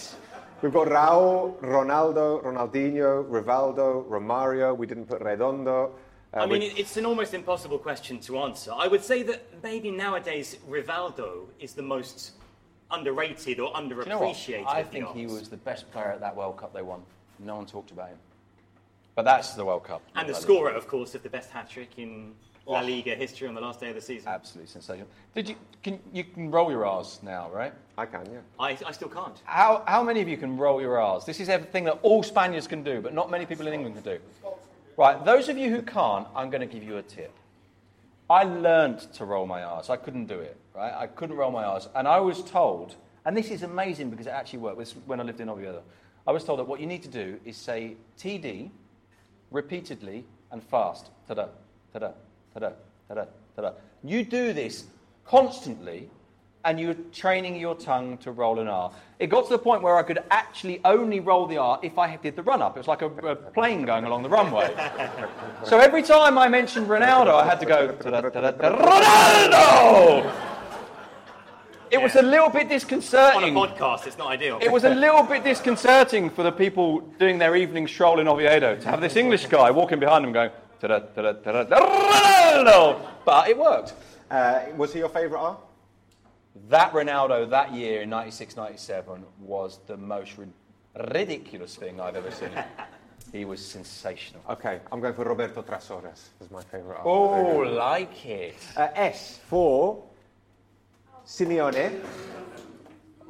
We've 0.63 0.73
got 0.73 0.89
Raul, 0.89 1.59
Ronaldo, 1.61 2.43
Ronaldinho, 2.45 3.25
Rivaldo, 3.31 4.05
Romario. 4.09 4.77
We 4.77 4.87
didn't 4.87 5.07
put 5.07 5.21
Redondo. 5.23 5.93
Uh, 6.35 6.41
I 6.41 6.47
mean, 6.47 6.61
we- 6.61 6.67
it's 6.69 6.97
an 6.97 7.07
almost 7.07 7.33
impossible 7.35 7.79
question 7.79 8.21
to 8.21 8.39
answer. 8.41 8.73
I 8.77 8.87
would 8.87 9.03
say 9.03 9.23
that 9.25 9.63
maybe 9.63 9.91
nowadays 9.91 10.59
Rivaldo 10.69 11.47
is 11.59 11.73
the 11.75 11.83
most 11.83 12.33
underrated 12.91 13.59
or 13.59 13.73
Do 13.75 13.83
you 13.85 14.05
know 14.07 14.19
what? 14.19 14.35
underappreciated. 14.37 14.67
I 14.67 14.83
think 14.83 15.09
he 15.15 15.27
was 15.27 15.49
the 15.49 15.57
best 15.57 15.91
player 15.93 16.13
at 16.13 16.21
that 16.21 16.37
World 16.37 16.57
Cup 16.59 16.73
they 16.75 16.83
won. 16.83 17.03
No 17.39 17.57
one 17.57 17.67
talked 17.67 17.91
about 17.91 18.09
him. 18.09 18.19
But 19.15 19.25
that's 19.25 19.55
the 19.55 19.65
World 19.65 19.85
Cup. 19.85 20.03
And 20.15 20.29
the 20.29 20.35
scorer, 20.35 20.71
of 20.71 20.87
course, 20.87 21.15
of 21.15 21.23
the 21.23 21.31
best 21.31 21.51
hat 21.51 21.71
trick 21.71 21.99
in 21.99 22.35
La. 22.71 22.81
Liga 22.81 23.15
history 23.15 23.49
on 23.49 23.55
the 23.55 23.61
last 23.61 23.81
day 23.81 23.89
of 23.89 23.95
the 23.95 24.01
season. 24.01 24.29
Absolutely 24.29 24.71
sensational. 24.71 25.09
Did 25.35 25.49
you 25.49 25.57
can 25.83 25.99
you 26.13 26.25
can 26.25 26.51
roll 26.51 26.71
your 26.71 26.87
R's 26.87 27.19
now, 27.23 27.51
right? 27.51 27.73
I 27.99 28.07
can, 28.07 28.27
yeah. 28.31 28.39
I, 28.59 28.79
I 28.87 28.93
still 28.93 29.09
can't. 29.09 29.37
How 29.45 29.83
how 29.87 30.03
many 30.03 30.21
of 30.21 30.29
you 30.29 30.37
can 30.37 30.57
roll 30.57 30.81
your 30.81 30.99
R's? 30.99 31.25
This 31.25 31.41
is 31.41 31.49
everything 31.49 31.85
that 31.85 31.99
all 32.03 32.23
Spaniards 32.23 32.67
can 32.67 32.83
do, 32.83 33.01
but 33.01 33.13
not 33.13 33.31
many 33.31 33.47
people 33.47 33.67
in 33.67 33.73
England 33.73 33.97
can 33.97 34.05
do. 34.05 34.19
Right, 34.97 35.25
those 35.25 35.49
of 35.49 35.57
you 35.57 35.71
who 35.71 35.83
can't, 35.83 36.27
I'm 36.37 36.51
going 36.51 36.61
to 36.61 36.67
give 36.67 36.83
you 36.83 36.99
a 36.99 37.03
tip. 37.03 37.33
I 38.29 38.45
learned 38.45 39.01
to 39.15 39.25
roll 39.25 39.47
my 39.47 39.63
R's. 39.63 39.89
I 39.89 39.97
couldn't 39.97 40.27
do 40.27 40.39
it, 40.39 40.57
right? 40.75 40.93
I 40.93 41.07
couldn't 41.07 41.37
roll 41.37 41.51
my 41.51 41.65
R's. 41.65 41.89
And 41.95 42.07
I 42.07 42.21
was 42.21 42.45
told, 42.45 42.97
and 43.25 43.37
this 43.37 43.51
is 43.51 43.63
amazing 43.63 44.11
because 44.11 44.27
it 44.27 44.31
actually 44.31 44.61
worked, 44.61 44.79
this 44.79 44.95
when 45.07 45.19
I 45.19 45.23
lived 45.23 45.41
in 45.41 45.49
Oviedo. 45.49 45.83
I 46.27 46.33
was 46.33 46.45
told 46.45 46.59
that 46.59 46.69
what 46.69 46.81
you 46.81 46.87
need 46.87 47.03
to 47.03 47.09
do 47.09 47.41
is 47.45 47.57
say 47.57 47.97
TD 48.19 48.71
repeatedly 49.51 50.25
and 50.53 50.63
fast. 50.63 51.11
Ta-da, 51.27 51.47
ta-da, 51.93 52.13
ta-da, 52.55 52.71
ta-da, 53.09 53.25
ta-da. 53.57 53.73
You 54.03 54.25
do 54.25 54.53
this 54.53 54.85
constantly 55.25 56.09
and 56.65 56.79
you're 56.79 56.95
training 57.13 57.57
your 57.57 57.75
tongue 57.75 58.19
to 58.19 58.33
roll 58.33 58.59
an 58.59 58.69
R. 58.69 58.93
It 59.19 59.29
got 59.29 59.45
to 59.45 59.51
the 59.51 59.59
point 59.59 59.83
where 59.83 59.97
I 59.97 60.03
could 60.03 60.19
actually 60.31 60.81
only 60.85 61.21
roll 61.21 61.47
the 61.47 61.57
R 61.57 61.79
if 61.83 61.99
I 61.99 62.17
did 62.17 62.37
the 62.37 62.43
run 62.43 62.61
up. 62.63 62.77
It 62.77 62.81
was 62.81 62.89
like 62.89 63.03
a, 63.03 63.07
a 63.07 63.37
plane 63.37 63.85
going 63.85 64.05
along 64.05 64.23
the 64.23 64.29
runway. 64.29 64.75
so 65.65 65.79
every 65.79 66.03
time 66.03 66.39
I 66.39 66.49
mentioned 66.49 66.87
Ronaldo, 66.89 67.35
I 67.35 67.47
had 67.47 67.61
to 67.61 67.67
go, 67.67 67.93
"Ta-da, 67.93 68.21
ta-da, 68.21 68.51
ta-da, 68.51 68.77
Ronaldo! 68.77 70.33
It 71.91 72.01
was 72.01 72.15
a 72.15 72.23
little 72.23 72.51
bit 72.51 72.69
disconcerting. 72.69 73.57
On 73.57 73.67
a 73.67 73.73
podcast, 73.73 74.07
it's 74.07 74.17
not 74.17 74.29
ideal. 74.29 74.61
It 74.63 74.71
was 74.71 74.85
a 74.85 74.95
little 74.95 75.25
bit 75.25 75.43
disconcerting 75.43 76.31
for 76.31 76.45
the 76.45 76.53
people 76.53 77.01
doing 77.19 77.39
their 77.39 77.57
evening 77.57 77.89
stroll 77.89 78.21
in 78.21 78.29
Oviedo 78.29 78.77
to 78.77 78.89
have 78.89 79.01
this 79.01 79.17
English 79.17 79.47
guy 79.47 79.73
walking 79.73 79.99
behind 79.99 80.25
them 80.25 80.33
going, 80.33 80.51
"Ta-da, 80.51 80.59
ta-da, 80.59 80.59
ta-da, 80.59 80.60
Ronaldo! 81.71 83.01
But 83.25 83.49
it 83.49 83.59
worked. 83.59 83.95
Uh, 84.31 84.61
was 84.77 84.93
he 84.93 84.99
your 85.01 85.09
favourite 85.09 85.41
R? 85.43 85.57
That 86.69 86.93
Ronaldo 86.93 87.49
that 87.51 87.73
year 87.73 88.03
in 88.03 88.11
96 88.11 88.57
97 88.57 89.25
was 89.41 89.79
the 89.87 89.97
most 89.97 90.37
ri- 90.37 90.49
ridiculous 91.13 91.77
thing 91.77 92.01
I've 92.01 92.17
ever 92.17 92.31
seen. 92.31 92.51
he 93.33 93.45
was 93.45 93.65
sensational. 93.65 94.43
Okay, 94.51 94.81
I'm 94.91 95.01
going 95.01 95.15
for 95.15 95.25
Roberto 95.25 95.63
Trashorras 95.63 96.29
as 96.41 96.51
my 96.51 96.63
favourite 96.63 97.03
Oh, 97.05 97.59
like 97.59 98.27
it. 98.27 98.57
Uh, 98.77 98.89
S 98.95 99.39
for 99.49 100.03
Simeone. 101.27 102.01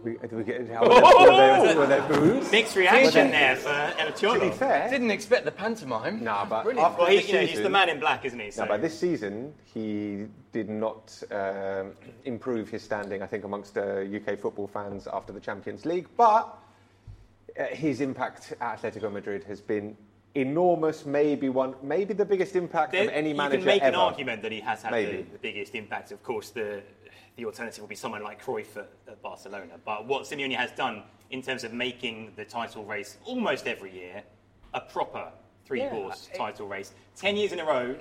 We, 0.03 0.17
do 0.29 0.37
we 0.37 0.45
get, 0.45 0.69
how, 0.71 0.83
were, 0.83 0.89
there, 0.95 1.61
were, 1.61 1.67
there, 1.67 1.77
were 1.77 1.87
there 1.87 2.09
boos? 2.09 2.51
Mixed 2.51 2.75
reaction 2.77 3.31
there 3.31 3.57
for 3.57 3.69
El 3.99 4.13
To 4.13 4.41
be 4.41 4.51
fair, 4.51 4.89
Didn't 4.89 5.11
expect 5.11 5.45
the 5.45 5.51
pantomime. 5.51 6.25
no, 6.25 6.47
but 6.49 6.63
Brilliant. 6.65 6.87
after 6.87 7.03
Well, 7.03 7.11
he, 7.11 7.17
this 7.19 7.29
you 7.29 7.35
know, 7.35 7.47
he's 7.47 7.61
the 7.61 7.69
man 7.69 7.89
in 7.91 8.01
black, 8.01 8.25
isn't 8.25 8.39
he? 8.41 8.51
So. 8.51 8.63
No, 8.65 8.69
but 8.69 8.81
this 8.81 8.99
season 8.99 9.53
he 9.75 10.27
did 10.53 10.71
not 10.71 11.23
um, 11.31 11.93
improve 12.25 12.69
his 12.71 12.83
standing, 12.83 13.23
I 13.23 13.27
think, 13.27 13.45
amongst 13.45 13.77
uh, 13.77 13.83
UK 13.83 14.39
football 14.39 14.67
fans 14.69 15.07
after 15.13 15.33
the 15.33 15.41
Champions 15.41 15.85
League. 15.85 16.07
But 16.17 16.57
uh, 17.59 17.65
his 17.67 18.01
impact 18.01 18.55
at 18.61 18.81
Atletico 18.83 19.13
Madrid 19.13 19.45
has 19.45 19.61
been 19.61 19.97
enormous. 20.35 21.05
Maybe 21.05 21.49
one, 21.51 21.75
maybe 21.83 22.15
the 22.15 22.25
biggest 22.25 22.57
impact 22.57 22.93
There- 22.93 23.05
of 23.05 23.11
any 23.11 23.35
manager 23.35 23.57
ever. 23.57 23.57
You 23.57 23.59
can 23.59 23.67
make 23.67 23.83
ever. 23.83 23.89
an 23.97 24.01
argument 24.01 24.43
that 24.43 24.53
he 24.53 24.61
has 24.61 24.83
had 24.83 24.93
the, 24.93 24.97
Maybe. 24.97 25.23
the 25.31 25.39
biggest 25.39 25.75
impact. 25.75 26.11
Of 26.13 26.23
course, 26.23 26.51
the 26.51 26.83
the 27.41 27.47
alternative 27.47 27.81
will 27.81 27.89
be 27.89 27.95
someone 27.95 28.23
like 28.23 28.45
Cruyff 28.45 28.77
at, 28.77 28.91
at 29.09 29.23
Barcelona. 29.23 29.73
But 29.85 30.07
what 30.07 30.25
Simeone 30.25 30.55
has 30.57 30.71
done 30.73 31.03
in 31.31 31.41
terms 31.41 31.65
of 31.65 31.73
making 31.73 32.33
the 32.37 32.45
title 32.45 32.85
race 32.85 33.17
almost 33.25 33.67
every 33.67 33.93
year 33.95 34.23
a 34.75 34.81
proper 34.83 35.29
three-horse 35.65 36.29
Yeah, 36.29 36.35
it- 36.35 36.39
title 36.39 36.69
race, 36.69 36.93
ten 37.17 37.37
years 37.37 37.53
in 37.53 37.61
a 37.61 37.65
row, 37.65 37.97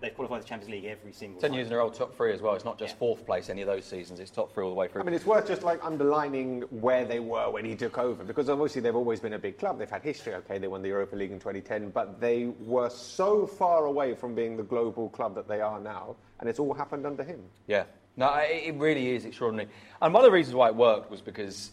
they've 0.00 0.14
qualified 0.14 0.42
the 0.42 0.46
Champions 0.46 0.70
League 0.70 0.84
every 0.86 1.12
single 1.12 1.38
Ten 1.40 1.50
time. 1.50 1.56
years 1.58 1.66
in 1.68 1.74
a 1.74 1.76
row, 1.76 1.90
top 1.90 2.14
three 2.16 2.32
as 2.32 2.40
well. 2.40 2.54
It's 2.54 2.64
not 2.64 2.78
just 2.78 2.94
Yeah. 2.94 2.98
fourth 2.98 3.26
place 3.26 3.50
any 3.50 3.60
of 3.62 3.66
those 3.66 3.84
seasons. 3.84 4.20
It's 4.20 4.30
top 4.30 4.52
three 4.52 4.64
all 4.64 4.70
the 4.70 4.76
way 4.76 4.88
through. 4.88 5.02
I 5.02 5.04
mean, 5.04 5.14
it's 5.14 5.26
worth 5.26 5.46
just 5.46 5.62
like 5.62 5.84
underlining 5.84 6.62
where 6.70 7.04
they 7.04 7.20
were 7.20 7.50
when 7.50 7.64
he 7.66 7.74
took 7.76 7.98
over 7.98 8.24
because 8.24 8.48
obviously 8.48 8.80
they've 8.80 8.96
always 8.96 9.20
been 9.20 9.34
a 9.34 9.38
big 9.38 9.58
club. 9.58 9.78
They've 9.78 9.90
had 9.90 10.02
history. 10.02 10.34
Okay, 10.34 10.56
they 10.58 10.68
won 10.68 10.80
the 10.80 10.88
Europa 10.88 11.14
League 11.16 11.32
in 11.32 11.38
2010, 11.38 11.90
but 11.90 12.20
they 12.20 12.46
were 12.60 12.88
so 12.88 13.46
far 13.46 13.84
away 13.86 14.14
from 14.14 14.34
being 14.34 14.56
the 14.56 14.62
global 14.62 15.08
club 15.10 15.34
that 15.34 15.46
they 15.46 15.60
are 15.60 15.78
now, 15.80 16.16
and 16.40 16.48
it's 16.48 16.58
all 16.58 16.72
happened 16.72 17.04
under 17.06 17.22
him. 17.22 17.42
Yeah. 17.66 17.84
No, 18.16 18.34
it 18.34 18.74
really 18.76 19.14
is 19.14 19.24
extraordinary. 19.24 19.68
And 20.00 20.14
one 20.14 20.24
of 20.24 20.30
the 20.30 20.34
reasons 20.34 20.54
why 20.54 20.68
it 20.68 20.74
worked 20.74 21.10
was 21.10 21.20
because 21.20 21.70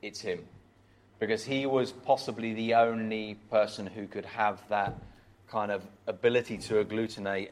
it's 0.00 0.20
him. 0.20 0.44
Because 1.18 1.44
he 1.44 1.66
was 1.66 1.92
possibly 1.92 2.52
the 2.52 2.74
only 2.74 3.34
person 3.50 3.86
who 3.86 4.06
could 4.06 4.26
have 4.26 4.62
that 4.68 4.94
kind 5.48 5.72
of 5.72 5.82
ability 6.06 6.58
to 6.58 6.84
agglutinate 6.84 7.50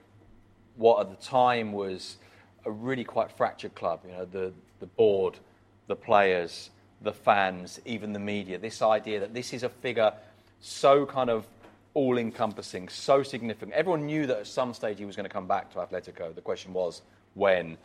what 0.77 1.01
at 1.01 1.11
the 1.11 1.27
time 1.27 1.73
was 1.73 2.19
a 2.65 2.71
really 2.71 3.05
quite 3.05 3.31
fractured 3.33 3.75
club. 3.75 4.01
You 4.05 4.12
know, 4.12 4.25
the, 4.25 4.53
the 4.81 4.87
board, 4.87 5.39
the 5.87 5.97
players, 5.97 6.71
the 7.03 7.12
fans, 7.12 7.81
even 7.85 8.12
the 8.12 8.19
media. 8.19 8.59
This 8.59 8.83
idea 8.83 9.21
that 9.21 9.35
this 9.35 9.53
is 9.53 9.62
a 9.62 9.69
figure 9.69 10.12
so 10.61 11.05
kind 11.05 11.31
of 11.31 11.47
all 11.95 12.19
encompassing, 12.19 12.89
so 12.89 13.23
significant. 13.23 13.73
Everyone 13.73 14.07
knew 14.07 14.27
that 14.27 14.39
at 14.39 14.47
some 14.47 14.75
stage 14.75 14.99
he 14.99 15.05
was 15.05 15.17
going 15.17 15.29
to 15.29 15.33
come 15.33 15.47
back 15.47 15.71
to 15.73 15.79
Atletico. 15.79 16.35
The 16.35 16.41
question 16.41 16.73
was 16.73 17.03
when. 17.35 17.77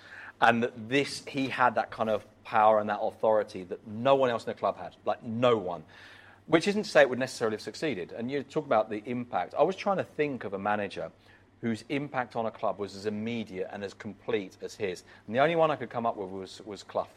And 0.41 0.63
that 0.63 0.89
this, 0.89 1.23
he 1.27 1.47
had 1.47 1.75
that 1.75 1.91
kind 1.91 2.09
of 2.09 2.25
power 2.43 2.79
and 2.79 2.89
that 2.89 2.99
authority 3.01 3.63
that 3.63 3.85
no 3.87 4.15
one 4.15 4.29
else 4.29 4.45
in 4.45 4.51
the 4.51 4.59
club 4.59 4.77
had. 4.77 4.95
Like, 5.05 5.23
no 5.23 5.57
one. 5.57 5.83
Which 6.47 6.67
isn't 6.67 6.83
to 6.83 6.89
say 6.89 7.01
it 7.01 7.09
would 7.09 7.19
necessarily 7.19 7.55
have 7.55 7.61
succeeded. 7.61 8.11
And 8.11 8.31
you 8.31 8.41
talk 8.43 8.65
about 8.65 8.89
the 8.89 9.03
impact. 9.05 9.53
I 9.57 9.63
was 9.63 9.75
trying 9.75 9.97
to 9.97 10.03
think 10.03 10.45
of 10.45 10.53
a 10.53 10.59
manager 10.59 11.11
whose 11.61 11.83
impact 11.89 12.35
on 12.35 12.45
a 12.45 12.51
club 12.51 12.79
was 12.79 12.95
as 12.95 13.05
immediate 13.05 13.69
and 13.71 13.83
as 13.83 13.93
complete 13.93 14.57
as 14.61 14.75
his. 14.75 15.03
And 15.27 15.35
the 15.35 15.39
only 15.39 15.55
one 15.55 15.71
I 15.71 15.75
could 15.75 15.89
come 15.89 16.05
up 16.05 16.15
with 16.15 16.29
was, 16.29 16.61
was 16.65 16.83
Clough. 16.83 17.07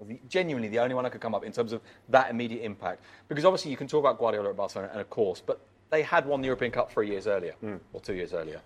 The- 0.00 0.20
Genuinely, 0.28 0.68
the 0.68 0.78
only 0.78 0.94
one 0.94 1.04
I 1.04 1.08
could 1.08 1.20
come 1.20 1.34
up 1.34 1.44
in 1.44 1.52
terms 1.52 1.72
of 1.72 1.80
that 2.08 2.30
immediate 2.30 2.64
impact. 2.64 3.02
Because 3.28 3.44
obviously, 3.44 3.70
you 3.70 3.76
can 3.76 3.88
talk 3.88 4.00
about 4.00 4.18
Guardiola 4.18 4.50
at 4.50 4.56
Barcelona, 4.56 4.90
and 4.92 5.00
of 5.00 5.10
course, 5.10 5.42
but 5.44 5.60
they 5.90 6.02
had 6.02 6.24
won 6.24 6.40
the 6.40 6.46
European 6.46 6.70
Cup 6.70 6.92
three 6.92 7.08
years 7.08 7.26
earlier, 7.26 7.52
hmm. 7.60 7.76
or 7.92 8.00
two 8.00 8.14
years 8.14 8.32
earlier. 8.32 8.60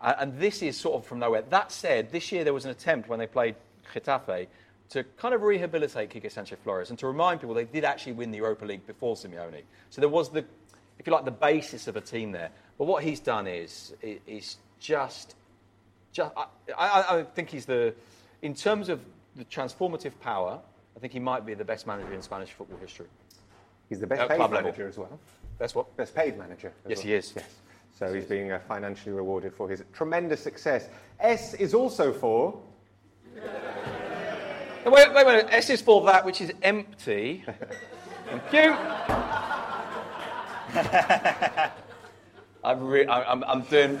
Uh, 0.00 0.14
and 0.18 0.38
this 0.38 0.62
is 0.62 0.76
sort 0.76 0.96
of 0.96 1.06
from 1.06 1.18
nowhere. 1.18 1.42
That 1.42 1.72
said, 1.72 2.12
this 2.12 2.30
year 2.30 2.44
there 2.44 2.54
was 2.54 2.64
an 2.64 2.70
attempt 2.70 3.08
when 3.08 3.18
they 3.18 3.26
played 3.26 3.56
Getafe 3.94 4.46
to 4.90 5.04
kind 5.18 5.34
of 5.34 5.42
rehabilitate 5.42 6.10
Quique 6.10 6.30
Sanchez 6.30 6.58
Flores 6.62 6.90
and 6.90 6.98
to 6.98 7.06
remind 7.06 7.40
people 7.40 7.54
they 7.54 7.64
did 7.64 7.84
actually 7.84 8.12
win 8.12 8.30
the 8.30 8.38
Europa 8.38 8.64
League 8.64 8.86
before 8.86 9.16
Simeone. 9.16 9.62
So 9.90 10.00
there 10.00 10.08
was 10.08 10.30
the, 10.30 10.44
if 10.98 11.06
you 11.06 11.12
like, 11.12 11.24
the 11.24 11.30
basis 11.30 11.88
of 11.88 11.96
a 11.96 12.00
team 12.00 12.32
there. 12.32 12.50
But 12.78 12.84
what 12.86 13.02
he's 13.02 13.20
done 13.20 13.46
is, 13.46 13.92
is 14.02 14.56
just 14.78 15.34
just, 16.12 16.32
I, 16.36 16.46
I, 16.76 17.18
I 17.18 17.22
think 17.22 17.50
he's 17.50 17.66
the, 17.66 17.94
in 18.42 18.54
terms 18.54 18.88
of 18.88 19.00
the 19.36 19.44
transformative 19.44 20.12
power, 20.20 20.58
I 20.96 21.00
think 21.00 21.12
he 21.12 21.20
might 21.20 21.46
be 21.46 21.54
the 21.54 21.64
best 21.64 21.86
manager 21.86 22.12
in 22.12 22.22
Spanish 22.22 22.50
football 22.50 22.78
history. 22.78 23.06
He's 23.88 24.00
the 24.00 24.06
best 24.06 24.22
At 24.22 24.28
paid 24.28 24.36
club 24.36 24.52
level. 24.52 24.64
manager 24.64 24.88
as 24.88 24.98
well. 24.98 25.18
That's 25.58 25.74
what? 25.74 25.96
Best 25.96 26.14
paid 26.14 26.36
manager. 26.36 26.72
Yes, 26.88 26.98
well. 26.98 27.06
he 27.06 27.14
is. 27.14 27.32
Yes. 27.36 27.44
So 27.98 28.14
he's 28.14 28.26
being 28.26 28.52
uh, 28.52 28.60
financially 28.68 29.12
rewarded 29.12 29.52
for 29.52 29.68
his 29.68 29.82
tremendous 29.92 30.40
success. 30.40 30.88
S 31.18 31.54
is 31.54 31.74
also 31.74 32.12
for. 32.12 32.60
No, 33.34 33.42
Wait, 34.92 35.12
wait 35.12 35.22
a 35.22 35.24
minute. 35.24 35.48
S 35.50 35.68
is 35.70 35.82
for 35.82 36.04
that 36.06 36.24
which 36.24 36.40
is 36.40 36.52
empty. 36.62 37.44
Thank 38.30 38.52
you. 38.52 38.70
I'm, 42.62 42.86
re- 42.86 43.06
I- 43.06 43.24
I'm, 43.24 43.42
I'm 43.44 43.62
doing. 43.62 43.98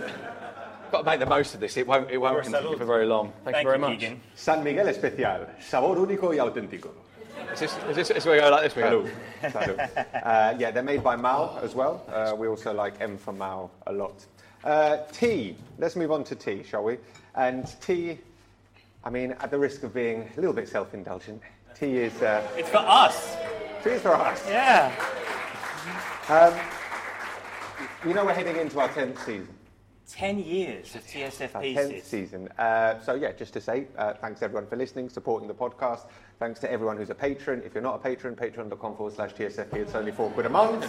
Got 0.92 0.98
to 0.98 1.04
make 1.04 1.18
the 1.18 1.26
most 1.26 1.54
of 1.54 1.60
this. 1.60 1.76
It 1.76 1.84
won't. 1.86 2.08
It 2.08 2.18
won't 2.18 2.44
continue 2.44 2.76
for 2.78 2.84
very 2.84 3.04
long. 3.06 3.32
Thank, 3.44 3.56
Thank 3.56 3.64
you 3.64 3.70
very 3.70 3.78
you, 3.78 3.80
much. 3.80 3.98
Keegan. 3.98 4.20
San 4.36 4.62
Miguel 4.62 4.86
Especial, 4.88 5.48
sabor 5.60 5.98
único 5.98 6.32
y 6.32 6.38
auténtico. 6.38 6.90
Is 7.52 7.60
this, 7.60 7.76
is 7.88 7.96
this, 7.96 8.10
is 8.10 8.26
we 8.26 8.38
go 8.38 8.50
like 8.50 8.62
this? 8.62 8.76
We 8.76 8.82
go. 8.82 9.08
Salud. 9.42 9.78
uh, 10.22 10.54
yeah, 10.58 10.70
they're 10.70 10.82
made 10.82 11.02
by 11.02 11.16
Mahou 11.16 11.62
as 11.62 11.74
well. 11.74 12.04
Uh, 12.08 12.34
we 12.36 12.46
also 12.46 12.72
like 12.72 13.00
M 13.00 13.16
for 13.18 13.32
Mahou 13.32 13.70
a 13.86 13.92
lot. 13.92 14.24
Uh, 14.64 14.98
tea. 15.12 15.56
Let's 15.78 15.96
move 15.96 16.12
on 16.12 16.24
to 16.24 16.34
tea, 16.34 16.62
shall 16.62 16.84
we? 16.84 16.98
And 17.34 17.66
tea, 17.80 18.18
I 19.04 19.10
mean, 19.10 19.32
at 19.40 19.50
the 19.50 19.58
risk 19.58 19.82
of 19.82 19.94
being 19.94 20.28
a 20.36 20.40
little 20.40 20.52
bit 20.52 20.68
self-indulgent, 20.68 21.40
tea 21.74 21.98
is 21.98 22.22
uh, 22.22 22.46
It's 22.56 22.68
for 22.68 22.78
us. 22.78 23.36
tea 23.82 23.90
is 23.90 24.02
for 24.02 24.14
us. 24.14 24.42
Yeah. 24.48 24.92
You 28.06 28.14
know, 28.14 28.24
we're 28.24 28.34
heading 28.34 28.56
into 28.56 28.78
our 28.78 28.88
tenth 28.88 29.18
season. 29.24 29.48
10 30.10 30.38
years 30.38 30.94
of 30.94 31.06
TSF 31.06 31.54
Our 31.54 31.62
pieces. 31.62 31.90
10th 31.90 32.02
season. 32.04 32.48
Uh, 32.58 32.98
so, 33.00 33.14
yeah, 33.14 33.32
just 33.32 33.52
to 33.54 33.60
say, 33.60 33.86
uh, 33.98 34.14
thanks 34.14 34.40
everyone 34.42 34.66
for 34.66 34.76
listening, 34.76 35.08
supporting 35.08 35.48
the 35.48 35.54
podcast. 35.54 36.06
Thanks 36.38 36.60
to 36.60 36.70
everyone 36.70 36.96
who's 36.96 37.10
a 37.10 37.14
patron. 37.16 37.62
If 37.64 37.74
you're 37.74 37.82
not 37.82 37.96
a 37.96 37.98
patron, 37.98 38.36
patreon.com 38.36 38.96
forward 38.96 39.14
slash 39.14 39.34
TSFP. 39.34 39.74
It's 39.74 39.94
only 39.96 40.12
four 40.12 40.30
quid 40.30 40.46
a 40.46 40.50
month. 40.50 40.88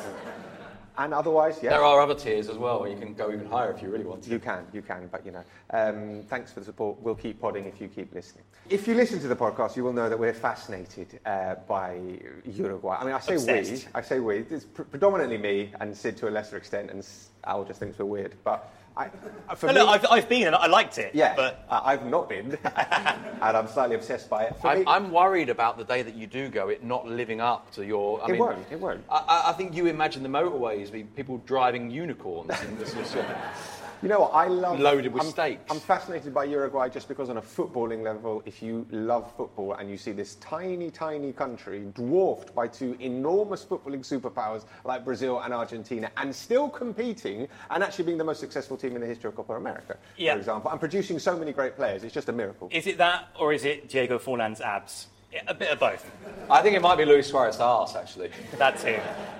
And 0.99 1.13
otherwise, 1.13 1.59
yeah. 1.63 1.69
There 1.71 1.83
are 1.83 2.01
other 2.01 2.13
tiers 2.13 2.49
as 2.49 2.57
well. 2.57 2.81
where 2.81 2.89
You 2.91 2.97
can 2.97 3.13
go 3.15 3.31
even 3.31 3.47
higher 3.47 3.71
if 3.71 3.81
you 3.81 3.89
really 3.89 4.03
want 4.05 4.21
to. 4.23 4.29
You 4.29 4.37
can, 4.37 4.67
you 4.73 4.81
can, 4.81 5.07
but 5.11 5.25
you 5.25 5.31
know. 5.31 5.43
Um, 5.71 6.23
thanks 6.29 6.51
for 6.51 6.59
the 6.59 6.65
support. 6.67 7.01
We'll 7.01 7.15
keep 7.15 7.39
podding 7.41 7.65
if 7.65 7.79
you 7.81 7.87
keep 7.87 8.13
listening. 8.13 8.43
If 8.69 8.85
you 8.87 8.93
listen 8.93 9.19
to 9.21 9.27
the 9.27 9.35
podcast, 9.35 9.75
you 9.75 9.83
will 9.83 9.93
know 9.93 10.09
that 10.09 10.19
we're 10.19 10.33
fascinated 10.33 11.19
uh, 11.25 11.55
by 11.67 11.99
Uruguay. 12.45 12.97
I 12.99 13.05
mean, 13.05 13.13
I 13.13 13.19
say 13.19 13.35
Obsessed. 13.35 13.85
we, 13.87 13.91
I 13.95 14.01
say 14.01 14.19
we. 14.19 14.39
It's 14.39 14.65
pr- 14.65 14.83
predominantly 14.83 15.37
me 15.37 15.71
and 15.79 15.95
Sid 15.95 16.17
to 16.17 16.27
a 16.27 16.31
lesser 16.31 16.57
extent, 16.57 16.91
and 16.91 17.07
Al 17.45 17.63
just 17.63 17.79
thinks 17.79 17.97
we're 17.97 18.05
weird. 18.05 18.35
But 18.43 18.69
I, 18.99 19.09
uh, 19.47 19.55
for 19.55 19.67
No, 19.67 19.73
me, 19.73 19.79
look, 19.79 19.89
I've, 19.89 20.05
I've 20.11 20.27
been 20.29 20.47
and 20.47 20.55
I 20.55 20.67
liked 20.67 20.97
it. 20.97 21.15
yeah, 21.15 21.33
But 21.35 21.65
I- 21.69 21.93
I've 21.93 22.05
not 22.05 22.27
been, 22.27 22.57
and 22.75 23.57
I'm 23.57 23.67
slightly 23.69 23.95
obsessed 23.95 24.29
by 24.29 24.43
it. 24.43 24.55
For 24.61 24.67
I'm, 24.67 24.85
I'm 24.87 25.11
worried 25.11 25.47
about 25.49 25.77
the 25.77 25.85
day 25.85 26.01
that 26.01 26.15
you 26.15 26.27
do 26.27 26.49
go, 26.49 26.67
it 26.67 26.83
not 26.83 27.07
living 27.07 27.39
up 27.39 27.71
to 27.71 27.85
your. 27.85 28.21
I 28.21 28.25
It 28.25 28.31
mean, 28.31 28.39
won't, 28.41 28.65
it 28.69 28.79
won't. 28.79 29.03
I- 29.09 29.23
I, 29.45 29.49
I 29.51 29.53
think 29.53 29.73
you 29.73 29.85
imagine 29.87 30.21
the 30.21 30.29
motorways 30.29 30.91
being 30.91 31.07
people 31.15 31.37
driving 31.45 31.89
unicorns 31.89 32.51
and 34.01 34.09
this 34.09 34.15
is, 34.15 34.17
You 34.17 34.17
know 34.17 34.19
what? 34.21 34.33
I 34.33 34.47
love 34.47 34.79
Loaded 34.79 35.13
with 35.13 35.23
I'm, 35.23 35.29
steaks. 35.29 35.71
I'm 35.71 35.79
fascinated 35.79 36.33
by 36.33 36.45
Uruguay 36.45 36.89
just 36.89 37.07
because, 37.07 37.29
on 37.29 37.37
a 37.37 37.41
footballing 37.41 38.03
level, 38.03 38.41
if 38.45 38.61
you 38.61 38.85
love 38.91 39.31
football 39.35 39.73
and 39.73 39.89
you 39.89 39.97
see 39.97 40.11
this 40.11 40.35
tiny, 40.35 40.89
tiny 40.91 41.33
country 41.33 41.85
dwarfed 41.93 42.53
by 42.55 42.67
two 42.67 42.95
enormous 42.99 43.63
footballing 43.65 43.99
superpowers 44.05 44.65
like 44.85 45.03
Brazil 45.05 45.41
and 45.41 45.53
Argentina, 45.53 46.09
and 46.17 46.33
still 46.35 46.69
competing 46.69 47.47
and 47.69 47.83
actually 47.83 48.05
being 48.05 48.17
the 48.17 48.23
most 48.23 48.39
successful 48.39 48.77
team 48.77 48.95
in 48.95 49.01
the 49.01 49.07
history 49.07 49.27
of 49.29 49.35
Copa 49.35 49.53
America, 49.53 49.97
Yeah. 50.17 50.33
for 50.33 50.39
example, 50.39 50.71
and 50.71 50.79
producing 50.79 51.19
so 51.19 51.37
many 51.37 51.51
great 51.53 51.75
players, 51.75 52.03
it's 52.03 52.13
just 52.13 52.29
a 52.29 52.33
miracle. 52.33 52.69
is 52.71 52.87
it 52.87 52.97
that 52.97 53.27
or 53.39 53.53
is 53.53 53.65
it 53.65 53.89
Diego 53.89 54.17
Forlan's 54.19 54.61
abs? 54.61 55.07
Yeah, 55.31 55.41
a 55.47 55.53
bit 55.53 55.69
of 55.71 55.79
both. 55.79 56.09
I 56.49 56.61
think 56.61 56.75
it 56.75 56.81
might 56.81 56.97
be 56.97 57.05
Luis 57.05 57.27
Suarez's 57.27 57.59
arse, 57.59 57.95
actually. 57.95 58.31
That's 58.57 58.83
too. 58.83 58.97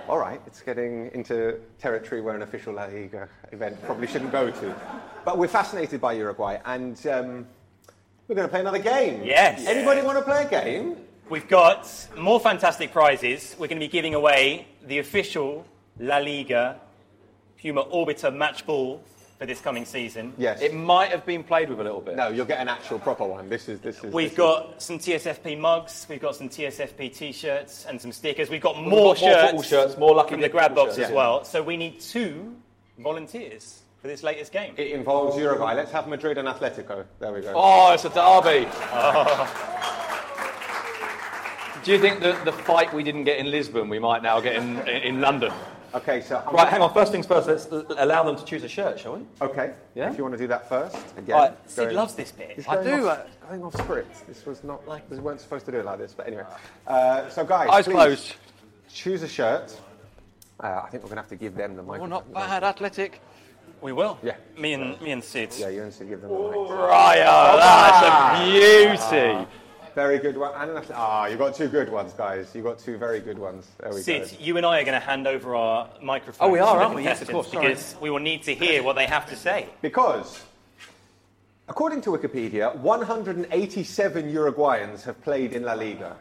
All 0.08 0.20
right, 0.20 0.40
it's 0.46 0.62
getting 0.62 1.10
into 1.14 1.60
territory 1.80 2.22
where 2.22 2.36
an 2.36 2.44
official 2.44 2.74
La 2.74 2.86
Liga 2.86 3.28
event 3.52 3.82
probably 3.84 4.06
shouldn't 4.06 4.32
go 4.32 4.52
to. 4.52 4.76
But 5.26 5.40
we're 5.40 5.48
fascinated 5.48 6.00
by 6.00 6.14
Uruguay, 6.14 6.60
and 6.66 6.96
um, 7.08 7.48
we're 8.28 8.36
going 8.36 8.48
to 8.48 8.52
play 8.52 8.60
another 8.60 8.80
game. 8.80 9.24
Yes. 9.24 9.66
Anybody 9.66 10.02
want 10.04 10.20
to 10.20 10.24
play 10.24 10.44
a 10.44 10.50
game? 10.50 10.98
We've 11.30 11.48
got 11.48 11.88
more 12.18 12.40
fantastic 12.40 12.92
prizes. 12.92 13.56
We're 13.58 13.68
going 13.68 13.80
to 13.80 13.86
be 13.86 13.92
giving 13.92 14.14
away 14.14 14.68
the 14.86 15.00
official 15.00 15.66
La 16.00 16.18
Liga 16.18 16.80
Puma 17.60 17.84
Orbita 17.86 18.34
match 18.34 18.66
ball 18.66 19.04
for 19.40 19.46
this 19.46 19.62
coming 19.62 19.86
season. 19.86 20.34
Yes. 20.38 20.62
It 20.62 20.74
might 20.76 21.12
have 21.12 21.26
been 21.26 21.44
played 21.44 21.70
with 21.70 21.80
a 21.80 21.84
little 21.84 22.02
bit. 22.02 22.18
No, 22.18 22.28
you'll 22.28 22.46
get 22.46 22.60
an 22.60 22.68
actual 22.68 23.00
proper 23.00 23.26
one. 23.26 23.48
This 23.48 23.70
is 23.70 23.80
this 23.80 24.04
is. 24.04 24.14
We've 24.14 24.30
this 24.30 24.38
got 24.38 24.82
some 24.82 25.00
TSFP 25.00 25.58
mugs, 25.58 26.06
we've 26.10 26.20
got 26.20 26.36
some 26.36 26.50
TSFP 26.50 27.16
t-shirts 27.16 27.86
and 27.88 28.00
some 28.00 28.12
stickers. 28.12 28.50
We've 28.50 28.62
got 28.62 28.76
We've 28.76 28.88
more, 28.88 29.16
got 29.16 29.22
more 29.22 29.32
shirts, 29.32 29.42
football 29.46 29.62
shirts, 29.64 29.98
more 29.98 30.14
lucky 30.14 30.32
from 30.32 30.42
the 30.42 30.50
grab 30.50 30.76
box 30.76 30.96
shirts. 30.96 31.06
as 31.06 31.10
Yeah. 31.12 31.16
well. 31.16 31.46
So 31.46 31.64
we 31.64 31.78
need 31.78 32.02
two 32.02 32.54
volunteers 32.98 33.80
for 34.02 34.10
this 34.10 34.24
latest 34.24 34.52
game. 34.52 34.74
It 34.76 34.92
involves 34.92 35.38
Uruguay. 35.38 35.74
Let's 35.74 35.92
have 35.94 36.10
Madrid 36.10 36.38
and 36.38 36.46
Atletico. 36.48 37.06
There 37.20 37.32
we 37.32 37.40
go. 37.40 37.54
Oh, 37.56 37.94
it's 37.94 38.04
a 38.04 38.10
derby. 38.10 38.68
Do 41.86 41.94
you 41.94 42.00
think 42.00 42.20
that 42.20 42.44
the 42.44 42.52
fight 42.52 42.94
we 42.94 43.04
didn't 43.04 43.24
get 43.24 43.40
in 43.40 43.50
Lisbon, 43.50 43.88
we 43.88 44.00
might 44.00 44.22
now 44.22 44.42
get 44.42 44.58
in, 44.58 44.80
in 44.90 45.22
London? 45.22 45.54
Okay, 45.94 46.22
so 46.22 46.44
I'm 46.46 46.54
Right, 46.56 46.68
hang 46.68 46.82
on. 46.82 46.94
First 46.94 47.12
things 47.12 47.26
first, 47.26 47.48
let's 47.48 47.68
allow 47.98 48.24
them 48.24 48.36
to 48.36 48.46
choose 48.46 48.64
a 48.64 48.68
shirt, 48.68 49.00
shall 49.00 49.18
we? 49.18 49.26
Okay. 49.42 49.74
Yeah? 49.96 50.12
If 50.12 50.18
you 50.18 50.24
want 50.24 50.34
to 50.34 50.38
do 50.38 50.48
that 50.48 50.70
first, 50.70 50.96
again. 51.18 51.36
Right, 51.36 51.70
Sid 51.70 51.86
going- 51.86 51.96
loves 51.96 52.16
this 52.16 52.32
bit. 52.32 52.66
I 52.70 52.84
do, 52.84 53.08
Off, 53.10 53.20
uh, 53.20 53.48
going 53.48 53.64
off 53.64 53.76
script. 53.76 54.28
This 54.28 54.46
was 54.46 54.64
not 54.64 54.88
like 54.88 55.10
we 55.10 55.18
weren't 55.18 55.42
supposed 55.42 55.66
to 55.66 55.72
do 55.72 55.80
it 55.80 55.86
like 55.86 55.98
this, 55.98 56.14
but 56.14 56.28
anyway. 56.28 56.44
Uh, 56.86 57.28
so 57.30 57.44
guys, 57.44 57.70
Eyes 57.70 57.88
closed. 57.88 58.36
Choose 58.94 59.24
a 59.24 59.28
shirt. 59.28 59.76
Uh, 60.60 60.82
I 60.84 60.90
think 60.90 61.04
we're 61.04 61.10
going 61.10 61.16
to 61.18 61.22
have 61.22 61.30
to 61.30 61.36
give 61.36 61.56
them 61.56 61.76
the 61.76 61.84
microphone. 61.84 62.10
not 62.10 62.34
bad, 62.34 62.64
athletic. 62.64 63.22
We 63.82 63.94
will. 63.94 64.20
Yeah. 64.22 64.36
Me 64.58 64.74
and 64.74 65.00
me 65.00 65.12
and 65.12 65.24
Sid. 65.24 65.54
Yeah, 65.58 65.70
you 65.70 65.84
and 65.84 65.94
Sid 65.94 66.10
give 66.10 66.22
them 66.22 66.32
the 66.32 66.38
mic. 66.38 66.70
Right, 66.70 67.24
oh, 67.26 67.58
that's 67.58 69.12
a 69.16 69.44
beauty. 69.46 69.48
Very 70.00 70.18
good 70.18 70.38
one. 70.38 70.54
And 70.56 70.82
ah, 70.94 71.26
you 71.26 71.36
got 71.36 71.54
two 71.54 71.68
good 71.68 71.92
ones, 71.92 72.14
guys. 72.14 72.56
You 72.56 72.64
got 72.64 72.80
two 72.80 72.98
very 72.98 73.20
good 73.20 73.38
ones. 73.38 73.68
There 73.82 73.94
we 73.94 74.00
Sid, 74.00 74.22
go. 74.32 74.38
you 74.40 74.56
and 74.56 74.66
I 74.66 74.80
are 74.80 74.86
going 74.86 74.98
to 74.98 75.06
hand 75.06 75.28
over 75.28 75.56
our 75.56 75.90
microphones. 76.02 76.38
Oh, 76.40 76.50
we 76.50 76.60
are, 76.60 76.82
aren't 76.82 76.96
we? 76.96 77.04
Yes, 77.04 77.22
of 77.22 77.28
contestants 77.28 77.50
course, 77.50 77.52
sorry. 77.52 77.68
Because 77.74 77.96
we 78.00 78.10
will 78.10 78.20
need 78.20 78.44
to 78.44 78.56
hear 78.56 78.82
what 78.82 78.96
they 78.96 79.06
have 79.08 79.26
to 79.30 79.36
say. 79.36 79.68
Because 79.82 80.42
According 81.68 82.00
to 82.04 82.12
Wikipedia, 82.12 82.74
187 82.78 84.34
Uruguayans 84.34 85.04
have 85.04 85.22
played 85.22 85.52
in 85.52 85.64
La 85.64 85.74
Liga. 85.74 86.16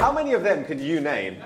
How 0.00 0.12
many 0.12 0.32
of 0.32 0.42
them 0.42 0.64
can 0.64 0.78
you 0.80 1.00
name? 1.00 1.36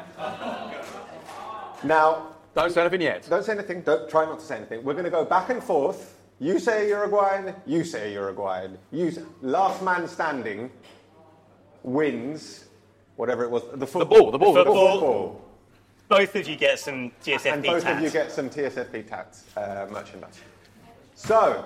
Now, 1.82 2.28
Don't 2.55 2.72
say 2.72 2.82
anything 2.82 3.03
yet. 3.03 3.26
don't 3.28 3.45
say 3.45 3.53
anything. 3.53 3.82
Don't 3.82 4.09
try 4.09 4.24
not 4.24 4.39
to 4.39 4.45
say 4.47 4.57
anything. 4.57 4.84
We're 4.84 4.95
going 4.95 5.05
to 5.05 5.11
go 5.11 5.24
back 5.24 5.51
and 5.51 5.61
forth. 5.62 6.14
You 6.39 6.59
say 6.59 6.89
Uruguayan. 6.89 7.55
You 7.66 7.84
say 7.84 8.12
Uruguayan. 8.12 8.76
You 8.93 9.11
say, 9.11 9.22
last 9.43 9.82
man 9.82 10.07
standing 10.07 10.70
wins 11.82 12.66
whatever 13.16 13.45
it 13.45 13.51
was. 13.51 13.62
The 13.74 13.87
football. 13.87 14.18
ball, 14.18 14.30
the 14.32 14.39
ball, 14.39 14.53
The 14.55 14.64
the 14.64 14.70
ball. 14.70 14.91
football. 14.93 15.43
Both 16.09 16.37
of 16.37 16.47
you 16.49 16.57
get 16.57 16.78
some 16.78 17.11
TSFP 17.24 17.53
And 17.53 17.62
both 17.64 17.82
tats. 17.82 17.99
of 17.99 18.05
you 18.05 18.11
get 18.11 18.30
some 18.30 18.49
TSFP 18.51 19.09
tats 19.09 19.45
uh, 19.57 19.87
merchandise. 19.91 20.39
So, 21.14 21.64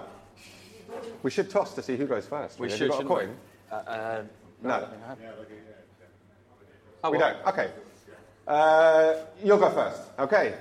we 1.23 1.31
should 1.31 1.51
toss 1.51 1.75
to 1.75 1.83
see 1.83 1.97
who 1.97 2.07
goes 2.07 2.27
first. 2.27 2.59
We 2.59 2.69
Have 2.71 2.79
should, 2.79 2.87
You 2.87 2.93
got 2.93 3.03
a 3.03 3.07
coin? 3.07 3.37
Uh, 3.71 4.23
No. 4.63 4.89
Oh, 7.03 7.11
We 7.11 7.19
well. 7.19 7.35
don't. 7.35 7.47
Okay. 7.53 7.71
Uh, 8.47 9.15
you'll 9.43 9.59
go 9.59 9.71
first. 9.71 10.03
Okay. 10.19 10.55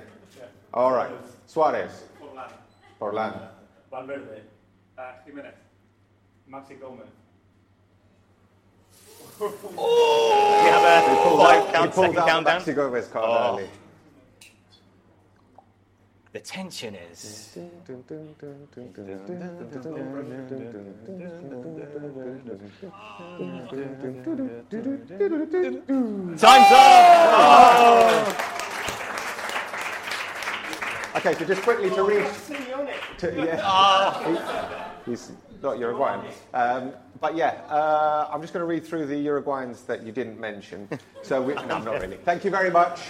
All 0.74 0.92
right. 0.92 1.10
Suarez. 1.46 2.04
Forlan, 2.20 2.50
Orlan. 3.00 3.32
Valverde, 3.90 4.42
uh, 4.98 5.02
Giménez, 5.26 5.54
Maxi 6.48 6.78
Gomez. 6.80 7.06
oh! 9.40 10.62
We 10.64 10.70
have 10.70 10.82
a 11.08 11.36
five 11.38 11.66
He 11.66 11.72
count, 11.72 11.92
pulled 11.92 12.06
second 12.06 12.18
out 12.18 12.28
countdown. 12.28 12.60
Maxi 12.60 12.74
Gomez 12.74 13.08
card 13.08 13.24
Oh. 13.28 13.58
early. 13.58 13.68
The 16.32 16.38
tension 16.38 16.94
is. 16.94 17.58
Time's 26.38 26.72
up! 26.72 28.59
Okay, 31.16 31.34
so 31.34 31.44
just 31.44 31.62
quickly 31.62 31.90
to 31.90 32.02
read. 32.02 32.26
To, 33.18 33.34
yeah. 33.34 35.04
He- 35.04 35.10
he's 35.10 35.32
not 35.62 35.78
Uruguayan. 35.78 36.22
Um, 36.54 36.92
but 37.20 37.34
yeah, 37.36 37.62
uh, 37.68 38.28
I'm 38.32 38.40
just 38.40 38.52
going 38.52 38.62
to 38.62 38.66
read 38.66 38.84
through 38.86 39.06
the 39.06 39.14
Uruguayans 39.26 39.84
that 39.86 40.02
you 40.02 40.12
didn't 40.12 40.38
mention. 40.40 40.88
So 41.22 41.42
we, 41.42 41.54
no, 41.54 41.78
not 41.78 42.00
really. 42.00 42.16
Thank 42.18 42.44
you 42.44 42.50
very 42.50 42.70
much. 42.70 43.00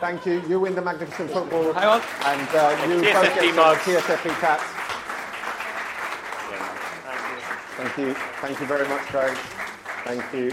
Thank 0.00 0.24
you. 0.24 0.42
You 0.48 0.60
win 0.60 0.74
the 0.74 0.82
magnificent 0.82 1.30
football. 1.30 1.72
Hang 1.72 1.84
on. 1.88 2.02
And 2.24 2.48
uh, 2.54 2.86
you 2.88 3.02
TSFP 3.02 3.12
both 3.12 3.34
get 3.34 3.44
some 3.44 3.56
mugs. 3.56 3.80
TSFP 3.80 4.40
caps. 4.40 4.64
Thank 7.76 7.98
you. 7.98 8.14
Thank 8.40 8.60
you 8.60 8.66
very 8.66 8.88
much, 8.88 9.12
guys. 9.12 9.36
Thank 10.04 10.32
you. 10.32 10.52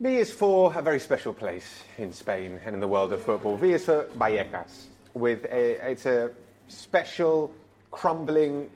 V 0.00 0.16
is 0.16 0.32
for 0.32 0.72
a 0.76 0.82
very 0.82 0.98
special 0.98 1.32
place 1.34 1.82
in 1.98 2.12
Spain 2.12 2.58
and 2.64 2.74
in 2.74 2.80
the 2.80 2.88
world 2.88 3.12
of 3.12 3.22
football. 3.22 3.56
V 3.56 3.72
is 3.72 3.84
for 3.84 4.04
Vallecas. 4.18 4.86
With 5.14 5.44
a, 5.46 5.90
it's 5.90 6.06
a 6.06 6.30
special, 6.68 7.52
crumbling, 7.90 8.70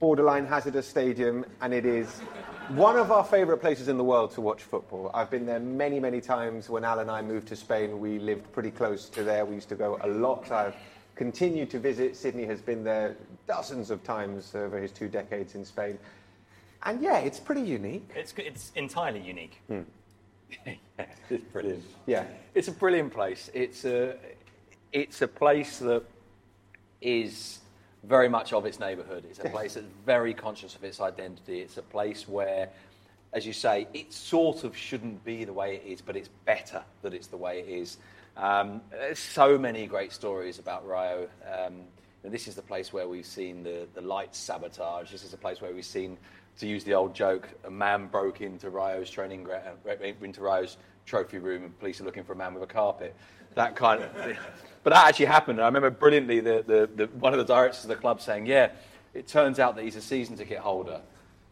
borderline 0.00 0.46
hazardous 0.46 0.86
stadium, 0.86 1.44
and 1.60 1.72
it 1.72 1.86
is 1.86 2.20
one 2.68 2.96
of 2.96 3.10
our 3.10 3.24
favourite 3.24 3.60
places 3.60 3.88
in 3.88 3.96
the 3.96 4.04
world 4.04 4.32
to 4.32 4.40
watch 4.40 4.62
football. 4.62 5.10
I've 5.14 5.30
been 5.30 5.46
there 5.46 5.60
many, 5.60 6.00
many 6.00 6.20
times. 6.20 6.68
When 6.68 6.84
Al 6.84 6.98
and 6.98 7.10
I 7.10 7.22
moved 7.22 7.48
to 7.48 7.56
Spain, 7.56 7.98
we 7.98 8.18
lived 8.18 8.50
pretty 8.52 8.70
close 8.70 9.08
to 9.10 9.22
there. 9.22 9.44
We 9.44 9.54
used 9.54 9.68
to 9.70 9.74
go 9.74 9.98
a 10.02 10.08
lot. 10.08 10.50
I've 10.50 10.76
continued 11.14 11.70
to 11.70 11.78
visit. 11.78 12.16
Sydney 12.16 12.44
has 12.44 12.60
been 12.60 12.84
there 12.84 13.16
dozens 13.46 13.90
of 13.90 14.04
times 14.04 14.54
over 14.54 14.78
his 14.78 14.92
two 14.92 15.08
decades 15.08 15.54
in 15.54 15.64
Spain. 15.64 15.98
And 16.84 17.02
yeah, 17.02 17.18
it's 17.18 17.40
pretty 17.40 17.62
unique. 17.62 18.08
It's, 18.14 18.32
it's 18.36 18.72
entirely 18.74 19.20
unique. 19.20 19.60
Hmm. 19.66 19.80
Yeah, 20.98 21.06
it's 21.30 21.44
brilliant. 21.52 21.84
Yeah. 22.06 22.24
It's 22.54 22.68
a 22.68 22.72
brilliant 22.72 23.12
place. 23.12 23.50
It's 23.54 23.84
a, 23.84 24.16
it's 24.92 25.22
a 25.22 25.28
place 25.28 25.78
that 25.80 26.02
is 27.00 27.60
very 28.04 28.28
much 28.28 28.52
of 28.52 28.64
its 28.64 28.80
neighbourhood. 28.80 29.24
It's 29.28 29.38
a 29.40 29.48
place 29.50 29.74
that's 29.74 29.86
very 30.06 30.34
conscious 30.34 30.74
of 30.74 30.84
its 30.84 31.00
identity. 31.00 31.60
It's 31.60 31.76
a 31.76 31.82
place 31.82 32.28
where, 32.28 32.70
as 33.32 33.46
you 33.46 33.52
say, 33.52 33.86
it 33.92 34.12
sort 34.12 34.64
of 34.64 34.76
shouldn't 34.76 35.24
be 35.24 35.44
the 35.44 35.52
way 35.52 35.76
it 35.76 35.82
is, 35.86 36.00
but 36.00 36.16
it's 36.16 36.30
better 36.44 36.82
that 37.02 37.12
it's 37.12 37.26
the 37.26 37.36
way 37.36 37.60
it 37.60 37.68
is. 37.68 37.98
Um, 38.36 38.80
there's 38.90 39.18
so 39.18 39.58
many 39.58 39.86
great 39.86 40.12
stories 40.12 40.58
about 40.58 40.86
Rayo. 40.86 41.28
Um, 41.44 41.82
and 42.24 42.32
this 42.32 42.48
is 42.48 42.54
the 42.54 42.62
place 42.62 42.92
where 42.92 43.08
we've 43.08 43.26
seen 43.26 43.62
the, 43.62 43.86
the 43.94 44.00
light 44.00 44.34
sabotage. 44.34 45.10
This 45.10 45.24
is 45.24 45.32
a 45.32 45.36
place 45.36 45.60
where 45.60 45.72
we've 45.72 45.84
seen, 45.84 46.16
to 46.58 46.66
use 46.66 46.84
the 46.84 46.94
old 46.94 47.14
joke, 47.14 47.48
a 47.64 47.70
man 47.70 48.06
broke 48.06 48.40
into 48.40 48.70
Rayo's 48.70 49.10
training 49.10 49.46
uh, 49.48 49.74
into 50.22 50.40
Rayo's 50.40 50.76
trophy 51.06 51.38
room, 51.38 51.64
and 51.64 51.78
police 51.78 52.00
are 52.00 52.04
looking 52.04 52.24
for 52.24 52.32
a 52.32 52.36
man 52.36 52.54
with 52.54 52.62
a 52.62 52.66
carpet. 52.66 53.14
That 53.58 53.74
kind 53.74 54.04
of. 54.04 54.14
but 54.84 54.90
that 54.90 55.08
actually 55.08 55.26
happened. 55.26 55.58
And 55.58 55.64
I 55.64 55.66
remember 55.66 55.90
brilliantly 55.90 56.38
the, 56.38 56.62
the, 56.64 56.88
the, 56.94 57.06
one 57.18 57.32
of 57.32 57.40
the 57.40 57.44
directors 57.44 57.82
of 57.82 57.88
the 57.88 57.96
club 57.96 58.20
saying, 58.20 58.46
"Yeah, 58.46 58.70
it 59.14 59.26
turns 59.26 59.58
out 59.58 59.74
that 59.74 59.84
he's 59.84 59.96
a 59.96 60.00
season 60.00 60.36
ticket 60.36 60.58
holder." 60.58 61.00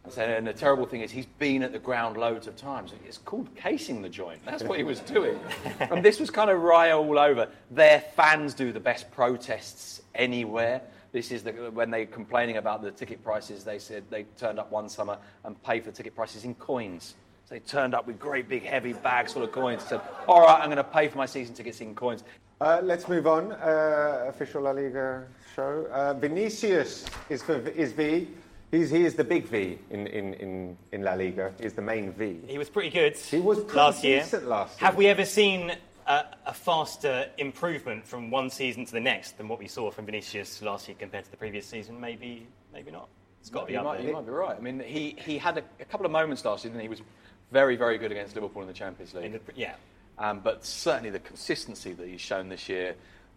And 0.05 0.13
saying, 0.13 0.31
and 0.31 0.47
the 0.47 0.53
terrible 0.53 0.87
thing 0.87 1.01
is, 1.01 1.11
he's 1.11 1.27
been 1.27 1.65
at 1.65 1.73
the 1.73 1.81
ground 1.81 2.17
loads 2.17 2.47
of 2.47 2.55
times. 2.55 2.93
It's 3.05 3.19
called 3.19 3.49
casing 3.57 4.03
the 4.03 4.09
joint. 4.09 4.41
That's 4.45 4.63
what 4.63 4.79
he 4.79 4.85
was 4.85 5.01
doing. 5.01 5.37
and 5.81 6.05
this 6.05 6.21
was 6.21 6.31
kind 6.31 6.49
of 6.49 6.63
Rayo 6.63 7.03
all 7.03 7.19
over. 7.19 7.49
Their 7.73 7.99
fans 8.15 8.55
do 8.55 8.71
the 8.71 8.79
best 8.79 9.11
protests 9.11 10.01
anywhere. 10.15 10.83
This 11.11 11.33
is 11.33 11.43
the, 11.43 11.51
when 11.73 11.91
they're 11.91 12.07
complaining 12.07 12.59
about 12.59 12.83
the 12.83 12.93
ticket 12.93 13.25
prices. 13.25 13.65
They 13.65 13.81
said 13.81 14.05
they 14.09 14.27
turned 14.39 14.61
up 14.61 14.71
one 14.71 14.89
summer 14.89 15.19
and 15.43 15.61
paid 15.65 15.83
for 15.83 15.91
ticket 15.91 16.15
prices 16.15 16.45
in 16.45 16.55
coins. 16.55 17.17
So 17.47 17.55
they 17.55 17.61
turned 17.61 17.95
up 17.95 18.09
with 18.09 18.19
great 18.19 18.49
big 18.49 18.65
heavy 18.65 18.93
bags 18.93 19.33
full 19.33 19.45
of 19.45 19.53
coins. 19.53 19.81
and 19.83 19.89
Said, 19.89 20.01
"All 20.27 20.41
right, 20.41 20.59
I'm 20.61 20.67
going 20.67 20.79
to 20.79 20.85
pay 20.85 21.07
for 21.07 21.17
my 21.17 21.27
season 21.27 21.55
tickets 21.55 21.81
in 21.81 21.95
coins." 21.95 22.25
Uh, 22.61 22.81
let's 22.83 23.07
move 23.09 23.27
on. 23.29 23.53
Uh, 23.53 24.25
official 24.27 24.63
La 24.63 24.73
Liga 24.73 25.27
show. 25.55 25.87
Uh, 25.93 26.15
Vinicius 26.15 27.05
is 27.31 27.43
for 27.43 27.59
is 27.69 27.93
V. 27.93 28.27
He's, 28.73 28.91
he 28.91 29.05
is 29.05 29.15
the 29.15 29.23
big 29.23 29.47
V 29.47 29.79
in, 29.91 30.09
in, 30.09 30.35
in, 30.35 30.77
in 30.91 31.03
La 31.03 31.13
Liga. 31.15 31.53
He's 31.61 31.73
the 31.75 31.83
main 31.83 32.11
V. 32.13 32.41
He 32.49 32.59
was 32.59 32.69
pretty 32.69 32.91
good 32.91 33.17
He 33.17 33.39
was 33.39 33.59
pretty 33.61 33.77
last 33.77 34.03
year. 34.03 34.21
decent 34.21 34.49
last 34.49 34.81
year. 34.81 34.87
Have 34.87 34.97
we 34.97 35.07
ever 35.07 35.25
seen 35.25 35.73
a, 36.09 36.25
a 36.47 36.53
faster 36.53 37.31
improvement 37.39 38.05
from 38.05 38.29
one 38.29 38.51
season 38.51 38.85
to 38.87 38.93
the 38.93 39.01
next 39.01 39.39
than 39.39 39.47
what 39.47 39.61
we 39.61 39.69
saw 39.69 39.93
from 39.93 40.05
Vinicius 40.05 40.61
last 40.63 40.89
year 40.89 40.97
compared 40.99 41.25
to 41.27 41.31
the 41.31 41.37
previous 41.37 41.65
season? 41.65 42.01
Maybe, 42.01 42.49
maybe 42.75 42.91
not. 42.91 43.09
It's 43.41 43.51
got 43.51 43.61
to 43.61 43.67
be 43.67 43.75
you 43.75 43.79
up 43.79 43.85
might, 43.85 43.99
there. 43.99 44.09
you 44.09 44.13
might 44.13 44.27
be 44.27 44.33
right. 44.33 44.57
I 44.57 44.61
mean, 44.61 44.81
he, 44.81 45.15
he 45.25 45.39
had 45.39 45.59
a, 45.59 45.63
a 45.79 45.85
couple 45.85 46.05
of 46.05 46.11
moments 46.11 46.45
last 46.45 46.65
season. 46.65 46.81
He 46.81 46.89
was 46.89 47.03
very, 47.51 47.77
very 47.77 47.99
good 47.99 48.11
against 48.13 48.35
Liverpool 48.35 48.63
in 48.63 48.69
the 48.69 48.75
Champions 48.75 49.15
League. 49.15 49.33
The- 49.33 49.53
yeah. 49.55 49.75
Um, 50.19 50.41
but 50.41 50.65
certainly 50.65 51.11
the 51.11 51.21
consistency 51.21 51.93
that 51.93 52.09
he's 52.09 52.21
shown 52.21 52.49
this 52.49 52.69
year, 52.69 52.95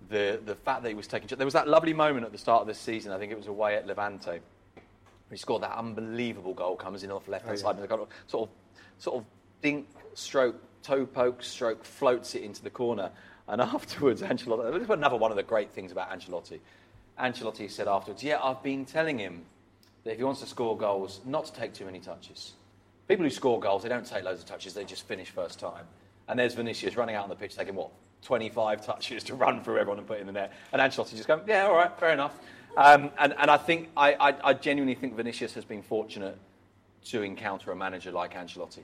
the, 0.10 0.40
the 0.46 0.56
fact 0.56 0.84
that 0.84 0.90
he 0.90 0.96
was 0.96 1.08
taking. 1.08 1.28
There 1.28 1.46
was 1.46 1.54
that 1.54 1.68
lovely 1.68 1.94
moment 1.94 2.26
at 2.26 2.32
the 2.32 2.38
start 2.38 2.62
of 2.62 2.68
this 2.68 2.80
season, 2.80 3.12
I 3.12 3.18
think 3.18 3.32
it 3.32 3.38
was 3.38 3.48
away 3.48 3.76
at 3.76 3.86
Levante. 3.86 4.40
He 5.30 5.38
scored 5.38 5.64
that 5.64 5.78
unbelievable 5.78 6.54
goal, 6.54 6.76
comes 6.76 7.04
in 7.04 7.12
off 7.12 7.26
the 7.26 7.32
left 7.32 7.46
hand 7.46 7.60
side, 7.60 7.76
and 7.76 7.84
the 7.84 7.88
goal 7.88 8.08
sort 8.28 8.50
of, 8.50 8.56
sort 8.98 9.18
of 9.18 9.26
dink, 9.62 9.88
stroke, 10.16 10.56
toe 10.82 11.06
poke, 11.06 11.44
stroke, 11.44 11.84
floats 11.84 12.34
it 12.34 12.44
into 12.44 12.64
the 12.64 12.70
corner. 12.70 13.12
And 13.48 13.62
afterwards, 13.62 14.22
Ancelotti, 14.22 14.72
this 14.72 14.88
was 14.88 14.98
another 14.98 15.18
one 15.18 15.32
of 15.32 15.38
the 15.38 15.44
great 15.44 15.72
things 15.72 15.92
about 15.92 16.10
Ancelotti. 16.12 16.60
Ancelotti 17.20 17.70
said 17.70 17.88
afterwards, 17.88 18.24
Yeah, 18.24 18.42
I've 18.42 18.64
been 18.64 18.86
telling 18.86 19.20
him 19.20 19.44
that 20.04 20.12
if 20.12 20.18
he 20.18 20.24
wants 20.24 20.40
to 20.42 20.48
score 20.48 20.78
goals, 20.78 21.20
not 21.26 21.46
to 21.46 21.54
take 21.54 21.74
too 21.74 21.86
many 21.86 22.00
touches. 22.00 22.54
People 23.10 23.26
who 23.26 23.32
score 23.32 23.60
goals, 23.60 23.82
they 23.84 23.90
don't 23.90 24.06
take 24.06 24.24
loads 24.24 24.40
of 24.40 24.46
touches, 24.46 24.74
they 24.76 24.86
just 24.86 25.08
finish 25.08 25.30
first 25.30 25.60
time. 25.60 25.84
And 26.28 26.40
there's 26.40 26.54
Vinicius 26.54 26.96
running 26.96 27.16
out 27.16 27.24
on 27.24 27.30
the 27.30 27.36
pitch 27.36 27.56
taking 27.56 27.76
what? 27.76 27.90
25 28.22 28.86
touches 28.86 29.24
to 29.24 29.36
run 29.36 29.64
through 29.64 29.80
everyone 29.80 29.98
and 29.98 30.08
put 30.08 30.20
in 30.20 30.28
the 30.28 30.32
net. 30.32 30.54
And 30.72 30.80
Ancelotti 30.82 31.16
just 31.16 31.28
going, 31.28 31.42
yeah, 31.48 31.66
all 31.66 31.74
right, 31.74 31.92
fair 32.00 32.12
enough. 32.12 32.38
Um, 32.78 33.10
and, 33.18 33.34
and 33.38 33.50
I 33.50 33.58
think, 33.58 33.90
I, 33.98 34.14
I, 34.14 34.50
I 34.50 34.54
genuinely 34.54 34.94
think 34.94 35.16
Vinicius 35.16 35.56
has 35.56 35.66
been 35.66 35.82
fortunate 35.82 36.38
to 37.06 37.24
encounter 37.24 37.72
a 37.72 37.76
manager 37.76 38.12
like 38.12 38.36
Ancelotti 38.36 38.84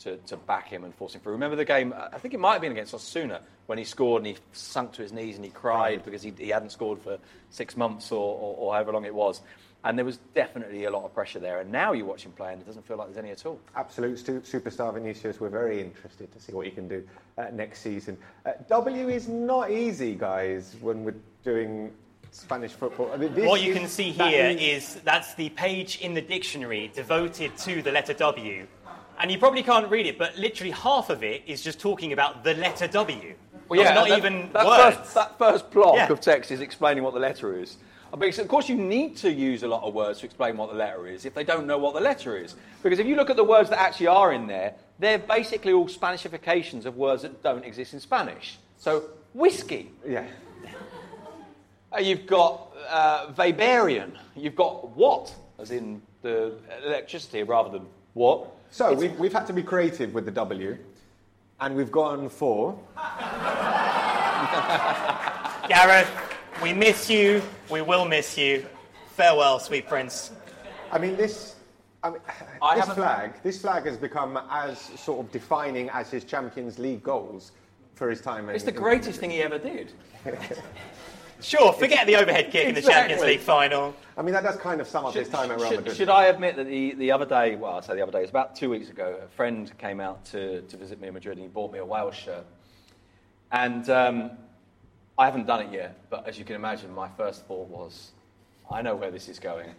to, 0.00 0.16
to 0.16 0.36
back 0.36 0.68
him 0.68 0.82
and 0.82 0.92
force 0.92 1.14
him 1.14 1.20
through. 1.20 1.32
Remember 1.32 1.54
the 1.54 1.64
game, 1.64 1.94
I 1.96 2.18
think 2.18 2.34
it 2.34 2.40
might 2.40 2.54
have 2.54 2.62
been 2.62 2.72
against 2.72 2.92
Osasuna, 2.92 3.38
when 3.66 3.78
he 3.78 3.84
scored 3.84 4.22
and 4.24 4.26
he 4.26 4.36
sunk 4.52 4.92
to 4.94 5.02
his 5.02 5.12
knees 5.12 5.36
and 5.36 5.44
he 5.44 5.50
cried 5.50 6.04
because 6.04 6.22
he, 6.22 6.32
he 6.36 6.48
hadn't 6.48 6.70
scored 6.70 7.00
for 7.00 7.18
six 7.50 7.76
months 7.76 8.10
or, 8.10 8.16
or, 8.16 8.56
or 8.56 8.74
however 8.74 8.92
long 8.92 9.04
it 9.04 9.14
was. 9.14 9.40
And 9.84 9.98
there 9.98 10.04
was 10.04 10.18
definitely 10.34 10.84
a 10.84 10.90
lot 10.90 11.04
of 11.04 11.12
pressure 11.14 11.38
there. 11.38 11.60
And 11.60 11.70
now 11.70 11.92
you 11.92 12.06
watch 12.06 12.24
him 12.24 12.32
play 12.32 12.52
and 12.54 12.62
it 12.62 12.64
doesn't 12.66 12.86
feel 12.86 12.96
like 12.96 13.08
there's 13.08 13.18
any 13.18 13.30
at 13.30 13.44
all. 13.44 13.60
Absolute 13.76 14.18
stu- 14.18 14.40
superstar 14.40 14.94
Vinicius. 14.94 15.40
We're 15.40 15.50
very 15.50 15.80
interested 15.80 16.32
to 16.32 16.40
see 16.40 16.52
what 16.52 16.64
he 16.64 16.72
can 16.72 16.88
do 16.88 17.06
uh, 17.36 17.46
next 17.52 17.80
season. 17.80 18.16
Uh, 18.46 18.52
w 18.70 19.08
is 19.10 19.28
not 19.28 19.70
easy, 19.70 20.14
guys, 20.14 20.74
when 20.80 21.04
we're 21.04 21.14
doing 21.44 21.92
Spanish 22.30 22.72
football. 22.72 23.10
I 23.12 23.18
mean, 23.18 23.34
this 23.34 23.46
What 23.46 23.60
you 23.60 23.72
is- 23.72 23.78
can 23.78 23.88
see 23.88 24.12
that 24.12 24.28
here 24.32 24.56
is 24.58 24.94
that's 25.04 25.34
the 25.34 25.50
page 25.50 26.00
in 26.00 26.14
the 26.14 26.22
dictionary 26.22 26.90
devoted 26.94 27.54
to 27.58 27.82
the 27.82 27.92
letter 27.92 28.14
W. 28.14 28.66
And 29.20 29.30
you 29.30 29.38
probably 29.38 29.62
can't 29.62 29.88
read 29.90 30.06
it, 30.06 30.18
but 30.18 30.36
literally 30.38 30.72
half 30.72 31.10
of 31.10 31.22
it 31.22 31.42
is 31.46 31.62
just 31.62 31.78
talking 31.78 32.12
about 32.14 32.42
the 32.42 32.54
letter 32.54 32.88
W. 32.88 33.34
not, 33.70 33.94
not 33.94 34.08
that- 34.08 34.16
even 34.18 34.50
that 34.54 34.66
words. 34.66 34.96
First, 34.96 35.14
that 35.14 35.38
first 35.38 35.70
block 35.70 35.96
Yeah. 35.96 36.10
of 36.10 36.20
text 36.20 36.50
is 36.50 36.60
explaining 36.60 37.04
what 37.04 37.12
the 37.12 37.20
letter 37.20 37.56
is. 37.60 37.76
Because 38.18 38.38
of 38.38 38.48
course 38.48 38.68
you 38.68 38.76
need 38.76 39.16
to 39.18 39.30
use 39.32 39.62
a 39.64 39.68
lot 39.68 39.82
of 39.82 39.92
words 39.92 40.20
to 40.20 40.26
explain 40.26 40.56
what 40.56 40.70
the 40.70 40.76
letter 40.76 41.06
is 41.08 41.24
if 41.24 41.34
they 41.34 41.42
don't 41.44 41.66
know 41.66 41.78
what 41.78 41.94
the 41.94 42.00
letter 42.00 42.36
is. 42.36 42.54
Because 42.82 42.98
if 42.98 43.06
you 43.06 43.16
look 43.16 43.30
at 43.30 43.36
the 43.36 43.44
words 43.44 43.70
that 43.70 43.80
actually 43.80 44.06
are 44.06 44.32
in 44.32 44.46
there, 44.46 44.74
they're 44.98 45.18
basically 45.18 45.72
all 45.72 45.88
Spanishifications 45.88 46.84
of 46.84 46.96
words 46.96 47.22
that 47.22 47.42
don't 47.42 47.64
exist 47.64 47.92
in 47.92 48.00
Spanish. 48.00 48.58
So 48.78 49.04
whiskey, 49.32 49.90
Yeah. 50.06 50.26
uh, 51.92 51.98
you've 51.98 52.26
got 52.26 52.68
uh, 52.88 53.32
Weberian, 53.32 54.12
you've 54.36 54.54
got 54.56 54.96
watt, 54.96 55.34
as 55.58 55.70
in 55.72 56.00
the 56.22 56.52
electricity 56.84 57.42
rather 57.42 57.70
than 57.70 57.86
what. 58.12 58.46
So 58.70 58.92
we've, 58.94 59.18
we've 59.18 59.32
had 59.32 59.46
to 59.46 59.52
be 59.52 59.62
creative 59.62 60.14
with 60.14 60.24
the 60.24 60.30
W, 60.32 60.76
and 61.60 61.74
we've 61.74 61.90
gone 61.92 62.28
for. 62.28 62.78
Gareth, 65.68 66.10
we 66.64 66.72
miss 66.72 67.10
you. 67.10 67.42
We 67.70 67.82
will 67.82 68.06
miss 68.06 68.38
you. 68.38 68.64
Farewell, 69.16 69.58
sweet 69.58 69.86
prince. 69.86 70.30
I 70.90 70.96
mean, 70.98 71.14
this. 71.14 71.56
I 72.02 72.08
mean, 72.10 72.20
I 72.62 72.76
this 72.76 72.86
haven't- 72.86 73.02
flag, 73.02 73.32
this 73.42 73.60
flag 73.60 73.84
has 73.84 73.98
become 73.98 74.40
as 74.50 74.78
sort 74.78 75.20
of 75.20 75.30
defining 75.30 75.90
as 75.90 76.10
his 76.10 76.24
Champions 76.24 76.78
League 76.78 77.02
goals 77.02 77.52
for 77.96 78.08
his 78.08 78.22
time. 78.22 78.48
It's 78.48 78.64
in- 78.64 78.74
the 78.74 78.80
greatest 78.80 79.20
thing 79.20 79.30
he 79.30 79.42
ever 79.42 79.58
did. 79.58 79.92
Sure, 81.40 81.74
forget 81.74 82.06
the 82.06 82.16
overhead 82.16 82.50
kick 82.50 82.68
in 82.68 82.74
the 82.74 82.80
Champions 82.80 83.20
League 83.20 83.40
final. 83.40 83.94
I 84.16 84.22
mean, 84.22 84.32
that 84.32 84.44
does 84.44 84.56
kind 84.56 84.80
of 84.80 84.86
sum 84.86 85.04
up 85.04 85.12
his 85.12 85.28
time 85.28 85.50
at 85.50 85.58
Real 85.58 85.68
should, 85.68 85.76
Madrid. 85.80 85.96
should 85.96 86.08
I 86.08 86.26
admit 86.26 86.56
that 86.56 86.66
the, 86.66 86.94
the 86.94 87.12
other 87.12 87.26
day, 87.26 87.56
well, 87.56 87.74
I 87.76 87.80
say 87.82 87.94
the 87.96 88.00
other 88.02 88.12
day, 88.12 88.20
it's 88.22 88.30
about 88.30 88.56
two 88.56 88.70
weeks 88.70 88.88
ago, 88.88 89.18
a 89.22 89.28
friend 89.28 89.70
came 89.76 90.00
out 90.00 90.24
to, 90.26 90.62
to 90.62 90.76
visit 90.78 91.02
me 91.02 91.08
in 91.08 91.12
Madrid 91.12 91.36
and 91.36 91.42
he 91.44 91.48
bought 91.48 91.70
me 91.70 91.80
a 91.80 91.84
Wales 91.84 92.14
shirt. 92.14 92.46
And 93.52 93.90
um, 93.90 94.30
I 95.16 95.26
haven't 95.26 95.46
done 95.46 95.62
it 95.62 95.72
yet, 95.72 95.96
but 96.10 96.26
as 96.26 96.38
you 96.38 96.44
can 96.44 96.56
imagine, 96.56 96.92
my 96.92 97.08
first 97.16 97.46
thought 97.46 97.68
was, 97.68 98.10
I 98.70 98.82
know 98.82 98.96
where 98.96 99.10
this 99.10 99.28
is 99.28 99.38
going. 99.38 99.70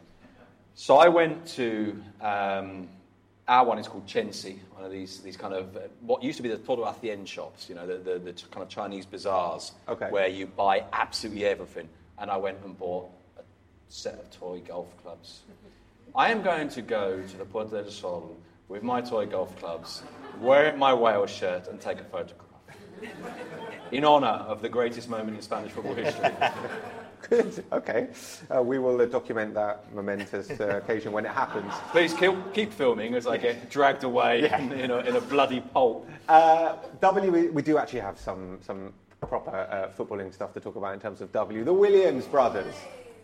So 0.75 0.97
I 0.97 1.09
went 1.09 1.45
to, 1.55 2.01
um, 2.21 2.87
our 3.47 3.65
one 3.65 3.77
is 3.79 3.87
called 3.87 4.07
Chensi, 4.07 4.57
one 4.73 4.83
of 4.85 4.91
these, 4.91 5.19
these 5.19 5.35
kind 5.37 5.53
of, 5.53 5.75
uh, 5.75 5.81
what 6.01 6.23
used 6.23 6.37
to 6.37 6.43
be 6.43 6.49
the 6.49 6.57
Todo 6.57 6.83
a 6.83 6.93
Cien 6.93 7.27
shops, 7.27 7.67
you 7.67 7.75
know, 7.75 7.85
the, 7.85 7.97
the, 7.97 8.19
the 8.19 8.33
kind 8.51 8.63
of 8.63 8.69
Chinese 8.69 9.05
bazaars, 9.05 9.73
Okay. 9.89 10.09
where 10.09 10.27
you 10.27 10.47
buy 10.47 10.83
absolutely 10.93 11.45
everything. 11.45 11.89
And 12.17 12.31
I 12.31 12.37
went 12.37 12.59
and 12.63 12.77
bought 12.77 13.09
a 13.37 13.41
set 13.89 14.13
of 14.15 14.31
toy 14.31 14.61
golf 14.65 14.87
clubs. 15.03 15.41
I 16.15 16.31
am 16.31 16.43
going 16.43 16.69
to 16.69 16.81
go 16.81 17.21
to 17.21 17.37
the 17.37 17.45
Puerta 17.45 17.81
del 17.81 17.91
Sol 17.91 18.37
with 18.69 18.83
my 18.83 19.01
toy 19.01 19.25
golf 19.25 19.57
clubs, 19.59 20.01
wear 20.39 20.75
my 20.77 20.93
whale 20.93 21.25
shirt, 21.25 21.67
and 21.67 21.79
take 21.79 21.99
a 21.99 22.05
photograph. 22.05 22.44
In 23.91 24.03
honour 24.03 24.45
of 24.47 24.61
the 24.61 24.69
greatest 24.69 25.09
moment 25.09 25.35
in 25.37 25.41
Spanish 25.41 25.71
football 25.71 25.95
history. 25.95 26.31
Good. 27.29 27.63
Okay. 27.71 28.07
Uh, 28.53 28.61
we 28.61 28.77
will 28.77 29.01
uh, 29.01 29.05
document 29.05 29.53
that 29.55 29.91
momentous 29.93 30.49
uh, 30.59 30.81
occasion 30.83 31.11
when 31.11 31.25
it 31.25 31.31
happens. 31.31 31.73
Please 31.91 32.13
keep, 32.13 32.35
keep 32.53 32.71
filming 32.71 33.15
as 33.15 33.25
I 33.25 33.37
get 33.37 33.69
dragged 33.69 34.03
away 34.03 34.49
in, 34.51 34.71
in, 34.73 34.91
a, 34.91 34.97
in 34.97 35.15
a 35.15 35.21
bloody 35.21 35.59
pulp. 35.59 36.07
Uh, 36.27 36.75
w, 37.01 37.31
we, 37.31 37.47
we 37.49 37.61
do 37.61 37.77
actually 37.77 38.01
have 38.01 38.19
some, 38.19 38.59
some 38.61 38.93
proper 39.21 39.49
uh, 39.49 39.89
footballing 39.97 40.33
stuff 40.33 40.53
to 40.53 40.59
talk 40.59 40.75
about 40.75 40.93
in 40.93 40.99
terms 40.99 41.21
of 41.21 41.31
W. 41.31 41.63
The 41.63 41.73
Williams 41.73 42.25
brothers, 42.25 42.75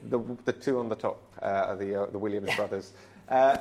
the, 0.10 0.20
the 0.46 0.54
two 0.54 0.80
on 0.80 0.90
the 0.90 0.96
top 0.96 1.22
uh, 1.42 1.46
are 1.46 1.76
the, 1.76 2.04
uh, 2.04 2.06
the 2.08 2.18
Williams 2.18 2.56
brothers. 2.56 2.94
Uh, 3.30 3.58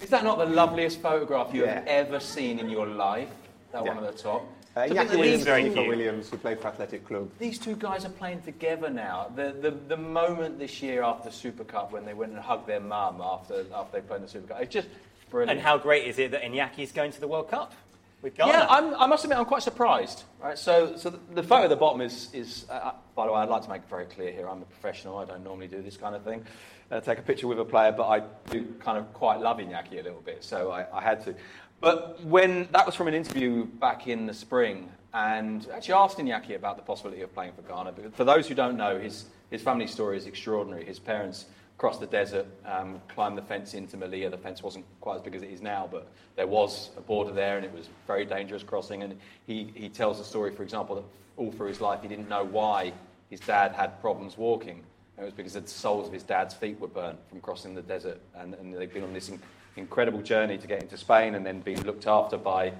Is 0.00 0.08
that 0.08 0.24
not 0.24 0.38
the 0.38 0.46
loveliest 0.46 1.00
photograph 1.00 1.52
you 1.54 1.66
have 1.66 1.86
ever 1.86 2.18
seen 2.18 2.58
in 2.58 2.70
your 2.70 2.86
life? 2.86 3.28
That 3.72 3.84
one 3.84 3.98
at 4.02 4.16
the 4.16 4.22
top. 4.22 4.46
Uh, 4.74 4.86
To 4.86 4.94
think 4.94 5.10
Williams, 5.10 5.36
these, 5.38 5.44
very 5.44 5.62
cute. 5.70 5.86
Williams, 5.86 6.30
who 6.30 6.38
played 6.38 6.58
for 6.60 6.68
Athletic 6.68 7.06
Club. 7.06 7.30
these 7.38 7.58
two 7.58 7.76
guys 7.76 8.06
are 8.06 8.10
playing 8.10 8.40
together 8.42 8.88
now. 8.88 9.30
The, 9.36 9.54
the, 9.60 9.70
the 9.70 9.96
moment 9.96 10.58
this 10.58 10.80
year 10.80 11.02
after 11.02 11.28
the 11.28 11.34
Super 11.34 11.64
Cup 11.64 11.92
when 11.92 12.06
they 12.06 12.14
went 12.14 12.32
and 12.32 12.40
hugged 12.40 12.66
their 12.66 12.80
mum 12.80 13.20
after, 13.22 13.66
after 13.74 14.00
they 14.00 14.06
played 14.06 14.16
in 14.18 14.22
the 14.22 14.28
Super 14.28 14.48
Cup, 14.48 14.62
it's 14.62 14.72
just 14.72 14.88
brilliant. 15.30 15.50
And 15.50 15.60
how 15.60 15.76
great 15.76 16.06
is 16.06 16.18
it 16.18 16.30
that 16.30 16.42
Iñaki's 16.42 16.90
going 16.90 17.12
to 17.12 17.20
the 17.20 17.28
World 17.28 17.50
Cup 17.50 17.74
with 18.22 18.34
Ghana? 18.34 18.50
Yeah, 18.50 18.66
I'm, 18.70 18.94
I 18.94 19.06
must 19.06 19.24
admit, 19.24 19.38
I'm 19.38 19.44
quite 19.44 19.62
surprised. 19.62 20.24
Right, 20.42 20.58
so, 20.58 20.96
so 20.96 21.10
the, 21.10 21.18
the 21.34 21.42
photo 21.42 21.64
at 21.64 21.68
the 21.70 21.76
bottom 21.76 22.00
is, 22.00 22.30
is 22.32 22.64
uh, 22.70 22.72
uh, 22.72 22.92
by 23.14 23.26
the 23.26 23.32
way, 23.32 23.40
I'd 23.40 23.50
like 23.50 23.64
to 23.64 23.68
make 23.70 23.82
it 23.82 23.90
very 23.90 24.06
clear 24.06 24.32
here. 24.32 24.48
I'm 24.48 24.62
a 24.62 24.64
professional. 24.64 25.18
I 25.18 25.26
don't 25.26 25.44
normally 25.44 25.68
do 25.68 25.82
this 25.82 25.98
kind 25.98 26.14
of 26.14 26.24
thing. 26.24 26.46
Uh, 26.90 27.00
take 27.00 27.18
a 27.18 27.22
picture 27.22 27.46
with 27.46 27.58
a 27.58 27.64
player, 27.64 27.90
but 27.92 28.06
I 28.06 28.22
do 28.50 28.66
kind 28.80 28.98
of 28.98 29.12
quite 29.14 29.40
love 29.40 29.58
Iñaki 29.58 30.00
a 30.00 30.02
little 30.02 30.20
bit, 30.20 30.44
so 30.44 30.70
I, 30.70 30.86
I 30.96 31.02
had 31.02 31.24
to. 31.24 31.34
But 31.82 32.24
when 32.24 32.68
that 32.70 32.86
was 32.86 32.94
from 32.94 33.08
an 33.08 33.14
interview 33.14 33.64
back 33.64 34.06
in 34.06 34.26
the 34.26 34.32
spring, 34.32 34.88
and 35.12 35.68
actually 35.74 35.94
asked 35.94 36.16
Iñaki 36.16 36.54
about 36.54 36.76
the 36.76 36.82
possibility 36.82 37.22
of 37.22 37.34
playing 37.34 37.52
for 37.54 37.62
Ghana. 37.62 37.92
But 37.92 38.14
for 38.14 38.24
those 38.24 38.46
who 38.46 38.54
don't 38.54 38.76
know, 38.76 38.98
his, 38.98 39.26
his 39.50 39.60
family 39.60 39.88
story 39.88 40.16
is 40.16 40.26
extraordinary. 40.26 40.84
His 40.84 41.00
parents 41.00 41.46
crossed 41.78 41.98
the 41.98 42.06
desert, 42.06 42.46
um, 42.64 43.02
climbed 43.08 43.36
the 43.36 43.42
fence 43.42 43.74
into 43.74 43.96
Melilla. 43.96 44.30
The 44.30 44.38
fence 44.38 44.62
wasn't 44.62 44.84
quite 45.00 45.16
as 45.16 45.22
big 45.22 45.34
as 45.34 45.42
it 45.42 45.50
is 45.50 45.60
now, 45.60 45.88
but 45.90 46.06
there 46.36 46.46
was 46.46 46.90
a 46.96 47.00
border 47.00 47.32
there, 47.32 47.56
and 47.56 47.66
it 47.66 47.72
was 47.72 47.88
very 48.06 48.24
dangerous 48.24 48.62
crossing. 48.62 49.02
And 49.02 49.18
he, 49.48 49.72
he 49.74 49.88
tells 49.88 50.18
the 50.18 50.24
story, 50.24 50.52
for 50.52 50.62
example, 50.62 50.94
that 50.94 51.04
all 51.36 51.50
through 51.50 51.68
his 51.68 51.80
life 51.80 52.00
he 52.00 52.08
didn't 52.08 52.28
know 52.28 52.44
why 52.44 52.92
his 53.28 53.40
dad 53.40 53.72
had 53.72 54.00
problems 54.00 54.38
walking. 54.38 54.84
It 55.18 55.24
was 55.24 55.34
because 55.34 55.54
the 55.54 55.66
soles 55.66 56.06
of 56.06 56.14
his 56.14 56.22
dad's 56.22 56.54
feet 56.54 56.78
were 56.78 56.88
burnt 56.88 57.18
from 57.28 57.40
crossing 57.40 57.74
the 57.74 57.82
desert, 57.82 58.20
and, 58.36 58.54
and 58.54 58.72
they've 58.72 58.92
been 58.92 59.04
on 59.04 59.12
this 59.12 59.30
incredible 59.76 60.22
journey 60.22 60.58
to 60.58 60.66
get 60.66 60.82
into 60.82 60.96
Spain, 60.96 61.34
and 61.34 61.44
then 61.44 61.60
being 61.60 61.82
looked 61.82 62.06
after 62.06 62.36
by 62.36 62.72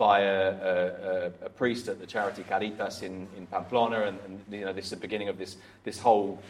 by 0.00 0.20
a, 0.20 0.50
a, 0.50 1.26
a, 1.44 1.50
priest 1.50 1.86
at 1.86 2.00
the 2.00 2.06
charity 2.06 2.42
Caritas 2.48 3.02
in, 3.02 3.28
in 3.36 3.46
Pamplona, 3.46 4.04
and, 4.04 4.18
and 4.24 4.40
you 4.50 4.64
know 4.64 4.72
this 4.72 4.86
is 4.86 4.92
the 4.92 4.96
beginning 4.96 5.28
of 5.28 5.36
this 5.36 5.58
this 5.84 5.98
whole 5.98 6.40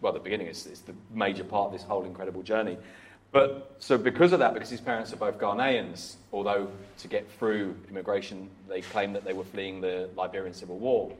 well 0.00 0.14
the 0.14 0.18
beginning 0.18 0.46
is, 0.46 0.64
the 0.64 0.94
major 1.12 1.44
part 1.44 1.66
of 1.66 1.72
this 1.72 1.82
whole 1.82 2.04
incredible 2.04 2.42
journey. 2.42 2.78
But 3.32 3.76
so 3.80 3.98
because 3.98 4.32
of 4.32 4.38
that, 4.38 4.54
because 4.54 4.70
his 4.70 4.80
parents 4.80 5.12
are 5.12 5.16
both 5.16 5.38
Ghanaians, 5.38 6.14
although 6.32 6.68
to 7.00 7.08
get 7.08 7.30
through 7.38 7.76
immigration 7.90 8.48
they 8.66 8.80
claim 8.80 9.12
that 9.12 9.24
they 9.24 9.34
were 9.34 9.44
fleeing 9.44 9.82
the 9.82 10.08
Liberian 10.16 10.54
civil 10.54 10.78
war, 10.78 11.12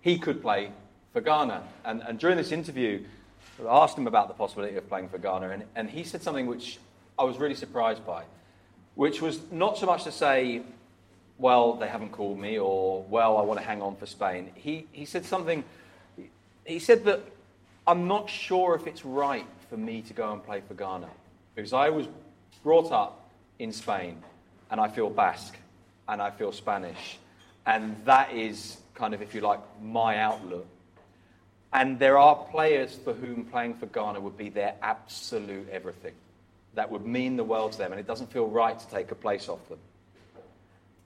he 0.00 0.18
could 0.18 0.42
play 0.42 0.72
for 1.12 1.20
Ghana. 1.20 1.62
And, 1.84 2.02
and 2.02 2.18
during 2.18 2.36
this 2.36 2.50
interview, 2.50 3.04
I 3.60 3.84
asked 3.84 3.96
him 3.96 4.08
about 4.08 4.26
the 4.26 4.34
possibility 4.34 4.76
of 4.76 4.88
playing 4.88 5.10
for 5.10 5.18
Ghana, 5.18 5.50
and, 5.50 5.64
and 5.76 5.88
he 5.88 6.02
said 6.02 6.22
something 6.22 6.46
which 6.46 6.78
I 7.18 7.24
was 7.24 7.38
really 7.38 7.54
surprised 7.54 8.06
by, 8.06 8.24
which 8.94 9.22
was 9.22 9.40
not 9.50 9.78
so 9.78 9.86
much 9.86 10.04
to 10.04 10.12
say, 10.12 10.62
well, 11.38 11.74
they 11.74 11.88
haven't 11.88 12.12
called 12.12 12.38
me, 12.38 12.58
or, 12.58 13.02
well, 13.04 13.36
I 13.36 13.42
want 13.42 13.60
to 13.60 13.66
hang 13.66 13.82
on 13.82 13.96
for 13.96 14.06
Spain. 14.06 14.50
He, 14.54 14.86
he 14.92 15.04
said 15.04 15.24
something, 15.24 15.64
he 16.64 16.78
said 16.78 17.04
that 17.04 17.20
I'm 17.86 18.08
not 18.08 18.28
sure 18.28 18.74
if 18.74 18.86
it's 18.86 19.04
right 19.04 19.46
for 19.68 19.76
me 19.76 20.02
to 20.02 20.12
go 20.12 20.32
and 20.32 20.44
play 20.44 20.62
for 20.66 20.74
Ghana, 20.74 21.08
because 21.54 21.72
I 21.72 21.90
was 21.90 22.06
brought 22.62 22.90
up 22.92 23.30
in 23.58 23.72
Spain, 23.72 24.22
and 24.70 24.80
I 24.80 24.88
feel 24.88 25.10
Basque, 25.10 25.56
and 26.08 26.20
I 26.20 26.30
feel 26.30 26.52
Spanish, 26.52 27.18
and 27.66 27.96
that 28.04 28.32
is 28.32 28.78
kind 28.94 29.14
of, 29.14 29.22
if 29.22 29.34
you 29.34 29.40
like, 29.40 29.60
my 29.82 30.18
outlook. 30.18 30.66
And 31.72 31.98
there 31.98 32.16
are 32.16 32.34
players 32.34 32.94
for 32.94 33.12
whom 33.12 33.44
playing 33.44 33.74
for 33.74 33.86
Ghana 33.86 34.20
would 34.20 34.38
be 34.38 34.48
their 34.48 34.74
absolute 34.80 35.68
everything. 35.70 36.14
That 36.76 36.90
would 36.90 37.04
mean 37.04 37.36
the 37.36 37.42
world 37.44 37.72
to 37.72 37.78
them, 37.78 37.90
and 37.92 37.98
it 38.00 38.06
doesn't 38.06 38.30
feel 38.32 38.46
right 38.46 38.78
to 38.78 38.88
take 38.88 39.10
a 39.10 39.14
place 39.14 39.48
off 39.48 39.66
them. 39.68 39.78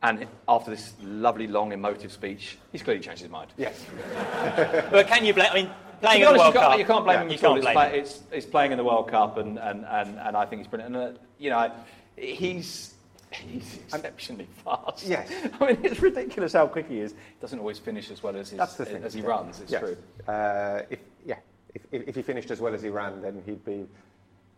And 0.03 0.27
after 0.49 0.71
this 0.71 0.93
lovely, 1.03 1.47
long, 1.47 1.73
emotive 1.73 2.11
speech, 2.13 2.59
he's 2.73 2.83
clearly 2.83 3.03
changed 3.03 3.23
his 3.23 3.31
mind. 3.31 3.51
Yes. 3.57 3.83
But 4.91 5.07
can 5.07 5.25
you 5.25 5.33
blame? 5.35 5.49
I 5.51 5.55
mean, 5.55 5.71
playing 6.01 6.21
be 6.23 6.27
in 6.27 6.33
the 6.33 6.39
World 6.39 6.55
you, 6.55 6.61
Cup. 6.61 6.79
you 6.79 6.85
can't 6.85 7.05
blame 7.05 7.17
Yeah, 7.19 7.23
him 7.23 7.29
you 7.31 7.35
at 7.35 7.45
all. 7.45 7.51
can't 7.55 7.59
It's, 7.59 7.65
blame 7.67 7.75
play, 7.77 7.89
him. 7.91 8.01
it's, 8.05 8.21
it's 8.33 8.47
playing 8.47 8.73
in 8.73 8.79
the 8.79 8.85
World 8.85 9.09
Cup, 9.09 9.37
and, 9.39 9.59
and, 9.59 9.85
and, 9.85 10.19
and 10.19 10.37
I 10.37 10.45
think 10.47 10.63
he's 10.63 10.69
brilliant. 10.69 10.97
And, 10.97 11.17
uh, 11.17 11.21
you 11.39 11.51
know, 11.51 11.71
he's, 12.17 12.95
he's 13.31 13.79
exceptionally 13.93 14.49
fast. 14.65 15.07
Yes. 15.07 15.31
I 15.61 15.67
mean, 15.67 15.79
it's 15.85 16.01
ridiculous 16.01 16.55
how 16.55 16.67
quick 16.67 16.89
he 16.89 16.99
is. 17.01 17.13
He 17.13 17.17
doesn't 17.41 17.59
always 17.61 17.79
finish 17.79 18.11
as 18.11 18.23
well 18.25 18.35
as, 18.37 18.49
his, 18.51 18.59
That's 18.59 18.75
the 18.75 18.87
thing. 18.87 19.05
as 19.05 19.15
he 19.15 19.21
yeah. 19.21 19.27
runs, 19.29 19.61
it's 19.61 19.71
Yes. 19.71 19.81
true. 19.83 19.97
Uh, 20.27 20.83
if, 20.91 20.99
yeah, 21.27 21.37
if, 21.75 21.83
if, 21.93 22.09
if 22.09 22.17
he 22.17 22.23
finished 22.23 22.51
as 22.51 22.61
well 22.61 22.75
as 22.75 22.83
he 22.83 22.89
ran, 22.89 23.21
then 23.23 23.41
he'd 23.47 23.65
be 23.65 23.87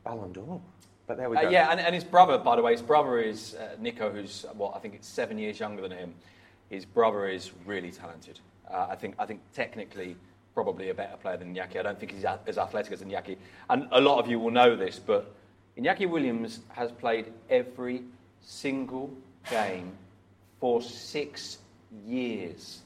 Ballon 0.05 0.32
d'Or. 0.32 0.60
But 1.07 1.16
there 1.16 1.29
we 1.29 1.37
go. 1.37 1.47
Uh, 1.47 1.51
yeah, 1.51 1.70
and, 1.70 1.81
and 1.81 1.95
his 1.95 2.05
brother, 2.05 2.39
by 2.39 2.57
the 2.57 2.62
way, 2.62 2.73
his 2.73 2.83
brother 2.83 3.19
is 3.19 3.55
uh, 3.55 3.77
Nico, 3.81 4.11
who's 4.11 4.47
what 4.57 4.74
I 4.77 4.79
think 4.79 4.95
it's 4.95 5.09
seven 5.09 5.39
years 5.39 5.59
younger 5.59 5.83
than 5.83 5.91
him. 5.93 6.15
His 6.70 6.85
brother 6.85 7.27
is 7.29 7.51
really 7.66 7.91
talented. 7.91 8.39
Uh, 8.70 8.87
I 8.91 8.95
think 8.97 9.15
I 9.19 9.27
think 9.27 9.41
technically 9.53 10.16
probably 10.55 10.91
a 10.91 10.95
better 10.95 11.16
player 11.16 11.37
than 11.37 11.55
Iñaki. 11.55 11.77
I 11.79 11.83
don't 11.83 11.99
think 11.99 12.12
he's 12.12 12.24
a- 12.24 12.39
as 12.47 12.59
athletic 12.59 12.93
as 12.93 13.01
Iñaki. 13.03 13.37
And 13.70 13.89
a 13.91 14.01
lot 14.01 14.19
of 14.19 14.29
you 14.29 14.39
will 14.39 14.51
know 14.51 14.77
this, 14.77 14.99
but 14.99 15.35
Iñaki 15.79 16.09
Williams 16.09 16.61
has 16.69 16.93
played 16.93 17.33
every 17.49 18.03
single 18.43 19.11
game 19.51 19.93
for 20.61 20.83
six 20.83 21.59
years. 22.07 22.83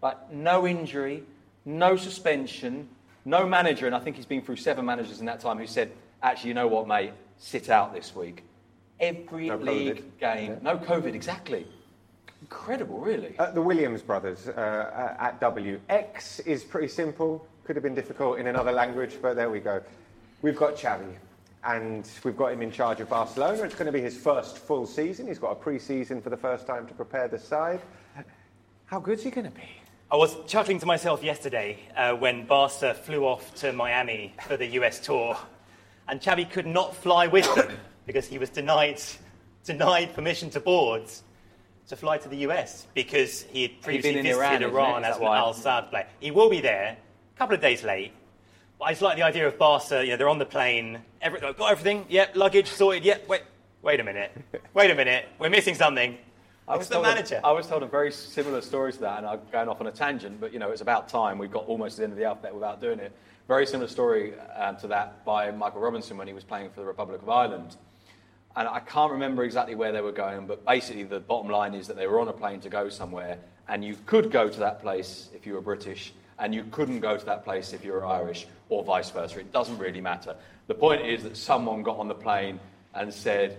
But 0.00 0.32
no 0.32 0.66
injury, 0.66 1.24
no 1.64 1.96
suspension, 1.96 2.88
no 3.24 3.46
manager, 3.46 3.86
and 3.86 3.94
I 3.94 3.98
think 3.98 4.16
he's 4.16 4.26
been 4.26 4.42
through 4.42 4.56
seven 4.56 4.84
managers 4.86 5.20
in 5.20 5.26
that 5.26 5.40
time 5.40 5.58
who 5.58 5.66
said, 5.66 5.90
actually, 6.22 6.48
you 6.48 6.54
know 6.54 6.68
what, 6.68 6.86
mate, 6.88 7.12
sit 7.40 7.68
out 7.70 7.92
this 7.92 8.14
week. 8.14 8.44
Every 9.00 9.48
No 9.48 9.58
COVID. 9.58 9.64
league 9.66 10.18
game, 10.20 10.52
Yeah. 10.52 10.58
no 10.62 10.76
COVID, 10.78 11.14
exactly. 11.14 11.66
Incredible, 12.42 12.98
really. 12.98 13.34
Uh, 13.38 13.50
the 13.50 13.62
Williams 13.62 14.02
brothers 14.02 14.46
uh, 14.48 14.52
uh, 14.52 15.22
at 15.24 15.40
W. 15.40 15.80
X 15.88 16.40
is 16.40 16.62
pretty 16.62 16.88
simple. 16.88 17.44
Could 17.64 17.76
have 17.76 17.82
been 17.82 17.94
difficult 17.94 18.38
in 18.38 18.46
another 18.46 18.72
language, 18.72 19.16
but 19.20 19.34
there 19.36 19.50
we 19.50 19.60
go. 19.60 19.82
We've 20.42 20.56
got 20.56 20.76
Xavi, 20.76 21.14
and 21.64 22.06
we've 22.24 22.36
got 22.36 22.52
him 22.52 22.62
in 22.62 22.70
charge 22.70 23.00
of 23.00 23.08
Barcelona. 23.08 23.62
It's 23.62 23.74
going 23.74 23.86
to 23.86 23.92
be 23.92 24.00
his 24.02 24.16
first 24.16 24.58
full 24.58 24.86
season. 24.86 25.26
He's 25.26 25.38
got 25.38 25.50
a 25.52 25.54
pre-season 25.54 26.20
for 26.20 26.30
the 26.30 26.36
first 26.36 26.66
time 26.66 26.86
to 26.86 26.94
prepare 26.94 27.28
the 27.28 27.38
side. 27.38 27.80
How 28.86 29.00
good's 29.00 29.22
he 29.22 29.30
going 29.30 29.46
to 29.46 29.52
be? 29.52 29.68
I 30.10 30.16
was 30.16 30.36
chuckling 30.46 30.78
to 30.80 30.86
myself 30.86 31.22
yesterday 31.22 31.78
uh, 31.96 32.14
when 32.14 32.44
Barca 32.46 32.92
flew 32.94 33.24
off 33.24 33.54
to 33.56 33.72
Miami 33.72 34.34
for 34.46 34.56
the 34.56 34.66
US 34.80 34.98
tour, 34.98 35.36
and 36.10 36.20
Xavi 36.20 36.50
could 36.50 36.66
not 36.66 36.94
fly 36.94 37.28
with 37.28 37.52
them 37.54 37.76
because 38.06 38.26
he 38.26 38.36
was 38.36 38.50
denied, 38.50 39.00
denied 39.64 40.12
permission 40.12 40.50
to 40.50 40.60
board 40.60 41.04
to 41.86 41.96
fly 41.96 42.18
to 42.18 42.28
the 42.28 42.38
US 42.38 42.86
because 42.94 43.42
he 43.42 43.62
had 43.62 43.80
previously 43.80 44.18
in 44.18 44.24
visited 44.24 44.38
Iran, 44.38 44.62
Iran, 44.62 45.02
isn't 45.02 45.04
it? 45.04 45.08
Is 45.08 45.16
as 45.16 45.20
why? 45.20 45.38
Al 45.38 45.54
Sadd 45.54 45.90
player. 45.90 46.06
He 46.18 46.30
will 46.30 46.50
be 46.50 46.60
there 46.60 46.96
a 47.34 47.38
couple 47.38 47.54
of 47.54 47.60
days 47.60 47.82
late. 47.84 48.12
But 48.78 48.86
I 48.86 48.90
just 48.90 49.02
like 49.02 49.16
the 49.16 49.22
idea 49.22 49.46
of 49.46 49.58
Barca. 49.58 50.04
You 50.04 50.10
know, 50.10 50.16
they're 50.16 50.28
on 50.28 50.38
the 50.38 50.46
plane. 50.46 51.00
Every, 51.20 51.40
got 51.40 51.60
everything. 51.60 52.06
Yep, 52.08 52.36
luggage 52.36 52.66
sorted. 52.66 53.04
Yep. 53.04 53.28
Wait, 53.28 53.42
wait 53.82 54.00
a 54.00 54.04
minute. 54.04 54.32
Wait 54.74 54.90
a 54.90 54.94
minute. 54.94 55.28
We're 55.38 55.50
missing 55.50 55.74
something. 55.74 56.16
I 56.66 56.76
was 56.76 56.88
the 56.88 56.94
told 56.94 57.06
a- 57.06 57.08
manager. 57.08 57.40
I 57.42 57.52
was 57.52 57.66
told 57.66 57.82
a 57.82 57.86
very 57.86 58.12
similar 58.12 58.60
story 58.60 58.92
to 58.92 59.00
that, 59.00 59.18
and 59.18 59.26
I'm 59.26 59.40
going 59.50 59.68
off 59.68 59.80
on 59.80 59.88
a 59.88 59.92
tangent, 59.92 60.40
but 60.40 60.52
you 60.52 60.60
know, 60.60 60.70
it's 60.70 60.80
about 60.80 61.08
time. 61.08 61.38
We've 61.38 61.50
got 61.50 61.66
almost 61.66 61.96
to 61.96 62.00
the 62.00 62.04
end 62.04 62.12
of 62.12 62.18
the 62.18 62.24
alphabet 62.24 62.54
without 62.54 62.80
doing 62.80 63.00
it. 63.00 63.12
Very 63.50 63.66
similar 63.66 63.88
story 63.88 64.38
um, 64.54 64.76
to 64.76 64.86
that 64.86 65.24
by 65.24 65.50
Michael 65.50 65.80
Robinson 65.80 66.16
when 66.16 66.28
he 66.28 66.32
was 66.32 66.44
playing 66.44 66.70
for 66.70 66.82
the 66.82 66.86
Republic 66.86 67.20
of 67.20 67.28
Ireland. 67.28 67.74
And 68.54 68.68
I 68.68 68.78
can't 68.78 69.10
remember 69.10 69.42
exactly 69.42 69.74
where 69.74 69.90
they 69.90 70.00
were 70.00 70.12
going, 70.12 70.46
but 70.46 70.64
basically 70.64 71.02
the 71.02 71.18
bottom 71.18 71.50
line 71.50 71.74
is 71.74 71.88
that 71.88 71.96
they 71.96 72.06
were 72.06 72.20
on 72.20 72.28
a 72.28 72.32
plane 72.32 72.60
to 72.60 72.68
go 72.68 72.88
somewhere, 72.88 73.38
and 73.66 73.84
you 73.84 73.96
could 74.06 74.30
go 74.30 74.48
to 74.48 74.60
that 74.60 74.80
place 74.80 75.30
if 75.34 75.46
you 75.46 75.54
were 75.54 75.60
British, 75.60 76.12
and 76.38 76.54
you 76.54 76.62
couldn't 76.70 77.00
go 77.00 77.16
to 77.16 77.26
that 77.26 77.42
place 77.42 77.72
if 77.72 77.84
you 77.84 77.90
were 77.90 78.06
Irish, 78.06 78.46
or 78.68 78.84
vice 78.84 79.10
versa. 79.10 79.40
It 79.40 79.50
doesn't 79.50 79.78
really 79.78 80.00
matter. 80.00 80.36
The 80.68 80.74
point 80.74 81.04
is 81.04 81.24
that 81.24 81.36
someone 81.36 81.82
got 81.82 81.98
on 81.98 82.06
the 82.06 82.14
plane 82.14 82.60
and 82.94 83.12
said, 83.12 83.58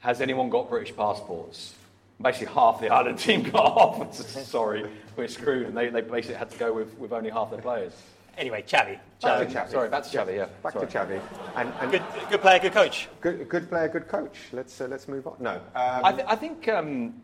has 0.00 0.20
anyone 0.22 0.50
got 0.50 0.68
British 0.68 0.96
passports? 0.96 1.76
Basically, 2.20 2.52
half 2.52 2.80
the 2.80 2.88
Ireland 2.92 3.20
team 3.20 3.44
got 3.44 3.64
off. 3.64 4.12
Sorry, 4.44 4.90
we're 5.14 5.28
screwed. 5.28 5.68
And 5.68 5.76
they, 5.76 5.88
they 5.88 6.00
basically 6.00 6.34
had 6.34 6.50
to 6.50 6.58
go 6.58 6.72
with, 6.72 6.98
with 6.98 7.12
only 7.12 7.30
half 7.30 7.52
their 7.52 7.62
players. 7.62 7.92
Anyway, 8.36 8.62
Xavi. 8.62 8.98
Back 9.22 9.48
to 9.48 9.54
Xavi. 9.54 9.70
Sorry, 9.70 9.88
back 9.88 10.02
to 10.04 10.16
Xavi, 10.18 10.36
yeah. 10.36 10.46
Back 10.62 10.72
Sorry. 10.72 10.86
to 10.86 10.98
Xavi. 10.98 11.20
And, 11.56 11.72
and 11.80 11.90
Good, 11.90 12.02
good 12.30 12.40
player, 12.40 12.58
good 12.58 12.72
coach. 12.72 13.08
good, 13.20 13.48
good 13.48 13.68
player, 13.68 13.88
good 13.88 14.08
coach. 14.08 14.36
Let's, 14.52 14.80
uh, 14.80 14.86
let's 14.88 15.08
move 15.08 15.26
on. 15.26 15.36
No. 15.40 15.52
Um, 15.52 15.60
I, 15.74 16.12
th- 16.12 16.26
I 16.28 16.36
think 16.36 16.68
um, 16.68 17.22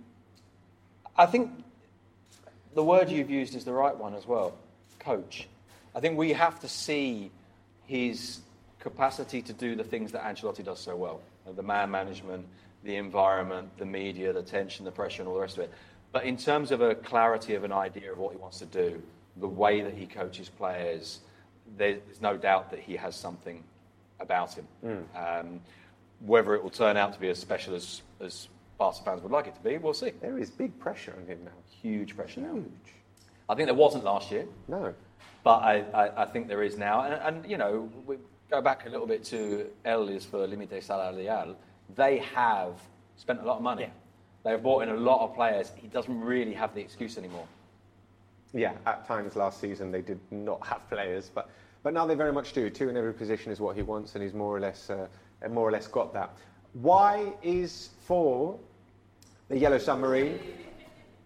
I 1.16 1.26
think 1.26 1.50
the 2.74 2.84
word 2.84 3.10
you've 3.10 3.30
used 3.30 3.54
is 3.54 3.64
the 3.64 3.72
right 3.72 3.96
one 3.96 4.14
as 4.14 4.26
well, 4.26 4.56
coach. 5.00 5.48
I 5.94 6.00
think 6.00 6.16
we 6.16 6.32
have 6.32 6.60
to 6.60 6.68
see 6.68 7.30
his 7.86 8.40
capacity 8.78 9.42
to 9.42 9.52
do 9.52 9.74
the 9.74 9.84
things 9.84 10.12
that 10.12 10.22
Ancelotti 10.22 10.64
does 10.64 10.78
so 10.78 10.94
well: 10.96 11.20
the 11.56 11.62
man 11.62 11.90
management, 11.90 12.46
the 12.84 12.96
environment, 12.96 13.68
the 13.78 13.84
media, 13.84 14.32
the 14.32 14.42
tension, 14.42 14.84
the 14.84 14.92
pressure, 14.92 15.22
and 15.22 15.28
all 15.28 15.34
the 15.34 15.40
rest 15.40 15.58
of 15.58 15.64
it. 15.64 15.72
But 16.12 16.24
in 16.24 16.36
terms 16.36 16.70
of 16.70 16.80
a 16.80 16.94
clarity 16.94 17.54
of 17.54 17.64
an 17.64 17.72
idea 17.72 18.12
of 18.12 18.18
what 18.18 18.32
he 18.32 18.38
wants 18.38 18.58
to 18.60 18.66
do, 18.66 19.02
the 19.36 19.48
way 19.48 19.80
that 19.82 19.94
he 19.94 20.06
coaches 20.06 20.48
players, 20.48 21.20
there's 21.76 22.20
no 22.20 22.36
doubt 22.36 22.70
that 22.70 22.80
he 22.80 22.96
has 22.96 23.14
something 23.16 23.62
about 24.20 24.54
him. 24.54 25.06
Um, 25.16 25.60
whether 26.20 26.54
it 26.54 26.62
will 26.62 26.70
turn 26.70 26.96
out 26.96 27.14
to 27.14 27.20
be 27.20 27.28
as 27.28 27.38
special 27.38 27.74
as, 27.74 28.02
as 28.20 28.48
Barca 28.78 29.00
fans 29.04 29.22
would 29.22 29.32
like 29.32 29.46
it 29.46 29.54
to 29.54 29.60
be, 29.62 29.78
we'll 29.78 29.94
see. 29.94 30.12
there 30.20 30.38
is 30.38 30.50
big 30.50 30.78
pressure 30.78 31.14
on 31.18 31.26
him 31.26 31.38
now. 31.44 31.50
Huge 31.82 32.14
pressure 32.16 32.40
now. 32.40 32.52
Huge. 32.54 32.66
I 33.48 33.54
think 33.54 33.66
there 33.66 33.74
wasn't 33.74 34.04
last 34.04 34.30
year, 34.30 34.46
No. 34.68 34.94
but 35.42 35.58
I, 35.62 35.84
I, 35.94 36.22
I 36.22 36.26
think 36.26 36.48
there 36.48 36.62
is 36.62 36.76
now. 36.76 37.02
And, 37.02 37.36
and, 37.36 37.50
you 37.50 37.56
know, 37.56 37.88
we 38.06 38.16
go 38.50 38.60
back 38.60 38.86
a 38.86 38.90
little 38.90 39.06
bit 39.06 39.24
to 39.24 39.66
Elis 39.84 40.24
for 40.26 40.46
Limite 40.46 40.82
Salarial. 40.82 41.56
They 41.94 42.18
have 42.18 42.74
spent 43.16 43.40
a 43.40 43.44
lot 43.44 43.56
of 43.56 43.62
money. 43.62 43.82
Yeah. 43.84 43.88
They've 44.44 44.62
bought 44.62 44.82
in 44.82 44.88
a 44.90 44.94
lot 44.96 45.22
of 45.24 45.34
players. 45.34 45.72
He 45.76 45.88
doesn't 45.88 46.20
really 46.20 46.54
have 46.54 46.74
the 46.74 46.80
excuse 46.80 47.18
anymore. 47.18 47.46
Yeah, 48.52 48.72
at 48.86 49.06
times 49.06 49.36
last 49.36 49.60
season 49.60 49.90
they 49.90 50.02
did 50.02 50.18
not 50.30 50.66
have 50.66 50.88
players, 50.88 51.30
but, 51.32 51.50
but 51.82 51.94
now 51.94 52.06
they 52.06 52.14
very 52.14 52.32
much 52.32 52.52
do. 52.52 52.68
Two 52.70 52.88
in 52.88 52.96
every 52.96 53.14
position 53.14 53.52
is 53.52 53.60
what 53.60 53.76
he 53.76 53.82
wants, 53.82 54.14
and 54.14 54.24
he's 54.24 54.34
more 54.34 54.56
or 54.56 54.60
less 54.60 54.90
uh, 54.90 55.06
more 55.48 55.68
or 55.68 55.72
less 55.72 55.86
got 55.86 56.12
that. 56.12 56.36
Why 56.72 57.32
is 57.42 57.90
for 58.02 58.58
the 59.48 59.58
Yellow 59.58 59.78
Submarine, 59.78 60.38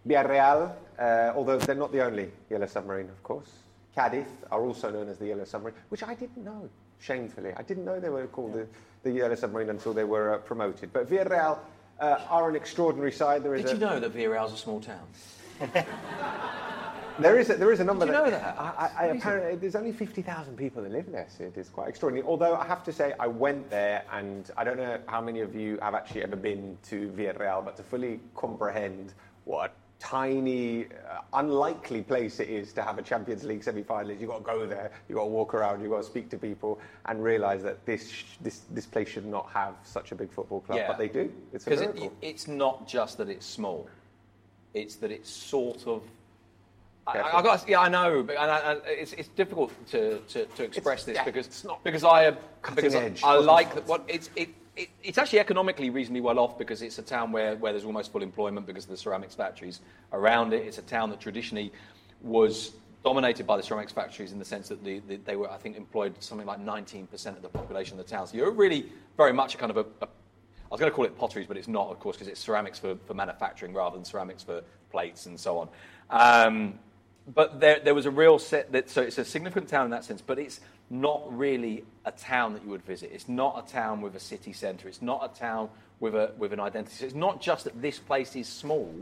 Villarreal, 0.06 0.74
uh, 0.98 1.32
although 1.36 1.58
they're 1.58 1.74
not 1.74 1.92
the 1.92 2.04
only 2.04 2.30
Yellow 2.50 2.66
Submarine, 2.66 3.08
of 3.08 3.22
course. 3.22 3.50
Cadiz 3.94 4.26
are 4.50 4.62
also 4.62 4.90
known 4.90 5.08
as 5.08 5.18
the 5.18 5.26
Yellow 5.26 5.44
Submarine, 5.44 5.76
which 5.90 6.02
I 6.02 6.14
didn't 6.14 6.44
know. 6.44 6.68
Shamefully, 7.00 7.52
I 7.56 7.62
didn't 7.62 7.84
know 7.84 8.00
they 8.00 8.08
were 8.08 8.26
called 8.26 8.54
the, 8.54 8.66
the 9.02 9.10
Yellow 9.10 9.34
Submarine 9.34 9.70
until 9.70 9.92
they 9.92 10.04
were 10.04 10.34
uh, 10.34 10.38
promoted. 10.38 10.92
But 10.92 11.08
Villarreal 11.10 11.58
uh, 12.00 12.18
are 12.28 12.48
an 12.48 12.56
extraordinary 12.56 13.12
side. 13.12 13.42
There 13.42 13.54
is 13.54 13.62
Did 13.62 13.70
a, 13.70 13.74
you 13.74 13.80
know 13.80 14.00
that 14.00 14.14
Villarreal's 14.14 14.52
a 14.52 14.56
small 14.56 14.80
town? 14.80 15.06
There 17.18 17.38
is 17.38 17.48
a, 17.50 17.54
there 17.54 17.70
is 17.72 17.80
a 17.80 17.84
number 17.84 18.06
Did 18.06 18.12
you 18.14 18.20
know 18.20 18.30
that? 18.30 18.58
I, 18.58 18.62
I, 18.62 18.90
I 18.98 19.06
apparently 19.06 19.56
there's 19.56 19.76
only 19.76 19.92
fifty 19.92 20.20
thousand 20.22 20.56
people 20.56 20.82
that 20.82 20.90
live 20.90 21.10
there. 21.12 21.26
So 21.28 21.44
it 21.44 21.56
is 21.56 21.68
quite 21.68 21.88
extraordinary. 21.88 22.26
Although 22.26 22.56
I 22.56 22.66
have 22.66 22.82
to 22.84 22.92
say 22.92 23.14
I 23.20 23.28
went 23.28 23.70
there, 23.70 24.04
and 24.12 24.50
I 24.56 24.64
don't 24.64 24.76
know 24.76 24.98
how 25.06 25.20
many 25.20 25.40
of 25.40 25.54
you 25.54 25.78
have 25.80 25.94
actually 25.94 26.22
ever 26.24 26.36
been 26.36 26.76
to 26.84 27.08
Villarreal, 27.10 27.64
but 27.64 27.76
to 27.76 27.82
fully 27.84 28.20
comprehend 28.34 29.14
what 29.44 29.70
a 29.70 29.72
tiny, 30.04 30.86
uh, 30.86 31.20
unlikely 31.34 32.02
place 32.02 32.40
it 32.40 32.48
is 32.48 32.72
to 32.72 32.82
have 32.82 32.98
a 32.98 33.02
Champions 33.02 33.44
League 33.44 33.62
semi-finalist, 33.62 34.20
you've 34.20 34.28
got 34.30 34.38
to 34.38 34.44
go 34.44 34.66
there, 34.66 34.90
you've 35.08 35.16
got 35.16 35.24
to 35.24 35.30
walk 35.30 35.54
around, 35.54 35.80
you've 35.80 35.92
got 35.92 35.98
to 35.98 36.04
speak 36.04 36.28
to 36.30 36.36
people, 36.36 36.80
and 37.06 37.22
realise 37.22 37.62
that 37.62 37.86
this 37.86 38.10
sh- 38.10 38.24
this 38.40 38.62
this 38.70 38.86
place 38.86 39.08
should 39.08 39.26
not 39.26 39.48
have 39.50 39.74
such 39.84 40.10
a 40.10 40.16
big 40.16 40.32
football 40.32 40.60
club, 40.60 40.80
but 40.88 40.98
they 40.98 41.08
do. 41.08 41.32
It's 41.52 41.64
a 41.64 41.70
Because 41.70 41.80
miracle. 41.80 42.06
it, 42.06 42.12
it's 42.26 42.48
not 42.48 42.88
just 42.88 43.18
that 43.18 43.28
it's 43.28 43.46
small; 43.46 43.88
it's 44.74 44.96
that 44.96 45.12
it's 45.12 45.30
sort 45.30 45.86
of. 45.86 46.02
I, 47.06 47.20
I 47.20 47.42
got, 47.42 47.68
yeah, 47.68 47.80
I 47.80 47.88
know, 47.88 48.22
but 48.22 48.36
and 48.36 48.50
I, 48.50 48.58
and 48.72 48.80
it's, 48.86 49.12
it's 49.12 49.28
difficult 49.28 49.72
to, 49.88 50.18
to, 50.18 50.46
to 50.46 50.64
express 50.64 51.02
It's- 51.02 51.04
this 51.04 51.16
yeah, 51.16 51.24
because 51.24 51.46
it's 51.46 51.64
not 51.64 51.84
because 51.84 52.04
I 52.04 52.30
because 52.74 52.94
edge. 52.94 53.22
I 53.22 53.36
like 53.36 53.74
that. 53.74 53.86
What 53.86 54.04
it's 54.08 54.30
it, 54.36 54.50
it, 54.76 54.88
it's 55.02 55.18
actually 55.18 55.40
economically 55.40 55.90
reasonably 55.90 56.22
well 56.22 56.38
off 56.38 56.58
because 56.58 56.82
it's 56.82 56.98
a 56.98 57.02
town 57.02 57.30
where, 57.30 57.56
where 57.56 57.72
there's 57.72 57.84
almost 57.84 58.10
full 58.10 58.22
employment 58.22 58.66
because 58.66 58.84
of 58.84 58.90
the 58.90 58.96
ceramics 58.96 59.34
factories 59.34 59.80
around 60.12 60.52
it. 60.52 60.66
It's 60.66 60.78
a 60.78 60.82
town 60.82 61.10
that 61.10 61.20
traditionally 61.20 61.72
was 62.22 62.72
dominated 63.04 63.46
by 63.46 63.56
the 63.58 63.62
ceramics 63.62 63.92
factories 63.92 64.32
in 64.32 64.38
the 64.38 64.44
sense 64.44 64.68
that 64.68 64.82
the, 64.82 65.00
the, 65.00 65.16
they 65.16 65.36
were, 65.36 65.50
I 65.50 65.58
think, 65.58 65.76
employed 65.76 66.14
something 66.20 66.46
like 66.46 66.58
19% 66.58 67.26
of 67.36 67.42
the 67.42 67.50
population 67.50 67.98
of 68.00 68.04
the 68.04 68.10
town. 68.10 68.26
So 68.26 68.36
you're 68.36 68.50
really 68.50 68.86
very 69.16 69.32
much 69.32 69.54
a 69.54 69.58
kind 69.58 69.70
of 69.70 69.76
a, 69.76 69.86
a 70.00 70.08
I 70.08 70.74
was 70.74 70.80
going 70.80 70.90
to 70.90 70.96
call 70.96 71.04
it 71.04 71.16
potteries, 71.16 71.46
but 71.46 71.56
it's 71.56 71.68
not, 71.68 71.88
of 71.90 72.00
course, 72.00 72.16
because 72.16 72.26
it's 72.26 72.40
ceramics 72.40 72.78
for, 72.78 72.96
for 73.06 73.14
manufacturing 73.14 73.74
rather 73.74 73.94
than 73.94 74.04
ceramics 74.04 74.42
for 74.42 74.62
plates 74.90 75.26
and 75.26 75.38
so 75.38 75.58
on. 75.58 75.68
Um, 76.10 76.78
but 77.26 77.60
there, 77.60 77.80
there 77.82 77.94
was 77.94 78.06
a 78.06 78.10
real 78.10 78.38
set 78.38 78.72
that, 78.72 78.90
so 78.90 79.02
it's 79.02 79.18
a 79.18 79.24
significant 79.24 79.68
town 79.70 79.86
in 79.86 79.90
that 79.92 80.04
sense, 80.04 80.20
but 80.20 80.38
it's 80.38 80.60
not 80.90 81.22
really 81.36 81.84
a 82.04 82.12
town 82.12 82.52
that 82.52 82.62
you 82.62 82.70
would 82.70 82.84
visit. 82.84 83.10
It's 83.12 83.28
not 83.28 83.64
a 83.66 83.72
town 83.72 84.02
with 84.02 84.14
a 84.14 84.20
city 84.20 84.52
centre. 84.52 84.88
It's 84.88 85.00
not 85.00 85.24
a 85.24 85.38
town 85.38 85.70
with, 86.00 86.14
a, 86.14 86.32
with 86.36 86.52
an 86.52 86.60
identity. 86.60 86.96
So 86.96 87.06
it's 87.06 87.14
not 87.14 87.40
just 87.40 87.64
that 87.64 87.80
this 87.80 87.98
place 87.98 88.36
is 88.36 88.46
small. 88.46 88.92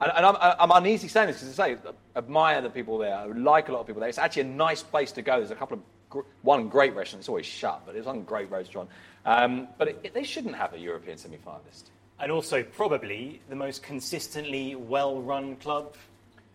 And, 0.00 0.12
and 0.16 0.26
I'm, 0.26 0.36
I'm 0.40 0.70
uneasy 0.70 1.08
saying 1.08 1.28
this 1.28 1.40
because 1.40 1.58
I 1.58 1.74
say, 1.74 1.78
I 2.14 2.18
admire 2.18 2.60
the 2.60 2.70
people 2.70 2.98
there. 2.98 3.14
I 3.14 3.24
like 3.26 3.68
a 3.68 3.72
lot 3.72 3.80
of 3.80 3.86
people 3.86 4.00
there. 4.00 4.08
It's 4.08 4.18
actually 4.18 4.42
a 4.42 4.46
nice 4.46 4.82
place 4.82 5.10
to 5.12 5.22
go. 5.22 5.38
There's 5.38 5.50
a 5.50 5.56
couple 5.56 5.78
of, 5.78 6.24
one 6.42 6.68
great 6.68 6.94
restaurant. 6.94 7.20
It's 7.22 7.28
always 7.28 7.46
shut, 7.46 7.82
but 7.84 7.94
there's 7.94 8.06
one 8.06 8.22
great 8.22 8.50
restaurant. 8.50 8.88
Um, 9.24 9.66
but 9.78 9.88
it, 9.88 10.00
it- 10.04 10.14
they 10.14 10.24
shouldn't 10.24 10.54
have 10.54 10.74
a 10.74 10.78
European 10.78 11.18
semi-finalist. 11.18 11.84
And 12.20 12.30
also, 12.30 12.62
probably 12.62 13.40
the 13.48 13.56
most 13.56 13.82
consistently 13.82 14.76
well 14.76 15.20
run 15.20 15.56
club 15.56 15.96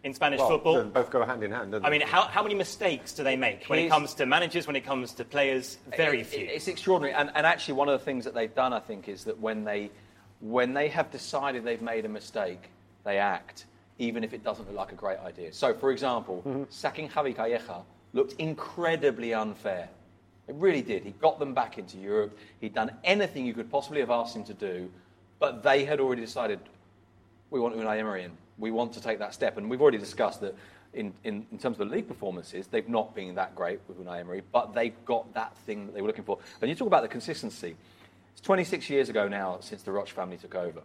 in 0.08 0.14
Spanish 0.14 0.40
well, 0.40 0.50
football. 0.50 0.84
both 0.86 1.12
go 1.12 1.24
hand 1.24 1.44
in 1.44 1.52
hand. 1.52 1.74
Don't 1.74 1.86
I 1.86 1.90
they? 1.90 2.00
mean, 2.00 2.08
how, 2.08 2.24
how 2.24 2.42
many 2.42 2.56
mistakes 2.56 3.14
do 3.14 3.24
they 3.24 3.36
make 3.36 3.66
when 3.66 3.78
it 3.78 3.90
comes 3.90 4.16
to 4.16 4.26
managers, 4.26 4.66
when 4.66 4.76
it 4.76 4.86
comes 4.86 5.14
to 5.14 5.24
players? 5.26 5.78
Very 5.96 6.22
It- 6.22 6.28
few. 6.28 6.40
it- 6.46 6.50
It's 6.56 6.68
extraordinary, 6.68 7.14
and, 7.14 7.30
and 7.36 7.46
actually, 7.46 7.76
one 7.76 7.90
of 7.90 8.00
the 8.00 8.04
things 8.04 8.26
that 8.26 8.34
they've 8.34 8.54
done, 8.56 8.74
I 8.74 8.80
think, 8.80 9.08
is 9.08 9.26
that 9.26 9.40
when 9.40 9.64
they 9.64 9.92
when 10.40 10.74
they 10.74 10.88
have 10.88 11.10
decided 11.12 11.64
they've 11.64 11.82
made 11.82 12.06
a 12.06 12.10
mistake, 12.10 12.70
they 13.04 13.18
act, 13.18 13.66
even 13.98 14.24
if 14.24 14.34
it 14.34 14.44
doesn't 14.44 14.68
look 14.68 14.76
like 14.76 14.92
a 14.92 14.96
great 14.96 15.18
idea. 15.20 15.52
So, 15.52 15.74
for 15.74 15.92
example, 15.92 16.44
mm-hmm. 16.46 16.64
sacking 16.70 17.10
Javi 17.10 17.36
Calleja 17.36 17.82
looked 18.14 18.34
incredibly 18.34 19.34
unfair. 19.34 19.90
It 20.48 20.54
really 20.56 20.84
did. 20.84 21.04
He 21.04 21.12
got 21.12 21.40
them 21.40 21.56
back 21.56 21.80
into 21.80 21.98
Europe. 21.98 22.38
He'd 22.62 22.76
done 22.76 22.92
anything 23.04 23.48
you 23.48 23.54
could 23.56 23.72
possibly 23.72 24.00
have 24.00 24.12
asked 24.12 24.36
him 24.36 24.44
to 24.44 24.54
do, 24.54 24.92
but 25.40 25.64
they 25.64 25.86
had 25.86 26.00
already 26.00 26.22
decided 26.22 26.60
we 27.50 27.60
want 27.60 27.76
Unai 27.76 27.98
Emery 27.98 28.26
in. 28.26 28.32
We 28.58 28.72
want 28.72 28.94
to 28.94 29.02
take 29.02 29.20
that 29.20 29.34
step. 29.34 29.58
And 29.58 29.70
we've 29.70 29.82
already 29.82 29.98
discussed 29.98 30.42
that 30.42 30.56
in, 30.94 31.14
in, 31.24 31.46
in 31.52 31.58
terms 31.60 31.80
of 31.80 31.90
the 31.90 31.96
league 31.96 32.08
performances, 32.08 32.68
they've 32.68 32.90
not 32.90 33.14
been 33.14 33.36
that 33.36 33.56
great 33.56 33.80
with 33.88 34.00
Unai 34.04 34.20
Emery, 34.20 34.42
but 34.52 34.74
they've 34.74 34.96
got 35.06 35.34
that 35.34 35.56
thing 35.60 35.86
that 35.86 35.94
they 35.94 36.02
were 36.02 36.08
looking 36.08 36.24
for. 36.24 36.40
And 36.62 36.70
you 36.70 36.76
talk 36.76 36.88
about 36.88 37.04
the 37.04 37.08
consistency. 37.08 37.76
It's 38.32 38.42
26 38.42 38.90
years 38.90 39.10
ago 39.10 39.28
now 39.28 39.58
since 39.62 39.84
the 39.84 39.92
Roig 39.92 40.10
family 40.10 40.38
took 40.38 40.56
over. 40.56 40.82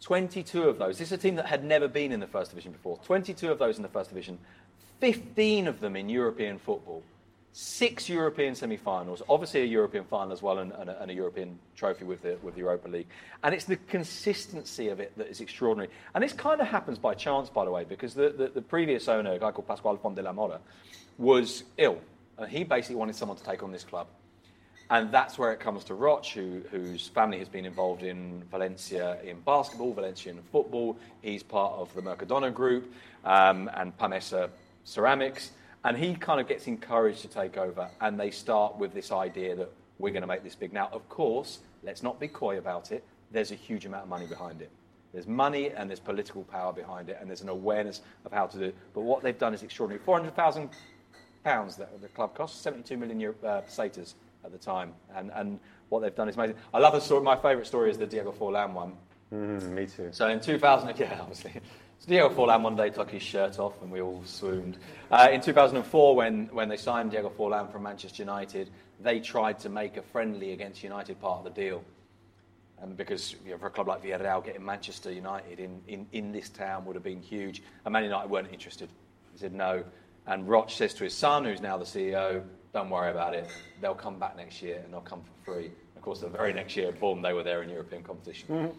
22 0.00 0.64
of 0.64 0.78
those, 0.78 0.98
this 0.98 1.08
is 1.08 1.12
a 1.12 1.18
team 1.18 1.36
that 1.36 1.46
had 1.46 1.64
never 1.64 1.88
been 1.88 2.12
in 2.12 2.20
the 2.20 2.26
first 2.26 2.50
division 2.50 2.72
before. 2.72 2.98
22 3.04 3.50
of 3.50 3.58
those 3.58 3.76
in 3.76 3.82
the 3.82 3.88
first 3.88 4.10
division, 4.10 4.38
15 5.00 5.66
of 5.66 5.80
them 5.80 5.96
in 5.96 6.08
European 6.08 6.58
football, 6.58 7.02
six 7.56 8.08
European 8.08 8.52
semi-finals, 8.52 9.22
obviously 9.28 9.62
a 9.62 9.64
European 9.64 10.02
final 10.02 10.32
as 10.32 10.42
well, 10.42 10.58
and, 10.58 10.72
and, 10.72 10.90
a, 10.90 11.00
and, 11.00 11.08
a, 11.08 11.14
European 11.14 11.56
trophy 11.76 12.04
with 12.04 12.20
the 12.20 12.36
with 12.42 12.54
the 12.54 12.60
Europa 12.60 12.88
League. 12.88 13.06
And 13.44 13.54
it's 13.54 13.64
the 13.64 13.76
consistency 13.76 14.88
of 14.88 14.98
it 14.98 15.16
that 15.16 15.28
is 15.28 15.40
extraordinary. 15.40 15.88
And 16.14 16.24
this 16.24 16.32
kind 16.32 16.60
of 16.60 16.66
happens 16.66 16.98
by 16.98 17.14
chance, 17.14 17.48
by 17.48 17.64
the 17.64 17.70
way, 17.70 17.84
because 17.84 18.12
the, 18.12 18.30
the, 18.30 18.48
the 18.48 18.60
previous 18.60 19.06
owner, 19.06 19.32
a 19.32 19.38
guy 19.38 19.52
called 19.52 19.68
Pascual 19.68 19.96
Font 19.98 20.16
de 20.16 20.22
la 20.22 20.32
Mora, 20.32 20.58
was 21.16 21.62
ill, 21.78 22.00
and 22.38 22.50
he 22.50 22.64
basically 22.64 22.96
wanted 22.96 23.14
someone 23.14 23.38
to 23.38 23.44
take 23.44 23.62
on 23.62 23.70
this 23.70 23.84
club. 23.84 24.08
And 24.90 25.12
that's 25.12 25.38
where 25.38 25.52
it 25.52 25.60
comes 25.60 25.84
to 25.84 25.94
Roig, 25.94 26.26
who, 26.32 26.60
whose 26.72 27.06
family 27.06 27.38
has 27.38 27.48
been 27.48 27.66
involved 27.66 28.02
in 28.02 28.42
Valencia 28.50 29.18
in 29.22 29.38
basketball, 29.40 29.94
Valencia 29.94 30.32
in 30.32 30.42
football. 30.50 30.96
He's 31.22 31.44
part 31.44 31.74
of 31.74 31.94
the 31.94 32.02
Mercadona 32.02 32.52
group 32.52 32.92
um, 33.24 33.70
and 33.74 33.96
Pamesa 33.96 34.50
Ceramics. 34.84 35.52
And 35.84 35.96
he 35.96 36.14
kind 36.14 36.40
of 36.40 36.48
gets 36.48 36.66
encouraged 36.66 37.20
to 37.22 37.28
take 37.28 37.56
over. 37.56 37.88
And 38.00 38.18
they 38.18 38.30
start 38.30 38.78
with 38.78 38.94
this 38.94 39.12
idea 39.12 39.54
that 39.56 39.70
we're 39.98 40.12
going 40.12 40.22
to 40.22 40.26
make 40.26 40.42
this 40.42 40.54
big. 40.54 40.72
Now, 40.72 40.88
of 40.92 41.08
course, 41.08 41.60
let's 41.82 42.02
not 42.02 42.18
be 42.18 42.28
coy 42.28 42.58
about 42.58 42.90
it. 42.90 43.04
There's 43.30 43.52
a 43.52 43.56
huge 43.56 43.86
amount 43.86 44.04
of 44.04 44.08
money 44.08 44.26
behind 44.26 44.62
it. 44.62 44.70
There's 45.12 45.28
money 45.28 45.70
and 45.70 45.88
there's 45.88 46.00
political 46.00 46.42
power 46.44 46.72
behind 46.72 47.08
it, 47.08 47.18
and 47.20 47.30
there's 47.30 47.42
an 47.42 47.48
awareness 47.48 48.00
of 48.24 48.32
how 48.32 48.46
to 48.46 48.58
do 48.58 48.64
it. 48.64 48.74
But 48.94 49.02
what 49.02 49.22
they've 49.22 49.38
done 49.38 49.54
is 49.54 49.62
extraordinary. 49.62 50.02
400,000 50.04 50.70
pounds 51.44 51.76
that 51.76 52.00
the 52.00 52.08
club 52.08 52.34
costs, 52.34 52.60
72 52.62 52.96
million 52.96 53.20
euro, 53.20 53.34
uh, 53.44 53.60
pesetas 53.60 54.14
at 54.44 54.50
the 54.50 54.58
time. 54.58 54.92
And, 55.14 55.30
and 55.34 55.60
what 55.90 56.00
they've 56.00 56.14
done 56.14 56.28
is 56.28 56.34
amazing. 56.34 56.56
I 56.72 56.78
love 56.78 56.94
the 56.94 57.00
story. 57.00 57.22
My 57.22 57.36
favourite 57.36 57.66
story 57.66 57.90
is 57.90 57.98
the 57.98 58.06
Diego 58.06 58.32
Forlan 58.32 58.72
one. 58.72 58.94
Mm, 59.32 59.70
me 59.70 59.86
too. 59.86 60.08
So 60.10 60.28
in 60.28 60.40
2000, 60.40 60.94
yeah, 60.98 61.18
obviously. 61.20 61.52
So 62.04 62.10
Diego 62.10 62.28
Forlan 62.28 62.60
one 62.60 62.76
day 62.76 62.90
took 62.90 63.10
his 63.10 63.22
shirt 63.22 63.58
off 63.58 63.80
and 63.80 63.90
we 63.90 64.02
all 64.02 64.20
swooned. 64.26 64.76
Uh, 65.10 65.28
in 65.32 65.40
2004, 65.40 66.14
when, 66.14 66.48
when 66.52 66.68
they 66.68 66.76
signed 66.76 67.12
Diego 67.12 67.30
Forlan 67.30 67.72
from 67.72 67.84
Manchester 67.84 68.22
United, 68.22 68.68
they 69.00 69.20
tried 69.20 69.58
to 69.60 69.70
make 69.70 69.96
a 69.96 70.02
friendly 70.02 70.52
against 70.52 70.82
United 70.82 71.18
part 71.18 71.38
of 71.38 71.44
the 71.44 71.62
deal. 71.62 71.82
And 72.82 72.94
because 72.94 73.36
you 73.42 73.52
know, 73.52 73.56
for 73.56 73.68
a 73.68 73.70
club 73.70 73.88
like 73.88 74.02
Villarreal, 74.02 74.44
getting 74.44 74.62
Manchester 74.62 75.10
United 75.10 75.58
in, 75.58 75.80
in, 75.88 76.06
in 76.12 76.30
this 76.30 76.50
town 76.50 76.84
would 76.84 76.94
have 76.94 77.02
been 77.02 77.22
huge. 77.22 77.62
And 77.86 77.92
Man 77.94 78.04
United 78.04 78.28
weren't 78.28 78.52
interested. 78.52 78.90
He 79.32 79.38
said 79.38 79.54
no. 79.54 79.82
And 80.26 80.46
Roig 80.46 80.70
says 80.70 80.92
to 80.94 81.04
his 81.04 81.14
son, 81.14 81.46
who's 81.46 81.62
now 81.62 81.78
the 81.78 81.86
CEO, 81.86 82.44
don't 82.74 82.90
worry 82.90 83.12
about 83.12 83.32
it. 83.32 83.48
They'll 83.80 83.94
come 83.94 84.18
back 84.18 84.36
next 84.36 84.60
year 84.60 84.82
and 84.84 84.92
they'll 84.92 85.00
come 85.00 85.22
for 85.22 85.52
free. 85.52 85.70
Of 85.96 86.02
course, 86.02 86.20
the 86.20 86.28
very 86.28 86.52
next 86.52 86.76
year, 86.76 86.92
boom, 86.92 87.22
they 87.22 87.32
were 87.32 87.44
there 87.44 87.62
in 87.62 87.70
European 87.70 88.02
competition. 88.02 88.48
Mm-hmm. 88.50 88.78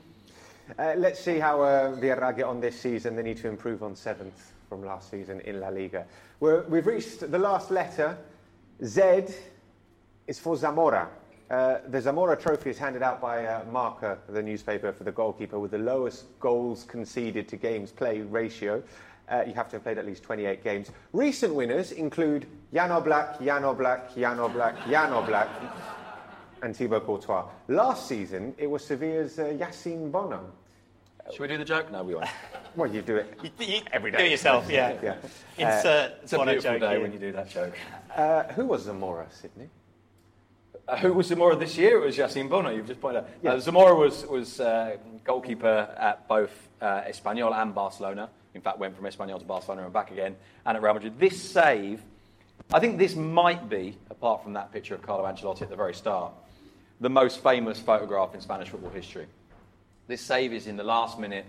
Uh, 0.78 0.94
let's 0.98 1.20
see 1.20 1.38
how 1.38 1.62
uh, 1.62 1.96
Villarreal 1.96 2.36
get 2.36 2.46
on 2.46 2.60
this 2.60 2.80
season. 2.80 3.16
They 3.16 3.24
need 3.24 3.38
to 3.38 3.48
improve 3.48 3.84
on 3.84 3.96
seventh 3.96 4.54
from 4.68 4.84
last 4.84 5.12
season 5.12 5.40
in 5.42 5.60
La 5.60 5.70
Liga. 5.70 6.06
we 6.40 6.50
have 6.50 6.88
reached 6.88 7.32
the 7.32 7.38
last 7.38 7.70
letter. 7.70 8.18
Z 8.84 9.26
is 10.28 10.40
for 10.40 10.58
Zamora. 10.58 11.08
Uh, 11.50 11.78
the 11.90 12.02
Zamora 12.02 12.36
trophy 12.36 12.72
is 12.72 12.78
handed 12.80 13.04
out 13.04 13.22
by 13.22 13.46
uh, 13.46 13.64
Marca, 13.72 14.18
the 14.28 14.42
newspaper, 14.42 14.92
for 14.92 15.04
the 15.04 15.12
goalkeeper 15.12 15.60
with 15.60 15.72
the 15.72 15.78
lowest 15.78 16.40
goals 16.40 16.84
conceded 16.84 17.48
to 17.48 17.56
games 17.56 17.92
played 17.92 18.26
ratio. 18.32 18.82
Uh, 19.30 19.44
you 19.46 19.54
have 19.54 19.70
to 19.70 19.76
have 19.76 19.84
played 19.84 20.00
at 20.00 20.06
least 20.06 20.24
28 20.24 20.64
games. 20.64 20.92
Recent 21.14 21.54
winners 21.54 21.92
include 21.92 22.48
Jan 22.74 22.90
Oblak, 22.90 23.44
Jan 23.44 23.62
Oblak, 23.62 24.16
Jan 24.16 24.38
Oblak, 24.38 24.76
Jan 24.90 25.12
Oblak, 25.12 25.48
and 26.61 26.76
Thibaut 26.76 27.06
Courtois. 27.06 27.45
Last 27.68 28.07
season, 28.07 28.53
it 28.57 28.68
was 28.68 28.84
Sevilla's 28.84 29.40
uh, 29.40 29.45
Yassine 29.45 30.11
Bono. 30.11 30.52
Should 31.32 31.41
we 31.41 31.48
do 31.48 31.57
the 31.57 31.65
joke? 31.65 31.91
No, 31.91 32.03
we 32.03 32.15
won't. 32.15 32.27
Well, 32.76 32.94
you 32.94 33.02
do 33.02 33.15
it 33.15 33.40
you, 33.41 33.65
you 33.65 33.82
every 33.94 34.11
day. 34.11 34.18
Do 34.18 34.23
it 34.26 34.32
yourself, 34.32 34.69
yeah. 34.69 34.98
yeah. 35.02 35.15
Insert 35.57 36.19
It's 36.23 36.34
a 36.34 36.38
beautiful 36.40 36.72
joke 36.72 36.82
day 36.82 36.98
when 36.98 37.14
you 37.14 37.19
do 37.19 37.32
that 37.32 37.49
joke. 37.49 37.73
Uh, 38.14 38.44
who 38.52 38.65
was 38.65 38.84
Zamora, 38.84 39.27
Sydney? 39.32 39.69
Uh, 40.86 40.98
who 40.98 41.14
was 41.14 41.27
Zamora 41.27 41.56
this 41.56 41.77
year? 41.77 42.03
It 42.03 42.06
was 42.06 42.18
Yassine 42.18 42.49
Bono, 42.49 42.72
you've 42.72 42.86
just 42.86 42.99
pointed 42.99 43.19
out. 43.19 43.30
Yeah. 43.41 43.53
Uh, 43.53 43.60
Zamora 43.60 43.95
was, 43.95 44.26
was 44.26 44.60
uh, 44.60 44.98
goalkeeper 45.23 45.95
at 45.98 46.27
both 46.27 46.52
uh, 46.82 47.03
Espanyol 47.03 47.53
and 47.53 47.73
Barcelona. 47.73 48.30
In 48.53 48.60
fact, 48.60 48.77
went 48.77 48.94
from 48.94 49.06
Espanyol 49.06 49.40
to 49.40 49.45
Barcelona 49.45 49.86
and 49.86 49.94
back 49.94 50.11
again, 50.11 50.36
and 50.65 50.76
at 50.76 50.84
Real 50.84 50.94
Madrid. 50.94 51.18
This 51.18 51.41
save, 51.41 52.02
I 52.73 52.80
think 52.82 52.98
this 52.98 53.15
might 53.15 53.69
be, 53.69 53.98
apart 54.10 54.44
from 54.44 54.52
that 54.53 54.73
picture 54.73 54.95
of 54.95 55.02
Carlo 55.02 55.23
Ancelotti 55.23 55.61
at 55.61 55.69
the 55.69 55.76
very 55.77 55.94
start, 55.94 56.34
the 57.00 57.10
most 57.10 57.44
famous 57.44 57.80
photograph 57.80 58.34
in 58.34 58.42
Spanish 58.42 58.70
football 58.70 58.92
history. 58.92 59.28
This 60.08 60.22
save 60.22 60.54
is 60.54 60.68
in 60.68 60.78
the 60.78 60.84
last 60.84 61.20
minute 61.20 61.46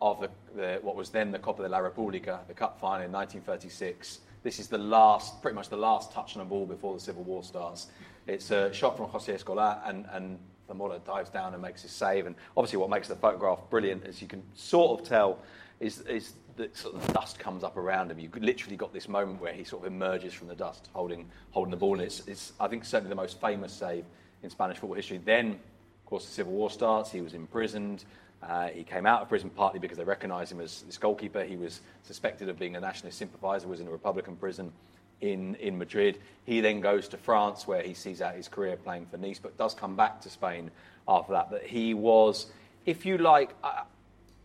of 0.00 0.20
the, 0.20 0.30
the, 0.54 0.78
what 0.82 0.96
was 0.96 1.10
then 1.10 1.30
the 1.30 1.38
Copa 1.38 1.62
de 1.62 1.68
la 1.68 1.78
República, 1.78 2.40
the 2.48 2.54
cup 2.54 2.80
final 2.80 3.06
in 3.06 3.12
1936. 3.12 4.20
This 4.42 4.58
is 4.58 4.66
the 4.66 4.78
last, 4.78 5.40
pretty 5.40 5.54
much 5.54 5.68
the 5.68 5.76
last 5.76 6.12
touch 6.12 6.36
on 6.36 6.42
a 6.42 6.44
ball 6.44 6.66
before 6.66 6.94
the 6.94 7.00
Civil 7.00 7.22
War 7.22 7.44
starts. 7.44 7.86
It's 8.26 8.50
a 8.50 8.72
shot 8.72 8.96
from 8.96 9.06
José 9.06 9.40
Escolà, 9.40 9.88
and, 9.88 10.06
and 10.12 10.38
Zamora 10.66 10.98
dives 11.06 11.30
down 11.30 11.52
and 11.54 11.62
makes 11.62 11.82
his 11.82 11.92
save. 11.92 12.26
And 12.26 12.34
obviously, 12.56 12.78
what 12.78 12.90
makes 12.90 13.06
the 13.06 13.14
photograph 13.14 13.60
brilliant, 13.70 14.04
as 14.04 14.20
you 14.20 14.26
can 14.26 14.42
sort 14.54 15.00
of 15.00 15.08
tell, 15.08 15.38
is, 15.78 16.00
is 16.02 16.34
that 16.56 16.76
sort 16.76 16.96
of 16.96 17.12
dust 17.12 17.38
comes 17.38 17.62
up 17.62 17.76
around 17.76 18.10
him. 18.10 18.18
You've 18.18 18.36
literally 18.36 18.76
got 18.76 18.92
this 18.92 19.08
moment 19.08 19.40
where 19.40 19.52
he 19.52 19.62
sort 19.62 19.86
of 19.86 19.92
emerges 19.92 20.34
from 20.34 20.48
the 20.48 20.54
dust, 20.56 20.88
holding, 20.92 21.30
holding 21.52 21.70
the 21.70 21.76
ball. 21.76 21.94
And 21.94 22.02
it's, 22.02 22.26
it's, 22.26 22.52
I 22.58 22.66
think, 22.66 22.84
certainly 22.84 23.08
the 23.08 23.20
most 23.20 23.40
famous 23.40 23.72
save 23.72 24.04
in 24.42 24.50
Spanish 24.50 24.78
football 24.78 24.96
history. 24.96 25.18
Then, 25.18 25.52
of 25.52 26.06
course, 26.06 26.26
the 26.26 26.32
Civil 26.32 26.52
War 26.52 26.70
starts. 26.70 27.10
He 27.10 27.20
was 27.20 27.34
imprisoned. 27.34 28.04
Uh, 28.42 28.68
he 28.68 28.82
came 28.82 29.06
out 29.06 29.22
of 29.22 29.28
prison 29.28 29.50
partly 29.50 29.78
because 29.78 29.96
they 29.96 30.04
recognised 30.04 30.50
him 30.50 30.60
as 30.60 30.82
this 30.82 30.98
goalkeeper. 30.98 31.44
He 31.44 31.56
was 31.56 31.80
suspected 32.02 32.48
of 32.48 32.58
being 32.58 32.74
a 32.74 32.80
nationalist 32.80 33.18
sympathiser, 33.18 33.68
was 33.68 33.80
in 33.80 33.86
a 33.86 33.90
Republican 33.90 34.36
prison 34.36 34.72
in, 35.20 35.54
in 35.56 35.78
Madrid. 35.78 36.18
He 36.44 36.60
then 36.60 36.80
goes 36.80 37.08
to 37.08 37.16
France 37.16 37.66
where 37.66 37.82
he 37.82 37.94
sees 37.94 38.20
out 38.20 38.34
his 38.34 38.48
career 38.48 38.76
playing 38.76 39.06
for 39.06 39.16
Nice, 39.16 39.38
but 39.38 39.56
does 39.56 39.74
come 39.74 39.94
back 39.94 40.20
to 40.22 40.28
Spain 40.28 40.70
after 41.06 41.32
that. 41.32 41.50
But 41.50 41.62
he 41.62 41.94
was, 41.94 42.46
if 42.84 43.06
you 43.06 43.18
like, 43.18 43.54
I, 43.62 43.82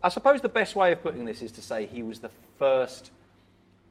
I 0.03 0.10
suppose 0.10 0.41
the 0.41 0.49
best 0.49 0.76
way 0.76 0.91
of 0.91 1.02
putting 1.02 1.26
this 1.26 1.41
is 1.41 1.52
to 1.53 1.61
say 1.61 1.88
he 1.88 2.03
was 2.03 2.19
the 2.19 2.32
first 2.60 3.10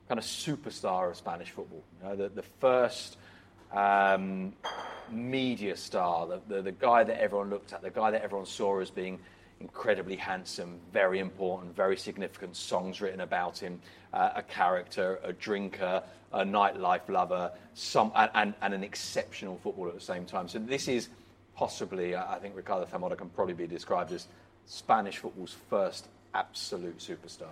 kind 0.09 0.19
of 0.21 0.25
superstar 0.25 1.11
of 1.11 1.17
Spanish 1.17 1.51
football. 1.51 1.83
You 2.01 2.09
know, 2.09 2.17
the, 2.17 2.29
the 2.29 2.45
first 2.61 3.17
um, 3.73 4.53
media 5.11 5.77
star, 5.77 6.27
the, 6.27 6.41
the, 6.49 6.63
the 6.63 6.73
guy 6.73 7.05
that 7.05 7.21
everyone 7.21 7.51
looked 7.51 7.73
at, 7.73 7.83
the 7.83 7.91
guy 7.91 8.11
that 8.11 8.23
everyone 8.23 8.47
saw 8.47 8.81
as 8.81 8.91
being 8.91 9.19
incredibly 9.61 10.17
handsome, 10.17 10.79
very 10.93 11.19
important, 11.19 11.75
very 11.75 11.97
significant 11.97 12.57
songs 12.57 13.01
written 13.01 13.21
about 13.21 13.59
him, 13.59 13.81
uh, 14.13 14.31
a 14.37 14.43
character, 14.43 15.19
a 15.23 15.33
drinker, 15.33 16.03
a 16.33 16.45
nightlife 16.45 17.09
lover, 17.09 17.51
some, 17.75 18.13
and, 18.17 18.31
and, 18.35 18.55
and 18.61 18.75
an 18.75 18.85
exceptional 18.85 19.59
footballer 19.63 19.89
at 19.89 19.95
the 19.95 20.01
same 20.01 20.27
time. 20.27 20.49
So 20.49 20.59
this 20.59 20.89
is 20.89 21.09
possibly, 21.55 22.15
I 22.15 22.39
think 22.39 22.55
Ricardo 22.55 22.87
Zamora 22.91 23.17
can 23.17 23.31
probably 23.31 23.55
be 23.55 23.67
described 23.67 24.13
as 24.13 24.27
Spanish 24.67 25.19
football's 25.19 25.57
first 25.71 26.09
absolute 26.35 26.99
superstar. 26.99 27.49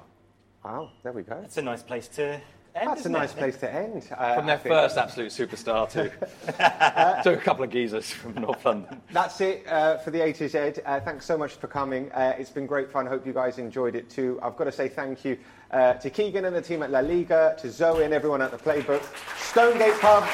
Wow, 0.64 0.90
there 1.02 1.12
we 1.12 1.22
go. 1.22 1.40
That's 1.40 1.56
a 1.56 1.62
nice 1.62 1.82
place 1.82 2.08
to 2.08 2.40
end. 2.74 2.88
That's 2.88 2.98
a 2.98 3.00
isn't 3.02 3.12
nice 3.12 3.32
it? 3.32 3.36
place 3.38 3.56
to 3.58 3.72
end. 3.72 4.08
Uh, 4.16 4.36
From 4.36 4.46
their 4.46 4.58
think. 4.58 4.74
first 4.74 4.96
absolute 4.96 5.30
superstar 5.30 5.88
to, 5.90 6.08
to 7.22 7.32
a 7.32 7.36
couple 7.36 7.64
of 7.64 7.70
geezers 7.70 8.10
from 8.10 8.34
North 8.34 8.64
London. 8.64 9.00
That's 9.12 9.40
it 9.40 9.66
uh, 9.68 9.98
for 9.98 10.10
the 10.10 10.20
A 10.22 10.32
to 10.34 10.48
Z. 10.48 10.58
Uh, 10.84 11.00
thanks 11.00 11.24
so 11.26 11.36
much 11.38 11.52
for 11.54 11.66
coming. 11.68 12.10
Uh, 12.12 12.34
it's 12.38 12.50
been 12.50 12.66
great 12.66 12.90
fun. 12.90 13.06
Hope 13.06 13.26
you 13.26 13.32
guys 13.32 13.58
enjoyed 13.58 13.94
it 13.94 14.10
too. 14.10 14.38
I've 14.42 14.56
got 14.56 14.64
to 14.64 14.72
say 14.72 14.88
thank 14.88 15.24
you 15.24 15.38
uh, 15.70 15.94
to 15.94 16.10
Keegan 16.10 16.44
and 16.44 16.54
the 16.54 16.62
team 16.62 16.82
at 16.82 16.90
La 16.90 17.00
Liga, 17.00 17.56
to 17.60 17.70
Zoe 17.70 18.04
and 18.04 18.12
everyone 18.14 18.42
at 18.42 18.50
the 18.50 18.58
Playbook, 18.58 19.02
Stonegate 19.38 19.98
Pubs, 20.00 20.30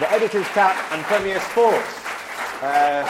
the 0.00 0.10
Editor's 0.12 0.46
Tap, 0.48 0.76
and 0.92 1.02
Premier 1.04 1.40
Sports. 1.40 2.02
Uh, 2.62 3.06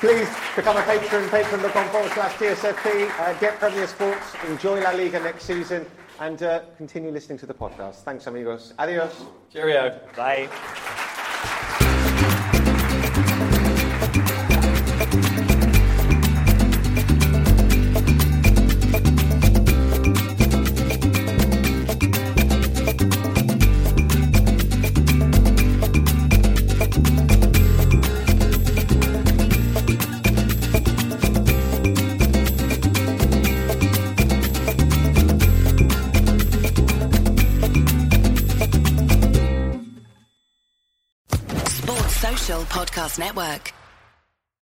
please 0.00 0.28
become 0.56 0.76
a 0.76 0.82
patron, 0.82 1.28
patreon.com 1.28 1.88
forward 1.88 2.10
slash 2.12 2.32
TSFP. 2.34 3.10
Uh, 3.18 3.32
get 3.40 3.58
Premier 3.58 3.86
Sports, 3.86 4.34
enjoy 4.48 4.80
La 4.82 4.90
Liga 4.90 5.20
next 5.20 5.44
season, 5.44 5.84
and 6.20 6.42
uh, 6.42 6.60
continue 6.76 7.10
listening 7.10 7.38
to 7.38 7.46
the 7.46 7.54
podcast. 7.54 8.02
Thanks, 8.02 8.26
amigos. 8.26 8.74
Adios. 8.78 9.24
Cheerio. 9.52 10.00
Bye. 10.16 10.48
Podcast 42.98 43.18
Network. 43.20 43.77